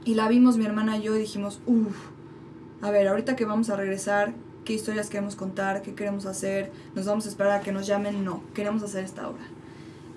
y 0.04 0.14
la 0.14 0.28
vimos 0.28 0.56
mi 0.56 0.66
hermana 0.66 0.98
y 0.98 1.02
yo 1.02 1.16
y 1.16 1.20
dijimos, 1.20 1.60
uff, 1.66 1.96
a 2.82 2.90
ver, 2.90 3.08
ahorita 3.08 3.36
que 3.36 3.44
vamos 3.44 3.70
a 3.70 3.76
regresar, 3.76 4.34
¿qué 4.64 4.74
historias 4.74 5.08
queremos 5.08 5.36
contar? 5.36 5.82
¿Qué 5.82 5.94
queremos 5.94 6.26
hacer? 6.26 6.72
¿Nos 6.94 7.06
vamos 7.06 7.26
a 7.26 7.30
esperar 7.30 7.52
a 7.52 7.60
que 7.60 7.72
nos 7.72 7.86
llamen? 7.86 8.24
No, 8.24 8.42
queremos 8.52 8.82
hacer 8.82 9.04
esta 9.04 9.28
obra. 9.28 9.44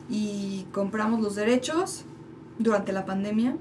Y 0.10 0.66
compramos 0.72 1.22
los 1.22 1.36
derechos 1.36 2.04
durante 2.60 2.92
la 2.92 3.06
pandemia. 3.06 3.56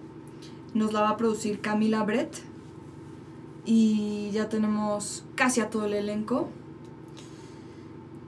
Nos 0.74 0.92
la 0.92 1.02
va 1.02 1.10
a 1.10 1.16
producir 1.16 1.60
Camila 1.60 2.02
Brett. 2.02 2.36
Y 3.64 4.30
ya 4.32 4.48
tenemos 4.48 5.24
casi 5.34 5.60
a 5.60 5.70
todo 5.70 5.86
el 5.86 5.94
elenco. 5.94 6.48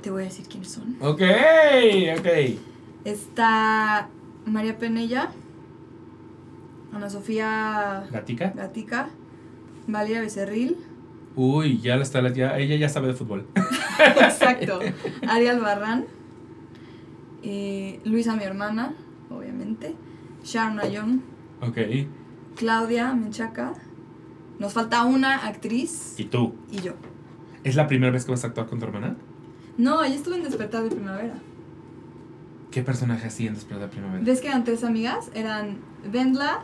Te 0.02 0.10
voy 0.10 0.22
a 0.22 0.24
decir 0.26 0.46
quiénes 0.48 0.70
son. 0.70 0.96
Ok, 1.00 1.22
ok. 2.18 2.58
Está 3.04 4.08
María 4.46 4.78
Penella, 4.78 5.30
Ana 6.92 7.10
Sofía 7.10 8.04
¿Gatica? 8.10 8.52
Gatica, 8.56 9.08
Valeria 9.86 10.20
Becerril, 10.20 10.76
Uy, 11.36 11.78
ya 11.80 11.96
la 11.96 12.02
está, 12.02 12.26
ya, 12.32 12.58
ella 12.58 12.74
ya 12.76 12.88
sabe 12.88 13.06
de 13.08 13.14
fútbol. 13.14 13.46
exacto, 14.20 14.80
Ariel 15.28 15.60
Barran, 15.60 16.06
eh, 17.42 18.00
Luisa, 18.04 18.34
mi 18.34 18.42
hermana, 18.44 18.94
obviamente, 19.30 19.94
Sharon 20.44 20.80
Ayon, 20.80 21.22
Ok. 21.60 21.78
Claudia 22.56 23.14
Menchaca, 23.14 23.74
nos 24.58 24.72
falta 24.72 25.04
una 25.04 25.46
actriz 25.46 26.14
¿Y 26.18 26.24
tú? 26.24 26.54
y 26.72 26.80
yo. 26.80 26.94
¿Es 27.64 27.76
la 27.76 27.86
primera 27.86 28.10
vez 28.12 28.24
que 28.24 28.32
vas 28.32 28.42
a 28.44 28.48
actuar 28.48 28.66
con 28.66 28.78
tu 28.80 28.86
hermana? 28.86 29.16
No, 29.76 30.02
ella 30.02 30.16
estuvo 30.16 30.34
en 30.34 30.42
Despertar 30.42 30.82
de 30.84 30.90
Primavera. 30.90 31.34
¿Qué 32.72 32.82
personaje 32.82 33.28
hacía 33.28 33.48
en 33.48 33.54
Despertar 33.54 33.88
de 33.88 33.92
Primavera? 33.94 34.24
¿Ves 34.24 34.40
que 34.40 34.48
eran 34.48 34.64
tres 34.64 34.82
amigas? 34.82 35.30
Eran 35.34 35.78
Vendla, 36.10 36.62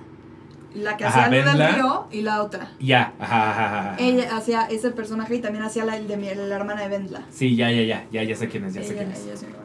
la 0.75 0.97
que 0.97 1.05
Ajá, 1.05 1.27
hacía 1.27 1.43
Luz 1.43 1.53
del. 1.53 1.75
Río 1.75 2.07
y 2.11 2.21
la 2.23 2.43
otra. 2.43 2.71
Ya, 2.81 3.15
ajá, 3.19 3.51
ajá, 3.51 3.91
ajá. 3.93 3.97
Ella 3.99 4.37
hacía 4.37 4.67
ese 4.67 4.91
personaje 4.91 5.37
y 5.37 5.41
también 5.41 5.65
hacía 5.65 5.85
la, 5.85 5.97
el 5.97 6.09
de 6.09 6.17
mi, 6.17 6.27
la 6.35 6.57
hermana 6.57 6.83
de 6.83 6.89
Vendla. 6.89 7.23
Sí, 7.31 7.57
ya, 7.57 7.71
ya, 7.71 7.83
ya, 7.83 8.07
ya, 8.11 8.23
ya 8.25 8.37
sé 8.37 8.49
quién 8.49 8.65
es, 8.65 8.75
ya 8.75 8.83
sé 8.83 8.95
quién 8.95 9.11
es. 9.11 9.25
ella 9.25 9.35
es 9.35 9.43
mi 9.43 9.49
hermana. 9.49 9.65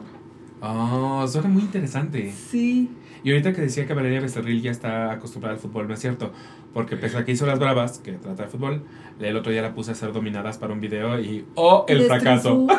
Oh, 0.62 1.26
suena 1.26 1.48
muy 1.48 1.62
interesante. 1.62 2.32
Sí. 2.32 2.90
Y 3.22 3.30
ahorita 3.30 3.52
que 3.52 3.62
decía 3.62 3.86
que 3.86 3.94
Valeria 3.94 4.20
Becerril 4.20 4.62
ya 4.62 4.70
está 4.70 5.12
acostumbrada 5.12 5.54
al 5.54 5.60
fútbol, 5.60 5.88
no 5.88 5.94
es 5.94 6.00
cierto. 6.00 6.32
Porque 6.72 6.96
pese 6.96 7.18
a 7.18 7.24
que 7.24 7.32
hizo 7.32 7.46
Las 7.46 7.58
Bravas, 7.58 7.98
que 7.98 8.12
trata 8.12 8.44
de 8.44 8.48
fútbol, 8.48 8.84
el 9.18 9.36
otro 9.36 9.50
día 9.52 9.62
la 9.62 9.74
puse 9.74 9.90
a 9.90 9.94
hacer 9.94 10.12
dominadas 10.12 10.58
para 10.58 10.72
un 10.72 10.80
video 10.80 11.18
y 11.18 11.44
¡oh, 11.54 11.84
el 11.88 12.02
fracaso! 12.06 12.66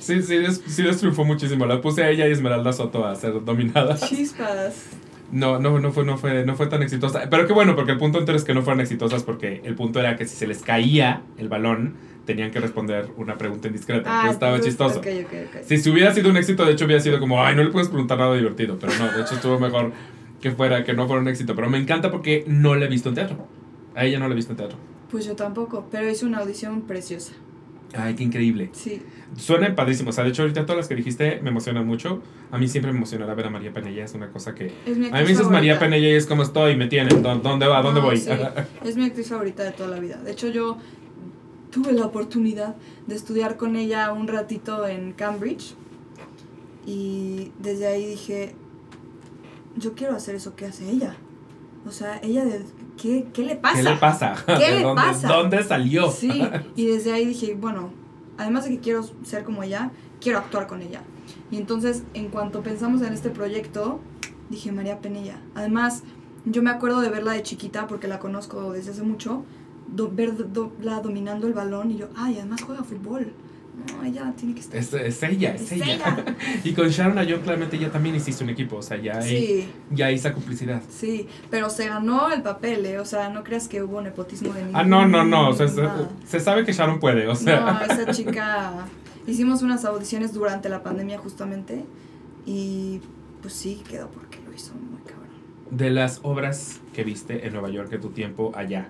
Sí, 0.00 0.22
sí, 0.22 0.36
sí 0.68 0.82
destriunfó 0.84 1.24
muchísimo. 1.24 1.66
La 1.66 1.80
puse 1.80 2.04
a 2.04 2.10
ella 2.10 2.28
y 2.28 2.30
Esmeralda 2.30 2.72
Soto 2.72 3.04
a 3.04 3.10
hacer 3.10 3.44
dominadas. 3.44 4.08
Chispas. 4.08 4.86
No, 5.30 5.58
no, 5.58 5.78
no 5.78 5.92
fue, 5.92 6.04
no 6.04 6.16
fue, 6.16 6.44
no 6.46 6.56
fue 6.56 6.66
tan 6.68 6.82
exitosa. 6.82 7.28
Pero 7.28 7.46
qué 7.46 7.52
bueno, 7.52 7.76
porque 7.76 7.92
el 7.92 7.98
punto 7.98 8.18
entero 8.18 8.36
es 8.36 8.44
que 8.44 8.54
no 8.54 8.62
fueron 8.62 8.80
exitosas 8.80 9.22
porque 9.22 9.60
el 9.64 9.74
punto 9.74 10.00
era 10.00 10.16
que 10.16 10.26
si 10.26 10.36
se 10.36 10.46
les 10.46 10.62
caía 10.62 11.22
el 11.36 11.48
balón, 11.48 11.94
tenían 12.24 12.50
que 12.50 12.60
responder 12.60 13.08
una 13.16 13.36
pregunta 13.36 13.68
indiscreta. 13.68 14.08
Ah, 14.10 14.30
Entonces 14.30 14.32
estaba 14.34 14.60
chistoso. 14.60 14.98
Ok, 15.00 15.06
ok, 15.26 15.32
ok. 15.48 15.62
Si, 15.64 15.78
si 15.78 15.90
hubiera 15.90 16.12
sido 16.14 16.30
un 16.30 16.36
éxito, 16.36 16.64
de 16.64 16.72
hecho 16.72 16.86
hubiera 16.86 17.02
sido 17.02 17.20
como, 17.20 17.42
ay, 17.42 17.54
no 17.56 17.62
le 17.62 17.70
puedes 17.70 17.88
preguntar 17.88 18.18
nada 18.18 18.34
divertido. 18.34 18.78
Pero 18.78 18.92
no, 18.98 19.12
de 19.12 19.22
hecho 19.22 19.34
estuvo 19.34 19.58
mejor 19.58 19.92
que 20.40 20.50
fuera, 20.50 20.84
que 20.84 20.92
no 20.94 21.06
fuera 21.06 21.20
un 21.20 21.28
éxito. 21.28 21.54
Pero 21.54 21.68
me 21.68 21.78
encanta 21.78 22.10
porque 22.10 22.44
no 22.46 22.74
la 22.74 22.86
he 22.86 22.88
visto 22.88 23.10
en 23.10 23.14
teatro. 23.14 23.46
A 23.94 24.04
ella 24.04 24.18
no 24.18 24.28
la 24.28 24.32
he 24.32 24.36
visto 24.36 24.52
en 24.52 24.56
teatro. 24.58 24.78
Pues 25.10 25.24
yo 25.26 25.36
tampoco, 25.36 25.86
pero 25.90 26.08
hizo 26.10 26.26
una 26.26 26.38
audición 26.38 26.82
preciosa. 26.82 27.32
Ay, 27.94 28.14
qué 28.14 28.22
increíble. 28.24 28.68
Sí. 28.72 29.00
Suena 29.36 29.74
padrísimo. 29.74 30.10
O 30.10 30.12
sea, 30.12 30.24
de 30.24 30.30
hecho, 30.30 30.42
ahorita 30.42 30.62
todas 30.66 30.76
las 30.76 30.88
que 30.88 30.94
dijiste 30.94 31.40
me 31.42 31.48
emocionan 31.50 31.86
mucho. 31.86 32.22
A 32.50 32.58
mí 32.58 32.68
siempre 32.68 32.92
me 32.92 32.98
emocionará 32.98 33.34
ver 33.34 33.46
a 33.46 33.50
María 33.50 33.72
Penella. 33.72 34.04
Es 34.04 34.14
una 34.14 34.30
cosa 34.30 34.54
que. 34.54 34.72
Es 34.86 34.96
mi 34.98 35.06
A 35.06 35.10
mí 35.12 35.22
me 35.22 35.26
dices 35.26 35.48
María. 35.48 35.78
Penella 35.78 36.08
y 36.08 36.12
es 36.14 36.26
como 36.26 36.42
estoy, 36.42 36.76
me 36.76 36.86
tienen. 36.86 37.22
¿Dó- 37.22 37.36
¿Dónde 37.38 37.66
va? 37.66 37.80
¿Dónde 37.82 38.00
No, 38.00 38.06
voy? 38.06 38.16
sí, 38.18 38.30
es 38.84 38.96
mi 38.96 39.04
actriz 39.06 39.28
favorita 39.28 39.62
de 39.64 39.72
toda 39.72 39.88
la 39.88 40.00
vida. 40.00 40.16
De 40.22 40.32
hecho, 40.32 40.48
yo 40.48 40.76
tuve 41.70 41.92
la 41.92 42.04
oportunidad 42.06 42.76
de 43.06 43.14
estudiar 43.14 43.56
con 43.56 43.76
ella 43.76 44.12
un 44.12 44.28
ratito 44.28 44.86
en 44.86 45.12
Cambridge. 45.12 45.74
Y 46.86 47.52
desde 47.58 47.86
ahí 47.86 48.06
dije, 48.06 48.54
yo 49.76 49.94
quiero 49.94 50.14
hacer 50.16 50.34
eso 50.34 50.56
que 50.56 50.66
hace 50.66 50.88
ella. 50.90 51.16
O 51.86 51.90
sea, 51.92 52.18
ella, 52.22 52.44
de, 52.44 52.62
¿qué, 53.00 53.26
¿qué 53.32 53.42
le 53.44 53.56
pasa? 53.56 53.76
¿Qué 53.76 53.82
le 53.82 53.96
pasa? 53.96 54.34
¿Qué 54.46 54.52
¿De 54.58 54.70
le 54.76 54.82
dónde, 54.82 55.02
pasa? 55.02 55.28
¿Dónde 55.28 55.62
salió? 55.62 56.10
Sí, 56.10 56.42
y 56.76 56.86
desde 56.86 57.12
ahí 57.12 57.24
dije, 57.24 57.54
bueno, 57.54 57.90
además 58.36 58.64
de 58.64 58.70
que 58.70 58.78
quiero 58.80 59.02
ser 59.22 59.44
como 59.44 59.62
ella, 59.62 59.90
quiero 60.20 60.38
actuar 60.38 60.66
con 60.66 60.82
ella. 60.82 61.02
Y 61.50 61.56
entonces, 61.56 62.02
en 62.14 62.28
cuanto 62.28 62.62
pensamos 62.62 63.00
en 63.02 63.12
este 63.14 63.30
proyecto, 63.30 64.00
dije 64.50 64.72
María 64.72 65.00
Penella. 65.00 65.40
Además, 65.54 66.02
yo 66.44 66.62
me 66.62 66.70
acuerdo 66.70 67.00
de 67.00 67.08
verla 67.10 67.32
de 67.32 67.42
chiquita 67.42 67.86
porque 67.86 68.08
la 68.08 68.18
conozco 68.18 68.72
desde 68.72 68.90
hace 68.92 69.02
mucho, 69.02 69.44
do- 69.86 70.10
verla 70.12 71.00
dominando 71.00 71.46
el 71.46 71.52
balón 71.54 71.90
y 71.90 71.96
yo, 71.98 72.08
ay, 72.16 72.38
además 72.38 72.62
juega 72.62 72.82
fútbol. 72.84 73.32
No, 73.86 74.04
ella 74.04 74.32
tiene 74.36 74.54
que 74.54 74.60
estar. 74.60 74.76
Es, 74.78 74.92
es 74.92 75.22
ella, 75.22 75.54
es, 75.54 75.62
Es 75.62 75.72
ella. 75.72 75.94
ella. 75.94 76.24
y 76.64 76.72
con 76.72 76.88
Sharon 76.88 77.16
Ayón 77.18 77.40
claramente 77.42 77.78
ya 77.78 77.90
también 77.90 78.14
hiciste 78.16 78.42
un 78.44 78.50
equipo. 78.50 78.76
O 78.76 78.82
sea, 78.82 78.96
ya 78.96 79.18
hay, 79.18 79.28
Sí, 79.28 79.68
ya 79.90 80.06
hay 80.06 80.16
esa 80.16 80.32
complicidad. 80.32 80.82
sí, 80.90 81.28
pero 81.50 81.70
se 81.70 81.88
ganó 81.88 82.30
el 82.32 82.42
papel, 82.42 82.84
¿eh? 82.86 82.98
O 82.98 83.04
sea, 83.04 83.28
no 83.30 83.44
creas 83.44 83.68
que 83.68 83.82
hubo 83.82 84.00
nepotismo 84.00 84.52
de 84.52 84.64
Ah, 84.72 84.82
no, 84.84 85.06
no, 85.06 85.24
no. 85.24 85.50
O 85.50 85.52
sea, 85.54 85.68
se 86.26 86.40
sabe 86.40 86.64
que 86.64 86.72
Sharon 86.72 86.98
puede. 87.00 87.28
O 87.28 87.34
sea, 87.34 87.60
No, 87.60 87.80
esa 87.94 88.10
chica. 88.12 88.86
Hicimos 89.26 89.62
unas 89.62 89.84
audiciones 89.84 90.32
durante 90.32 90.68
la 90.68 90.82
pandemia, 90.82 91.18
justamente. 91.18 91.84
Y 92.46 93.00
pues 93.42 93.54
sí, 93.54 93.82
quedó 93.88 94.08
porque 94.10 94.38
lo 94.44 94.52
hizo 94.54 94.72
muy 94.74 95.00
cabrón. 95.02 95.28
de 95.70 95.90
las 95.90 96.20
obras 96.22 96.80
que 96.94 97.04
viste 97.04 97.46
en 97.46 97.52
Nueva 97.52 97.68
York 97.70 97.92
en 97.92 98.00
tu 98.00 98.08
tiempo 98.10 98.52
allá, 98.56 98.88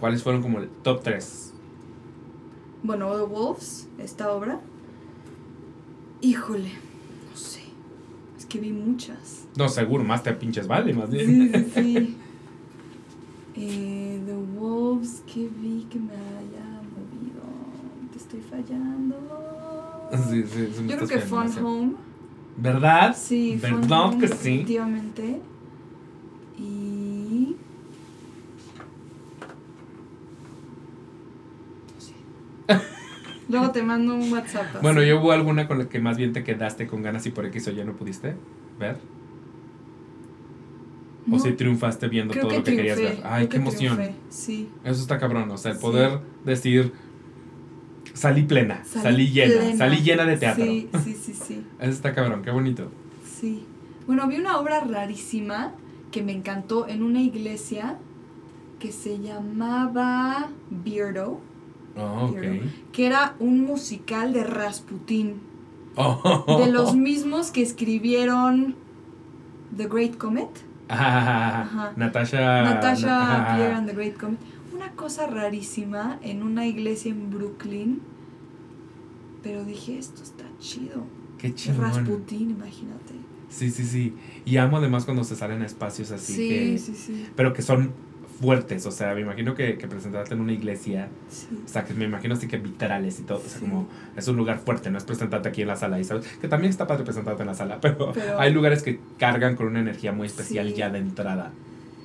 ¿cuáles 0.00 0.22
fueron 0.22 0.42
como 0.42 0.58
el 0.58 0.68
top 0.82 1.02
3? 1.02 1.53
Bueno, 2.84 3.16
The 3.16 3.22
Wolves, 3.24 3.88
esta 3.98 4.30
obra. 4.30 4.60
Híjole, 6.20 6.68
no 7.30 7.36
sé. 7.36 7.62
Es 8.38 8.44
que 8.44 8.58
vi 8.60 8.72
muchas. 8.72 9.46
No, 9.56 9.68
seguro, 9.70 10.04
más 10.04 10.22
te 10.22 10.32
pinches 10.34 10.68
vale, 10.68 10.92
más 10.92 11.10
bien. 11.10 11.26
Sí, 11.26 11.64
sí, 11.64 11.70
sí. 11.74 12.16
Eh, 13.56 14.20
The 14.26 14.34
Wolves, 14.58 15.22
que 15.26 15.48
vi 15.48 15.86
que 15.90 15.98
me 15.98 16.12
haya 16.12 16.82
movido. 16.92 17.42
Te 18.12 18.18
estoy 18.18 18.40
fallando. 18.42 19.16
Sí, 20.28 20.42
sí, 20.44 20.68
sí, 20.76 20.86
Yo 20.86 20.96
creo 20.96 21.08
que 21.08 21.18
Fun. 21.20 21.50
Home. 21.64 21.92
¿Verdad? 22.58 23.16
Sí, 23.18 23.58
Fun 23.60 23.80
¿Verdad 23.80 24.04
Home, 24.08 24.18
que 24.18 24.28
sí? 24.28 24.34
Definitivamente. 24.34 25.40
Y. 26.58 27.56
No 31.94 32.00
sé. 32.00 32.12
Luego 33.48 33.70
te 33.72 33.82
mando 33.82 34.14
un 34.14 34.32
WhatsApp. 34.32 34.66
así. 34.70 34.78
Bueno, 34.82 35.02
¿y 35.02 35.12
hubo 35.12 35.32
alguna 35.32 35.68
con 35.68 35.78
la 35.78 35.88
que 35.88 35.98
más 35.98 36.16
bien 36.16 36.32
te 36.32 36.42
quedaste 36.44 36.86
con 36.86 37.02
ganas 37.02 37.26
y 37.26 37.30
por 37.30 37.44
X 37.46 37.68
o 37.68 37.70
Y 37.72 37.84
no 37.84 37.92
pudiste 37.94 38.34
ver? 38.78 38.96
¿O 41.30 41.38
si 41.38 41.52
triunfaste 41.52 42.08
viendo 42.08 42.32
creo 42.32 42.42
todo 42.42 42.50
que 42.50 42.58
lo 42.58 42.64
que 42.64 42.76
querías 42.76 42.98
ver? 42.98 43.20
Ay, 43.24 43.46
creo 43.46 43.48
qué 43.48 43.56
emoción. 43.56 43.96
triunfé, 43.96 44.14
Sí. 44.28 44.68
Eso 44.84 45.00
está 45.00 45.18
cabrón, 45.18 45.50
o 45.50 45.56
sea, 45.56 45.70
el 45.72 45.78
Sí. 45.78 45.82
poder 45.82 46.20
decir, 46.44 46.92
salí 48.12 48.42
plena, 48.42 48.84
salí, 48.84 49.02
Salí 49.02 49.26
llena, 49.28 49.54
plena. 49.60 49.76
salí 49.76 49.96
llena 50.02 50.24
de 50.26 50.36
teatro. 50.36 50.64
Sí, 50.64 50.88
sí, 51.02 51.14
sí, 51.14 51.32
sí. 51.34 51.66
Eso 51.80 51.90
está 51.90 52.14
cabrón, 52.14 52.42
qué 52.42 52.50
bonito. 52.50 52.90
Sí. 53.24 53.64
Bueno, 54.06 54.26
vi 54.28 54.36
una 54.36 54.58
obra 54.58 54.80
rarísima 54.80 55.72
que 56.10 56.22
me 56.22 56.32
encantó 56.32 56.86
en 56.88 57.02
una 57.02 57.22
iglesia 57.22 57.96
que 58.78 58.92
se 58.92 59.18
llamaba 59.18 60.48
Beardo, 60.70 61.40
Oh. 61.96 62.32
Quiero. 62.32 62.62
que 62.92 63.06
era 63.06 63.36
un 63.38 63.60
musical 63.60 64.32
de 64.32 64.44
Rasputín. 64.44 65.40
Oh. 65.96 66.62
De 66.64 66.72
los 66.72 66.96
mismos 66.96 67.50
que 67.50 67.62
escribieron 67.62 68.74
The 69.76 69.86
Great 69.86 70.16
Comet. 70.16 70.48
Ajá. 70.88 71.62
Ajá. 71.62 71.92
Natasha. 71.96 72.62
Natasha. 72.62 73.54
Pierre 73.56 73.74
and 73.74 73.88
the 73.88 73.94
Great 73.94 74.18
Comet. 74.18 74.38
Una 74.74 74.90
cosa 74.92 75.26
rarísima 75.26 76.18
en 76.22 76.42
una 76.42 76.66
iglesia 76.66 77.12
en 77.12 77.30
Brooklyn. 77.30 78.02
Pero 79.42 79.64
dije, 79.64 79.98
esto 79.98 80.22
está 80.22 80.44
chido. 80.58 81.04
Qué 81.38 81.54
chingón. 81.54 81.82
Rasputín, 81.82 82.50
imagínate. 82.50 83.14
Sí, 83.48 83.70
sí, 83.70 83.84
sí. 83.84 84.14
Y 84.44 84.56
amo 84.56 84.78
además 84.78 85.04
cuando 85.04 85.22
se 85.22 85.36
salen 85.36 85.62
a 85.62 85.66
espacios 85.66 86.10
así 86.10 86.32
sí, 86.32 86.48
que. 86.48 86.78
sí, 86.78 86.94
sí, 86.94 87.26
Pero 87.36 87.52
que 87.52 87.62
son 87.62 87.92
fuertes, 88.40 88.84
o 88.86 88.90
sea, 88.90 89.14
me 89.14 89.20
imagino 89.20 89.54
que, 89.54 89.78
que 89.78 89.86
presentarte 89.86 90.34
en 90.34 90.40
una 90.40 90.52
iglesia, 90.52 91.08
sí. 91.28 91.48
o 91.64 91.68
sea, 91.68 91.84
que 91.84 91.94
me 91.94 92.04
imagino 92.04 92.34
así 92.34 92.48
que 92.48 92.58
vitrales 92.58 93.20
y 93.20 93.22
todo, 93.22 93.38
o 93.38 93.48
sea, 93.48 93.60
como 93.60 93.88
es 94.16 94.26
un 94.28 94.36
lugar 94.36 94.58
fuerte, 94.58 94.90
no 94.90 94.98
es 94.98 95.04
presentarte 95.04 95.48
aquí 95.48 95.62
en 95.62 95.68
la 95.68 95.76
sala, 95.76 96.00
y 96.00 96.04
sabes, 96.04 96.26
que 96.40 96.48
también 96.48 96.70
está 96.70 96.86
padre 96.86 97.04
presentarte 97.04 97.42
en 97.42 97.46
la 97.48 97.54
sala, 97.54 97.78
pero, 97.82 98.12
Pero- 98.12 98.38
hay 98.40 98.52
lugares 98.52 98.82
que 98.82 98.98
cargan 99.18 99.56
con 99.56 99.66
una 99.68 99.80
energía 99.80 100.12
muy 100.12 100.26
especial 100.26 100.68
Sí. 100.68 100.74
ya 100.74 100.90
de 100.90 100.98
entrada. 100.98 101.52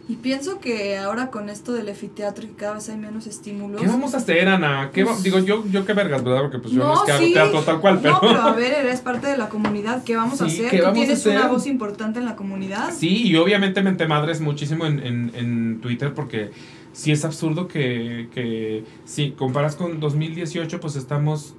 Y 0.09 0.15
pienso 0.15 0.59
que 0.59 0.97
ahora 0.97 1.29
con 1.29 1.49
esto 1.49 1.71
del 1.71 1.87
efiteatro 1.87 2.43
y 2.43 2.47
que 2.47 2.55
cada 2.55 2.73
vez 2.73 2.89
hay 2.89 2.97
menos 2.97 3.27
estímulos. 3.27 3.79
¿Qué 3.79 3.87
vamos 3.87 4.15
a 4.15 4.17
hacer, 4.17 4.47
Ana? 4.49 4.89
¿Qué 4.91 5.05
Pues- 5.05 5.21
Digo, 5.21 5.37
yo, 5.37 5.63
yo 5.67 5.85
qué 5.85 5.93
vergas, 5.93 6.23
¿verdad? 6.23 6.41
Porque 6.41 6.57
pues 6.57 6.73
yo 6.73 6.79
no, 6.83 6.93
es 6.93 6.99
No, 7.01 7.05
que 7.05 7.11
hago 7.11 7.23
sí. 7.25 7.33
teatro 7.33 7.61
tal 7.61 7.79
cual, 7.79 7.99
pero... 8.01 8.15
No, 8.15 8.21
pero 8.21 8.41
a 8.41 8.53
ver, 8.55 8.73
eres 8.73 9.01
parte 9.01 9.27
de 9.27 9.37
la 9.37 9.49
comunidad. 9.49 10.03
¿Qué 10.03 10.15
vamos 10.15 10.41
a 10.41 10.45
hacer? 10.45 10.71
¿qué 10.71 10.79
Tú 10.79 10.93
tienes 10.93 11.23
una 11.27 11.47
voz 11.47 11.67
importante 11.67 12.17
en 12.17 12.25
la 12.25 12.35
comunidad. 12.35 12.91
Sí, 12.91 13.27
y 13.27 13.35
obviamente 13.35 13.83
mente 13.83 14.07
madres 14.07 14.41
muchísimo 14.41 14.87
en, 14.87 14.99
en, 14.99 15.31
en 15.35 15.79
Twitter 15.79 16.11
porque 16.15 16.49
sí 16.91 17.11
es 17.11 17.23
absurdo 17.23 17.67
que, 17.67 18.29
que 18.33 18.83
si 19.05 19.31
comparas 19.33 19.75
con 19.75 19.99
2018 19.99 20.79
pues 20.79 20.95
estamos 20.95 21.53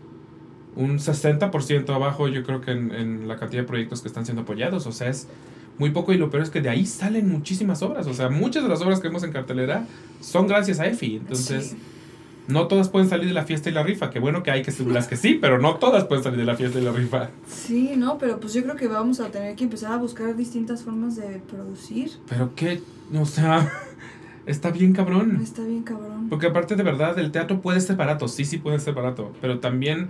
un 0.74 0.98
60% 0.98 1.94
abajo 1.94 2.26
yo 2.26 2.42
creo 2.42 2.60
que 2.60 2.72
en, 2.72 2.92
en 2.92 3.28
la 3.28 3.36
cantidad 3.36 3.62
de 3.62 3.68
proyectos 3.68 4.02
que 4.02 4.08
están 4.08 4.24
siendo 4.24 4.42
apoyados, 4.42 4.86
o 4.86 4.92
sea 4.92 5.08
es 5.08 5.28
muy 5.80 5.90
poco 5.90 6.12
y 6.12 6.18
lo 6.18 6.30
peor 6.30 6.44
es 6.44 6.50
que 6.50 6.60
de 6.60 6.68
ahí 6.68 6.86
salen 6.86 7.28
muchísimas 7.28 7.82
obras, 7.82 8.06
o 8.06 8.14
sea 8.14 8.28
muchas 8.28 8.62
de 8.62 8.68
las 8.68 8.80
obras 8.82 9.00
que 9.00 9.08
vemos 9.08 9.24
en 9.24 9.32
cartelera 9.32 9.86
son 10.20 10.46
gracias 10.46 10.78
a 10.78 10.86
EFI, 10.86 11.16
entonces 11.16 11.70
Sí. 11.70 11.76
No 12.50 12.66
todas 12.66 12.88
pueden 12.88 13.08
salir 13.08 13.28
de 13.28 13.32
la 13.32 13.44
fiesta 13.44 13.70
y 13.70 13.72
la 13.72 13.82
rifa. 13.84 14.10
Qué 14.10 14.18
bueno 14.18 14.42
que 14.42 14.50
hay 14.50 14.62
que 14.62 14.72
las 14.86 15.06
que 15.06 15.16
sí, 15.16 15.38
pero 15.40 15.60
no 15.60 15.76
todas 15.76 16.04
pueden 16.04 16.24
salir 16.24 16.40
de 16.40 16.44
la 16.44 16.56
fiesta 16.56 16.80
y 16.80 16.82
la 16.82 16.90
rifa. 16.90 17.30
Sí, 17.46 17.92
no, 17.96 18.18
pero 18.18 18.40
pues 18.40 18.54
yo 18.54 18.62
creo 18.64 18.74
que 18.74 18.88
vamos 18.88 19.20
a 19.20 19.30
tener 19.30 19.54
que 19.54 19.64
empezar 19.64 19.92
a 19.92 19.96
buscar 19.98 20.34
distintas 20.36 20.82
formas 20.82 21.14
de 21.14 21.40
producir. 21.48 22.10
Pero 22.28 22.52
qué, 22.56 22.82
o 23.14 23.24
sea, 23.24 23.70
está 24.46 24.70
bien 24.70 24.92
cabrón. 24.92 25.38
Está 25.40 25.62
bien 25.62 25.84
cabrón. 25.84 26.28
Porque 26.28 26.48
aparte 26.48 26.74
de 26.74 26.82
verdad, 26.82 27.16
el 27.20 27.30
teatro 27.30 27.60
puede 27.60 27.80
ser 27.80 27.94
barato, 27.94 28.26
sí, 28.26 28.44
sí 28.44 28.58
puede 28.58 28.80
ser 28.80 28.94
barato, 28.94 29.32
pero 29.40 29.60
también 29.60 30.08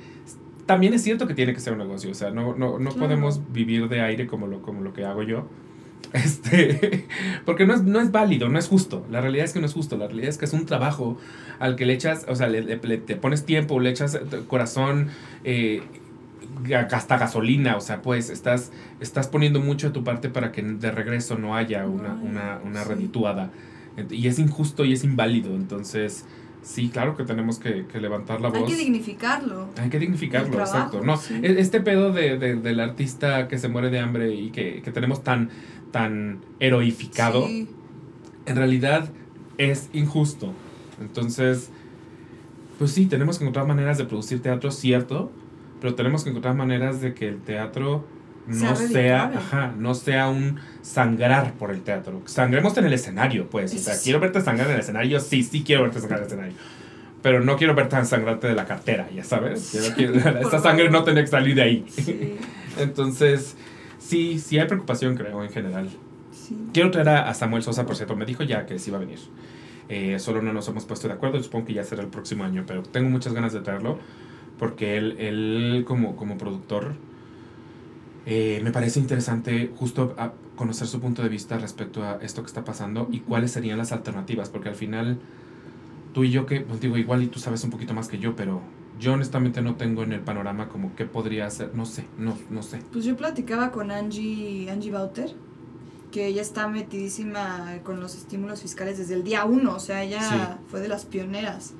también 0.70 0.94
es 0.94 1.02
cierto 1.02 1.26
que 1.26 1.34
tiene 1.34 1.52
que 1.52 1.58
ser 1.58 1.72
un 1.72 1.80
negocio, 1.80 2.12
o 2.12 2.14
sea, 2.14 2.30
no, 2.30 2.54
no, 2.54 2.78
no 2.78 2.90
podemos 2.90 3.40
vivir 3.52 3.88
de 3.88 4.02
aire 4.02 4.28
como 4.28 4.46
lo, 4.46 4.62
como 4.62 4.82
lo 4.82 4.92
que 4.92 5.04
hago 5.04 5.24
yo. 5.24 5.48
Este, 6.12 7.06
porque 7.44 7.66
no 7.66 7.74
es, 7.74 7.82
no 7.82 8.00
es 8.00 8.12
válido, 8.12 8.48
no 8.48 8.56
es 8.56 8.68
justo. 8.68 9.04
La 9.10 9.20
realidad 9.20 9.46
es 9.46 9.52
que 9.52 9.58
no 9.58 9.66
es 9.66 9.72
justo. 9.72 9.96
La 9.96 10.06
realidad 10.06 10.28
es 10.28 10.38
que 10.38 10.44
es 10.44 10.52
un 10.52 10.66
trabajo 10.66 11.18
al 11.58 11.74
que 11.74 11.86
le 11.86 11.92
echas, 11.92 12.24
o 12.28 12.36
sea, 12.36 12.48
le, 12.48 12.62
te 12.76 13.16
pones 13.16 13.44
tiempo, 13.44 13.80
le 13.80 13.90
echas 13.90 14.18
corazón, 14.46 15.08
eh, 15.42 15.82
hasta 16.92 17.18
gasolina, 17.18 17.76
o 17.76 17.80
sea, 17.80 18.00
pues 18.00 18.30
estás, 18.30 18.70
estás 19.00 19.26
poniendo 19.26 19.60
mucho 19.60 19.88
de 19.88 19.92
tu 19.92 20.04
parte 20.04 20.28
para 20.28 20.52
que 20.52 20.62
de 20.62 20.90
regreso 20.92 21.36
no 21.36 21.56
haya 21.56 21.84
una, 21.86 22.14
una, 22.14 22.60
una 22.64 22.84
redituada. 22.84 23.50
Y 24.08 24.28
es 24.28 24.38
injusto 24.38 24.84
y 24.84 24.92
es 24.92 25.02
inválido. 25.02 25.56
Entonces, 25.56 26.26
Sí, 26.62 26.90
claro 26.90 27.16
que 27.16 27.24
tenemos 27.24 27.58
que, 27.58 27.86
levantar 28.00 28.40
la 28.40 28.50
voz. 28.50 28.58
Hay 28.58 28.64
que 28.66 28.76
dignificarlo. 28.76 29.68
Hay 29.76 29.88
que 29.88 29.98
dignificarlo, 29.98 30.58
exacto. 30.58 31.02
No, 31.02 31.14
e, 31.42 31.60
este 31.60 31.80
pedo 31.80 32.12
de, 32.12 32.36
del 32.38 32.80
artista 32.80 33.48
que 33.48 33.58
se 33.58 33.68
muere 33.68 33.90
de 33.90 33.98
hambre 33.98 34.34
y 34.34 34.50
que, 34.50 34.82
tenemos 34.92 35.24
tan, 35.24 35.50
tan 35.90 36.40
heroificado, 36.58 37.46
en 37.46 38.56
realidad 38.56 39.10
es 39.58 39.88
injusto. 39.92 40.52
Entonces, 41.00 41.70
pues 42.78 42.92
sí, 42.92 43.06
tenemos 43.06 43.38
que 43.38 43.44
encontrar 43.44 43.66
maneras 43.66 43.98
de 43.98 44.04
producir 44.04 44.42
teatro, 44.42 44.70
cierto, 44.70 45.32
pero 45.80 45.94
tenemos 45.94 46.24
que 46.24 46.30
encontrar 46.30 46.54
maneras 46.54 47.00
de 47.00 47.14
que 47.14 47.28
el 47.28 47.40
teatro 47.40 48.04
no 48.46 48.76
sea, 48.76 49.32
ajá, 49.36 49.74
no 49.76 49.94
sea 49.94 50.28
un 50.28 50.60
sangrar 50.82 51.54
por 51.54 51.70
el 51.70 51.82
teatro. 51.82 52.22
Sangremos 52.26 52.76
en 52.78 52.86
el 52.86 52.92
escenario, 52.92 53.48
pues. 53.48 53.74
O 53.74 53.78
sea, 53.78 53.94
quiero 54.02 54.20
verte 54.20 54.40
sangrar 54.40 54.68
en 54.68 54.74
el 54.74 54.80
escenario, 54.80 55.20
sí, 55.20 55.42
sí 55.42 55.62
quiero 55.62 55.82
verte 55.82 56.00
sangrar 56.00 56.20
en 56.20 56.24
el 56.24 56.28
escenario. 56.28 56.54
Pero 57.22 57.40
no 57.40 57.56
quiero 57.56 57.74
verte 57.74 58.02
sangrarte 58.04 58.46
de 58.48 58.54
la 58.54 58.64
cartera, 58.64 59.08
ya 59.14 59.24
sabes. 59.24 59.74
esta 59.74 60.58
sangre 60.58 60.90
no 60.90 61.04
tiene 61.04 61.20
que 61.20 61.26
salir 61.26 61.54
de 61.54 61.62
ahí. 61.62 61.86
Entonces, 62.78 63.56
sí, 63.98 64.38
sí 64.38 64.58
hay 64.58 64.66
preocupación, 64.66 65.16
creo, 65.16 65.42
en 65.42 65.50
general. 65.50 65.90
Quiero 66.72 66.90
traer 66.90 67.08
a, 67.10 67.34
Samuel 67.34 67.62
Sosa, 67.62 67.84
por 67.84 67.96
cierto. 67.96 68.16
Me 68.16 68.24
dijo 68.24 68.42
ya 68.42 68.66
que 68.66 68.78
sí 68.78 68.90
va 68.90 68.96
a 68.96 69.00
venir. 69.00 69.18
Eh, 69.88 70.18
solo 70.18 70.40
no 70.40 70.52
nos 70.52 70.66
hemos 70.68 70.84
puesto 70.86 71.08
de 71.08 71.14
acuerdo. 71.14 71.42
Supongo 71.42 71.66
que 71.66 71.74
ya 71.74 71.84
será 71.84 72.02
el 72.02 72.08
próximo 72.08 72.44
año, 72.44 72.64
pero 72.66 72.82
tengo 72.82 73.10
muchas 73.10 73.34
ganas 73.34 73.52
de 73.52 73.60
traerlo. 73.60 73.98
Porque 74.58 74.96
él, 74.96 75.16
él 75.18 75.84
como, 75.86 76.16
como 76.16 76.38
productor, 76.38 76.94
eh, 78.32 78.60
me 78.62 78.70
parece 78.70 79.00
interesante 79.00 79.72
justo 79.76 80.14
conocer 80.54 80.86
su 80.86 81.00
punto 81.00 81.20
de 81.20 81.28
vista 81.28 81.58
respecto 81.58 82.04
a 82.04 82.20
esto 82.22 82.42
que 82.42 82.46
está 82.46 82.64
pasando 82.64 83.08
y 83.10 83.18
cuáles 83.18 83.50
serían 83.50 83.76
las 83.76 83.90
alternativas, 83.90 84.48
porque 84.50 84.68
al 84.68 84.76
final 84.76 85.18
tú 86.14 86.22
y 86.22 86.30
yo 86.30 86.46
que, 86.46 86.60
pues 86.60 86.80
digo, 86.80 86.96
igual 86.96 87.24
y 87.24 87.26
tú 87.26 87.40
sabes 87.40 87.64
un 87.64 87.70
poquito 87.70 87.92
más 87.92 88.06
que 88.06 88.20
yo, 88.20 88.36
pero 88.36 88.60
yo 89.00 89.14
honestamente 89.14 89.62
no 89.62 89.74
tengo 89.74 90.04
en 90.04 90.12
el 90.12 90.20
panorama 90.20 90.68
como 90.68 90.94
qué 90.94 91.06
podría 91.06 91.46
hacer, 91.46 91.74
no 91.74 91.84
sé, 91.86 92.04
no, 92.18 92.38
no 92.50 92.62
sé. 92.62 92.78
Pues 92.92 93.04
yo 93.04 93.16
platicaba 93.16 93.72
con 93.72 93.90
Angie, 93.90 94.70
Angie 94.70 94.92
Bauter, 94.92 95.34
que 96.12 96.26
ella 96.28 96.42
está 96.42 96.68
metidísima 96.68 97.80
con 97.82 97.98
los 97.98 98.14
estímulos 98.14 98.62
fiscales 98.62 98.96
desde 98.96 99.14
el 99.14 99.24
día 99.24 99.44
uno, 99.44 99.74
o 99.74 99.80
sea, 99.80 100.04
ella 100.04 100.60
fue 100.68 100.78
de 100.78 100.86
las 100.86 101.04
pioneras. 101.04 101.72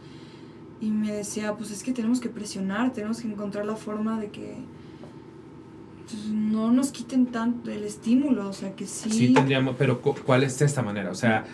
Y 0.81 0.91
me 0.91 1.13
decía, 1.13 1.55
pues 1.57 1.71
es 1.71 1.85
que 1.85 1.93
tenemos 1.93 2.19
que 2.19 2.29
presionar, 2.29 2.93
tenemos 2.93 3.21
que 3.21 3.29
encontrar 3.29 3.67
la 3.67 3.77
forma 3.77 4.19
de 4.19 4.31
que 4.31 4.57
no 6.33 6.71
nos 6.71 6.91
quiten 6.91 7.27
tanto 7.27 7.71
el 7.71 7.85
estímulo, 7.85 8.49
o 8.49 8.53
sea 8.53 8.75
que 8.75 8.87
sí. 8.87 9.11
Sí 9.11 9.33
tendríamos, 9.33 9.77
pero 9.79 10.01
¿cuál 10.01 10.43
es 10.43 10.61
esta 10.63 10.83
manera? 10.83 11.11
O 11.11 11.15
sea, 11.15 11.45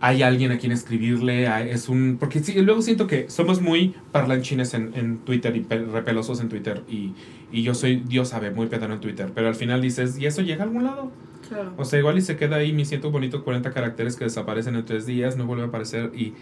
hay 0.00 0.22
alguien 0.22 0.52
a 0.52 0.58
quien 0.58 0.72
escribirle, 0.72 1.48
es 1.70 1.88
un... 1.88 2.18
Porque 2.20 2.40
sí, 2.40 2.60
luego 2.62 2.82
siento 2.82 3.06
que 3.06 3.28
somos 3.30 3.60
muy 3.60 3.94
parlanchines 4.12 4.74
en, 4.74 4.92
en 4.94 5.18
Twitter 5.18 5.56
y 5.56 5.62
repelosos 5.62 6.40
en 6.40 6.48
Twitter 6.48 6.82
y, 6.88 7.14
y, 7.50 7.62
yo 7.62 7.74
soy, 7.74 7.96
Dios 7.96 8.28
sabe, 8.28 8.50
muy 8.50 8.66
pedano 8.68 8.94
en 8.94 9.00
Twitter, 9.00 9.30
pero 9.34 9.48
al 9.48 9.54
final 9.54 9.82
dices, 9.82 10.18
¿y 10.18 10.26
eso 10.26 10.42
llega 10.42 10.62
a 10.62 10.66
algún 10.66 10.84
lado? 10.84 11.10
Claro. 11.48 11.72
O 11.76 11.84
sea, 11.84 11.98
igual 11.98 12.18
y 12.18 12.20
se 12.20 12.36
queda 12.36 12.56
ahí 12.56 12.72
mi 12.72 12.84
siento 12.84 13.10
bonito 13.10 13.42
40 13.42 13.72
caracteres 13.72 14.16
que 14.16 14.24
desaparecen 14.24 14.76
en 14.76 14.84
tres 14.84 15.06
días, 15.06 15.36
no 15.36 15.46
vuelve 15.46 15.64
a 15.64 15.66
aparecer 15.66 16.12
y... 16.14 16.34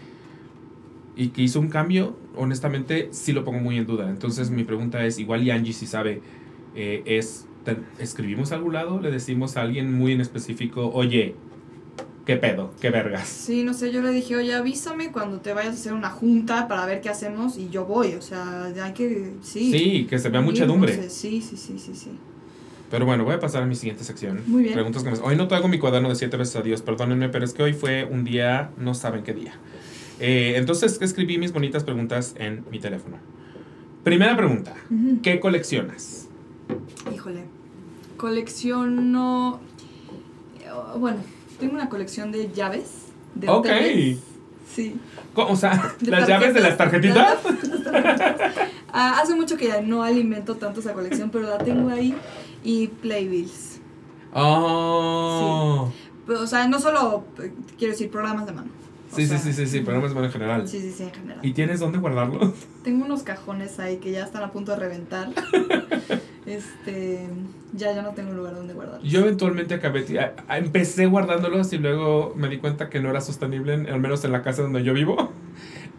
Y 1.19 1.29
que 1.29 1.41
hizo 1.41 1.59
un 1.59 1.69
cambio, 1.69 2.15
honestamente, 2.35 3.09
sí 3.09 3.33
lo 3.33 3.43
pongo 3.43 3.59
muy 3.59 3.75
en 3.79 3.87
duda. 3.87 4.07
Entonces 4.07 4.51
mi 4.51 4.63
pregunta 4.63 5.03
es, 5.03 5.17
igual 5.17 5.41
y 5.41 5.49
Angie 5.49 5.73
si 5.73 5.87
sabe 5.87 6.21
eh, 6.77 7.01
es, 7.05 7.47
escribimos 7.99 8.51
a 8.51 8.55
algún 8.55 8.73
lado, 8.73 9.01
le 9.01 9.11
decimos 9.11 9.57
a 9.57 9.61
alguien 9.61 9.91
muy 9.93 10.13
en 10.13 10.21
específico, 10.21 10.91
oye, 10.93 11.35
¿qué 12.25 12.37
pedo? 12.37 12.71
¿Qué 12.79 12.91
vergas? 12.91 13.27
Sí, 13.27 13.63
no 13.63 13.73
sé, 13.73 13.91
yo 13.91 14.01
le 14.01 14.11
dije, 14.11 14.35
oye, 14.35 14.53
avísame 14.53 15.11
cuando 15.11 15.41
te 15.41 15.53
vayas 15.53 15.75
a 15.75 15.79
hacer 15.79 15.93
una 15.93 16.11
junta 16.11 16.67
para 16.67 16.85
ver 16.85 17.01
qué 17.01 17.09
hacemos 17.09 17.57
y 17.57 17.69
yo 17.69 17.85
voy, 17.85 18.13
o 18.13 18.21
sea, 18.21 18.65
hay 18.65 18.93
que, 18.93 19.33
sí. 19.41 19.71
Sí, 19.71 20.07
que 20.07 20.19
se 20.19 20.29
vea 20.29 20.41
muchedumbre. 20.41 21.09
sí, 21.09 21.41
sí, 21.41 21.57
sí, 21.57 21.79
sí, 21.79 21.95
sí. 21.95 22.11
Pero 22.91 23.05
bueno, 23.05 23.25
voy 23.25 23.33
a 23.33 23.39
pasar 23.39 23.63
a 23.63 23.65
mi 23.65 23.75
siguiente 23.75 24.05
sección. 24.05 24.43
Muy 24.45 24.63
bien. 24.63 24.73
Preguntas 24.73 25.03
que 25.03 25.11
me... 25.11 25.17
Hoy 25.17 25.35
no 25.35 25.49
traigo 25.49 25.67
mi 25.67 25.77
cuaderno 25.77 26.07
de 26.07 26.15
siete 26.15 26.37
veces 26.37 26.55
a 26.55 26.61
Dios, 26.61 26.81
perdónenme, 26.81 27.27
pero 27.27 27.43
es 27.43 27.53
que 27.53 27.63
hoy 27.63 27.73
fue 27.73 28.05
un 28.05 28.23
día, 28.23 28.69
no 28.77 28.93
saben 28.93 29.23
qué 29.23 29.33
día. 29.33 29.55
Eh, 30.19 30.53
entonces 30.55 30.99
escribí 31.01 31.37
mis 31.37 31.51
bonitas 31.51 31.83
preguntas 31.83 32.35
en 32.37 32.63
mi 32.71 32.79
teléfono. 32.79 33.17
Primera 34.03 34.37
pregunta, 34.37 34.73
¿qué 35.21 35.39
coleccionas? 35.41 36.26
Híjole, 37.13 37.45
colecciono... 38.17 39.59
Bueno, 40.97 41.19
tengo 41.59 41.73
una 41.73 41.89
colección 41.89 42.31
de 42.31 42.51
llaves. 42.51 43.07
De 43.35 43.49
ok. 43.49 43.67
Sí. 44.73 44.99
O 45.33 45.55
sea, 45.55 45.95
las 46.01 46.27
llaves 46.27 46.53
de 46.53 46.61
las 46.61 46.77
tarjetitas. 46.77 47.37
Ah, 48.99 49.19
hace 49.21 49.35
mucho 49.35 49.57
que 49.57 49.67
ya 49.67 49.81
no 49.81 50.01
alimento 50.01 50.55
tanto 50.55 50.79
esa 50.79 50.93
colección, 50.93 51.29
pero 51.29 51.47
la 51.47 51.57
tengo 51.59 51.89
ahí. 51.89 52.15
Y 52.63 52.87
playbills. 52.87 53.79
Oh. 54.33 55.91
Sí. 56.25 56.33
O 56.33 56.47
sea, 56.47 56.67
no 56.67 56.79
solo, 56.79 57.25
eh, 57.43 57.53
quiero 57.77 57.91
decir, 57.91 58.09
programas 58.09 58.47
de 58.47 58.53
mano. 58.53 58.69
Sí, 59.13 59.27
sí, 59.27 59.37
sí, 59.37 59.53
sí, 59.53 59.67
sí, 59.67 59.81
programas 59.81 60.11
de 60.11 60.15
mano 60.15 60.27
en 60.27 60.33
general. 60.33 60.67
Sí, 60.67 60.79
sí, 60.81 60.91
sí, 60.91 61.03
en 61.03 61.11
general. 61.11 61.45
¿Y 61.45 61.53
tienes 61.53 61.79
dónde 61.79 61.99
guardarlos? 61.99 62.53
Tengo 62.83 63.05
unos 63.05 63.23
cajones 63.23 63.77
ahí 63.79 63.97
que 63.97 64.11
ya 64.11 64.23
están 64.23 64.41
a 64.41 64.51
punto 64.51 64.71
de 64.71 64.77
reventar. 64.77 65.29
este, 66.47 67.27
ya, 67.73 67.93
ya 67.93 68.01
no 68.01 68.11
tengo 68.11 68.31
lugar 68.31 68.55
donde 68.55 68.73
guardarlos. 68.73 69.09
Yo 69.09 69.19
eventualmente 69.19 69.73
acabé, 69.73 70.05
empecé 70.49 71.05
guardándolos 71.05 71.71
y 71.73 71.77
luego 71.77 72.33
me 72.37 72.47
di 72.47 72.57
cuenta 72.57 72.89
que 72.89 73.01
no 73.01 73.09
era 73.09 73.19
sostenible, 73.19 73.73
al 73.73 73.99
menos 73.99 74.23
en 74.23 74.31
la 74.31 74.41
casa 74.41 74.63
donde 74.63 74.83
yo 74.83 74.93
vivo. 74.93 75.31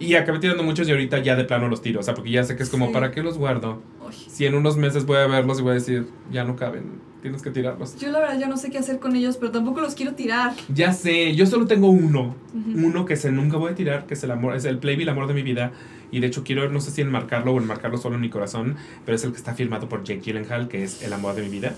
Y 0.01 0.15
acabé 0.15 0.39
tirando 0.39 0.63
muchos 0.63 0.87
y 0.87 0.93
ahorita 0.93 1.19
ya 1.19 1.35
de 1.35 1.43
plano 1.43 1.67
los 1.67 1.83
tiro, 1.83 1.99
o 1.99 2.03
sea, 2.05 2.15
porque 2.15 2.31
ya 2.31 2.45
sé 2.45 2.55
que 2.55 2.63
es 2.63 2.71
como, 2.71 2.93
¿para 2.93 3.11
qué 3.11 3.21
los 3.21 3.37
guardo? 3.37 3.83
Si 4.13 4.47
en 4.47 4.55
unos 4.55 4.77
meses 4.77 5.07
voy 5.07 5.17
a 5.17 5.27
verlos 5.27 5.59
y 5.59 5.63
voy 5.63 5.73
a 5.73 5.75
decir, 5.75 6.07
ya 6.31 6.45
no 6.45 6.55
caben, 6.55 7.01
tienes 7.23 7.43
que 7.43 7.51
tirarlos. 7.51 7.99
Yo 7.99 8.11
la 8.11 8.21
verdad, 8.21 8.41
yo 8.41 8.49
no 8.49 8.57
sé 8.57 8.71
qué 8.71 8.79
hacer 8.79 8.99
con 8.99 9.17
ellos, 9.17 9.37
pero 9.37 9.51
tampoco 9.51 9.81
los 9.81 9.95
quiero 9.95 10.15
tirar. 10.15 10.53
Ya 10.73 10.93
sé, 10.93 11.35
yo 11.35 11.47
solo 11.47 11.67
tengo 11.67 11.89
uno, 11.89 12.35
uno 12.75 13.05
que 13.05 13.17
se 13.17 13.31
nunca 13.31 13.57
voy 13.57 13.73
a 13.73 13.75
tirar, 13.75 14.07
que 14.07 14.15
es 14.15 14.23
el 14.23 14.31
amor, 14.31 14.55
es 14.57 14.65
el 14.65 14.79
Playbill 14.79 15.09
Amor 15.09 15.27
de 15.27 15.35
mi 15.35 15.43
vida. 15.43 15.73
Y 16.11 16.21
de 16.21 16.29
hecho 16.29 16.43
quiero, 16.43 16.71
no 16.71 16.81
sé 16.81 16.91
si 16.91 17.03
enmarcarlo 17.03 17.53
o 17.53 17.59
enmarcarlo 17.59 17.99
solo 17.99 18.15
en 18.15 18.23
mi 18.23 18.31
corazón, 18.31 18.77
pero 19.05 19.17
es 19.17 19.25
el 19.25 19.33
que 19.33 19.37
está 19.37 19.55
firmado 19.55 19.89
por 19.89 20.05
Jake 20.05 20.21
Gyllenhaal, 20.21 20.69
que 20.69 20.85
es 20.85 21.03
el 21.03 21.13
amor 21.13 21.35
de 21.35 21.43
mi 21.43 21.49
vida. 21.49 21.75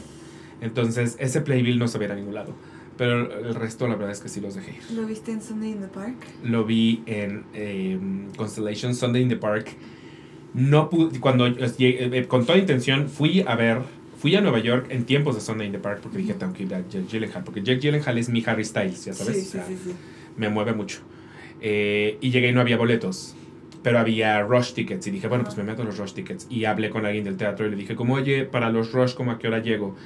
Entonces, 0.60 1.16
ese 1.18 1.40
Playbill 1.40 1.78
no 1.78 1.88
se 1.88 1.98
ve 1.98 2.06
a 2.06 2.14
ningún 2.14 2.34
lado. 2.34 2.54
Pero 2.96 3.32
el 3.32 3.54
resto, 3.54 3.88
la 3.88 3.94
verdad 3.94 4.10
es 4.10 4.20
que 4.20 4.28
sí 4.28 4.42
los 4.42 4.54
dejé 4.54 4.74
¿Lo 4.94 5.06
viste 5.06 5.32
en 5.32 5.40
Sunday 5.40 5.70
in 5.70 5.80
the 5.80 5.86
Park? 5.86 6.16
Lo 6.44 6.66
vi 6.66 7.02
en 7.06 7.44
em, 7.54 8.30
Constellation 8.36 8.94
Sunday 8.94 9.22
in 9.22 9.30
the 9.30 9.36
Park. 9.36 9.74
No 10.52 10.90
pude, 10.90 11.18
cuando, 11.18 11.46
eh, 11.46 11.54
eh, 11.78 12.26
con 12.28 12.44
toda 12.44 12.58
intención, 12.58 13.08
fui 13.08 13.40
a 13.40 13.54
ver, 13.54 13.78
fui 14.20 14.36
a 14.36 14.40
Nueva 14.40 14.58
York 14.60 14.86
en 14.90 15.04
tiempos 15.04 15.34
de 15.34 15.40
Sunday 15.40 15.66
in 15.66 15.72
the 15.72 15.78
Park 15.78 16.00
porque 16.02 16.18
dije, 16.18 16.34
tengo 16.34 16.52
que 16.52 16.64
ir 16.64 16.74
a 16.74 16.86
Jack 16.88 17.08
Gyllenhaal, 17.08 17.42
porque 17.42 17.62
Jack 17.62 17.80
Gyllenhaal 17.80 18.18
es 18.18 18.28
mi 18.28 18.42
Harry 18.46 18.64
Styles, 18.64 19.04
ya 19.04 19.14
sabes. 19.14 19.50
Sí, 19.50 19.58
sí, 19.66 19.78
sí, 19.84 19.92
Me 20.36 20.48
mueve 20.48 20.74
mucho. 20.74 21.00
Eh, 21.60 22.18
y 22.20 22.30
llegué 22.30 22.48
y 22.48 22.52
no 22.52 22.60
había 22.60 22.76
boletos 22.76 23.34
pero 23.82 23.98
había 23.98 24.42
rush 24.42 24.72
tickets 24.72 25.06
y 25.06 25.10
dije, 25.10 25.28
bueno, 25.28 25.44
pues 25.44 25.56
me 25.56 25.62
meto 25.62 25.82
en 25.82 25.88
los 25.88 25.98
rush 25.98 26.12
tickets 26.12 26.46
y 26.50 26.64
hablé 26.64 26.90
con 26.90 27.06
alguien 27.06 27.24
del 27.24 27.36
teatro 27.36 27.66
y 27.66 27.70
le 27.70 27.76
dije, 27.76 27.96
como, 27.96 28.14
oye, 28.14 28.44
para 28.44 28.70
los 28.70 28.92
rush, 28.92 29.14
¿cómo 29.14 29.30
a 29.30 29.38
qué 29.38 29.48
hora 29.48 29.60
llego? 29.60 29.96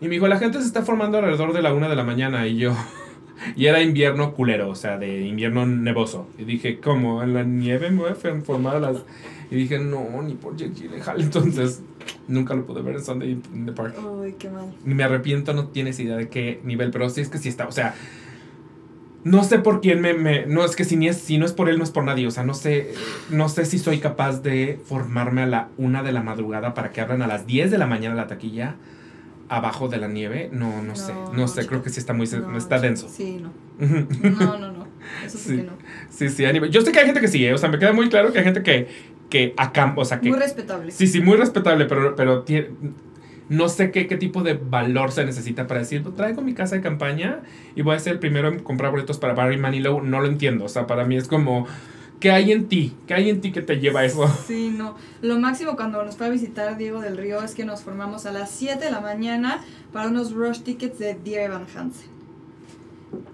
Y 0.00 0.04
me 0.04 0.10
dijo, 0.12 0.28
la 0.28 0.38
gente 0.38 0.60
se 0.60 0.66
está 0.66 0.82
formando 0.82 1.18
alrededor 1.18 1.52
de 1.52 1.62
la 1.62 1.72
una 1.72 1.88
de 1.88 1.96
la 1.96 2.04
mañana. 2.04 2.46
Y 2.46 2.56
yo, 2.56 2.76
y 3.56 3.66
era 3.66 3.82
invierno 3.82 4.32
culero, 4.34 4.68
o 4.68 4.74
sea, 4.74 4.98
de 4.98 5.22
invierno 5.22 5.66
nevoso. 5.66 6.28
Y 6.38 6.44
dije, 6.44 6.78
¿cómo? 6.78 7.22
¿En 7.22 7.34
la 7.34 7.42
nieve 7.42 7.90
me 7.90 8.02
voy 8.02 8.10
a 8.10 8.14
formar 8.14 8.76
a 8.76 8.80
las...? 8.80 9.04
Y 9.50 9.54
dije, 9.56 9.78
no, 9.78 10.22
ni 10.22 10.34
por 10.34 10.56
Jake 10.56 10.72
Gyllenhaal. 10.74 11.20
Entonces, 11.22 11.82
nunca 12.28 12.54
lo 12.54 12.66
pude 12.66 12.82
ver 12.82 12.96
en 12.96 13.04
Sunday 13.04 13.30
in 13.54 13.66
the 13.66 13.72
Park. 13.72 13.94
Uy, 14.04 14.34
qué 14.38 14.48
mal. 14.50 14.72
Me 14.84 15.04
arrepiento, 15.04 15.52
no 15.54 15.68
tienes 15.68 15.98
idea 16.00 16.16
de 16.16 16.28
qué 16.28 16.60
nivel, 16.64 16.90
pero 16.90 17.08
sí 17.10 17.20
es 17.20 17.28
que 17.28 17.38
sí 17.38 17.48
está, 17.48 17.66
o 17.68 17.72
sea... 17.72 17.94
No 19.24 19.42
sé 19.42 19.58
por 19.58 19.80
quién 19.80 20.00
me, 20.00 20.14
me- 20.14 20.46
No, 20.46 20.64
es 20.64 20.76
que 20.76 20.84
si, 20.84 20.96
ni 20.96 21.08
es, 21.08 21.16
si 21.16 21.36
no 21.36 21.46
es 21.46 21.52
por 21.52 21.68
él, 21.68 21.78
no 21.78 21.84
es 21.84 21.90
por 21.90 22.04
nadie. 22.04 22.28
O 22.28 22.30
sea, 22.30 22.44
no 22.44 22.54
sé. 22.54 22.92
No 23.28 23.48
sé 23.48 23.64
si 23.64 23.80
soy 23.80 23.98
capaz 23.98 24.40
de 24.40 24.78
formarme 24.84 25.42
a 25.42 25.46
la 25.46 25.68
una 25.78 26.04
de 26.04 26.12
la 26.12 26.22
madrugada 26.22 26.74
para 26.74 26.92
que 26.92 27.00
abran 27.00 27.22
a 27.22 27.26
las 27.26 27.44
10 27.44 27.72
de 27.72 27.78
la 27.78 27.88
mañana 27.88 28.14
la 28.14 28.28
taquilla 28.28 28.76
abajo 29.48 29.88
de 29.88 29.96
la 29.96 30.06
nieve. 30.06 30.48
No, 30.52 30.80
no, 30.80 30.94
sé. 30.94 31.12
No, 31.34 31.48
sé, 31.48 31.62
chico. 31.62 31.70
creo 31.70 31.82
que 31.82 31.90
sí 31.90 31.98
está 31.98 32.12
muy. 32.12 32.28
No, 32.28 32.56
está 32.56 32.78
denso. 32.78 33.08
Sí, 33.08 33.40
no. 33.42 33.50
No, 34.38 34.58
no, 34.60 34.70
no. 34.70 34.86
Eso 35.24 35.38
sí, 35.38 35.48
Sí. 35.50 35.56
que 35.56 35.62
no. 35.64 35.72
Sí, 36.08 36.28
sí, 36.28 36.44
a 36.44 36.52
nivel- 36.52 36.70
Yo 36.70 36.82
sé 36.82 36.92
que 36.92 37.00
hay 37.00 37.06
gente 37.06 37.20
que 37.20 37.26
sí, 37.28 37.44
¿eh? 37.44 37.52
o 37.52 37.58
sea, 37.58 37.68
me 37.68 37.80
queda 37.80 37.92
muy 37.92 38.08
claro 38.08 38.32
que 38.32 38.38
hay 38.38 38.44
gente 38.44 38.62
que, 38.62 38.86
que 39.30 39.54
acá, 39.56 39.92
o 39.96 40.04
sea, 40.04 40.20
que... 40.20 40.28
Muy 40.28 40.38
respetable. 40.38 40.92
Sí, 40.92 41.06
sí, 41.06 41.20
muy 41.20 41.36
respetable, 41.36 41.86
pero, 41.86 42.14
pero 42.14 42.44
no 43.48 43.68
sé 43.68 43.90
qué, 43.90 44.06
qué 44.06 44.16
tipo 44.16 44.42
de 44.42 44.54
valor 44.54 45.12
se 45.12 45.24
necesita 45.24 45.66
para 45.66 45.80
decir, 45.80 46.02
"Pues, 46.02 46.14
traigo 46.16 46.42
mi 46.42 46.54
casa 46.54 46.76
de 46.76 46.82
campaña 46.82 47.40
y 47.74 47.82
voy 47.82 47.94
a 47.96 47.98
ser 47.98 48.14
el 48.14 48.18
primero 48.18 48.48
en 48.48 48.60
comprar 48.60 48.90
boletos 48.90 49.18
para 49.18 49.34
Barry 49.34 49.56
Manilow. 49.56 50.02
No 50.02 50.20
lo 50.20 50.26
entiendo, 50.26 50.64
o 50.64 50.68
sea, 50.68 50.86
para 50.86 51.04
mí 51.04 51.16
es 51.16 51.28
como, 51.28 51.66
¿qué 52.18 52.30
hay 52.30 52.50
en 52.52 52.66
ti? 52.66 52.94
¿Qué 53.06 53.14
hay 53.14 53.30
en 53.30 53.40
ti 53.40 53.52
que 53.52 53.62
te 53.62 53.78
lleva 53.78 54.00
a 54.00 54.04
eso? 54.04 54.26
Sí, 54.46 54.74
no. 54.76 54.96
Lo 55.22 55.38
máximo 55.38 55.76
cuando 55.76 56.04
nos 56.04 56.16
fue 56.16 56.26
a 56.26 56.30
visitar 56.30 56.76
Diego 56.76 57.00
del 57.00 57.16
Río 57.16 57.42
es 57.42 57.54
que 57.54 57.64
nos 57.64 57.82
formamos 57.82 58.26
a 58.26 58.32
las 58.32 58.50
7 58.50 58.84
de 58.84 58.90
la 58.90 59.00
mañana 59.00 59.62
para 59.92 60.08
unos 60.08 60.32
rush 60.32 60.60
tickets 60.60 60.98
de 60.98 61.14
Dear 61.14 61.50
Evan 61.50 61.66
Hansen. 61.74 62.15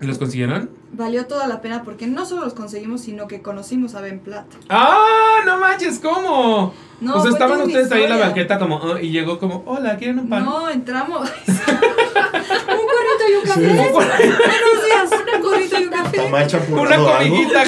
¿Los 0.01 0.19
consiguieron? 0.19 0.71
Valió 0.93 1.27
toda 1.27 1.47
la 1.47 1.61
pena 1.63 1.83
porque 1.83 2.07
no 2.07 2.27
solo 2.27 2.43
los 2.45 2.53
conseguimos, 2.55 3.01
sino 3.01 3.27
que 3.27 3.41
conocimos 3.41 3.95
a 3.95 4.01
Ben 4.03 4.21
Platt. 4.21 4.47
¡Ah! 4.69 5.39
¡No 5.47 5.57
manches! 5.59 5.99
¿Cómo? 5.99 6.75
No, 7.01 7.17
o 7.17 7.23
sea, 7.23 7.31
estaban 7.33 7.63
ustedes 7.63 7.91
ahí 7.91 8.05
en 8.05 8.11
la 8.11 8.19
banqueta 8.19 8.59
como, 8.59 8.79
"Ah", 8.83 9.01
y 9.01 9.11
llegó 9.11 9.39
como, 9.39 9.63
hola, 9.67 9.97
¿quieren 9.97 10.19
un 10.21 10.29
pan? 10.29 10.45
No, 10.45 10.69
entramos. 10.69 11.29
un 11.49 11.55
gorrito 12.77 13.25
y 13.31 13.35
un 13.35 13.45
café. 13.45 13.67
Buenos 13.67 14.85
días, 14.85 15.11
un 15.37 15.43
gorrito 15.43 15.81
y 15.81 15.85
un 15.85 15.91
café. 15.91 16.17
Tamal 16.19 16.49
Una 16.71 16.97
comidita, 16.97 17.63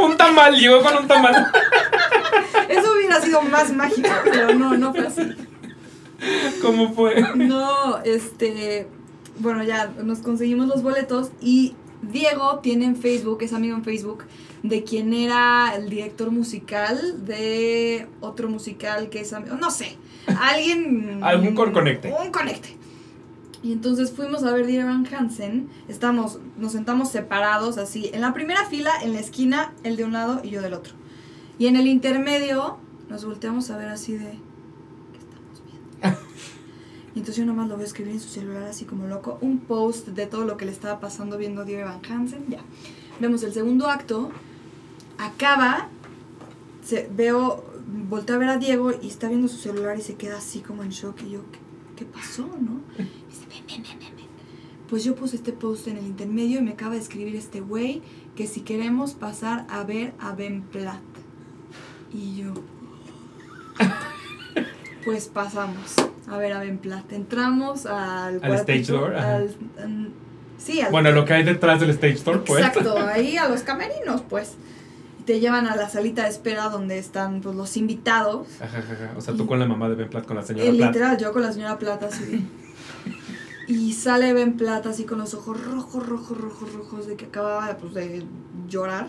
un 0.00 0.16
tamal, 0.16 0.56
llegó 0.56 0.82
con 0.82 0.96
un 0.96 1.06
tamal. 1.08 1.46
Eso 2.68 2.92
hubiera 2.94 3.20
sido 3.20 3.40
más 3.42 3.72
mágico, 3.72 4.08
pero 4.24 4.54
no, 4.54 4.76
no 4.76 4.92
fue 4.92 5.06
así. 5.06 5.22
¿Cómo 6.60 6.92
fue? 6.92 7.22
No, 7.36 7.98
este. 8.04 8.88
Bueno, 9.40 9.62
ya 9.62 9.92
nos 10.04 10.18
conseguimos 10.20 10.66
los 10.68 10.82
boletos 10.82 11.30
y 11.40 11.74
Diego 12.02 12.60
tiene 12.60 12.84
en 12.86 12.96
Facebook, 12.96 13.38
es 13.42 13.52
amigo 13.52 13.76
en 13.76 13.84
Facebook, 13.84 14.24
de 14.62 14.82
quien 14.84 15.12
era 15.14 15.74
el 15.76 15.88
director 15.90 16.30
musical 16.30 17.24
de 17.26 18.06
otro 18.20 18.48
musical 18.48 19.08
que 19.10 19.20
es 19.20 19.32
amigo. 19.32 19.56
No 19.56 19.70
sé, 19.70 19.96
alguien. 20.40 21.20
Algún 21.22 21.54
con- 21.54 21.72
conecte. 21.72 22.12
Un 22.24 22.30
conecte. 22.32 22.76
Y 23.62 23.72
entonces 23.72 24.12
fuimos 24.12 24.44
a 24.44 24.52
ver 24.52 24.66
Dear 24.66 24.82
Evan 24.82 25.04
Hansen. 25.12 25.68
Estamos, 25.88 26.38
nos 26.56 26.72
sentamos 26.72 27.10
separados 27.10 27.76
así. 27.76 28.08
En 28.12 28.20
la 28.20 28.32
primera 28.32 28.64
fila, 28.66 28.92
en 29.02 29.12
la 29.14 29.20
esquina, 29.20 29.72
él 29.82 29.96
de 29.96 30.04
un 30.04 30.12
lado 30.12 30.40
y 30.44 30.50
yo 30.50 30.62
del 30.62 30.74
otro. 30.74 30.94
Y 31.58 31.66
en 31.66 31.74
el 31.74 31.88
intermedio, 31.88 32.78
nos 33.08 33.24
volteamos 33.24 33.70
a 33.70 33.76
ver 33.76 33.88
así 33.88 34.12
de. 34.12 34.38
Y 37.14 37.20
entonces 37.20 37.36
yo 37.36 37.46
nomás 37.46 37.68
lo 37.68 37.76
veo 37.76 37.86
escribir 37.86 38.14
en 38.14 38.20
su 38.20 38.28
celular 38.28 38.64
así 38.64 38.84
como 38.84 39.06
loco. 39.06 39.38
Un 39.40 39.58
post 39.60 40.08
de 40.08 40.26
todo 40.26 40.44
lo 40.44 40.56
que 40.56 40.64
le 40.64 40.72
estaba 40.72 41.00
pasando 41.00 41.38
viendo 41.38 41.64
Dear 41.64 41.80
Evan 41.80 42.00
Hansen. 42.08 42.46
Ya. 42.48 42.60
Vemos 43.20 43.42
el 43.42 43.52
segundo 43.52 43.88
acto. 43.88 44.30
Acaba. 45.18 45.88
Veo. 47.14 47.64
Volteo 48.08 48.36
a 48.36 48.38
ver 48.38 48.48
a 48.50 48.58
Diego 48.58 48.92
y 49.00 49.08
está 49.08 49.28
viendo 49.28 49.48
su 49.48 49.56
celular 49.56 49.98
y 49.98 50.02
se 50.02 50.14
queda 50.16 50.38
así 50.38 50.60
como 50.60 50.82
en 50.82 50.90
shock. 50.90 51.22
Y 51.26 51.30
yo, 51.30 51.40
¿qué, 51.96 52.04
pasó, 52.04 52.42
no? 52.42 52.82
Dice, 52.96 53.46
ven, 53.48 53.64
ven, 53.66 53.82
ven, 53.82 53.98
ven. 54.16 54.26
Pues 54.88 55.04
yo 55.04 55.14
puse 55.14 55.36
este 55.36 55.52
post 55.52 55.88
en 55.88 55.96
el 55.98 56.06
intermedio 56.06 56.60
y 56.60 56.62
me 56.62 56.72
acaba 56.72 56.94
de 56.94 57.00
escribir 57.00 57.36
este 57.36 57.60
güey 57.60 58.02
que 58.36 58.46
si 58.46 58.60
queremos 58.60 59.14
pasar 59.14 59.66
a 59.68 59.84
ver 59.84 60.14
a 60.18 60.32
Ben 60.32 60.62
Platt. 60.62 61.02
Y 62.12 62.36
yo. 62.36 62.54
Pues 65.10 65.28
pasamos 65.28 65.94
a 66.28 66.36
ver 66.36 66.52
a 66.52 66.60
Ben 66.60 66.78
Platt. 66.78 67.12
Entramos 67.12 67.86
al. 67.86 68.40
Al 68.42 68.54
stage 68.54 68.84
door, 68.92 69.14
al- 69.14 69.54
an- 69.82 70.12
sí, 70.58 70.80
al. 70.80 70.90
Bueno, 70.90 71.10
lo 71.12 71.24
que 71.24 71.34
hay 71.34 71.44
detrás 71.44 71.80
del 71.80 71.90
stage 71.90 72.14
store, 72.14 72.38
pues. 72.40 72.64
Exacto, 72.64 72.96
ahí 73.12 73.36
a 73.36 73.48
los 73.48 73.62
camerinos, 73.62 74.22
pues. 74.28 74.54
Y 75.20 75.22
te 75.22 75.40
llevan 75.40 75.66
a 75.66 75.76
la 75.76 75.88
salita 75.88 76.24
de 76.24 76.28
espera 76.30 76.68
donde 76.68 76.98
están 76.98 77.40
pues, 77.40 77.54
los 77.56 77.76
invitados. 77.76 78.46
Ajá, 78.60 78.78
ajá, 78.78 78.92
ajá. 78.92 79.14
O 79.16 79.20
sea, 79.20 79.34
tú 79.34 79.46
con 79.46 79.58
la 79.58 79.66
mamá 79.66 79.88
de 79.88 79.94
Ben 79.94 80.08
Platt, 80.10 80.26
con 80.26 80.36
la 80.36 80.42
señora 80.42 80.68
Eh, 80.68 80.74
Platt. 80.74 80.94
literal, 80.94 81.18
yo 81.18 81.32
con 81.32 81.42
la 81.42 81.52
señora 81.52 81.78
Plata 81.78 82.06
así. 82.06 82.46
Y 83.66 83.92
sale 83.92 84.32
Ben 84.32 84.56
Plata 84.56 84.88
así 84.90 85.04
con 85.04 85.18
los 85.18 85.34
ojos 85.34 85.62
rojos, 85.62 86.06
rojos, 86.06 86.38
rojos, 86.38 86.72
rojos, 86.72 87.06
de 87.06 87.16
que 87.16 87.26
acababa 87.26 87.76
pues, 87.76 87.92
de 87.92 88.24
llorar. 88.66 89.08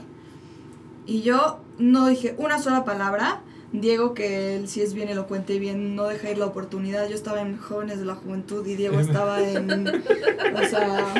Y 1.05 1.21
yo 1.21 1.61
no 1.77 2.07
dije 2.07 2.35
una 2.37 2.59
sola 2.59 2.83
palabra. 2.83 3.39
Diego, 3.71 4.13
que 4.13 4.55
él 4.55 4.67
sí 4.67 4.81
es 4.81 4.93
bien 4.93 5.09
elocuente 5.09 5.53
y 5.53 5.59
bien, 5.59 5.95
no 5.95 6.05
deja 6.05 6.31
ir 6.31 6.37
la 6.37 6.45
oportunidad. 6.45 7.07
Yo 7.07 7.15
estaba 7.15 7.41
en 7.41 7.57
Jóvenes 7.57 7.99
de 7.99 8.05
la 8.05 8.15
Juventud 8.15 8.65
y 8.65 8.75
Diego 8.75 8.99
estaba 8.99 9.41
en. 9.47 9.87
O 9.87 10.67
sea. 10.69 11.13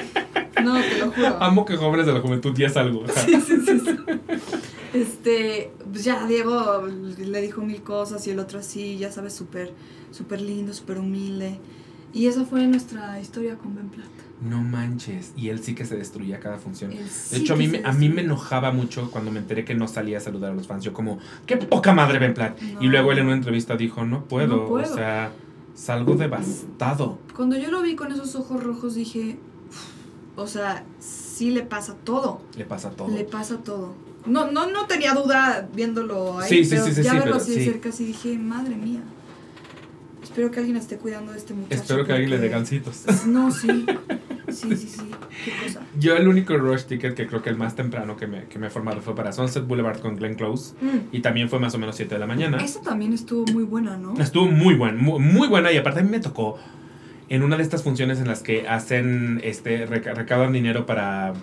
No, 0.63 0.79
te 0.79 0.97
lo 0.97 1.11
juro. 1.11 1.37
Amo 1.41 1.65
que 1.65 1.77
jóvenes 1.77 2.05
de 2.05 2.13
la 2.13 2.21
juventud 2.21 2.53
ya 2.55 2.67
es 2.67 2.77
algo. 2.77 3.05
Sí, 3.25 3.39
sí, 3.39 3.57
sí, 3.65 3.79
sí. 3.79 3.97
Este, 4.93 5.71
pues 5.91 6.03
ya 6.03 6.25
Diego 6.25 6.87
le 7.17 7.41
dijo 7.41 7.61
mil 7.61 7.81
cosas 7.83 8.25
y 8.27 8.31
el 8.31 8.39
otro 8.39 8.59
así, 8.59 8.97
ya 8.97 9.11
sabes, 9.11 9.33
súper, 9.33 9.71
súper 10.11 10.41
lindo, 10.41 10.73
súper 10.73 10.97
humilde. 10.97 11.59
Y 12.13 12.27
esa 12.27 12.43
fue 12.45 12.65
nuestra 12.65 13.19
historia 13.21 13.55
con 13.55 13.75
Ben 13.75 13.89
Platt. 13.89 14.09
No 14.41 14.61
manches. 14.61 15.33
Y 15.35 15.49
él 15.49 15.61
sí 15.61 15.75
que 15.75 15.85
se 15.85 15.97
destruía 15.97 16.39
cada 16.39 16.57
función. 16.57 16.91
Él 16.93 16.99
De 17.03 17.09
sí 17.09 17.35
hecho, 17.37 17.53
a 17.53 17.57
mí, 17.57 17.67
me, 17.67 17.81
a 17.83 17.91
mí 17.91 18.07
me 18.09 18.21
enojaba 18.21 18.71
mucho 18.71 19.11
cuando 19.11 19.31
me 19.31 19.39
enteré 19.39 19.65
que 19.65 19.75
no 19.75 19.87
salía 19.87 20.17
a 20.19 20.21
saludar 20.21 20.51
a 20.51 20.55
los 20.55 20.65
fans. 20.67 20.83
Yo 20.83 20.93
como, 20.93 21.19
qué 21.45 21.57
poca 21.57 21.93
madre 21.93 22.19
Ben 22.19 22.33
Platt. 22.33 22.59
No. 22.61 22.81
Y 22.81 22.87
luego 22.87 23.11
él 23.11 23.19
en 23.19 23.25
una 23.25 23.35
entrevista 23.35 23.75
dijo, 23.75 24.05
no 24.05 24.25
puedo. 24.25 24.55
No 24.57 24.65
puedo. 24.67 24.91
O 24.91 24.95
sea, 24.95 25.31
salgo 25.75 26.15
devastado. 26.15 27.19
Cuando 27.35 27.57
yo 27.57 27.69
lo 27.69 27.81
vi 27.81 27.95
con 27.95 28.11
esos 28.11 28.35
ojos 28.35 28.63
rojos 28.63 28.95
dije, 28.95 29.37
"Uf, 29.69 30.39
o 30.39 30.47
sea, 30.47 30.85
sí 30.99 31.51
le 31.51 31.63
pasa 31.63 31.95
todo. 32.03 32.41
Le 32.57 32.65
pasa 32.65 32.91
todo. 32.91 33.09
Le 33.09 33.23
pasa 33.25 33.57
todo. 33.57 33.93
No, 34.25 34.51
no, 34.51 34.69
no 34.69 34.85
tenía 34.85 35.13
duda 35.13 35.67
viéndolo 35.73 36.39
ahí, 36.39 36.49
Sí, 36.49 36.63
sí, 36.65 36.71
pero 36.71 36.85
sí, 36.85 36.93
sí, 36.95 37.03
ya 37.03 37.11
sí, 37.11 37.17
verlo 37.19 37.35
así 37.35 37.51
de 37.51 37.57
sí. 37.59 37.65
cerca, 37.65 37.89
así 37.89 38.05
dije, 38.05 38.37
madre 38.37 38.75
mía. 38.75 39.01
Espero 40.29 40.51
que 40.51 40.59
alguien 40.59 40.77
esté 40.77 40.97
cuidando 40.97 41.31
de 41.31 41.39
este 41.39 41.53
muchacho. 41.53 41.81
Espero 41.81 42.05
que 42.05 42.11
alguien 42.13 42.29
le 42.29 42.37
dé 42.37 42.49
gancitos. 42.49 43.03
No, 43.27 43.51
sí. 43.51 43.85
Sí, 44.49 44.75
sí, 44.75 44.87
sí. 44.87 45.11
Qué 45.45 45.51
cosa. 45.63 45.81
Yo 45.99 46.15
el 46.17 46.27
único 46.27 46.55
rush 46.57 46.83
ticket 46.83 47.13
que 47.15 47.27
creo 47.27 47.41
que 47.41 47.49
el 47.49 47.57
más 47.57 47.75
temprano 47.75 48.15
que 48.17 48.25
me, 48.27 48.45
que 48.45 48.57
me 48.57 48.67
he 48.67 48.69
formado 48.69 49.01
fue 49.01 49.15
para 49.15 49.31
Sunset 49.31 49.65
Boulevard 49.67 49.99
con 49.99 50.15
Glenn 50.15 50.35
Close. 50.35 50.73
Mm. 50.81 50.87
Y 51.15 51.19
también 51.21 51.49
fue 51.49 51.59
más 51.59 51.73
o 51.75 51.77
menos 51.77 51.95
7 51.95 52.15
de 52.15 52.19
la 52.19 52.27
mañana. 52.27 52.57
Esa 52.57 52.81
también 52.81 53.13
estuvo 53.13 53.45
muy 53.51 53.63
buena, 53.63 53.97
¿no? 53.97 54.13
Estuvo 54.19 54.45
muy 54.47 54.75
buena, 54.75 54.97
muy, 54.99 55.19
muy 55.19 55.47
buena 55.47 55.71
y 55.71 55.77
aparte 55.77 55.99
a 55.99 56.03
mí 56.03 56.09
me 56.09 56.19
tocó 56.19 56.57
en 57.27 57.43
una 57.43 57.57
de 57.57 57.63
estas 57.63 57.83
funciones 57.83 58.19
en 58.19 58.27
las 58.27 58.41
que 58.41 58.67
hacen, 58.67 59.39
este, 59.43 59.85
reca- 59.87 60.13
recaudan 60.15 60.51
dinero 60.53 60.85
para, 60.87 61.33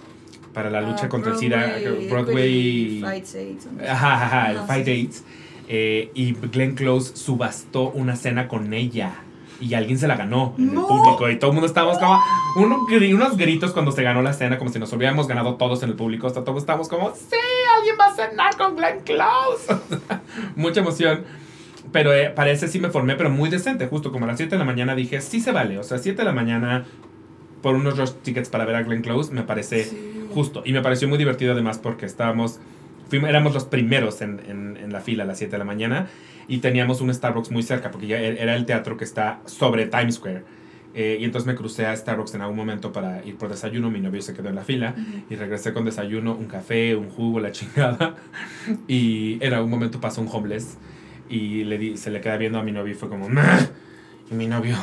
para 0.53 0.69
la 0.71 0.81
lucha 0.81 1.05
Ah, 1.05 1.09
contra 1.09 1.33
el 1.33 1.39
SIDA, 1.39 1.75
Broadway, 2.11 3.01
Fights 3.01 3.35
AIDS. 3.37 3.69
ajá, 3.89 4.27
ajá, 4.27 4.51
el 4.53 4.59
Fight 4.67 4.85
sí. 4.85 5.23
Eh, 5.69 6.11
y 6.15 6.33
Glenn 6.35 6.75
Close 6.75 7.17
subastó 7.17 7.91
una 7.91 8.17
cena 8.17 8.49
con 8.49 8.73
ella. 8.73 9.15
Y 9.61 9.73
alguien 9.75 9.99
se 9.99 10.07
la 10.07 10.17
ganó 10.17 10.55
en 10.59 10.69
el 10.69 10.75
¡No! 10.75 10.87
público. 10.87 11.31
Y 11.31 11.39
todo 11.39 11.51
el 11.51 11.55
mundo 11.55 11.67
estábamos 11.67 11.99
como. 11.99 12.21
uno 12.57 12.87
unos 13.15 13.37
gritos 13.39 13.73
cuando 13.73 13.91
se 13.91 14.03
ganó 14.03 14.21
la 14.23 14.33
cena, 14.35 14.59
como 14.59 14.71
si 14.71 14.79
nos 14.79 14.93
hubiéramos 14.93 15.27
ganado 15.29 15.55
todos 15.55 15.83
en 15.83 15.89
el 15.91 15.97
público. 15.97 16.27
Hasta 16.27 16.45
todos 16.45 16.59
estábamos 16.63 16.89
como. 16.89 17.11
¡Sí! 17.15 17.37
¡Alguien 17.79 17.97
va 17.99 18.07
a 18.07 18.15
cenar 18.15 18.57
con 18.57 18.77
Glenn 18.77 19.01
Close! 19.01 19.75
Mucha 20.57 20.81
emoción. 20.81 21.25
Pero 21.93 22.13
eh, 22.13 22.31
para 22.31 22.51
ese 22.51 22.69
sí 22.69 22.79
me 22.81 22.91
formé, 22.91 23.15
pero 23.17 23.31
muy 23.31 23.49
decente. 23.49 23.87
Justo 23.87 24.13
como 24.13 24.25
a 24.27 24.29
las 24.29 24.37
7 24.37 24.51
de 24.55 24.59
la 24.59 24.65
mañana 24.65 24.95
dije, 24.95 25.21
sí 25.23 25.41
se 25.41 25.53
vale. 25.53 25.79
O 25.79 25.83
sea, 25.85 25.99
7 25.99 26.19
de 26.19 26.25
la 26.25 26.33
mañana 26.33 26.85
por 27.63 27.75
unos 27.77 27.97
rush 27.97 28.11
tickets 28.23 28.51
para 28.51 28.65
ver 28.67 28.77
a 28.77 28.83
Glenn 28.83 29.01
Close 29.03 29.33
me 29.33 29.43
parece 29.43 29.85
Sí. 29.85 30.27
justo. 30.35 30.63
Y 30.67 30.73
me 30.73 30.83
pareció 30.83 31.09
muy 31.09 31.17
divertido 31.17 31.53
además 31.53 31.79
porque 31.79 32.05
estábamos, 32.05 32.59
fuimos, 33.09 33.29
éramos 33.31 33.55
los 33.55 33.65
primeros 33.65 34.21
en, 34.23 34.41
en- 34.49 34.77
en 34.77 34.93
la 34.93 35.01
fila 35.01 35.25
a 35.25 35.27
las 35.27 35.39
7 35.39 35.53
de 35.53 35.59
la 35.59 35.65
mañana 35.65 36.07
y 36.49 36.59
teníamos 36.59 37.01
un 37.01 37.13
Starbucks 37.13 37.51
muy 37.51 37.63
cerca 37.63 37.91
porque 37.91 38.07
ya 38.07 38.19
era 38.21 38.55
el 38.57 38.67
teatro 38.67 38.97
que 38.97 39.05
está 39.05 39.41
sobre 39.47 39.87
Times 39.87 40.17
Square. 40.17 40.43
Eh, 40.99 41.19
y 41.21 41.25
entonces 41.25 41.47
me 41.47 41.55
crucé 41.55 41.85
a 41.85 41.95
Starbucks 41.95 42.35
en 42.37 42.41
algún 42.41 42.57
momento 42.57 42.91
para 42.91 43.23
ir 43.23 43.37
por 43.37 43.51
desayuno. 43.51 43.91
Mi 43.91 44.01
novio 44.01 44.23
se 44.23 44.33
quedó 44.33 44.49
en 44.49 44.55
la 44.55 44.63
fila 44.65 44.95
Ujú. 44.97 45.25
y 45.29 45.37
regresé 45.37 45.75
con 45.75 45.85
desayuno, 45.85 46.35
un 46.35 46.47
café, 46.47 46.97
un 46.97 47.11
jugo, 47.11 47.39
la 47.41 47.53
chingada. 47.53 48.15
Y 48.89 49.39
en 49.45 49.53
algún 49.53 49.71
momento 49.71 50.01
pasó 50.01 50.21
un 50.23 50.29
homeless 50.33 50.79
y 51.29 51.65
le 51.65 51.77
di, 51.79 51.97
se 51.97 52.11
le 52.11 52.21
queda 52.21 52.37
viendo 52.37 52.59
a 52.59 52.63
mi 52.63 52.73
novio 52.73 52.93
y 52.93 52.97
fue 52.97 53.09
como, 53.09 53.29
"Meh". 53.29 53.43
Y 54.31 54.35
mi 54.35 54.47
novio 54.47 54.77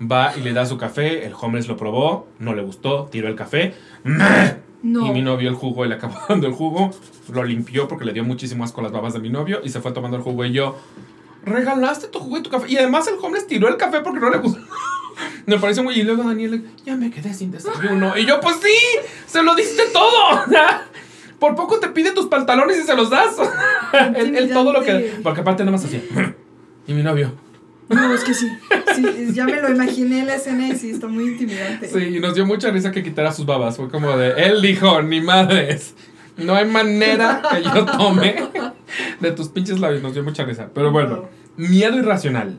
va 0.00 0.32
y 0.36 0.40
le 0.40 0.52
da 0.52 0.64
su 0.66 0.76
café, 0.78 1.26
el 1.26 1.34
homeless 1.40 1.68
lo 1.68 1.76
probó, 1.76 2.28
no 2.38 2.54
le 2.54 2.62
gustó, 2.62 3.08
tiró 3.12 3.28
el 3.28 3.36
café, 3.36 3.74
"Meh". 4.04 4.56
No. 4.82 5.06
y 5.06 5.10
mi 5.10 5.22
novio 5.22 5.48
el 5.48 5.54
jugo, 5.54 5.84
y 5.84 5.88
le 5.88 5.94
acabó 5.94 6.18
dando 6.28 6.46
el 6.46 6.52
jugo, 6.52 6.90
lo 7.32 7.44
limpió 7.44 7.86
porque 7.88 8.04
le 8.04 8.12
dio 8.12 8.24
muchísimo 8.24 8.64
asco 8.64 8.82
las 8.82 8.92
babas 8.92 9.12
de 9.12 9.20
mi 9.20 9.30
novio 9.30 9.60
y 9.62 9.68
se 9.68 9.80
fue 9.80 9.92
tomando 9.92 10.16
el 10.16 10.22
jugo 10.22 10.44
y 10.44 10.52
yo, 10.52 10.76
regalaste 11.44 12.08
tu 12.08 12.18
jugo 12.18 12.38
y 12.38 12.42
tu 12.42 12.50
café. 12.50 12.66
Y 12.70 12.76
además 12.76 13.06
el 13.08 13.14
homeless 13.20 13.46
tiró 13.46 13.68
el 13.68 13.76
café 13.76 14.00
porque 14.00 14.20
no 14.20 14.30
le 14.30 14.38
gustó. 14.38 14.60
Me 15.46 15.58
parece 15.58 15.82
muy. 15.82 15.94
Y 15.94 16.02
luego 16.02 16.22
Daniel, 16.22 16.70
ya 16.84 16.96
me 16.96 17.10
quedé 17.10 17.34
sin 17.34 17.50
desayuno. 17.50 18.16
Y 18.16 18.24
yo, 18.24 18.40
pues 18.40 18.56
sí, 18.62 18.74
se 19.26 19.42
lo 19.42 19.54
diste 19.54 19.82
todo. 19.92 20.44
Por 21.38 21.54
poco 21.56 21.80
te 21.80 21.88
pide 21.88 22.12
tus 22.12 22.26
pantalones 22.26 22.78
y 22.78 22.82
se 22.82 22.94
los 22.94 23.10
das. 23.10 23.36
él, 24.16 24.50
todo 24.52 24.72
lo 24.72 24.82
que. 24.82 25.18
Porque 25.22 25.40
aparte 25.40 25.64
nada 25.64 25.76
más 25.76 25.84
así. 25.84 26.02
Y 26.86 26.94
mi 26.94 27.02
novio. 27.02 27.32
No, 27.92 28.14
es 28.14 28.24
que 28.24 28.34
sí. 28.34 28.48
Sí, 28.94 29.32
ya 29.32 29.44
me 29.44 29.60
lo 29.60 29.70
imaginé 29.70 30.24
la 30.24 30.36
escena 30.36 30.68
y 30.68 30.76
sí, 30.76 30.90
está 30.90 31.08
muy 31.08 31.24
intimidante. 31.24 31.88
Sí, 31.88 32.16
y 32.16 32.20
nos 32.20 32.34
dio 32.34 32.46
mucha 32.46 32.70
risa 32.70 32.90
que 32.92 33.02
quitara 33.02 33.32
sus 33.32 33.46
babas. 33.46 33.76
Fue 33.76 33.88
como 33.88 34.16
de, 34.16 34.32
él 34.44 34.60
dijo, 34.62 35.02
ni 35.02 35.20
madres. 35.20 35.94
No 36.36 36.54
hay 36.54 36.66
manera 36.66 37.42
que 37.50 37.62
yo 37.62 37.84
tome 37.84 38.50
de 39.20 39.32
tus 39.32 39.48
pinches 39.48 39.80
labios. 39.80 40.02
Nos 40.02 40.14
dio 40.14 40.22
mucha 40.22 40.44
risa. 40.44 40.70
Pero 40.74 40.90
bueno, 40.90 41.28
miedo 41.56 41.98
irracional. 41.98 42.58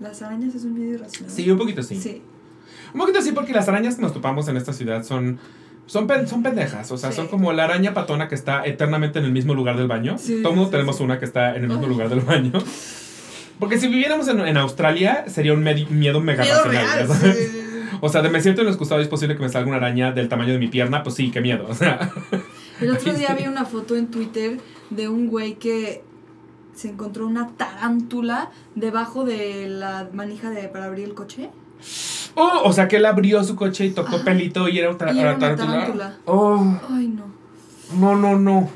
Las 0.00 0.20
arañas 0.22 0.54
es 0.54 0.64
un 0.64 0.74
video 0.74 0.94
irracional. 0.94 1.32
Sí, 1.32 1.48
un 1.50 1.58
poquito 1.58 1.82
sí. 1.82 1.96
Sí. 2.00 2.22
Un 2.92 3.00
poquito 3.00 3.22
sí, 3.22 3.32
porque 3.32 3.52
las 3.52 3.68
arañas 3.68 3.96
que 3.96 4.02
nos 4.02 4.12
topamos 4.12 4.48
en 4.48 4.56
esta 4.56 4.72
ciudad 4.72 5.04
son. 5.04 5.38
Son, 5.86 6.06
pen- 6.06 6.26
son 6.28 6.42
pendejas, 6.42 6.90
o 6.92 6.96
sea, 6.96 7.10
Sí. 7.10 7.16
son 7.16 7.28
como 7.28 7.52
la 7.52 7.64
araña 7.64 7.92
patona 7.92 8.28
que 8.28 8.34
está 8.34 8.64
eternamente 8.64 9.18
en 9.18 9.24
el 9.26 9.32
mismo 9.32 9.52
lugar 9.54 9.76
del 9.76 9.88
baño. 9.88 10.16
Sí, 10.18 10.40
Todo 10.42 10.52
mundo 10.52 10.66
sí, 10.66 10.72
tenemos 10.72 11.00
una 11.00 11.18
que 11.18 11.24
está 11.24 11.54
en 11.56 11.64
el 11.64 11.68
mismo 11.68 11.86
lugar 11.86 12.08
del 12.08 12.20
baño. 12.20 12.52
Porque 13.58 13.78
si 13.78 13.88
viviéramos 13.88 14.26
en, 14.28 14.40
en 14.40 14.56
Australia, 14.56 15.24
sería 15.28 15.52
un 15.52 15.62
miedo 15.62 16.20
mega 16.20 16.42
Miedo 16.44 16.64
racional. 16.64 17.08
real. 17.08 17.48
O 18.04 18.08
sea, 18.08 18.20
de 18.20 18.30
me 18.30 18.40
siento 18.40 18.62
en 18.62 18.66
el 18.66 18.72
excusado 18.72 19.00
y 19.00 19.04
es 19.04 19.08
posible 19.08 19.36
que 19.36 19.42
me 19.42 19.48
salga 19.48 19.68
una 19.68 19.76
araña 19.76 20.10
del 20.10 20.28
tamaño 20.28 20.52
de 20.52 20.58
mi 20.58 20.66
pierna, 20.66 21.04
pues 21.04 21.14
sí, 21.14 21.30
qué 21.30 21.40
miedo. 21.40 21.66
O 21.68 21.74
sea, 21.74 22.10
El 22.80 22.90
otro 22.90 23.12
día 23.14 23.32
vi 23.38 23.46
una 23.46 23.64
foto 23.64 23.94
en 23.94 24.08
Twitter 24.08 24.58
de 24.90 25.08
un 25.08 25.28
güey 25.28 25.54
que 25.54 26.02
se 26.74 26.88
encontró 26.88 27.28
una 27.28 27.50
tarántula 27.56 28.50
debajo 28.74 29.24
de 29.24 29.68
la 29.68 30.08
manija 30.12 30.50
de 30.50 30.66
para 30.68 30.86
abrir 30.86 31.04
el 31.04 31.14
coche. 31.14 31.50
Oh, 32.34 32.62
o 32.64 32.72
sea, 32.72 32.88
que 32.88 32.96
él 32.96 33.06
abrió 33.06 33.42
su 33.44 33.56
coche 33.56 33.84
y 33.86 33.90
tocó 33.90 34.16
Ajá. 34.16 34.24
pelito 34.24 34.68
y 34.68 34.78
era 34.78 34.90
un 34.90 34.98
tra- 34.98 35.14
Y 35.14 35.18
era 35.20 35.30
una 35.36 35.38
tarántula. 35.38 35.72
tarántula. 35.72 36.16
Oh, 36.26 36.78
Ay, 36.90 37.08
no. 37.08 37.24
no, 37.98 38.16
no, 38.16 38.38
no. 38.38 38.70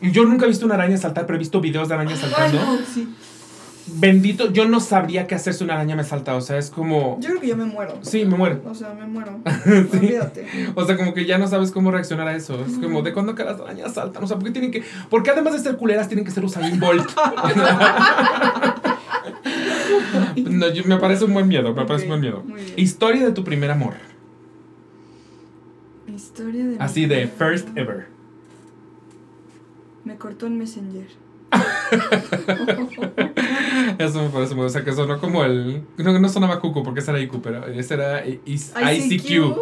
Yo 0.00 0.24
nunca 0.24 0.46
he 0.46 0.48
visto 0.48 0.66
una 0.66 0.74
araña 0.74 0.96
saltar, 0.96 1.26
pero 1.26 1.36
he 1.36 1.38
visto 1.38 1.60
videos 1.60 1.88
de 1.88 1.94
arañas 1.94 2.20
Ay, 2.22 2.30
saltando. 2.30 2.58
no, 2.64 2.78
sí. 2.92 3.08
Bendito, 3.94 4.52
yo 4.52 4.64
no 4.68 4.78
sabría 4.78 5.26
qué 5.26 5.34
hacer 5.34 5.54
si 5.54 5.64
una 5.64 5.74
araña 5.74 5.96
me 5.96 6.04
salta. 6.04 6.36
O 6.36 6.40
sea, 6.40 6.56
es 6.56 6.70
como. 6.70 7.18
Yo 7.20 7.30
creo 7.30 7.40
que 7.40 7.48
yo 7.48 7.56
me 7.56 7.64
muero. 7.64 7.98
Sí, 8.02 8.24
me 8.24 8.36
muero. 8.36 8.60
O 8.68 8.74
sea, 8.76 8.94
me 8.94 9.06
muero. 9.06 9.40
Sí. 9.64 9.96
Olvídate. 9.96 10.46
O 10.76 10.84
sea, 10.84 10.96
como 10.96 11.12
que 11.14 11.24
ya 11.26 11.36
no 11.38 11.48
sabes 11.48 11.72
cómo 11.72 11.90
reaccionar 11.90 12.28
a 12.28 12.34
eso. 12.36 12.64
Es 12.64 12.78
como, 12.78 13.02
¿de 13.02 13.12
cuándo 13.12 13.34
que 13.34 13.42
las 13.42 13.60
arañas 13.60 13.94
saltan? 13.94 14.22
O 14.22 14.26
sea, 14.28 14.36
¿por 14.36 14.44
qué 14.46 14.52
tienen 14.52 14.70
que.? 14.70 14.84
¿Por 15.10 15.24
qué 15.24 15.30
además 15.30 15.54
de 15.54 15.58
ser 15.58 15.76
culeras 15.76 16.06
tienen 16.06 16.24
que 16.24 16.30
ser 16.30 16.44
Usain 16.44 16.78
Bolt? 16.78 17.10
no, 20.36 20.68
yo- 20.72 20.84
me 20.84 20.96
parece 20.98 21.24
un 21.24 21.34
buen 21.34 21.48
miedo, 21.48 21.74
me 21.74 21.84
parece 21.84 22.04
un 22.04 22.10
buen 22.10 22.20
miedo. 22.20 22.44
Historia 22.76 23.24
de 23.26 23.32
tu 23.32 23.42
primer 23.44 23.70
amor. 23.70 23.94
Historia 26.14 26.64
de. 26.66 26.76
Así 26.78 27.06
de 27.06 27.26
first 27.26 27.68
ever. 27.76 28.06
Me 30.04 30.16
cortó 30.16 30.46
en 30.46 30.58
Messenger. 30.58 31.06
Eso 33.98 34.22
me 34.22 34.28
parece 34.30 34.54
muy. 34.54 34.66
O 34.66 34.68
sea, 34.68 34.84
que 34.84 34.92
sonó 34.92 35.18
como 35.18 35.44
el. 35.44 35.82
No, 35.98 36.18
no 36.18 36.28
sonaba 36.28 36.60
Cuco 36.60 36.82
porque 36.82 37.00
ese 37.00 37.10
era 37.12 37.20
IQ, 37.20 37.40
pero 37.42 37.66
ese 37.66 37.94
era 37.94 38.26
I- 38.26 38.40
I- 38.44 39.14
ICQ. 39.14 39.56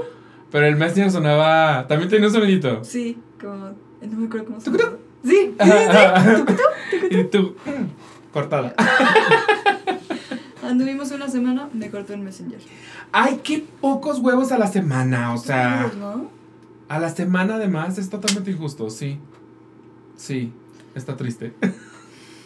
Pero 0.51 0.67
el 0.67 0.77
Messenger 0.77 1.11
sonaba. 1.11 1.87
También 1.87 2.11
tenía 2.11 2.29
un 2.29 2.33
sonidito. 2.35 2.83
Sí, 2.85 3.19
como. 3.41 3.71
No 4.03 4.17
me 4.19 4.27
acuerdo 4.27 4.47
cómo 4.47 4.61
se 4.61 4.71
¿Tucutú? 4.71 4.97
Sí, 5.25 5.55
sí, 5.61 5.71
sí. 6.91 6.97
y 7.11 7.25
tú. 7.25 7.55
mm, 7.67 8.33
Cortada. 8.33 8.75
Anduvimos 10.63 11.11
una 11.11 11.29
semana, 11.29 11.69
me 11.73 11.91
cortó 11.91 12.13
en 12.13 12.23
Messenger. 12.25 12.61
Ay, 13.13 13.41
qué 13.43 13.65
pocos 13.81 14.19
huevos 14.19 14.53
a 14.53 14.59
la 14.59 14.67
semana. 14.67 15.33
O 15.35 15.39
sea. 15.39 15.91
¿no? 15.99 16.31
A 16.89 16.99
la 16.99 17.09
semana 17.11 17.55
además 17.55 17.99
es 17.99 18.11
totalmente 18.11 18.51
injusto, 18.51 18.91
sí. 18.91 19.19
Sí, 20.17 20.53
está 20.95 21.17
triste. 21.17 21.55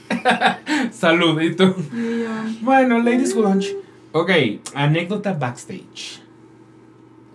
Salud, 0.93 1.41
¿y 1.41 1.55
tú? 1.57 1.65
Y 1.93 2.23
yo, 2.23 2.28
Bueno, 2.62 2.99
ladies 2.99 3.35
lunch. 3.35 3.69
Ok, 4.12 4.31
anécdota 4.74 5.32
backstage. 5.32 6.20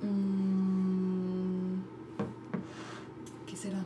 mm, 0.02 1.80
¿Qué 3.48 3.58
será? 3.58 3.80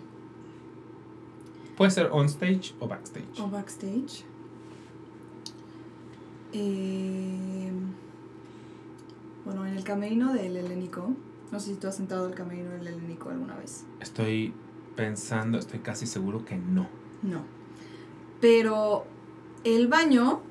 Puede 1.76 1.92
ser 1.92 2.10
on 2.12 2.26
stage 2.28 2.74
o 2.80 2.88
backstage. 2.88 3.40
¿O 3.40 3.48
backstage? 3.50 4.26
Eh, 6.54 7.72
bueno, 9.46 9.66
en 9.66 9.76
el 9.76 9.84
camerino 9.84 10.34
del 10.34 10.56
Helénico. 10.58 11.12
No 11.52 11.60
sé 11.60 11.72
si 11.74 11.76
tú 11.76 11.88
has 11.88 12.00
entrado 12.00 12.26
al 12.26 12.34
camerino 12.34 12.72
del 12.72 12.88
Helénico 12.88 13.30
alguna 13.30 13.56
vez. 13.56 13.84
Estoy 14.00 14.54
pensando, 14.96 15.58
estoy 15.58 15.80
casi 15.80 16.08
seguro 16.08 16.46
que 16.46 16.56
no. 16.56 16.88
No. 17.22 17.42
Pero 18.42 19.06
el 19.64 19.88
baño 19.88 20.42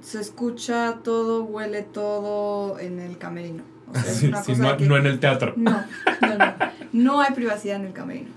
se 0.00 0.20
escucha 0.20 1.00
todo, 1.02 1.44
huele 1.44 1.82
todo 1.82 2.78
en 2.78 3.00
el 3.00 3.18
camerino. 3.18 3.62
O 3.90 3.94
sea, 3.94 4.02
Sí, 4.04 4.32
sí, 4.54 4.60
no, 4.60 4.76
que- 4.76 4.86
no 4.86 4.96
en 4.96 5.06
el 5.06 5.20
teatro. 5.20 5.52
No, 5.56 5.70
no, 6.20 6.38
no. 6.38 6.54
No 6.92 7.20
hay 7.20 7.32
privacidad 7.34 7.76
en 7.76 7.86
el 7.86 7.92
camerino. 7.92 8.30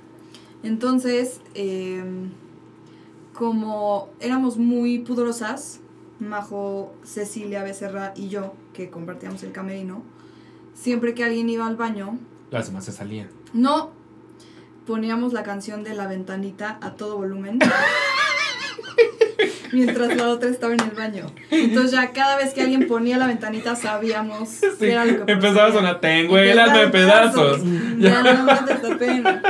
Entonces, 0.64 1.42
eh, 1.56 2.04
como 3.34 4.10
éramos 4.20 4.58
muy 4.58 5.00
pudorosas, 5.00 5.80
Majo, 6.20 6.96
Cecilia 7.04 7.64
Becerra 7.64 8.14
y 8.16 8.30
yo, 8.30 8.54
que 8.74 8.90
compartíamos 8.90 9.44
el 9.44 9.52
camerino, 9.52 10.04
siempre 10.74 11.14
que 11.14 11.24
alguien 11.24 11.50
iba 11.50 11.68
al 11.68 11.76
baño, 11.76 12.18
Las 12.52 12.68
demás 12.68 12.86
se 12.86 12.92
salían. 12.92 13.30
no 13.54 13.92
poníamos 14.86 15.34
la 15.34 15.44
canción 15.44 15.84
de 15.84 15.94
la 15.94 16.08
ventanita 16.08 16.78
a 16.82 16.92
todo 16.92 17.18
volumen. 17.18 17.60
Mientras 19.74 20.16
la 20.16 20.30
otra 20.30 20.50
estaba 20.50 20.74
en 20.74 20.80
el 20.80 20.92
baño. 20.92 21.26
Entonces 21.52 21.92
ya 21.92 22.12
cada 22.14 22.38
vez 22.38 22.54
que 22.54 22.62
alguien 22.62 22.88
ponía 22.88 23.18
la 23.18 23.28
ventanita 23.28 23.76
sabíamos 23.76 24.48
Sí, 24.50 24.66
qué 24.80 24.92
era 24.94 25.04
lo 25.06 25.26
que 25.26 25.32
empezaba 25.34 25.66
a 25.68 25.72
sonar, 25.74 26.00
tengo 26.00 26.38
el 26.38 26.58
alma 26.58 26.84
en 26.84 26.92
pedazos. 26.92 27.62
Ya 28.00 28.22
no 28.24 28.30
aguanto 28.30 28.72
esta 28.72 28.98
pena. 28.98 29.42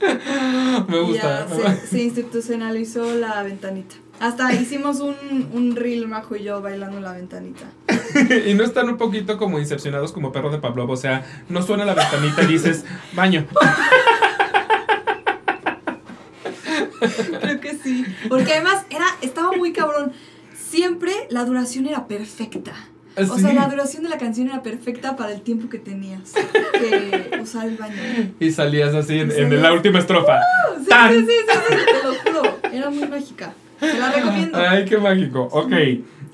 Me 0.88 1.00
gusta. 1.00 1.48
Ya 1.48 1.74
se, 1.74 1.86
se 1.88 2.02
institucionalizó 2.02 3.12
la 3.16 3.42
ventanita. 3.42 3.96
Hasta 4.20 4.52
hicimos 4.52 5.00
un, 5.00 5.48
un 5.52 5.76
reel, 5.76 6.08
Majo 6.08 6.34
y 6.34 6.42
yo, 6.42 6.60
bailando 6.60 6.96
en 6.96 7.04
la 7.04 7.12
ventanita. 7.12 7.66
y 8.46 8.54
no 8.54 8.64
están 8.64 8.88
un 8.88 8.96
poquito 8.96 9.38
como 9.38 9.58
incepcionados 9.58 10.12
como 10.12 10.32
perro 10.32 10.50
de 10.50 10.58
Pavlov. 10.58 10.90
O 10.90 10.96
sea, 10.96 11.24
no 11.48 11.62
suena 11.62 11.84
la 11.84 11.94
ventanita 11.94 12.42
y 12.42 12.46
dices, 12.46 12.84
baño. 13.12 13.46
Creo 17.40 17.60
que 17.60 17.78
sí. 17.78 18.04
Porque 18.28 18.54
además 18.54 18.84
era, 18.90 19.06
estaba 19.22 19.52
muy 19.52 19.72
cabrón. 19.72 20.12
Siempre 20.70 21.12
la 21.30 21.44
duración 21.44 21.86
era 21.86 22.08
perfecta. 22.08 22.72
O 23.16 23.20
Así. 23.20 23.42
sea, 23.42 23.52
la 23.52 23.68
duración 23.68 24.04
de 24.04 24.08
la 24.10 24.18
canción 24.18 24.48
era 24.48 24.62
perfecta 24.62 25.16
para 25.16 25.32
el 25.32 25.42
tiempo 25.42 25.68
que 25.68 25.78
tenías 25.78 26.34
que 26.72 27.38
usar 27.42 27.66
el 27.66 27.76
baño. 27.76 27.96
Y 28.38 28.52
salías 28.52 28.94
así 28.94 29.18
en, 29.18 29.62
la 29.62 29.72
última 29.72 29.98
estrofa. 29.98 30.40
Sí, 30.78 30.88
¡Tan! 30.88 31.14
sí, 31.14 31.26
sí, 31.26 31.32
sí, 31.48 31.58
sí, 31.68 31.76
te 31.84 32.06
lo 32.06 32.14
juro. 32.14 32.58
Era 32.72 32.90
muy 32.90 33.08
mágica. 33.08 33.54
Te 33.80 33.98
la 33.98 34.10
recomiendo. 34.12 34.58
Ay, 34.58 34.84
qué 34.84 34.98
mágico. 34.98 35.48
Ok. 35.52 35.72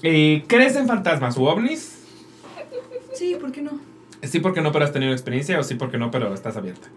Eh, 0.03 0.45
¿Crees 0.47 0.77
en 0.77 0.87
fantasmas 0.87 1.37
u 1.37 1.45
ovnis? 1.45 1.99
Sí, 3.15 3.37
¿por 3.41 3.53
qué 3.53 3.62
no? 3.62 3.73
Sí, 4.23 4.41
porque 4.41 4.61
no, 4.61 4.73
pero 4.73 4.85
has 4.85 4.93
tenido 4.93 5.12
experiencia, 5.12 5.59
o 5.59 5.62
sí, 5.62 5.75
porque 5.75 5.99
no, 5.99 6.11
pero 6.11 6.33
estás 6.35 6.57
abierta. 6.57 6.89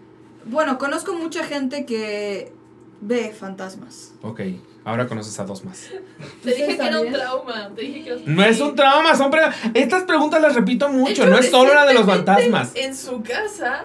Bueno, 0.46 0.78
conozco 0.78 1.12
mucha 1.14 1.44
gente 1.44 1.84
que 1.84 2.52
ve 3.00 3.34
fantasmas. 3.38 4.14
Ok, 4.22 4.40
ahora 4.84 5.06
conoces 5.06 5.38
a 5.38 5.44
dos 5.44 5.64
más. 5.64 5.88
Te 6.42 6.50
dije 6.54 6.76
que 6.78 6.86
era 6.86 7.00
un 7.00 7.12
trauma. 7.12 7.70
Te 7.76 7.82
dije 7.82 8.02
que 8.04 8.10
era- 8.10 8.20
No 8.26 8.42
es 8.44 8.60
un 8.60 8.74
trauma, 8.74 9.14
son 9.14 9.30
pre- 9.30 9.42
Estas 9.74 10.04
preguntas 10.04 10.40
las 10.40 10.54
repito 10.54 10.88
mucho, 10.88 11.12
hecho, 11.12 11.26
no 11.26 11.38
es 11.38 11.50
solo 11.50 11.74
la 11.74 11.84
de 11.86 11.94
los 11.94 12.06
fantasmas. 12.06 12.72
En 12.74 12.96
su 12.96 13.22
casa. 13.22 13.84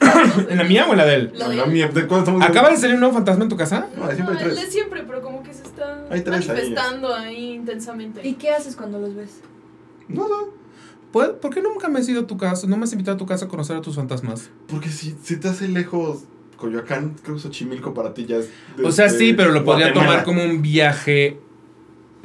¿En 0.50 0.58
la 0.58 0.64
mía 0.64 0.86
o 0.88 0.92
en 0.92 0.98
la 0.98 1.04
de 1.06 1.14
él? 1.14 1.32
La 1.34 1.48
de- 1.48 1.56
La 1.56 1.66
mía, 1.66 1.88
¿de 1.88 2.00
¿Acaba 2.42 2.70
de 2.70 2.76
salir 2.76 2.94
un 2.94 3.00
nuevo 3.00 3.14
fantasma 3.14 3.44
en 3.44 3.48
tu 3.50 3.56
casa? 3.56 3.86
No, 3.96 4.06
siempre 4.10 4.24
No, 4.34 4.40
el 4.40 4.46
tres. 4.54 4.60
de 4.60 4.70
siempre, 4.70 5.04
pero 5.06 5.20
como 5.22 5.42
que 5.42 5.43
se 5.43 5.43
está 5.74 6.04
Hay 6.10 6.20
tres 6.22 6.40
ahí. 6.40 6.48
manifestando 6.48 7.14
ahí 7.14 7.52
intensamente. 7.52 8.26
¿Y 8.26 8.34
qué 8.34 8.50
haces 8.50 8.76
cuando 8.76 8.98
los 9.00 9.14
ves? 9.14 9.40
No, 10.08 10.28
no. 10.28 10.48
¿Por 11.12 11.38
por 11.38 11.54
qué 11.54 11.62
nunca 11.62 11.88
me 11.88 12.00
has 12.00 12.08
ido 12.08 12.22
a 12.22 12.26
tu 12.26 12.36
casa? 12.36 12.66
¿No 12.66 12.76
me 12.76 12.84
has 12.84 12.92
invitado 12.92 13.14
a 13.14 13.18
tu 13.18 13.26
casa 13.26 13.44
a 13.44 13.48
conocer 13.48 13.76
a 13.76 13.80
tus 13.82 13.94
fantasmas? 13.96 14.50
Porque 14.66 14.88
si, 14.88 15.14
si 15.22 15.36
te 15.36 15.48
hace 15.48 15.68
lejos 15.68 16.24
Coyoacán, 16.56 17.14
creo 17.22 17.36
que 17.36 17.42
Xochimilco 17.42 17.94
para 17.94 18.14
ti 18.14 18.26
ya 18.26 18.36
es. 18.36 18.48
O 18.82 18.90
sea, 18.90 19.08
sí, 19.08 19.32
pero 19.32 19.50
lo 19.52 19.64
podría 19.64 19.86
Guatemala. 19.92 20.22
tomar 20.22 20.24
como 20.24 20.44
un 20.44 20.62
viaje 20.62 21.38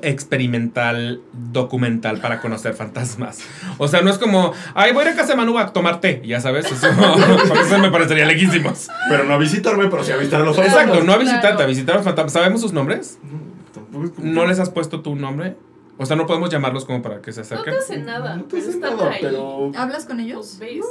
experimental, 0.04 1.22
documental 1.52 2.20
para 2.20 2.42
conocer 2.42 2.74
fantasmas. 2.74 3.40
O 3.78 3.88
sea, 3.88 4.02
no 4.02 4.10
es 4.10 4.18
como, 4.18 4.54
ay, 4.74 4.94
voy 4.94 5.04
a 5.04 5.08
ir 5.08 5.14
a 5.14 5.16
casa 5.16 5.30
de 5.34 5.38
Manu 5.38 5.58
a 5.58 5.72
tomar 5.74 6.02
té, 6.02 6.22
ya 6.26 6.40
sabes. 6.42 6.66
Eso, 6.72 7.78
me 7.80 7.92
parecería 7.92 8.26
leguísimos. 8.26 8.88
Pero 9.10 9.24
no 9.24 9.34
a 9.34 9.38
visitarme, 9.38 9.88
pero 9.90 10.04
sí 10.04 10.12
a 10.12 10.18
visitar 10.18 10.42
a 10.42 10.46
los 10.46 10.56
fantasmas. 10.56 10.84
Exacto, 10.84 11.04
no 11.06 11.12
a 11.14 11.16
Claro. 11.18 11.30
visitarte, 11.32 11.64
a 11.64 11.66
visitar 11.66 11.96
a 11.96 11.98
los 11.98 12.06
fantasmas. 12.06 12.34
¿Sabemos 12.34 12.62
sus 12.62 12.74
nombres? 12.74 13.20
No, 13.24 13.40
tampoco 13.74 14.06
es 14.06 14.12
como 14.12 14.28
¿No 14.34 14.46
les 14.48 14.60
has 14.60 14.70
puesto 14.70 15.02
tu 15.02 15.16
nombre? 15.16 15.56
O 15.98 16.06
sea, 16.06 16.16
no 16.16 16.26
podemos 16.26 16.50
llamarlos 16.50 16.86
como 16.86 17.02
para 17.02 17.22
que 17.22 17.32
se 17.34 17.42
No 17.42 17.46
acerquen. 17.46 17.74
te 17.74 17.80
hacen 17.80 18.06
nada, 18.06 18.36
No 18.38 18.44
te 18.46 18.58
hacen 18.60 18.80
nada, 18.80 19.12
ahí. 19.12 19.18
pero 19.22 19.72
¿Hablas 19.76 20.06
con 20.06 20.18
Los 20.18 20.26
ellos? 20.26 20.58
ves. 20.60 20.86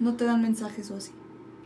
No 0.00 0.14
te 0.14 0.24
dan 0.24 0.42
mensajes 0.42 0.90
o 0.90 0.96
así. 0.96 1.12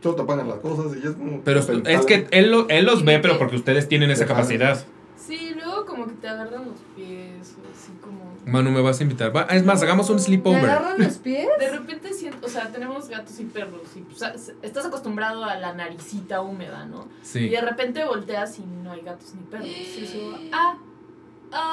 solo 0.01 0.15
te 0.15 0.21
apagan 0.21 0.47
las 0.47 0.59
cosas 0.59 0.95
y 0.97 1.01
ya 1.01 1.09
es 1.09 1.15
como. 1.15 1.41
Pero 1.43 1.59
es 1.59 2.05
que 2.05 2.27
él, 2.31 2.51
lo- 2.51 2.69
él 2.69 2.85
los 2.85 3.03
ve, 3.03 3.19
pero 3.19 3.37
porque 3.37 3.57
ustedes 3.57 3.89
tienen 3.89 4.11
esa 4.11 4.25
capacidad. 4.25 4.81
Sí, 5.17 5.51
luego 5.55 5.68
como 5.89 6.07
que 6.07 6.13
te 6.13 6.27
agarran 6.29 6.65
los 6.65 6.79
pies 6.95 7.55
o 7.57 7.71
así 7.73 7.91
como... 8.01 8.35
Manu, 8.45 8.71
me 8.71 8.81
vas 8.81 8.99
a 8.99 9.03
invitar. 9.03 9.35
Va, 9.35 9.41
es 9.43 9.65
más, 9.65 9.81
hagamos 9.83 10.09
un 10.09 10.17
¿Te 10.17 10.23
sleepover. 10.23 10.63
agarran 10.69 10.97
los 11.01 11.17
pies? 11.17 11.47
De 11.59 11.69
repente 11.69 12.13
siento, 12.13 12.45
o 12.47 12.49
sea, 12.49 12.71
tenemos 12.71 13.09
gatos 13.09 13.39
y 13.39 13.45
perros 13.45 13.81
y 13.95 13.99
pues, 14.01 14.53
estás 14.61 14.85
acostumbrado 14.85 15.43
a 15.43 15.55
la 15.55 15.73
naricita 15.73 16.41
húmeda, 16.41 16.85
¿no? 16.85 17.07
Y 17.21 17.25
Sí. 17.25 17.49
de 17.49 17.61
repente 17.61 18.03
volteas 18.05 18.57
y 18.59 18.63
no 18.63 18.91
hay 18.91 19.01
gatos 19.01 19.33
ni 19.35 19.41
perros. 19.43 19.67
Y 19.67 20.03
eso, 20.03 20.37
ah, 20.53 20.77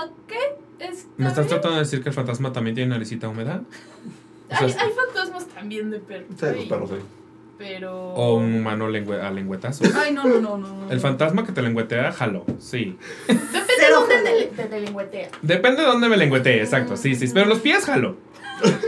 ok, 0.07 0.33
está 0.79 1.09
¿Me 1.17 1.29
estás 1.29 1.45
bien. 1.47 1.49
tratando 1.49 1.73
de 1.77 1.83
decir 1.85 2.03
que 2.03 2.09
el 2.09 2.15
fantasma 2.15 2.53
también 2.53 2.75
tiene 2.75 2.91
naricita 2.91 3.29
húmeda? 3.29 3.63
O 4.49 4.57
sea, 4.57 4.67
Hay, 4.67 4.73
hay 4.73 4.91
fantasmas 4.93 5.47
también 5.49 5.91
de 5.91 5.99
perros. 6.01 6.29
Sí, 6.39 6.47
los 6.55 6.65
perros, 6.67 6.91
sí. 6.91 6.97
Pero... 7.59 8.11
O 8.15 8.37
un 8.37 8.55
humano 8.55 8.89
lengüe- 8.89 9.21
a 9.21 9.31
lengüetazos. 9.31 9.95
Ay, 9.95 10.13
no, 10.13 10.25
no, 10.25 10.41
no, 10.41 10.59
no. 10.59 10.69
no. 10.85 10.91
El 10.91 11.01
fantasma 11.01 11.45
que 11.47 11.53
te 11.53 11.63
lengüetea, 11.63 12.13
jalo. 12.13 12.45
Sí. 12.59 12.99
Depende 13.27 13.53
de 13.79 13.91
dónde 13.93 14.15
te, 14.23 14.63
te, 14.63 14.69
te 14.69 14.81
lengüetea. 14.81 15.29
Depende 15.43 15.83
de 15.83 15.89
dónde 15.89 16.09
me 16.09 16.17
lengüetee, 16.17 16.61
exacto. 16.63 16.97
Sí, 16.97 17.15
sí. 17.15 17.27
Pero 17.33 17.47
los 17.47 17.61
pies, 17.61 17.85
jalo. 17.87 18.17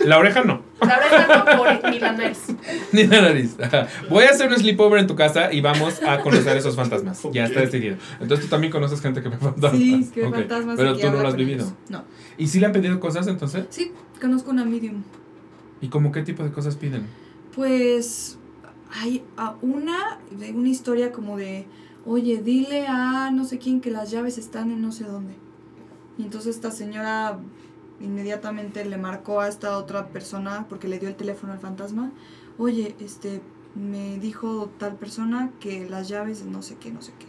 La 0.07 0.19
oreja 0.19 0.43
no. 0.45 0.63
La 0.81 0.97
oreja 0.99 1.45
no 1.53 1.59
por 1.59 1.91
ni 1.91 1.99
la 2.01 2.13
nariz. 2.13 2.39
Ni 2.93 3.05
la 3.07 3.21
nariz. 3.21 3.57
Ajá. 3.61 3.87
Voy 4.09 4.25
a 4.25 4.31
hacer 4.31 4.49
un 4.49 4.57
sleepover 4.57 4.99
en 4.99 5.07
tu 5.07 5.15
casa 5.15 5.53
y 5.53 5.61
vamos 5.61 6.01
a 6.03 6.21
conocer 6.21 6.57
esos 6.57 6.75
fantasmas. 6.75 7.23
Ya 7.33 7.45
está 7.45 7.61
decidido. 7.61 7.97
Entonces 8.19 8.47
tú 8.47 8.51
también 8.51 8.71
conoces 8.73 9.01
gente 9.03 9.23
que 9.23 9.29
ve 9.29 9.37
fantasmas. 9.37 9.73
Sí, 9.79 10.11
que 10.15 10.25
Ok. 10.25 10.35
fantasmas. 10.37 10.77
Pero 10.79 10.97
tú 10.97 11.11
no 11.11 11.21
lo 11.23 11.29
has 11.29 11.37
vivido. 11.37 11.65
ellos. 11.67 11.75
No. 11.91 12.05
¿Y 12.39 12.47
si 12.49 12.61
le 12.61 12.67
han 12.67 12.73
pedido 12.73 12.99
cosas 12.99 13.27
entonces? 13.29 13.67
Sí, 13.69 13.93
conozco 14.21 14.51
una 14.51 14.65
medium. 14.65 15.03
¿Y 15.83 15.89
como 15.89 16.13
qué 16.13 16.23
tipo 16.23 16.43
de 16.45 16.51
cosas 16.51 16.77
piden? 16.77 17.07
Pues 17.55 18.39
hay 18.91 19.23
a 19.37 19.55
una 19.63 20.19
de 20.31 20.53
una 20.53 20.69
historia 20.69 21.13
como 21.13 21.37
de, 21.37 21.67
oye, 22.07 22.39
dile 22.43 22.87
a 22.87 23.31
no 23.31 23.45
sé 23.45 23.59
quién 23.59 23.81
que 23.81 23.91
las 23.91 24.11
llaves 24.11 24.39
están 24.39 24.71
en 24.71 24.81
no 24.83 24.93
sé 24.93 25.05
dónde. 25.05 25.35
Y 26.17 26.23
entonces 26.23 26.57
esta 26.57 26.71
señora 26.71 27.39
inmediatamente 28.01 28.85
le 28.85 28.97
marcó 28.97 29.41
a 29.41 29.49
esta 29.49 29.77
otra 29.77 30.09
persona 30.09 30.67
porque 30.69 30.89
le 30.89 30.99
dio 30.99 31.09
el 31.09 31.17
teléfono 31.17 31.53
al 31.53 31.59
fantasma. 31.59 32.13
Oye, 32.59 32.95
este, 33.01 33.41
me 33.75 34.19
dijo 34.19 34.71
tal 34.79 34.95
persona 34.97 35.51
que 35.61 35.89
las 35.89 36.09
llaves 36.09 36.45
no 36.45 36.63
sé 36.63 36.77
qué, 36.77 36.91
no 36.93 37.03
sé 37.03 37.13
qué. 37.19 37.27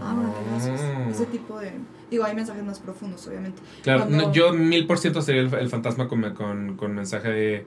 Ah, 0.00 0.12
bueno, 0.14 0.34
gracias. 0.50 0.80
Oh. 1.06 1.10
Ese 1.10 1.24
tipo 1.26 1.58
de... 1.58 1.72
Digo, 2.10 2.24
hay 2.24 2.34
mensajes 2.36 2.62
más 2.62 2.78
profundos, 2.80 3.26
obviamente. 3.26 3.62
Claro, 3.82 4.04
Cuando- 4.06 4.26
no, 4.26 4.32
yo 4.32 4.52
mil 4.52 4.86
por 4.86 4.98
ciento 4.98 5.22
sería 5.22 5.40
el, 5.40 5.52
el 5.54 5.68
fantasma 5.70 6.06
con, 6.08 6.34
con, 6.34 6.76
con 6.76 6.94
mensaje 6.94 7.64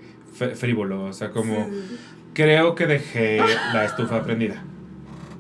frívolo. 0.56 1.06
O 1.06 1.14
sea, 1.14 1.32
como 1.32 1.66
Sí. 1.66 1.98
Creo 2.34 2.76
que 2.76 2.88
dejé 2.88 3.38
la 3.74 3.86
estufa 3.86 4.24
prendida 4.24 4.64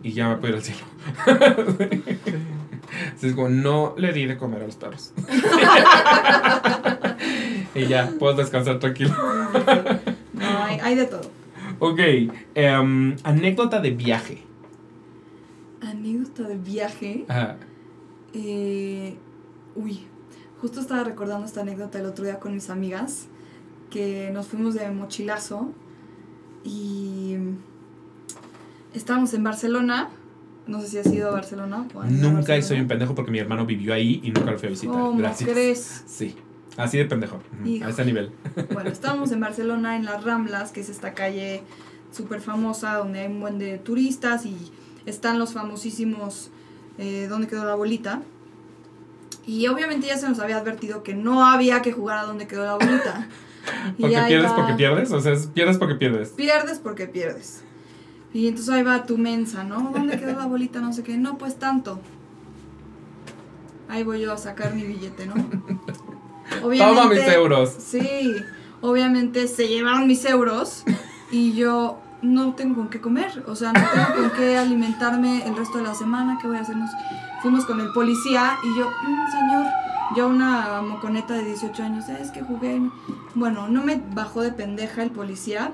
y 0.03 0.14
ya 0.14 0.30
me 0.30 0.38
puedo 0.38 0.49
ir 0.49 0.56
al 0.56 0.64
cielo. 0.64 0.82
Así 3.16 3.28
es 3.28 3.34
como, 3.34 3.49
no 3.49 3.94
le 3.98 4.14
di 4.14 4.26
de 4.26 4.38
comer 4.38 4.64
a 4.64 4.66
los 4.66 4.76
perros. 4.76 5.14
y 7.76 7.86
ya, 7.86 8.11
puedo 8.18 8.36
descansar 8.36 8.80
tranquilo. 8.80 9.14
No, 10.34 10.64
hay, 10.64 10.80
hay 10.82 10.95
de 10.95 11.06
todo. 11.06 11.30
Ok, 11.80 11.99
em, 12.56 13.16
anécdota 13.24 13.80
de 13.80 13.91
viaje. 13.91 14.44
Anécdota 15.82 16.44
de 16.44 16.57
viaje. 16.57 17.26
Ajá. 17.28 17.57
Eh, 18.34 19.16
uy, 19.76 20.07
justo 20.61 20.82
estaba 20.82 21.03
recordando 21.03 21.45
esta 21.45 21.61
anécdota 21.61 21.99
el 21.99 22.06
otro 22.06 22.26
día 22.26 22.40
con 22.40 22.53
mis 22.53 22.70
amigas, 22.70 23.28
que 23.90 24.30
nos 24.34 24.48
fuimos 24.48 24.74
de 24.74 24.90
mochilazo 24.91 25.72
y 26.64 27.36
estábamos 28.94 29.34
en 29.34 29.44
Barcelona. 29.44 30.10
No 30.68 30.81
sé 30.81 30.88
si 30.88 30.98
has 30.99 31.07
ido 31.07 31.30
a 31.30 31.31
Barcelona. 31.31 31.88
o 31.94 32.02
han 32.02 32.10
ido 32.15 32.19
a 32.27 32.31
Nunca 32.31 32.53
Barcelona. 32.53 32.61
soy 32.68 32.80
un 32.81 32.88
pendejo 32.88 33.15
porque 33.15 33.31
mi 33.31 33.40
hermano 33.40 33.65
vivió 33.65 33.94
ahí 33.94 34.19
y 34.23 34.31
nunca 34.31 34.52
lo 34.52 34.60
fui 34.60 34.68
a 34.68 34.69
visitar. 34.72 34.95
¿Cómo 34.95 35.18
Gracias. 35.18 35.49
crees? 35.49 36.03
Sí, 36.06 36.36
así 36.77 36.98
de 36.98 37.06
pendejo. 37.06 37.40
A 37.84 37.90
ese 37.90 38.06
nivel. 38.06 38.31
Bueno, 38.73 38.90
estábamos 38.90 39.31
en 39.31 39.40
Barcelona, 39.40 39.95
en 39.95 40.06
las 40.06 40.23
Ramblas, 40.23 40.72
que 40.72 40.81
es 40.81 40.90
esta 40.90 41.14
calle 41.14 41.64
súper 42.11 42.41
famosa 42.41 42.95
donde 42.95 43.22
hay 43.22 43.27
un 43.27 43.40
buen 43.40 43.57
de 43.60 43.77
turistas 43.80 44.45
y 44.45 44.56
están 45.06 45.40
los 45.40 45.53
famosísimos 45.53 46.49
eh, 46.98 47.27
¿Dónde 47.30 47.48
quedó 47.48 47.64
la 47.65 47.76
bolita? 47.76 48.22
Y 49.48 49.65
obviamente 49.68 50.07
ya 50.07 50.18
se 50.18 50.27
nos 50.27 50.40
había 50.40 50.57
advertido 50.57 51.02
que 51.02 51.15
no 51.15 51.45
había 51.45 51.81
que 51.81 51.94
jugar 51.94 52.18
a 52.19 52.23
¿Dónde 52.23 52.45
quedó 52.45 52.65
la 52.65 52.73
bolita? 52.73 53.27
Porque 54.00 54.18
pierdes 54.28 54.52
va- 54.52 54.56
porque 54.56 54.74
pierdes. 54.74 55.12
O 55.12 55.22
sea, 55.22 55.34
es 55.34 55.48
pierdes 55.48 55.78
porque 55.78 55.96
pierdes. 55.96 56.30
Pierdes 56.30 56.80
porque 56.80 57.08
pierdes. 57.08 57.64
Y 58.34 58.48
entonces 58.48 58.74
ahí 58.74 58.84
va 58.84 59.06
tu 59.06 59.18
mensa, 59.18 59.64
¿no? 59.64 59.91
¿Dónde 59.94 60.20
quedó 60.20 60.34
la 60.38 60.46
bolita? 60.46 60.80
No 60.82 60.94
sé 60.94 61.04
qué. 61.04 61.18
No, 61.18 61.38
pues 61.38 61.58
tanto. 61.58 62.00
Ahí 63.88 64.04
voy 64.04 64.22
yo 64.22 64.32
a 64.34 64.38
sacar 64.38 64.74
mi 64.76 64.84
billete, 64.84 65.26
¿no? 65.26 65.34
Toma 66.78 67.08
mis 67.08 67.28
euros. 67.28 67.70
Sí, 67.80 68.32
obviamente 68.82 69.48
se 69.48 69.68
llevaron 69.68 70.08
mis 70.08 70.24
euros 70.26 70.84
y 71.32 71.54
yo 71.54 72.00
no 72.22 72.54
tengo 72.54 72.76
con 72.76 72.90
qué 72.90 73.00
comer, 73.00 73.44
o 73.48 73.56
sea, 73.56 73.72
no 73.72 73.80
tengo 73.94 74.30
con 74.30 74.38
qué 74.38 74.58
alimentarme 74.58 75.48
el 75.48 75.56
resto 75.56 75.78
de 75.78 75.86
la 75.86 75.94
semana, 75.96 76.38
¿qué 76.41 76.48
voy 76.48 76.58
a 76.58 76.62
hacernos? 76.62 76.90
Fuimos 77.41 77.66
con 77.66 77.80
el 77.80 77.91
policía 77.94 78.58
y 78.64 78.78
yo, 78.78 78.90
"Mm, 78.90 79.32
señor, 79.32 79.66
yo 80.15 80.27
una 80.27 80.81
moconeta 80.81 81.34
de 81.34 81.45
18 81.45 81.84
años, 81.84 82.10
es 82.10 82.31
que 82.31 82.41
jugué. 82.41 82.81
Bueno, 83.36 83.68
no 83.68 83.84
me 83.84 84.02
bajó 84.14 84.41
de 84.41 84.52
pendeja 84.52 85.03
el 85.03 85.11
policía, 85.11 85.72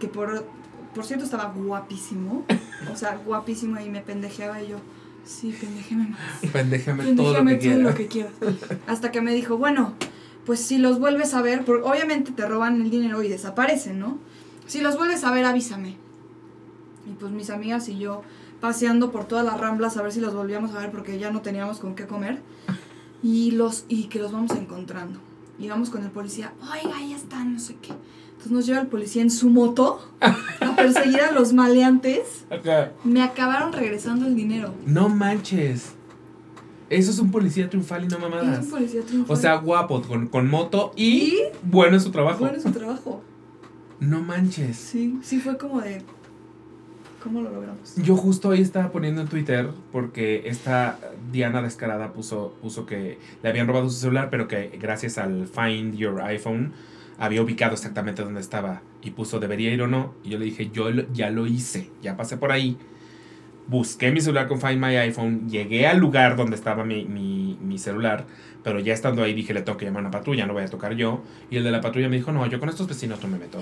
que 0.00 0.08
por, 0.08 0.46
por 0.94 1.04
cierto 1.04 1.24
estaba 1.24 1.52
guapísimo, 1.54 2.44
o 2.92 2.96
sea, 2.96 3.20
guapísimo 3.24 3.80
y 3.80 3.88
me 3.88 4.00
pendejeaba 4.00 4.62
y 4.62 4.68
yo, 4.68 4.76
sí, 5.24 5.54
pendejeme 5.58 6.08
más. 6.08 6.20
Pendéjame 6.52 7.04
Pendéjame 7.04 7.56
todo 7.56 7.78
lo 7.78 7.94
que 7.94 8.06
quieras. 8.06 8.32
Hasta 8.86 9.10
que 9.12 9.20
me 9.20 9.34
dijo, 9.34 9.58
bueno, 9.58 9.94
pues 10.44 10.60
si 10.60 10.78
los 10.78 10.98
vuelves 10.98 11.34
a 11.34 11.42
ver, 11.42 11.64
porque 11.64 11.88
obviamente 11.88 12.32
te 12.32 12.46
roban 12.46 12.80
el 12.80 12.90
dinero 12.90 13.22
y 13.22 13.28
desaparecen, 13.28 13.98
¿no? 13.98 14.18
Si 14.66 14.80
los 14.80 14.96
vuelves 14.96 15.24
a 15.24 15.32
ver, 15.32 15.44
avísame. 15.44 15.96
Y 17.06 17.12
pues 17.18 17.30
mis 17.32 17.50
amigas 17.50 17.88
y 17.88 17.98
yo 17.98 18.22
paseando 18.60 19.12
por 19.12 19.26
todas 19.26 19.44
las 19.44 19.60
ramblas 19.60 19.96
a 19.96 20.02
ver 20.02 20.12
si 20.12 20.20
los 20.20 20.34
volvíamos 20.34 20.74
a 20.74 20.78
ver 20.78 20.90
porque 20.90 21.18
ya 21.18 21.30
no 21.30 21.42
teníamos 21.42 21.78
con 21.78 21.94
qué 21.94 22.06
comer. 22.06 22.40
Y, 23.22 23.52
los, 23.52 23.84
y 23.88 24.04
que 24.04 24.18
los 24.18 24.32
vamos 24.32 24.52
encontrando. 24.52 25.18
Y 25.58 25.68
vamos 25.68 25.90
con 25.90 26.04
el 26.04 26.10
policía, 26.10 26.52
oiga, 26.62 26.96
ahí 26.98 27.12
están, 27.12 27.54
no 27.54 27.58
sé 27.58 27.76
qué. 27.80 27.92
Entonces 28.30 28.52
nos 28.52 28.66
lleva 28.66 28.80
el 28.80 28.88
policía 28.88 29.22
en 29.22 29.30
su 29.30 29.48
moto 29.48 29.98
a 30.20 30.36
perseguir 30.76 31.20
a 31.20 31.32
los 31.32 31.52
maleantes. 31.54 32.44
Ajá. 32.50 32.92
Me 33.04 33.22
acabaron 33.22 33.72
regresando 33.72 34.26
el 34.26 34.34
dinero. 34.36 34.74
No 34.84 35.08
manches. 35.08 35.94
Eso 36.90 37.10
es 37.10 37.18
un 37.18 37.30
policía 37.30 37.68
triunfal 37.68 38.04
y 38.04 38.08
no 38.08 38.16
Es 38.16 38.22
mamadas. 38.22 38.64
un 38.64 38.70
policía 38.70 39.00
triunfal. 39.02 39.36
O 39.36 39.40
sea, 39.40 39.56
guapo, 39.56 40.02
con, 40.02 40.28
con 40.28 40.48
moto 40.48 40.92
y, 40.94 41.06
Y 41.06 41.38
bueno 41.62 41.94
en 41.96 42.00
su 42.00 42.10
trabajo. 42.10 42.40
Bueno, 42.40 42.58
es 42.58 42.62
su 42.62 42.70
trabajo. 42.70 43.22
No 43.98 44.20
manches. 44.20 44.76
Sí, 44.76 45.18
sí 45.22 45.40
fue 45.40 45.56
como 45.56 45.80
de. 45.80 46.02
¿Cómo 47.26 47.40
lo 47.40 47.50
logramos? 47.50 47.96
Yo 47.96 48.14
justo 48.14 48.50
hoy 48.50 48.60
estaba 48.60 48.92
poniendo 48.92 49.20
en 49.20 49.26
Twitter 49.26 49.68
porque 49.90 50.42
esta 50.46 50.96
Diana 51.32 51.60
Descarada 51.60 52.12
puso, 52.12 52.54
puso 52.62 52.86
que 52.86 53.18
le 53.42 53.48
habían 53.48 53.66
robado 53.66 53.90
su 53.90 53.96
celular, 53.98 54.28
pero 54.30 54.46
que 54.46 54.78
gracias 54.80 55.18
al 55.18 55.48
Find 55.48 55.96
Your 55.96 56.20
iPhone 56.20 56.72
había 57.18 57.42
ubicado 57.42 57.72
exactamente 57.72 58.22
dónde 58.22 58.40
estaba 58.40 58.82
y 59.02 59.10
puso 59.10 59.40
debería 59.40 59.72
ir 59.72 59.82
o 59.82 59.88
no. 59.88 60.14
Y 60.22 60.30
yo 60.30 60.38
le 60.38 60.44
dije, 60.44 60.70
yo 60.72 60.88
ya 61.12 61.30
lo 61.30 61.48
hice, 61.48 61.90
ya 62.00 62.16
pasé 62.16 62.36
por 62.36 62.52
ahí. 62.52 62.78
Busqué 63.68 64.12
mi 64.12 64.20
celular 64.20 64.46
con 64.46 64.60
Find 64.60 64.80
My 64.80 64.96
iPhone, 64.96 65.48
llegué 65.48 65.86
al 65.86 65.98
lugar 65.98 66.36
donde 66.36 66.54
estaba 66.56 66.84
mi, 66.84 67.04
mi, 67.04 67.58
mi 67.60 67.78
celular, 67.78 68.24
pero 68.62 68.78
ya 68.78 68.92
estando 68.94 69.22
ahí 69.22 69.32
dije, 69.34 69.52
le 69.54 69.62
tengo 69.62 69.76
que 69.76 69.84
llamar 69.84 70.04
a 70.04 70.08
una 70.08 70.10
patrulla, 70.12 70.46
no 70.46 70.52
voy 70.52 70.62
a 70.62 70.68
tocar 70.68 70.94
yo. 70.94 71.22
Y 71.50 71.56
el 71.56 71.64
de 71.64 71.70
la 71.72 71.80
patrulla 71.80 72.08
me 72.08 72.16
dijo, 72.16 72.30
no, 72.32 72.46
yo 72.46 72.60
con 72.60 72.68
estos 72.68 72.86
vecinos 72.86 73.22
no 73.22 73.28
me 73.28 73.38
meto. 73.38 73.60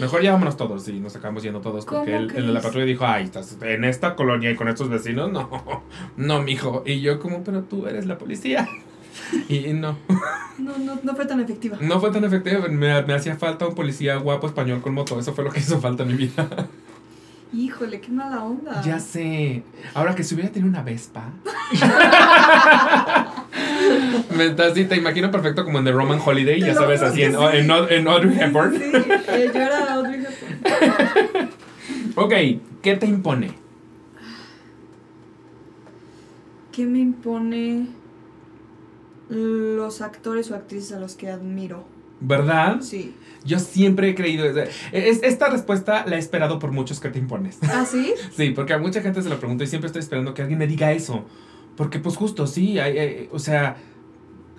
Mejor 0.00 0.22
ya 0.22 0.32
vámonos 0.32 0.56
todos. 0.56 0.88
Y 0.88 1.00
nos 1.00 1.14
acabamos 1.16 1.42
yendo 1.42 1.60
todos 1.60 1.84
porque 1.84 2.12
¿Cómo 2.12 2.24
el, 2.24 2.36
el 2.36 2.46
de 2.46 2.52
la 2.52 2.60
patrulla 2.60 2.84
dijo, 2.86 3.06
ay, 3.06 3.24
estás 3.24 3.56
en 3.62 3.84
esta 3.84 4.14
colonia 4.14 4.50
y 4.50 4.54
con 4.54 4.68
estos 4.68 4.88
vecinos, 4.88 5.30
no, 5.30 5.82
no, 6.16 6.42
mijo. 6.42 6.82
Y 6.86 7.00
yo 7.00 7.18
como, 7.18 7.44
pero 7.44 7.62
tú 7.62 7.86
eres 7.86 8.06
la 8.06 8.18
policía. 8.18 8.68
Y 9.48 9.72
no, 9.74 9.98
No, 10.58 10.78
no, 10.78 10.98
no 11.02 11.14
fue 11.14 11.26
tan 11.26 11.40
efectiva. 11.40 11.76
no 11.80 12.00
fue 12.00 12.10
tan 12.10 12.24
efectivo. 12.24 12.66
Me, 12.68 13.02
me 13.02 13.14
hacía 13.14 13.36
falta 13.36 13.66
un 13.66 13.74
policía 13.74 14.16
guapo 14.16 14.46
español 14.46 14.80
con 14.80 14.94
moto. 14.94 15.18
Eso 15.18 15.34
fue 15.34 15.44
lo 15.44 15.50
que 15.50 15.60
hizo 15.60 15.80
falta 15.80 16.02
en 16.04 16.08
mi 16.10 16.14
vida. 16.14 16.68
Híjole, 17.52 18.00
qué 18.00 18.10
mala 18.10 18.42
onda. 18.44 18.80
Ya 18.82 18.98
sé. 18.98 19.62
Ahora 19.94 20.14
que 20.14 20.24
si 20.24 20.34
hubiera 20.34 20.50
tenido 20.50 20.70
una 20.70 20.82
Vespa. 20.82 21.32
me, 24.36 24.44
así, 24.62 24.84
te 24.86 24.96
imagino 24.96 25.30
perfecto 25.30 25.64
como 25.64 25.78
en 25.78 25.84
The 25.84 25.92
Roman 25.92 26.18
Holiday, 26.24 26.60
Te 26.60 26.66
ya 26.68 26.74
sabes, 26.74 27.02
así 27.02 27.18
que 27.18 27.26
en, 27.26 27.32
sí. 27.32 27.38
en, 27.52 27.70
en 27.70 28.08
Audrey 28.08 28.38
Hepburn. 28.40 28.78
Sí, 28.78 28.82
eh, 28.92 29.50
yo 29.52 29.60
era 29.60 29.94
Audrey 29.94 30.24
Hepburn. 30.24 31.50
Ok, 32.14 32.34
¿qué 32.82 32.96
te 32.96 33.06
impone? 33.06 33.52
¿Qué 36.70 36.84
me 36.84 36.98
impone? 36.98 37.86
los 39.32 40.02
actores 40.02 40.50
o 40.50 40.54
actrices 40.54 40.92
a 40.92 41.00
los 41.00 41.14
que 41.14 41.30
admiro. 41.30 41.84
¿Verdad? 42.22 42.80
Sí. 42.80 43.14
Yo 43.44 43.58
siempre 43.58 44.08
he 44.08 44.14
creído. 44.14 44.44
es- 44.46 45.22
esta 45.22 45.48
respuesta 45.50 46.04
la 46.06 46.16
he 46.16 46.18
esperado 46.18 46.58
por 46.58 46.70
muchos 46.70 47.00
que 47.00 47.08
te 47.08 47.18
impones. 47.18 47.58
¿Ah, 47.62 47.84
sí? 47.84 48.14
Sí, 48.36 48.50
porque 48.50 48.72
a 48.74 48.78
mucha 48.78 49.00
gente 49.02 49.20
se 49.22 49.28
lo 49.28 49.38
pregunto 49.38 49.64
y 49.64 49.66
siempre 49.66 49.86
estoy 49.88 50.00
esperando 50.00 50.32
que 50.34 50.42
alguien 50.42 50.58
me 50.58 50.66
diga 50.66 50.92
eso. 50.92 51.24
Porque, 51.76 51.98
pues, 51.98 52.16
justo, 52.16 52.46
sí, 52.46 52.78
hay- 52.78 52.98
hay- 52.98 53.28
o 53.32 53.38
sea, 53.38 53.76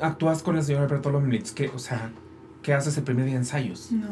actúas 0.01 0.43
con 0.43 0.57
el 0.57 0.63
señor 0.63 0.81
Alberto 0.83 1.11
Lomnitz, 1.11 1.51
que, 1.51 1.69
o 1.69 1.79
sea, 1.79 2.11
¿qué 2.61 2.73
haces 2.73 2.97
el 2.97 3.03
primer 3.03 3.25
día 3.25 3.35
de 3.35 3.39
ensayos? 3.39 3.91
No. 3.91 4.07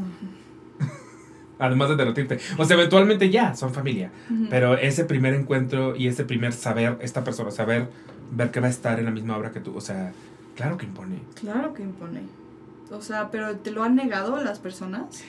Además 1.59 1.89
de 1.89 1.95
derretirte. 1.95 2.39
O 2.57 2.65
sea, 2.65 2.75
eventualmente 2.77 3.29
ya, 3.29 3.55
son 3.55 3.73
familia. 3.73 4.11
Pero 4.49 4.77
ese 4.77 5.03
primer 5.05 5.33
encuentro 5.33 5.95
y 5.95 6.07
ese 6.07 6.23
primer 6.23 6.53
saber, 6.53 6.97
esta 7.01 7.23
persona, 7.23 7.51
saber, 7.51 7.89
ver 8.31 8.49
que 8.51 8.59
va 8.61 8.67
a 8.67 8.69
estar 8.71 8.97
en 8.99 9.05
la 9.05 9.11
misma 9.11 9.37
obra 9.37 9.51
que 9.51 9.59
tú, 9.59 9.75
o 9.75 9.81
sea, 9.81 10.13
claro 10.55 10.77
que 10.77 10.85
impone. 10.85 11.17
Claro 11.35 11.73
que 11.73 11.83
impone. 11.83 12.21
O 12.91 13.01
sea, 13.01 13.31
pero 13.31 13.55
¿te 13.57 13.71
lo 13.71 13.83
han 13.83 13.95
negado 13.95 14.41
las 14.43 14.59
personas? 14.59 15.23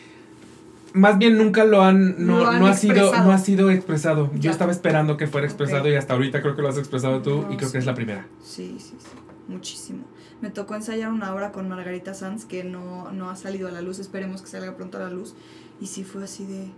Más 0.94 1.16
bien 1.16 1.38
nunca 1.38 1.64
lo 1.64 1.82
han, 1.82 2.26
no, 2.26 2.40
Lo 2.40 2.48
han 2.48 2.60
no 2.60 2.66
ha 2.66 2.74
sido, 2.74 3.12
no 3.16 3.32
ha 3.32 3.38
sido 3.38 3.70
expresado. 3.70 4.30
Yo 4.34 4.50
estaba 4.50 4.72
esperando 4.72 5.16
que 5.16 5.26
fuera 5.26 5.46
expresado 5.46 5.88
y 5.88 5.94
hasta 5.94 6.12
ahorita 6.12 6.42
creo 6.42 6.54
que 6.54 6.60
lo 6.62 6.68
has 6.68 6.76
expresado 6.76 7.22
tú 7.22 7.42
No, 7.42 7.52
y 7.52 7.56
creo 7.56 7.68
sí. 7.68 7.72
que 7.72 7.78
es 7.78 7.86
la 7.86 7.94
primera. 7.94 8.26
Sí, 8.42 8.76
sí, 8.78 8.94
sí. 8.98 9.06
Muchísimo. 9.48 10.04
Me 10.42 10.50
tocó 10.50 10.74
ensayar 10.74 11.10
una 11.10 11.32
obra 11.34 11.50
con 11.52 11.68
Margarita 11.68 12.14
Sanz 12.14 12.44
que 12.44 12.64
no, 12.64 13.10
no 13.12 13.30
ha 13.30 13.36
salido 13.36 13.68
a 13.68 13.70
la 13.70 13.80
luz. 13.80 14.00
Esperemos 14.00 14.42
que 14.42 14.48
salga 14.48 14.76
pronto 14.76 14.98
a 14.98 15.00
la 15.00 15.10
luz. 15.10 15.34
Y 15.80 15.86
sí 15.86 16.04
fue 16.04 16.24
así 16.24 16.44
de. 16.46 16.68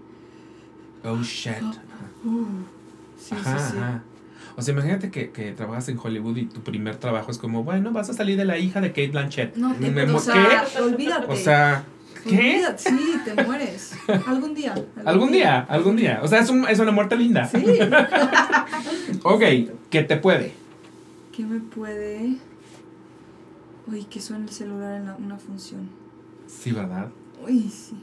Oh 1.03 1.21
shit. 1.23 1.55
Uh, 2.25 2.47
sí, 3.19 3.35
Ajá, 3.35 3.59
sí, 3.59 3.73
sí. 3.73 3.79
ajá. 3.79 4.03
O 4.57 4.63
sea, 4.63 4.73
imagínate 4.75 5.11
que, 5.11 5.31
que 5.31 5.53
trabajas 5.53 5.89
en 5.89 5.99
Hollywood 5.99 6.37
y 6.37 6.45
tu 6.47 6.61
primer 6.63 6.97
trabajo 6.97 7.31
es 7.31 7.39
como, 7.39 7.65
bueno, 7.65 7.93
vas 7.93 8.11
a 8.11 8.15
salir 8.15 8.37
de 8.37 8.45
la 8.45 8.59
hija 8.59 8.81
de 8.81 8.89
Kate 8.91 9.09
Blanchett. 9.09 9.57
No, 9.57 9.75
te, 9.75 9.91
Me 9.91 10.03
o 10.05 10.19
sea, 10.19 10.65
¿Qué? 10.73 10.81
olvídate. 10.81 11.33
O 11.33 11.37
sea, 11.37 11.85
¿qué? 12.29 12.65
Sí, 12.77 13.17
te 13.25 13.43
mueres. 13.45 13.95
Algún 14.27 14.55
día. 14.55 14.75
Algún 15.05 15.33
día, 15.33 15.61
algún 15.69 15.97
día. 15.97 16.21
O 16.23 16.29
sea, 16.29 16.39
es, 16.41 16.51
un- 16.51 16.69
es 16.69 16.79
una 16.79 16.93
muerte 16.93 17.17
linda. 17.17 17.47
Sí. 17.47 17.65
Ok, 19.23 19.43
que 19.91 20.03
te 20.03 20.17
puede. 20.17 20.53
¿Qué 21.35 21.45
me 21.45 21.61
puede.? 21.61 22.37
Uy, 23.87 24.05
que 24.05 24.21
suene 24.21 24.45
el 24.45 24.51
celular 24.51 24.97
en 25.01 25.07
la- 25.07 25.17
una 25.17 25.39
función. 25.39 25.89
Sí, 26.47 26.73
¿verdad? 26.73 27.09
Uy, 27.47 27.71
sí. 27.71 27.97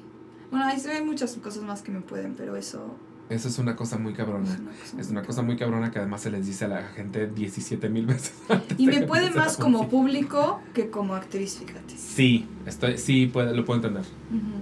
Bueno, 0.49 0.65
hay, 0.65 0.79
hay 0.79 1.03
muchas 1.03 1.33
cosas 1.35 1.63
más 1.63 1.81
que 1.81 1.91
me 1.91 2.01
pueden, 2.01 2.35
pero 2.35 2.55
eso 2.55 2.95
Eso 3.31 3.47
es 3.47 3.59
una 3.59 3.77
cosa 3.77 3.97
muy 3.97 4.13
cabrona. 4.13 4.59
Es 4.99 5.09
una 5.09 5.23
cosa 5.23 5.41
muy 5.41 5.55
cabrona 5.55 5.89
que 5.89 5.99
además 5.99 6.19
se 6.21 6.31
les 6.31 6.45
dice 6.45 6.65
a 6.65 6.67
la 6.67 6.83
gente 6.83 7.27
17 7.27 7.87
mil 7.87 8.05
veces. 8.05 8.33
antes 8.49 8.77
Y 8.77 8.87
me 8.87 9.07
puede 9.07 9.31
más 9.31 9.55
como 9.55 9.87
público 9.87 10.61
que 10.73 10.89
como 10.89 11.15
actriz, 11.15 11.57
fíjate. 11.57 11.95
Sí, 11.97 12.45
estoy, 12.65 12.97
sí, 12.97 13.27
puede, 13.27 13.55
lo 13.55 13.63
puedo 13.63 13.77
entender. 13.77 14.03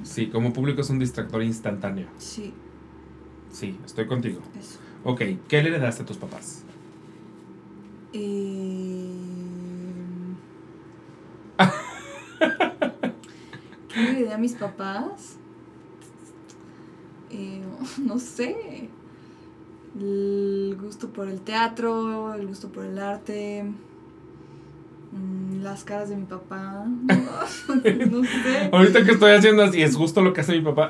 Sí, 0.04 0.28
como 0.28 0.54
público 0.54 0.82
es 0.82 0.90
un 0.92 1.00
distractor 1.00 1.42
instantáneo. 1.42 2.08
Sí, 2.20 2.54
Sí, 3.52 3.80
estoy 3.84 4.06
contigo. 4.06 4.42
eso. 4.60 4.78
Ok, 5.04 5.22
¿qué 5.48 5.64
le 5.64 5.70
heredaste 5.70 6.04
a 6.04 6.06
tus 6.06 6.18
papás? 6.18 6.64
Eh... 8.14 9.10
¿Qué 13.90 14.00
le 14.00 14.12
heredé 14.12 14.34
a 14.34 14.38
mis 14.38 14.54
papás? 14.54 15.39
Eh, 17.30 17.62
no 18.04 18.20
sé. 18.20 18.90
El 20.00 20.78
gusto 20.80 21.10
por 21.10 21.28
el 21.28 21.42
teatro, 21.42 22.34
el 22.34 22.48
gusto 22.48 22.70
por 22.70 22.86
el 22.86 23.00
arte, 23.00 23.66
mm, 25.12 25.62
las 25.64 25.84
caras 25.84 26.10
de 26.10 26.16
mi 26.16 26.26
papá. 26.26 26.86
No, 26.86 28.24
sé. 28.24 28.70
Ahorita 28.72 29.04
que 29.04 29.12
estoy 29.12 29.32
haciendo 29.32 29.64
así, 29.64 29.82
es 29.82 29.96
justo 29.96 30.22
lo 30.22 30.34
que 30.34 30.42
hace 30.42 30.54
mi 30.54 30.62
papá. 30.62 30.90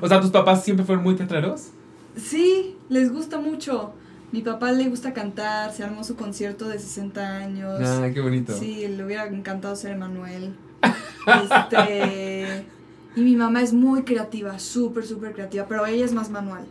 o 0.00 0.08
sea, 0.08 0.20
¿tus 0.20 0.30
papás 0.30 0.64
siempre 0.64 0.86
fueron 0.86 1.02
muy 1.02 1.16
teatreros? 1.16 1.70
Sí, 2.16 2.76
les 2.88 3.12
gusta 3.12 3.38
mucho. 3.38 3.92
Mi 4.32 4.42
papá 4.42 4.72
le 4.72 4.88
gusta 4.88 5.12
cantar, 5.12 5.72
se 5.72 5.84
armó 5.84 6.02
su 6.02 6.16
concierto 6.16 6.68
de 6.68 6.78
60 6.78 7.36
años. 7.36 7.80
Ah, 7.82 8.10
qué 8.12 8.20
bonito. 8.20 8.52
Sí, 8.52 8.86
le 8.88 9.04
hubiera 9.04 9.26
encantado 9.26 9.76
ser 9.76 9.92
Emanuel. 9.92 10.54
Este, 11.26 12.64
y 13.16 13.22
mi 13.22 13.34
mamá 13.34 13.62
es 13.62 13.72
muy 13.72 14.02
creativa, 14.04 14.58
súper, 14.58 15.04
súper 15.06 15.32
creativa, 15.32 15.66
pero 15.68 15.84
ella 15.86 16.04
es 16.04 16.12
más 16.12 16.30
manual. 16.30 16.64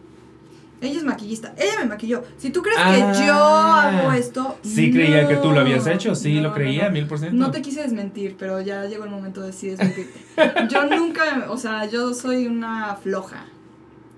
Ella 0.82 1.00
es 1.00 1.04
maquillista, 1.06 1.54
ella 1.58 1.80
me 1.80 1.86
maquilló. 1.86 2.24
Si 2.38 2.50
tú 2.52 2.62
crees 2.62 2.78
Ah. 2.80 2.92
que 3.18 3.26
yo 3.26 3.34
hago 3.34 4.12
esto... 4.12 4.58
Sí, 4.62 4.92
creía 4.92 5.28
que 5.28 5.38
tú 5.38 5.52
lo 5.52 5.62
habías 5.62 5.88
hecho, 5.88 6.14
sí, 6.16 6.36
no, 6.36 6.44
lo 6.50 6.54
creía, 6.54 6.88
no. 6.88 6.92
mil 6.92 7.08
por 7.08 7.18
ciento. 7.18 7.36
No 7.38 7.50
te 7.50 7.62
quise 7.62 7.82
desmentir, 7.82 8.36
pero 8.38 8.62
ya 8.62 8.86
llegó 8.86 9.06
el 9.06 9.10
momento 9.10 9.42
de 9.42 9.52
sí 9.54 9.68
desmentirte. 9.70 10.20
Yo 10.70 10.86
nunca, 10.86 11.48
o 11.50 11.58
sea, 11.58 11.86
yo 11.86 12.14
soy 12.14 12.46
una 12.48 12.96
floja. 12.96 13.46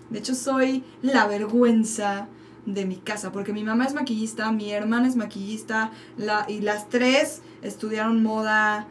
De 0.10 0.20
hecho, 0.20 0.34
soy 0.36 0.84
la 1.02 1.28
vergüenza 1.28 2.28
de 2.66 2.86
mi 2.86 2.98
casa, 2.98 3.32
porque 3.32 3.54
mi 3.54 3.64
mamá 3.64 3.86
es 3.86 3.94
maquillista, 3.94 4.52
mi 4.52 4.72
hermana 4.72 5.08
es 5.08 5.16
maquillista, 5.16 5.92
la, 6.18 6.46
y 6.50 6.60
las 6.62 6.90
tres 6.90 7.42
estudiaron 7.62 8.22
moda, 8.24 8.88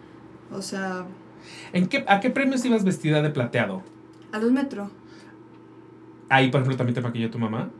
o 0.52 0.62
sea, 0.62 1.04
¿En 1.72 1.86
qué, 1.88 2.04
¿A 2.08 2.20
qué 2.20 2.30
premios 2.30 2.64
ibas 2.64 2.84
vestida 2.84 3.22
de 3.22 3.30
plateado? 3.30 3.82
a 4.32 4.38
los 4.38 4.50
metro. 4.52 4.90
Ahí, 6.28 6.50
por 6.50 6.60
ejemplo, 6.60 6.76
también 6.76 6.94
te 6.94 7.00
maquilló 7.00 7.30
tu 7.30 7.38
mamá. 7.38 7.70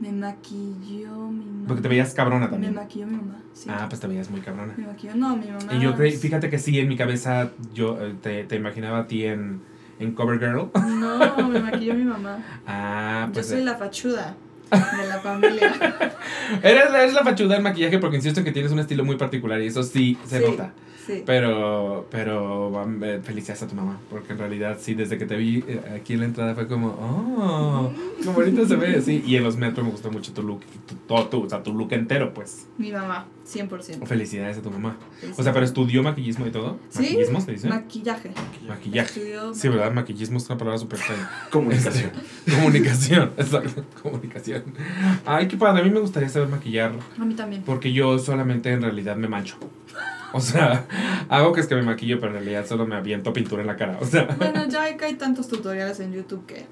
Me 0.00 0.10
maquilló 0.12 1.14
mi 1.28 1.44
mamá. 1.44 1.68
Porque 1.68 1.82
te 1.82 1.88
veías 1.88 2.14
cabrona 2.14 2.46
Me 2.46 2.52
también. 2.52 2.74
maquilló 2.74 3.06
mi 3.06 3.16
mamá, 3.16 3.36
sí. 3.52 3.68
Ah, 3.70 3.86
pues 3.88 4.00
te 4.00 4.06
veías 4.06 4.30
muy 4.30 4.40
cabrona. 4.40 4.72
Me 4.76 4.86
maquilló, 4.86 5.14
no, 5.14 5.36
mi 5.36 5.46
mamá. 5.46 5.72
Y 5.74 5.78
yo 5.80 5.94
creí, 5.94 6.12
fíjate 6.12 6.48
que 6.48 6.58
sí, 6.58 6.78
en 6.78 6.88
mi 6.88 6.96
cabeza 6.96 7.50
yo 7.74 7.98
eh, 8.00 8.14
te, 8.20 8.44
te 8.44 8.56
imaginaba 8.56 9.00
a 9.00 9.06
ti 9.06 9.26
en, 9.26 9.60
en 9.98 10.12
CoverGirl. 10.14 10.70
No, 10.98 11.48
me 11.50 11.60
maquilló 11.60 11.94
mi 11.94 12.04
mamá. 12.04 12.38
Ah, 12.66 13.24
Yo 13.28 13.32
pues 13.34 13.48
soy 13.48 13.60
eh, 13.60 13.64
la 13.64 13.76
fachuda 13.76 14.34
de 14.70 15.08
la 15.08 15.20
familia. 15.20 15.72
eres, 16.62 16.84
eres 16.94 17.12
la 17.12 17.22
fachuda 17.22 17.54
del 17.54 17.62
maquillaje 17.62 17.98
porque 17.98 18.16
insisto 18.16 18.40
en 18.40 18.46
que 18.46 18.52
tienes 18.52 18.72
un 18.72 18.78
estilo 18.78 19.04
muy 19.04 19.16
particular 19.16 19.60
y 19.60 19.66
eso 19.66 19.82
sí 19.82 20.16
se 20.24 20.38
Sí. 20.38 20.44
nota. 20.50 20.72
Sí. 21.06 21.22
Pero, 21.24 22.06
pero 22.10 22.84
eh, 23.02 23.20
felicidades 23.22 23.62
a 23.62 23.66
tu 23.66 23.74
mamá, 23.74 23.98
porque 24.10 24.32
en 24.32 24.38
realidad 24.38 24.78
sí, 24.80 24.94
desde 24.94 25.18
que 25.18 25.26
te 25.26 25.36
vi 25.36 25.64
eh, 25.66 25.80
aquí 25.96 26.12
en 26.12 26.20
la 26.20 26.26
entrada 26.26 26.54
fue 26.54 26.68
como, 26.68 26.88
oh, 26.88 27.92
qué 28.22 28.28
bonito 28.28 28.66
se 28.66 28.76
ve, 28.76 29.00
sí. 29.02 29.22
Y 29.26 29.36
en 29.36 29.44
los 29.44 29.56
metros 29.56 29.84
me 29.84 29.92
gustó 29.92 30.10
mucho 30.10 30.32
tu 30.32 30.42
look, 30.42 30.60
tu, 30.86 30.94
todo 31.06 31.26
tu, 31.28 31.44
o 31.44 31.48
sea, 31.48 31.62
tu 31.62 31.72
look 31.74 31.92
entero, 31.92 32.34
pues. 32.34 32.66
Mi 32.78 32.92
mamá, 32.92 33.26
100%. 33.46 34.06
Felicidades 34.06 34.58
a 34.58 34.62
tu 34.62 34.70
mamá. 34.70 34.96
O 35.36 35.42
sea, 35.42 35.52
pero 35.52 35.64
estudió 35.64 36.02
maquillismo 36.02 36.46
y 36.46 36.50
todo. 36.50 36.78
Sí. 36.90 37.02
¿Maquillismo 37.02 37.40
se 37.40 37.52
dice? 37.52 37.68
Maquillaje. 37.68 38.30
Maquillaje. 38.68 39.08
Estudió 39.20 39.54
Sí, 39.54 39.68
¿verdad? 39.68 39.92
Maquillismo 39.92 40.38
es 40.38 40.46
una 40.48 40.58
palabra 40.58 40.78
súper 40.78 40.98
extraña. 40.98 41.30
Comunicación. 41.50 42.10
Comunicación, 42.50 43.30
exacto, 43.36 43.84
comunicación. 44.02 44.64
Ay, 45.24 45.48
qué 45.48 45.56
padre, 45.56 45.80
a 45.82 45.84
mí 45.84 45.90
me 45.90 46.00
gustaría 46.00 46.28
saber 46.28 46.48
maquillar 46.48 46.92
A 47.18 47.24
mí 47.24 47.34
también. 47.34 47.62
porque 47.62 47.92
yo 47.92 48.18
solamente 48.18 48.70
en 48.72 48.82
realidad 48.82 49.16
me 49.16 49.28
mancho. 49.28 49.56
O 50.34 50.40
sea, 50.40 50.86
hago 51.28 51.52
que 51.52 51.60
es 51.60 51.66
que 51.66 51.74
me 51.74 51.82
maquillo, 51.82 52.20
pero 52.20 52.32
en 52.32 52.44
realidad 52.44 52.66
solo 52.66 52.86
me 52.86 52.94
aviento 52.94 53.32
pintura 53.32 53.62
en 53.62 53.68
la 53.68 53.76
cara. 53.76 53.98
O 54.00 54.04
sea, 54.04 54.24
Bueno, 54.38 54.66
ya 54.68 54.84
hay, 54.84 54.96
que 54.96 55.06
hay 55.06 55.14
tantos 55.14 55.48
tutoriales 55.48 55.98
en 56.00 56.12
YouTube 56.12 56.46
que. 56.46 56.66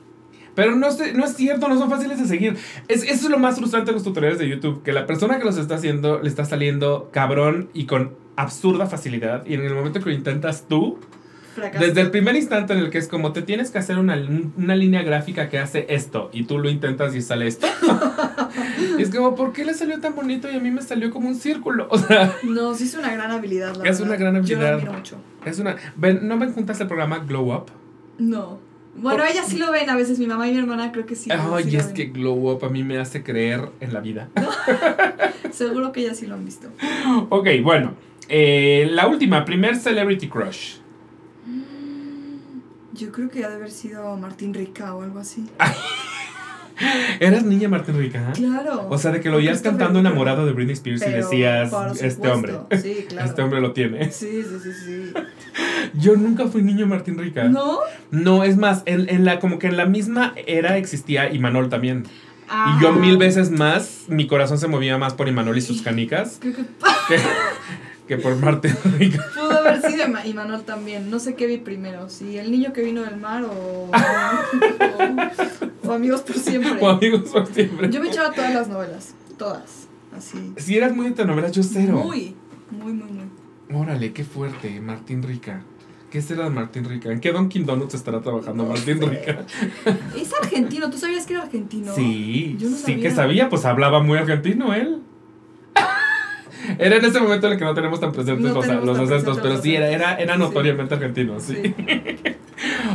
pero 0.55 0.76
no, 0.76 0.90
sé, 0.93 1.12
no 1.12 1.24
es 1.24 1.35
cierto, 1.35 1.68
no 1.68 1.78
son 1.78 1.90
fáciles 1.90 2.20
de 2.20 2.26
seguir. 2.26 2.56
Es, 2.89 3.02
eso 3.02 3.26
es 3.26 3.30
lo 3.30 3.39
más 3.39 3.56
frustrante 3.56 3.90
de 3.90 3.94
los 3.94 4.05
tutoriales 4.05 4.39
de 4.39 4.48
YouTube, 4.48 4.82
que 4.82 4.93
la 4.93 5.06
persona 5.06 5.39
que 5.39 5.44
los 5.44 5.59
está 5.59 5.76
haciendo 5.76 6.20
le 6.20 6.28
está 6.28 6.44
saliendo 6.44 7.10
cabrón 7.12 7.70
y 7.74 7.86
con 7.86 8.14
absurda 8.36 8.86
facilidad. 8.86 9.44
Y 9.47 9.55
en 9.55 9.64
el 9.64 9.74
momento 9.74 9.98
que 9.98 10.10
lo 10.10 10.14
intentas 10.14 10.66
tú, 10.68 10.98
Fracaso. 11.59 11.85
desde 11.85 12.01
el 12.01 12.10
primer 12.10 12.36
instante 12.36 12.72
en 12.72 12.78
el 12.80 12.90
que 12.90 12.98
es 12.98 13.09
como 13.09 13.32
te 13.32 13.43
tienes 13.43 13.70
que 13.70 13.78
hacer 13.78 13.98
una, 13.98 14.16
una 14.56 14.76
línea 14.76 15.02
gráfica 15.02 15.48
que 15.48 15.59
hace 15.59 15.86
esto 15.89 16.30
y 16.32 16.44
tú 16.44 16.59
lo 16.59 16.70
intentas 16.70 17.14
y 17.14 17.22
sale 17.22 17.47
esto. 17.47 17.66
y 18.98 19.02
es 19.02 19.10
como, 19.14 19.35
¿por 19.35 19.52
qué 19.52 19.64
le 19.64 19.74
salió 19.74 20.01
tan 20.01 20.14
bonito 20.14 20.51
y 20.51 20.56
a 20.56 20.60
mí 20.60 20.70
me 20.70 20.82
salió 20.82 21.10
como 21.10 21.28
un 21.28 21.35
círculo? 21.35 21.86
O 21.90 21.98
sea, 21.98 22.35
No, 22.44 22.74
sí 22.74 22.85
es 22.85 22.94
una 22.94 23.12
gran 23.12 23.30
habilidad, 23.30 23.74
la 23.76 23.85
Es 23.89 23.98
verdad. 24.01 24.02
una 24.06 24.16
gran 24.16 24.35
Yo 24.35 24.39
habilidad. 24.56 24.70
lo 24.70 24.76
admiro 24.76 24.93
mucho. 24.93 25.16
es 25.44 25.59
una... 25.59 25.76
Ven, 25.97 26.26
¿No 26.28 26.36
me 26.36 26.47
juntas 26.48 26.80
el 26.80 26.86
programa 26.86 27.18
Glow 27.18 27.52
Up? 27.55 27.66
No. 28.18 28.59
Bueno, 29.01 29.22
ellas 29.24 29.47
sí 29.47 29.59
lo 29.59 29.70
ven 29.70 29.89
a 29.90 29.94
veces, 29.97 30.18
mi 30.18 30.26
mamá 30.26 30.48
y 30.48 30.52
mi 30.52 30.59
hermana 30.59 30.90
creo 30.90 31.06
que 31.06 31.14
sí. 31.14 31.30
Ay, 31.30 31.64
sí 31.64 31.70
lo 31.70 31.78
es 31.78 31.86
ven. 31.86 31.94
que 31.94 32.05
Glow 32.06 32.51
Up 32.51 32.64
a 32.64 32.68
mí 32.68 32.82
me 32.82 32.98
hace 32.98 33.22
creer 33.22 33.68
en 33.80 33.93
la 33.93 34.01
vida. 34.01 34.28
Seguro 35.52 35.93
que 35.93 36.01
ellas 36.01 36.16
sí 36.16 36.26
lo 36.26 36.35
han 36.35 36.44
visto. 36.44 36.68
ok, 37.28 37.47
bueno. 37.62 37.94
eh, 38.28 38.89
la 38.90 39.06
última, 39.06 39.44
primer 39.44 39.76
Celebrity 39.76 40.28
Crush. 40.28 40.76
Yo 42.99 43.12
creo 43.12 43.31
que 43.31 43.45
ha 43.45 43.49
de 43.49 43.55
haber 43.55 43.70
sido 43.70 44.16
Martín 44.16 44.53
Rica 44.53 44.93
o 44.93 45.03
algo 45.03 45.20
así. 45.20 45.47
¿Eras 47.20 47.45
niña 47.45 47.69
Martín 47.69 47.97
Rica? 47.97 48.33
Claro. 48.35 48.87
O 48.91 48.99
sea, 48.99 49.12
de 49.12 49.20
que 49.20 49.31
lo 49.31 49.37
oías 49.37 49.62
cantando 49.62 50.01
enamorado 50.01 50.47
de 50.47 50.53
Britney 50.53 50.75
Spears 50.75 51.03
y 51.07 51.11
decías, 51.11 51.73
este 52.01 52.29
hombre, 52.29 52.55
Sí, 52.81 53.07
claro. 53.09 53.27
este 53.29 53.43
hombre 53.43 53.61
lo 53.61 53.73
tiene. 53.73 54.11
Sí, 54.11 54.43
sí, 54.43 54.59
sí, 54.62 54.73
sí. 54.85 55.12
Yo 55.95 56.16
nunca 56.16 56.47
fui 56.49 56.62
niño 56.62 56.87
Martín 56.87 57.19
Rica. 57.19 57.45
¿No? 57.45 57.79
No, 58.11 58.43
es 58.43 58.57
más, 58.57 58.83
en, 58.87 59.09
en 59.09 59.25
la, 59.25 59.39
como 59.39 59.59
que 59.61 59.69
en 59.69 59.77
la 59.77 59.87
misma 59.87 60.35
era 60.47 60.77
existía 60.77 61.33
Imanol 61.33 61.69
también. 61.69 62.05
Ah. 62.49 62.77
Y 62.79 62.83
yo 62.83 62.93
mil 62.93 63.19
veces 63.19 63.51
más, 63.51 64.05
mi 64.09 64.27
corazón 64.27 64.59
se 64.59 64.69
movía 64.69 64.97
más 64.99 65.15
por 65.15 65.29
Imanol 65.29 65.59
y 65.59 65.61
sus 65.61 65.83
canicas. 65.83 66.39
Creo 66.41 66.55
que. 66.55 66.62
que- 66.62 67.20
que 68.09 68.16
por 68.16 68.35
Martín 68.36 68.74
Rica. 68.98 69.24
Pudo 69.35 69.52
haber 69.59 69.80
sido 69.82 70.06
y 70.24 70.35
Manuel 70.35 70.62
también. 70.62 71.10
No 71.10 71.18
sé 71.20 71.35
qué 71.35 71.47
vi 71.47 71.59
primero, 71.59 72.09
si 72.09 72.39
el 72.39 72.51
niño 72.51 72.72
que 72.72 72.82
vino 72.82 73.02
del 73.02 73.18
mar 73.18 73.44
o, 73.44 73.90
o, 75.85 75.89
o 75.89 75.93
amigos 75.93 76.22
por 76.22 76.36
siempre. 76.36 76.72
O 76.80 76.89
amigos 76.89 77.30
por 77.30 77.47
siempre. 77.47 77.90
Yo 77.90 78.01
me 78.01 78.09
echaba 78.09 78.32
todas 78.32 78.52
las 78.55 78.68
novelas, 78.68 79.14
todas, 79.36 79.86
así. 80.16 80.52
Si 80.56 80.76
eras 80.76 80.94
muy 80.94 81.06
de 81.06 81.12
telenovelas, 81.12 81.52
yo 81.52 81.62
cero. 81.62 82.01
Muy, 82.05 82.35
muy, 82.70 82.93
muy, 82.93 83.10
muy. 83.12 83.28
Órale, 83.76 84.12
qué 84.12 84.24
fuerte, 84.24 84.80
Martín 84.80 85.22
Rica. 85.22 85.62
¿Qué 86.10 86.22
será 86.22 86.44
de 86.44 86.51
Martín 86.51 86.86
Rica? 86.86 87.12
¿En 87.12 87.20
qué 87.20 87.32
Dunkin' 87.32 87.66
Donuts 87.66 87.93
estará 87.93 88.22
trabajando 88.22 88.62
No 88.62 88.70
Martín 88.70 88.98
sé. 88.98 89.06
Rica? 89.06 89.44
Es 90.16 90.32
argentino, 90.43 90.89
¿tú 90.89 90.97
sabías 90.97 91.26
que 91.26 91.35
era 91.35 91.43
argentino? 91.43 91.94
Sí, 91.94 92.56
Yo 92.59 92.70
no 92.70 92.76
sí 92.78 92.97
que 92.97 93.10
sabía. 93.10 93.14
sabía, 93.14 93.48
pues 93.51 93.66
hablaba 93.66 94.02
muy 94.02 94.16
argentino 94.16 94.72
él. 94.72 95.02
Era 96.79 96.97
en 96.97 97.05
ese 97.05 97.21
momento 97.21 97.47
en 97.49 97.55
el 97.55 97.59
que 97.59 97.65
no 97.65 97.75
tenemos 97.75 98.01
tan 98.01 98.13
presentes 98.13 98.45
No 98.45 98.55
los, 98.55 98.67
los 98.67 98.67
tan 98.97 99.07
presentes 99.07 99.37
pero 99.43 99.55
los 99.55 99.63
sí, 99.63 99.75
era, 99.75 99.89
era, 99.91 100.15
era 100.17 100.35
Sí. 100.35 100.41
notoriamente 100.41 100.95
argentino, 100.95 101.41
sí. 101.41 101.55
Sí. 101.63 101.75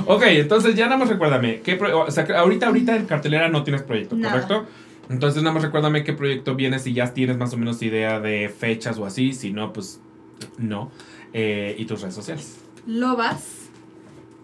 Ok, 0.07 0.23
entonces 0.27 0.75
ya 0.75 0.85
nada 0.85 0.97
más 0.97 1.09
recuérdame, 1.09 1.61
¿qué 1.61 1.75
o 1.81 2.11
sea, 2.11 2.27
ahorita, 2.37 2.67
ahorita 2.67 2.95
en 2.97 3.05
cartelera 3.05 3.47
no 3.47 3.63
tienes 3.63 3.81
proyecto, 3.83 4.15
Nada. 4.15 4.33
¿correcto? 4.33 4.65
Entonces 5.09 5.41
nada 5.43 5.53
más 5.53 5.63
recuérdame 5.63 6.03
qué 6.03 6.11
proyecto 6.13 6.55
vienes, 6.55 6.81
si 6.83 6.93
ya 6.93 7.13
tienes 7.13 7.37
más 7.37 7.53
o 7.53 7.57
menos 7.57 7.81
idea 7.81 8.19
de 8.19 8.49
fechas 8.49 8.97
o 8.97 9.05
así, 9.05 9.31
si 9.33 9.53
no, 9.53 9.71
pues 9.71 10.01
no. 10.57 10.91
Eh, 11.33 11.75
y 11.77 11.85
tus 11.85 12.01
redes 12.01 12.15
sociales. 12.15 12.57
Lobas 12.85 13.69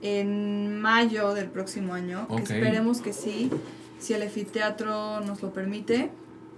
en 0.01 0.79
mayo 0.79 1.33
del 1.33 1.47
próximo 1.47 1.93
año. 1.93 2.27
que 2.27 2.33
Ok. 2.33 2.39
esperemos 2.41 3.01
que 3.01 3.13
sí. 3.13 3.49
Si 3.99 4.13
el 4.13 4.23
Efiteatro 4.23 5.19
nos 5.21 5.41
lo 5.41 5.51
permite. 5.53 6.09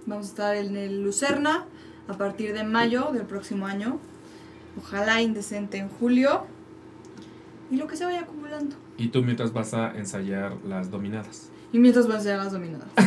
Vamos 0.06 0.26
a 0.26 0.28
estar 0.30 0.56
en 0.56 0.76
el 0.76 1.02
Lucerna 1.02 1.64
a 2.08 2.14
partir 2.14 2.52
de 2.52 2.64
mayo 2.64 3.10
del 3.12 3.24
próximo 3.24 3.66
año. 3.66 3.98
Ojalá 4.78 5.20
indecente 5.20 5.78
en 5.78 5.88
julio. 5.88 6.46
Y 7.70 7.76
lo 7.76 7.86
que 7.86 7.96
se 7.96 8.04
vaya 8.04 8.20
acumulando. 8.20 8.76
Y 8.98 9.08
tú 9.08 9.22
mientras 9.22 9.52
vas 9.52 9.74
a 9.74 9.96
ensayar 9.96 10.56
las 10.66 10.90
dominadas. 10.90 11.50
Y 11.72 11.78
mientras 11.78 12.06
van 12.06 12.18
a 12.18 12.20
ser 12.20 12.36
las 12.38 12.52
dominadas. 12.52 12.88
sí. 12.96 13.04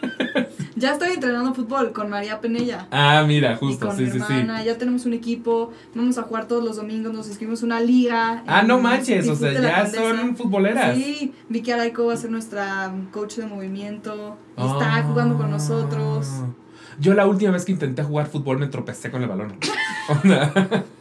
ya 0.78 0.92
estoy 0.92 1.10
entrenando 1.10 1.54
fútbol 1.54 1.92
con 1.92 2.08
María 2.08 2.40
Penella. 2.40 2.86
Ah, 2.90 3.24
mira, 3.26 3.52
Y 3.52 3.56
justo, 3.56 3.86
con 3.86 3.96
sí, 3.96 4.04
mi 4.04 4.10
sí, 4.10 4.18
sí. 4.18 4.24
hermana, 4.32 4.64
ya 4.64 4.78
tenemos 4.78 5.06
un 5.06 5.12
equipo, 5.12 5.72
vamos 5.94 6.18
a 6.18 6.22
jugar 6.22 6.46
todos 6.46 6.64
los 6.64 6.76
domingos, 6.76 7.12
nos 7.12 7.26
inscribimos 7.26 7.62
en 7.62 7.66
una 7.66 7.80
liga. 7.80 8.42
Ah, 8.46 8.62
no 8.62 8.78
manches, 8.80 9.28
o 9.28 9.34
sea, 9.34 9.52
ya 9.52 9.86
son 9.86 10.36
futboleras. 10.36 10.96
Sí, 10.96 11.32
Vicky 11.48 11.70
Araico 11.70 12.06
va 12.06 12.14
a 12.14 12.16
ser 12.16 12.30
nuestra 12.30 12.92
coach 13.12 13.36
de 13.36 13.46
movimiento. 13.46 14.36
Ah. 14.56 14.78
Está 14.78 15.02
jugando 15.02 15.36
con 15.36 15.50
nosotros. 15.50 16.28
Yo 17.00 17.14
la 17.14 17.26
última 17.26 17.52
vez 17.52 17.64
que 17.64 17.72
intenté 17.72 18.02
jugar 18.02 18.26
fútbol 18.26 18.58
me 18.58 18.66
tropecé 18.66 19.10
con 19.10 19.22
el 19.22 19.28
balón. 19.28 19.54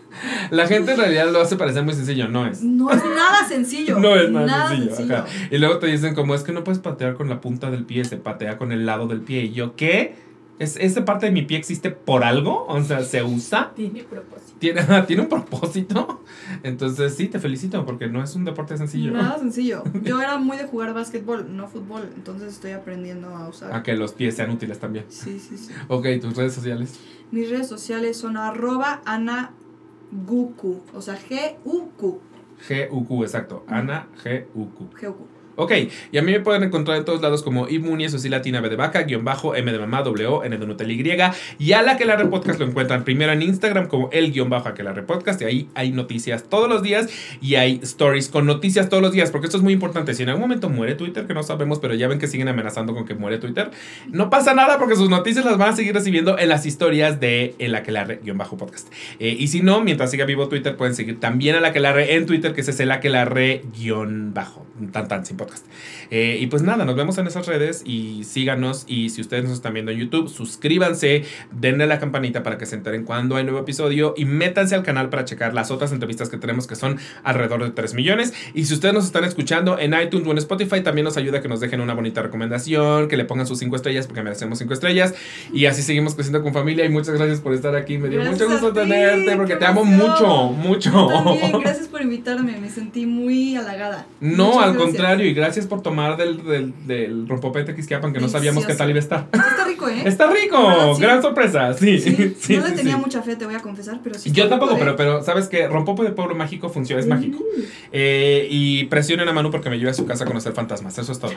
La 0.49 0.67
gente 0.67 0.93
en 0.93 0.97
realidad 0.97 1.31
lo 1.31 1.41
hace 1.41 1.57
parecer 1.57 1.83
muy 1.83 1.93
sencillo, 1.93 2.27
no 2.27 2.47
es. 2.47 2.63
No 2.63 2.89
es 2.91 3.03
nada 3.03 3.47
sencillo. 3.47 3.99
No 4.07 4.15
es 4.15 4.29
nada, 4.31 4.69
sencillo. 4.69 4.95
sencillo. 4.95 5.17
ajá. 5.17 5.27
Y 5.51 5.57
luego 5.57 5.79
te 5.79 5.87
dicen 5.87 6.15
como 6.15 6.33
es 6.35 6.43
que 6.43 6.51
no 6.51 6.63
puedes 6.63 6.79
patear 6.79 7.15
con 7.15 7.29
la 7.29 7.41
punta 7.41 7.69
del 7.69 7.85
pie, 7.85 8.05
se 8.05 8.17
patea 8.17 8.57
con 8.57 8.71
el 8.71 8.85
lado 8.85 9.07
del 9.07 9.21
pie. 9.21 9.43
Y 9.43 9.53
yo, 9.53 9.75
¿qué? 9.75 10.15
¿Es, 10.59 10.75
¿Esa 10.77 11.05
parte 11.05 11.27
de 11.27 11.31
mi 11.31 11.43
pie 11.43 11.57
existe 11.57 11.91
por 11.91 12.23
algo? 12.23 12.65
O 12.67 12.81
sea, 12.83 13.03
¿se 13.03 13.21
usa? 13.23 13.71
Tiene 13.75 14.03
propósito. 14.03 14.36
¿Tiene, 14.59 14.81
¿Tiene 15.07 15.23
un 15.23 15.29
propósito? 15.29 16.21
Entonces 16.63 17.15
sí, 17.15 17.27
te 17.27 17.39
felicito 17.39 17.85
porque 17.85 18.07
no 18.07 18.23
es 18.23 18.35
un 18.35 18.45
deporte 18.45 18.77
sencillo. 18.77 19.11
Nada 19.11 19.37
sencillo. 19.39 19.83
Yo 20.03 20.21
era 20.21 20.37
muy 20.37 20.57
de 20.57 20.65
jugar 20.65 20.93
básquetbol, 20.93 21.55
no 21.55 21.67
fútbol. 21.67 22.09
Entonces 22.15 22.53
estoy 22.53 22.71
aprendiendo 22.71 23.29
a 23.29 23.47
usar. 23.47 23.73
A 23.73 23.83
que 23.83 23.95
los 23.95 24.13
pies 24.13 24.35
sean 24.35 24.51
útiles 24.51 24.79
también. 24.79 25.05
Sí, 25.09 25.39
sí, 25.39 25.57
sí. 25.57 25.71
Ok, 25.87 26.05
tus 26.21 26.35
redes 26.35 26.53
sociales. 26.53 26.99
Mis 27.31 27.49
redes 27.49 27.67
sociales 27.67 28.17
son 28.17 28.37
arroba 28.37 29.01
anaguku. 29.05 30.81
O 30.93 31.01
sea, 31.01 31.17
G-U-Q. 31.17 32.21
G-U-Q, 32.67 33.23
exacto. 33.23 33.63
Ana 33.67 34.07
G-U-Q. 34.23 34.89
G-U-Q. 34.99 35.36
Ok, 35.59 35.71
y 36.11 36.17
a 36.19 36.21
mí 36.21 36.31
me 36.31 36.39
pueden 36.39 36.61
encontrar 36.61 36.97
en 36.97 37.03
todos 37.03 37.19
lados 37.19 37.41
como 37.41 37.67
Ibmuni, 37.67 38.05
eso 38.05 38.19
sí, 38.19 38.29
latina 38.29 38.61
B 38.61 38.69
de 38.69 38.75
vaca, 38.75 39.01
guion 39.01 39.25
bajo, 39.25 39.55
M 39.55 39.71
de 39.71 39.79
mamá, 39.79 40.03
W, 40.03 40.27
O, 40.27 40.43
N 40.43 40.55
de 40.55 40.67
Nutella 40.67 40.93
Y. 40.93 41.65
Y 41.65 41.71
a 41.73 41.81
la 41.81 41.97
que 41.97 42.05
la 42.05 42.15
repodcast 42.15 42.59
lo 42.59 42.67
encuentran 42.67 43.03
primero 43.03 43.31
en 43.31 43.41
Instagram 43.41 43.87
como 43.87 44.11
el 44.11 44.31
guion 44.31 44.51
bajo 44.51 44.69
a 44.69 44.75
que 44.75 44.83
la 44.83 44.93
repodcast. 44.93 45.41
Y 45.41 45.45
ahí 45.45 45.69
hay 45.73 45.91
noticias 45.91 46.43
todos 46.43 46.69
los 46.69 46.83
días 46.83 47.09
y 47.41 47.55
hay 47.55 47.79
stories 47.81 48.29
con 48.29 48.45
noticias 48.45 48.87
todos 48.87 49.01
los 49.01 49.11
días. 49.11 49.31
Porque 49.31 49.47
esto 49.47 49.57
es 49.57 49.63
muy 49.63 49.73
importante. 49.73 50.13
Si 50.13 50.21
en 50.21 50.29
algún 50.29 50.43
momento 50.43 50.69
muere 50.69 50.93
Twitter, 50.93 51.25
que 51.25 51.33
no 51.33 51.41
sabemos, 51.41 51.79
pero 51.79 51.95
ya 51.95 52.07
ven 52.07 52.19
que 52.19 52.27
siguen 52.27 52.49
amenazando 52.49 52.93
con 52.93 53.05
que 53.05 53.15
muere 53.15 53.39
Twitter, 53.39 53.71
no 54.11 54.29
pasa 54.29 54.53
nada 54.53 54.77
porque 54.77 54.95
sus 54.95 55.09
noticias 55.09 55.43
las 55.43 55.57
van 55.57 55.69
a 55.73 55.75
seguir 55.75 55.95
recibiendo 55.95 56.37
en 56.37 56.49
las 56.49 56.67
historias 56.67 57.19
de 57.19 57.55
el 57.57 57.73
aquelarre 57.73 58.19
guion 58.23 58.37
bajo 58.37 58.57
podcast. 58.57 58.93
Eh, 59.19 59.35
y 59.39 59.47
si 59.47 59.61
no, 59.61 59.81
mientras 59.81 60.11
siga 60.11 60.25
vivo 60.25 60.49
Twitter, 60.49 60.77
pueden 60.77 60.93
seguir 60.93 61.19
también 61.19 61.55
a 61.55 61.61
la 61.61 61.69
aquelarre 61.69 62.13
en 62.13 62.27
Twitter, 62.27 62.53
que 62.53 62.61
es 62.61 62.79
el 62.79 62.91
aquelarre 62.91 63.63
guion 63.75 64.35
bajo. 64.35 64.66
Tan 64.91 65.07
tan 65.07 65.25
sin 65.25 65.37
podcast. 65.37 65.65
Eh, 66.11 66.37
y 66.39 66.47
pues 66.47 66.61
nada, 66.61 66.85
nos 66.85 66.95
vemos 66.95 67.17
en 67.17 67.27
esas 67.27 67.47
redes 67.47 67.81
y 67.85 68.23
síganos. 68.23 68.85
Y 68.87 69.09
si 69.09 69.21
ustedes 69.21 69.43
nos 69.43 69.53
están 69.53 69.73
viendo 69.73 69.91
en 69.91 69.99
YouTube, 69.99 70.29
suscríbanse, 70.29 71.23
denle 71.51 71.85
a 71.85 71.87
la 71.87 71.99
campanita 71.99 72.43
para 72.43 72.57
que 72.57 72.65
se 72.65 72.75
enteren 72.75 73.03
cuando 73.03 73.35
hay 73.35 73.43
nuevo 73.43 73.59
episodio 73.59 74.13
y 74.15 74.25
métanse 74.25 74.75
al 74.75 74.83
canal 74.83 75.09
para 75.09 75.25
checar 75.25 75.53
las 75.53 75.71
otras 75.71 75.91
entrevistas 75.91 76.29
que 76.29 76.37
tenemos 76.37 76.67
que 76.67 76.75
son 76.75 76.99
alrededor 77.23 77.63
de 77.63 77.71
3 77.71 77.93
millones. 77.93 78.33
Y 78.53 78.65
si 78.65 78.73
ustedes 78.73 78.93
nos 78.93 79.05
están 79.05 79.23
escuchando 79.23 79.79
en 79.79 79.93
iTunes 79.99 80.27
o 80.27 80.31
en 80.31 80.37
Spotify, 80.37 80.81
también 80.81 81.05
nos 81.05 81.17
ayuda 81.17 81.39
a 81.39 81.41
que 81.41 81.47
nos 81.47 81.59
dejen 81.59 81.81
una 81.81 81.93
bonita 81.93 82.21
recomendación, 82.21 83.07
que 83.07 83.17
le 83.17 83.25
pongan 83.25 83.47
sus 83.47 83.59
5 83.59 83.75
estrellas 83.75 84.07
porque 84.07 84.21
merecemos 84.21 84.59
5 84.59 84.73
estrellas. 84.73 85.15
Y 85.53 85.65
así 85.65 85.81
seguimos 85.81 86.15
creciendo 86.15 86.43
con 86.43 86.53
familia. 86.53 86.85
Y 86.85 86.89
muchas 86.89 87.15
gracias 87.15 87.41
por 87.41 87.53
estar 87.53 87.75
aquí. 87.75 87.97
Me 87.97 88.09
dio 88.09 88.19
Gracias 88.19 88.47
mucho 88.47 88.51
gusto 88.51 88.73
tenerte 88.73 89.35
porque 89.35 89.55
te 89.55 89.65
amo 89.65 89.83
mucho, 89.83 90.49
mucho. 90.51 91.07
También, 91.07 91.59
gracias 91.61 91.87
por 91.87 92.01
invitarme, 92.01 92.57
me 92.59 92.69
sentí 92.69 93.05
muy 93.05 93.55
halagada. 93.55 94.05
No, 94.19 94.59
al 94.67 94.73
gracias. 94.73 94.95
contrario, 94.95 95.25
y 95.25 95.33
gracias 95.33 95.67
por 95.67 95.81
tomar 95.81 96.17
del, 96.17 96.43
del, 96.43 96.73
del 96.85 97.27
rompopete 97.27 97.75
Quisquiapan 97.75 98.13
que 98.13 98.19
no 98.19 98.29
sabíamos 98.29 98.65
qué 98.65 98.73
tal 98.73 98.89
iba 98.89 98.97
a 98.97 98.99
estar. 98.99 99.27
Está 99.31 99.65
rico, 99.65 99.87
¿eh? 99.89 100.01
¡Está 100.05 100.29
rico! 100.31 100.95
Sí. 100.95 101.01
¡Gran 101.01 101.21
sorpresa! 101.21 101.73
Sí, 101.73 101.99
Sí, 101.99 102.35
sí, 102.39 102.57
no 102.57 102.67
le 102.67 102.73
tenía 102.73 102.97
mucha 102.97 103.21
fe, 103.21 103.35
te 103.35 103.45
voy 103.45 103.55
a 103.55 103.59
confesar, 103.59 103.99
pero 104.03 104.17
sí. 104.17 104.31
Yo 104.31 104.47
tampoco, 104.47 104.77
pero, 104.77 104.91
¿eh? 104.91 104.95
pero 104.97 105.23
¿sabes 105.23 105.47
qué? 105.47 105.67
Rompope 105.67 106.03
de 106.03 106.11
Pueblo 106.11 106.35
Mágico 106.35 106.69
funciona, 106.69 107.01
es 107.01 107.07
mágico. 107.07 107.43
Eh, 107.91 108.47
y 108.49 108.85
presionen 108.85 109.27
a 109.27 109.33
Manu 109.33 109.51
porque 109.51 109.69
me 109.69 109.77
lleve 109.77 109.91
a 109.91 109.93
su 109.93 110.05
casa 110.05 110.23
a 110.23 110.27
conocer 110.27 110.53
fantasmas. 110.53 110.97
Eso 110.97 111.11
es 111.11 111.19
todo. 111.19 111.33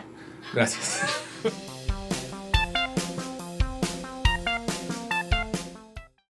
Gracias. 0.55 1.01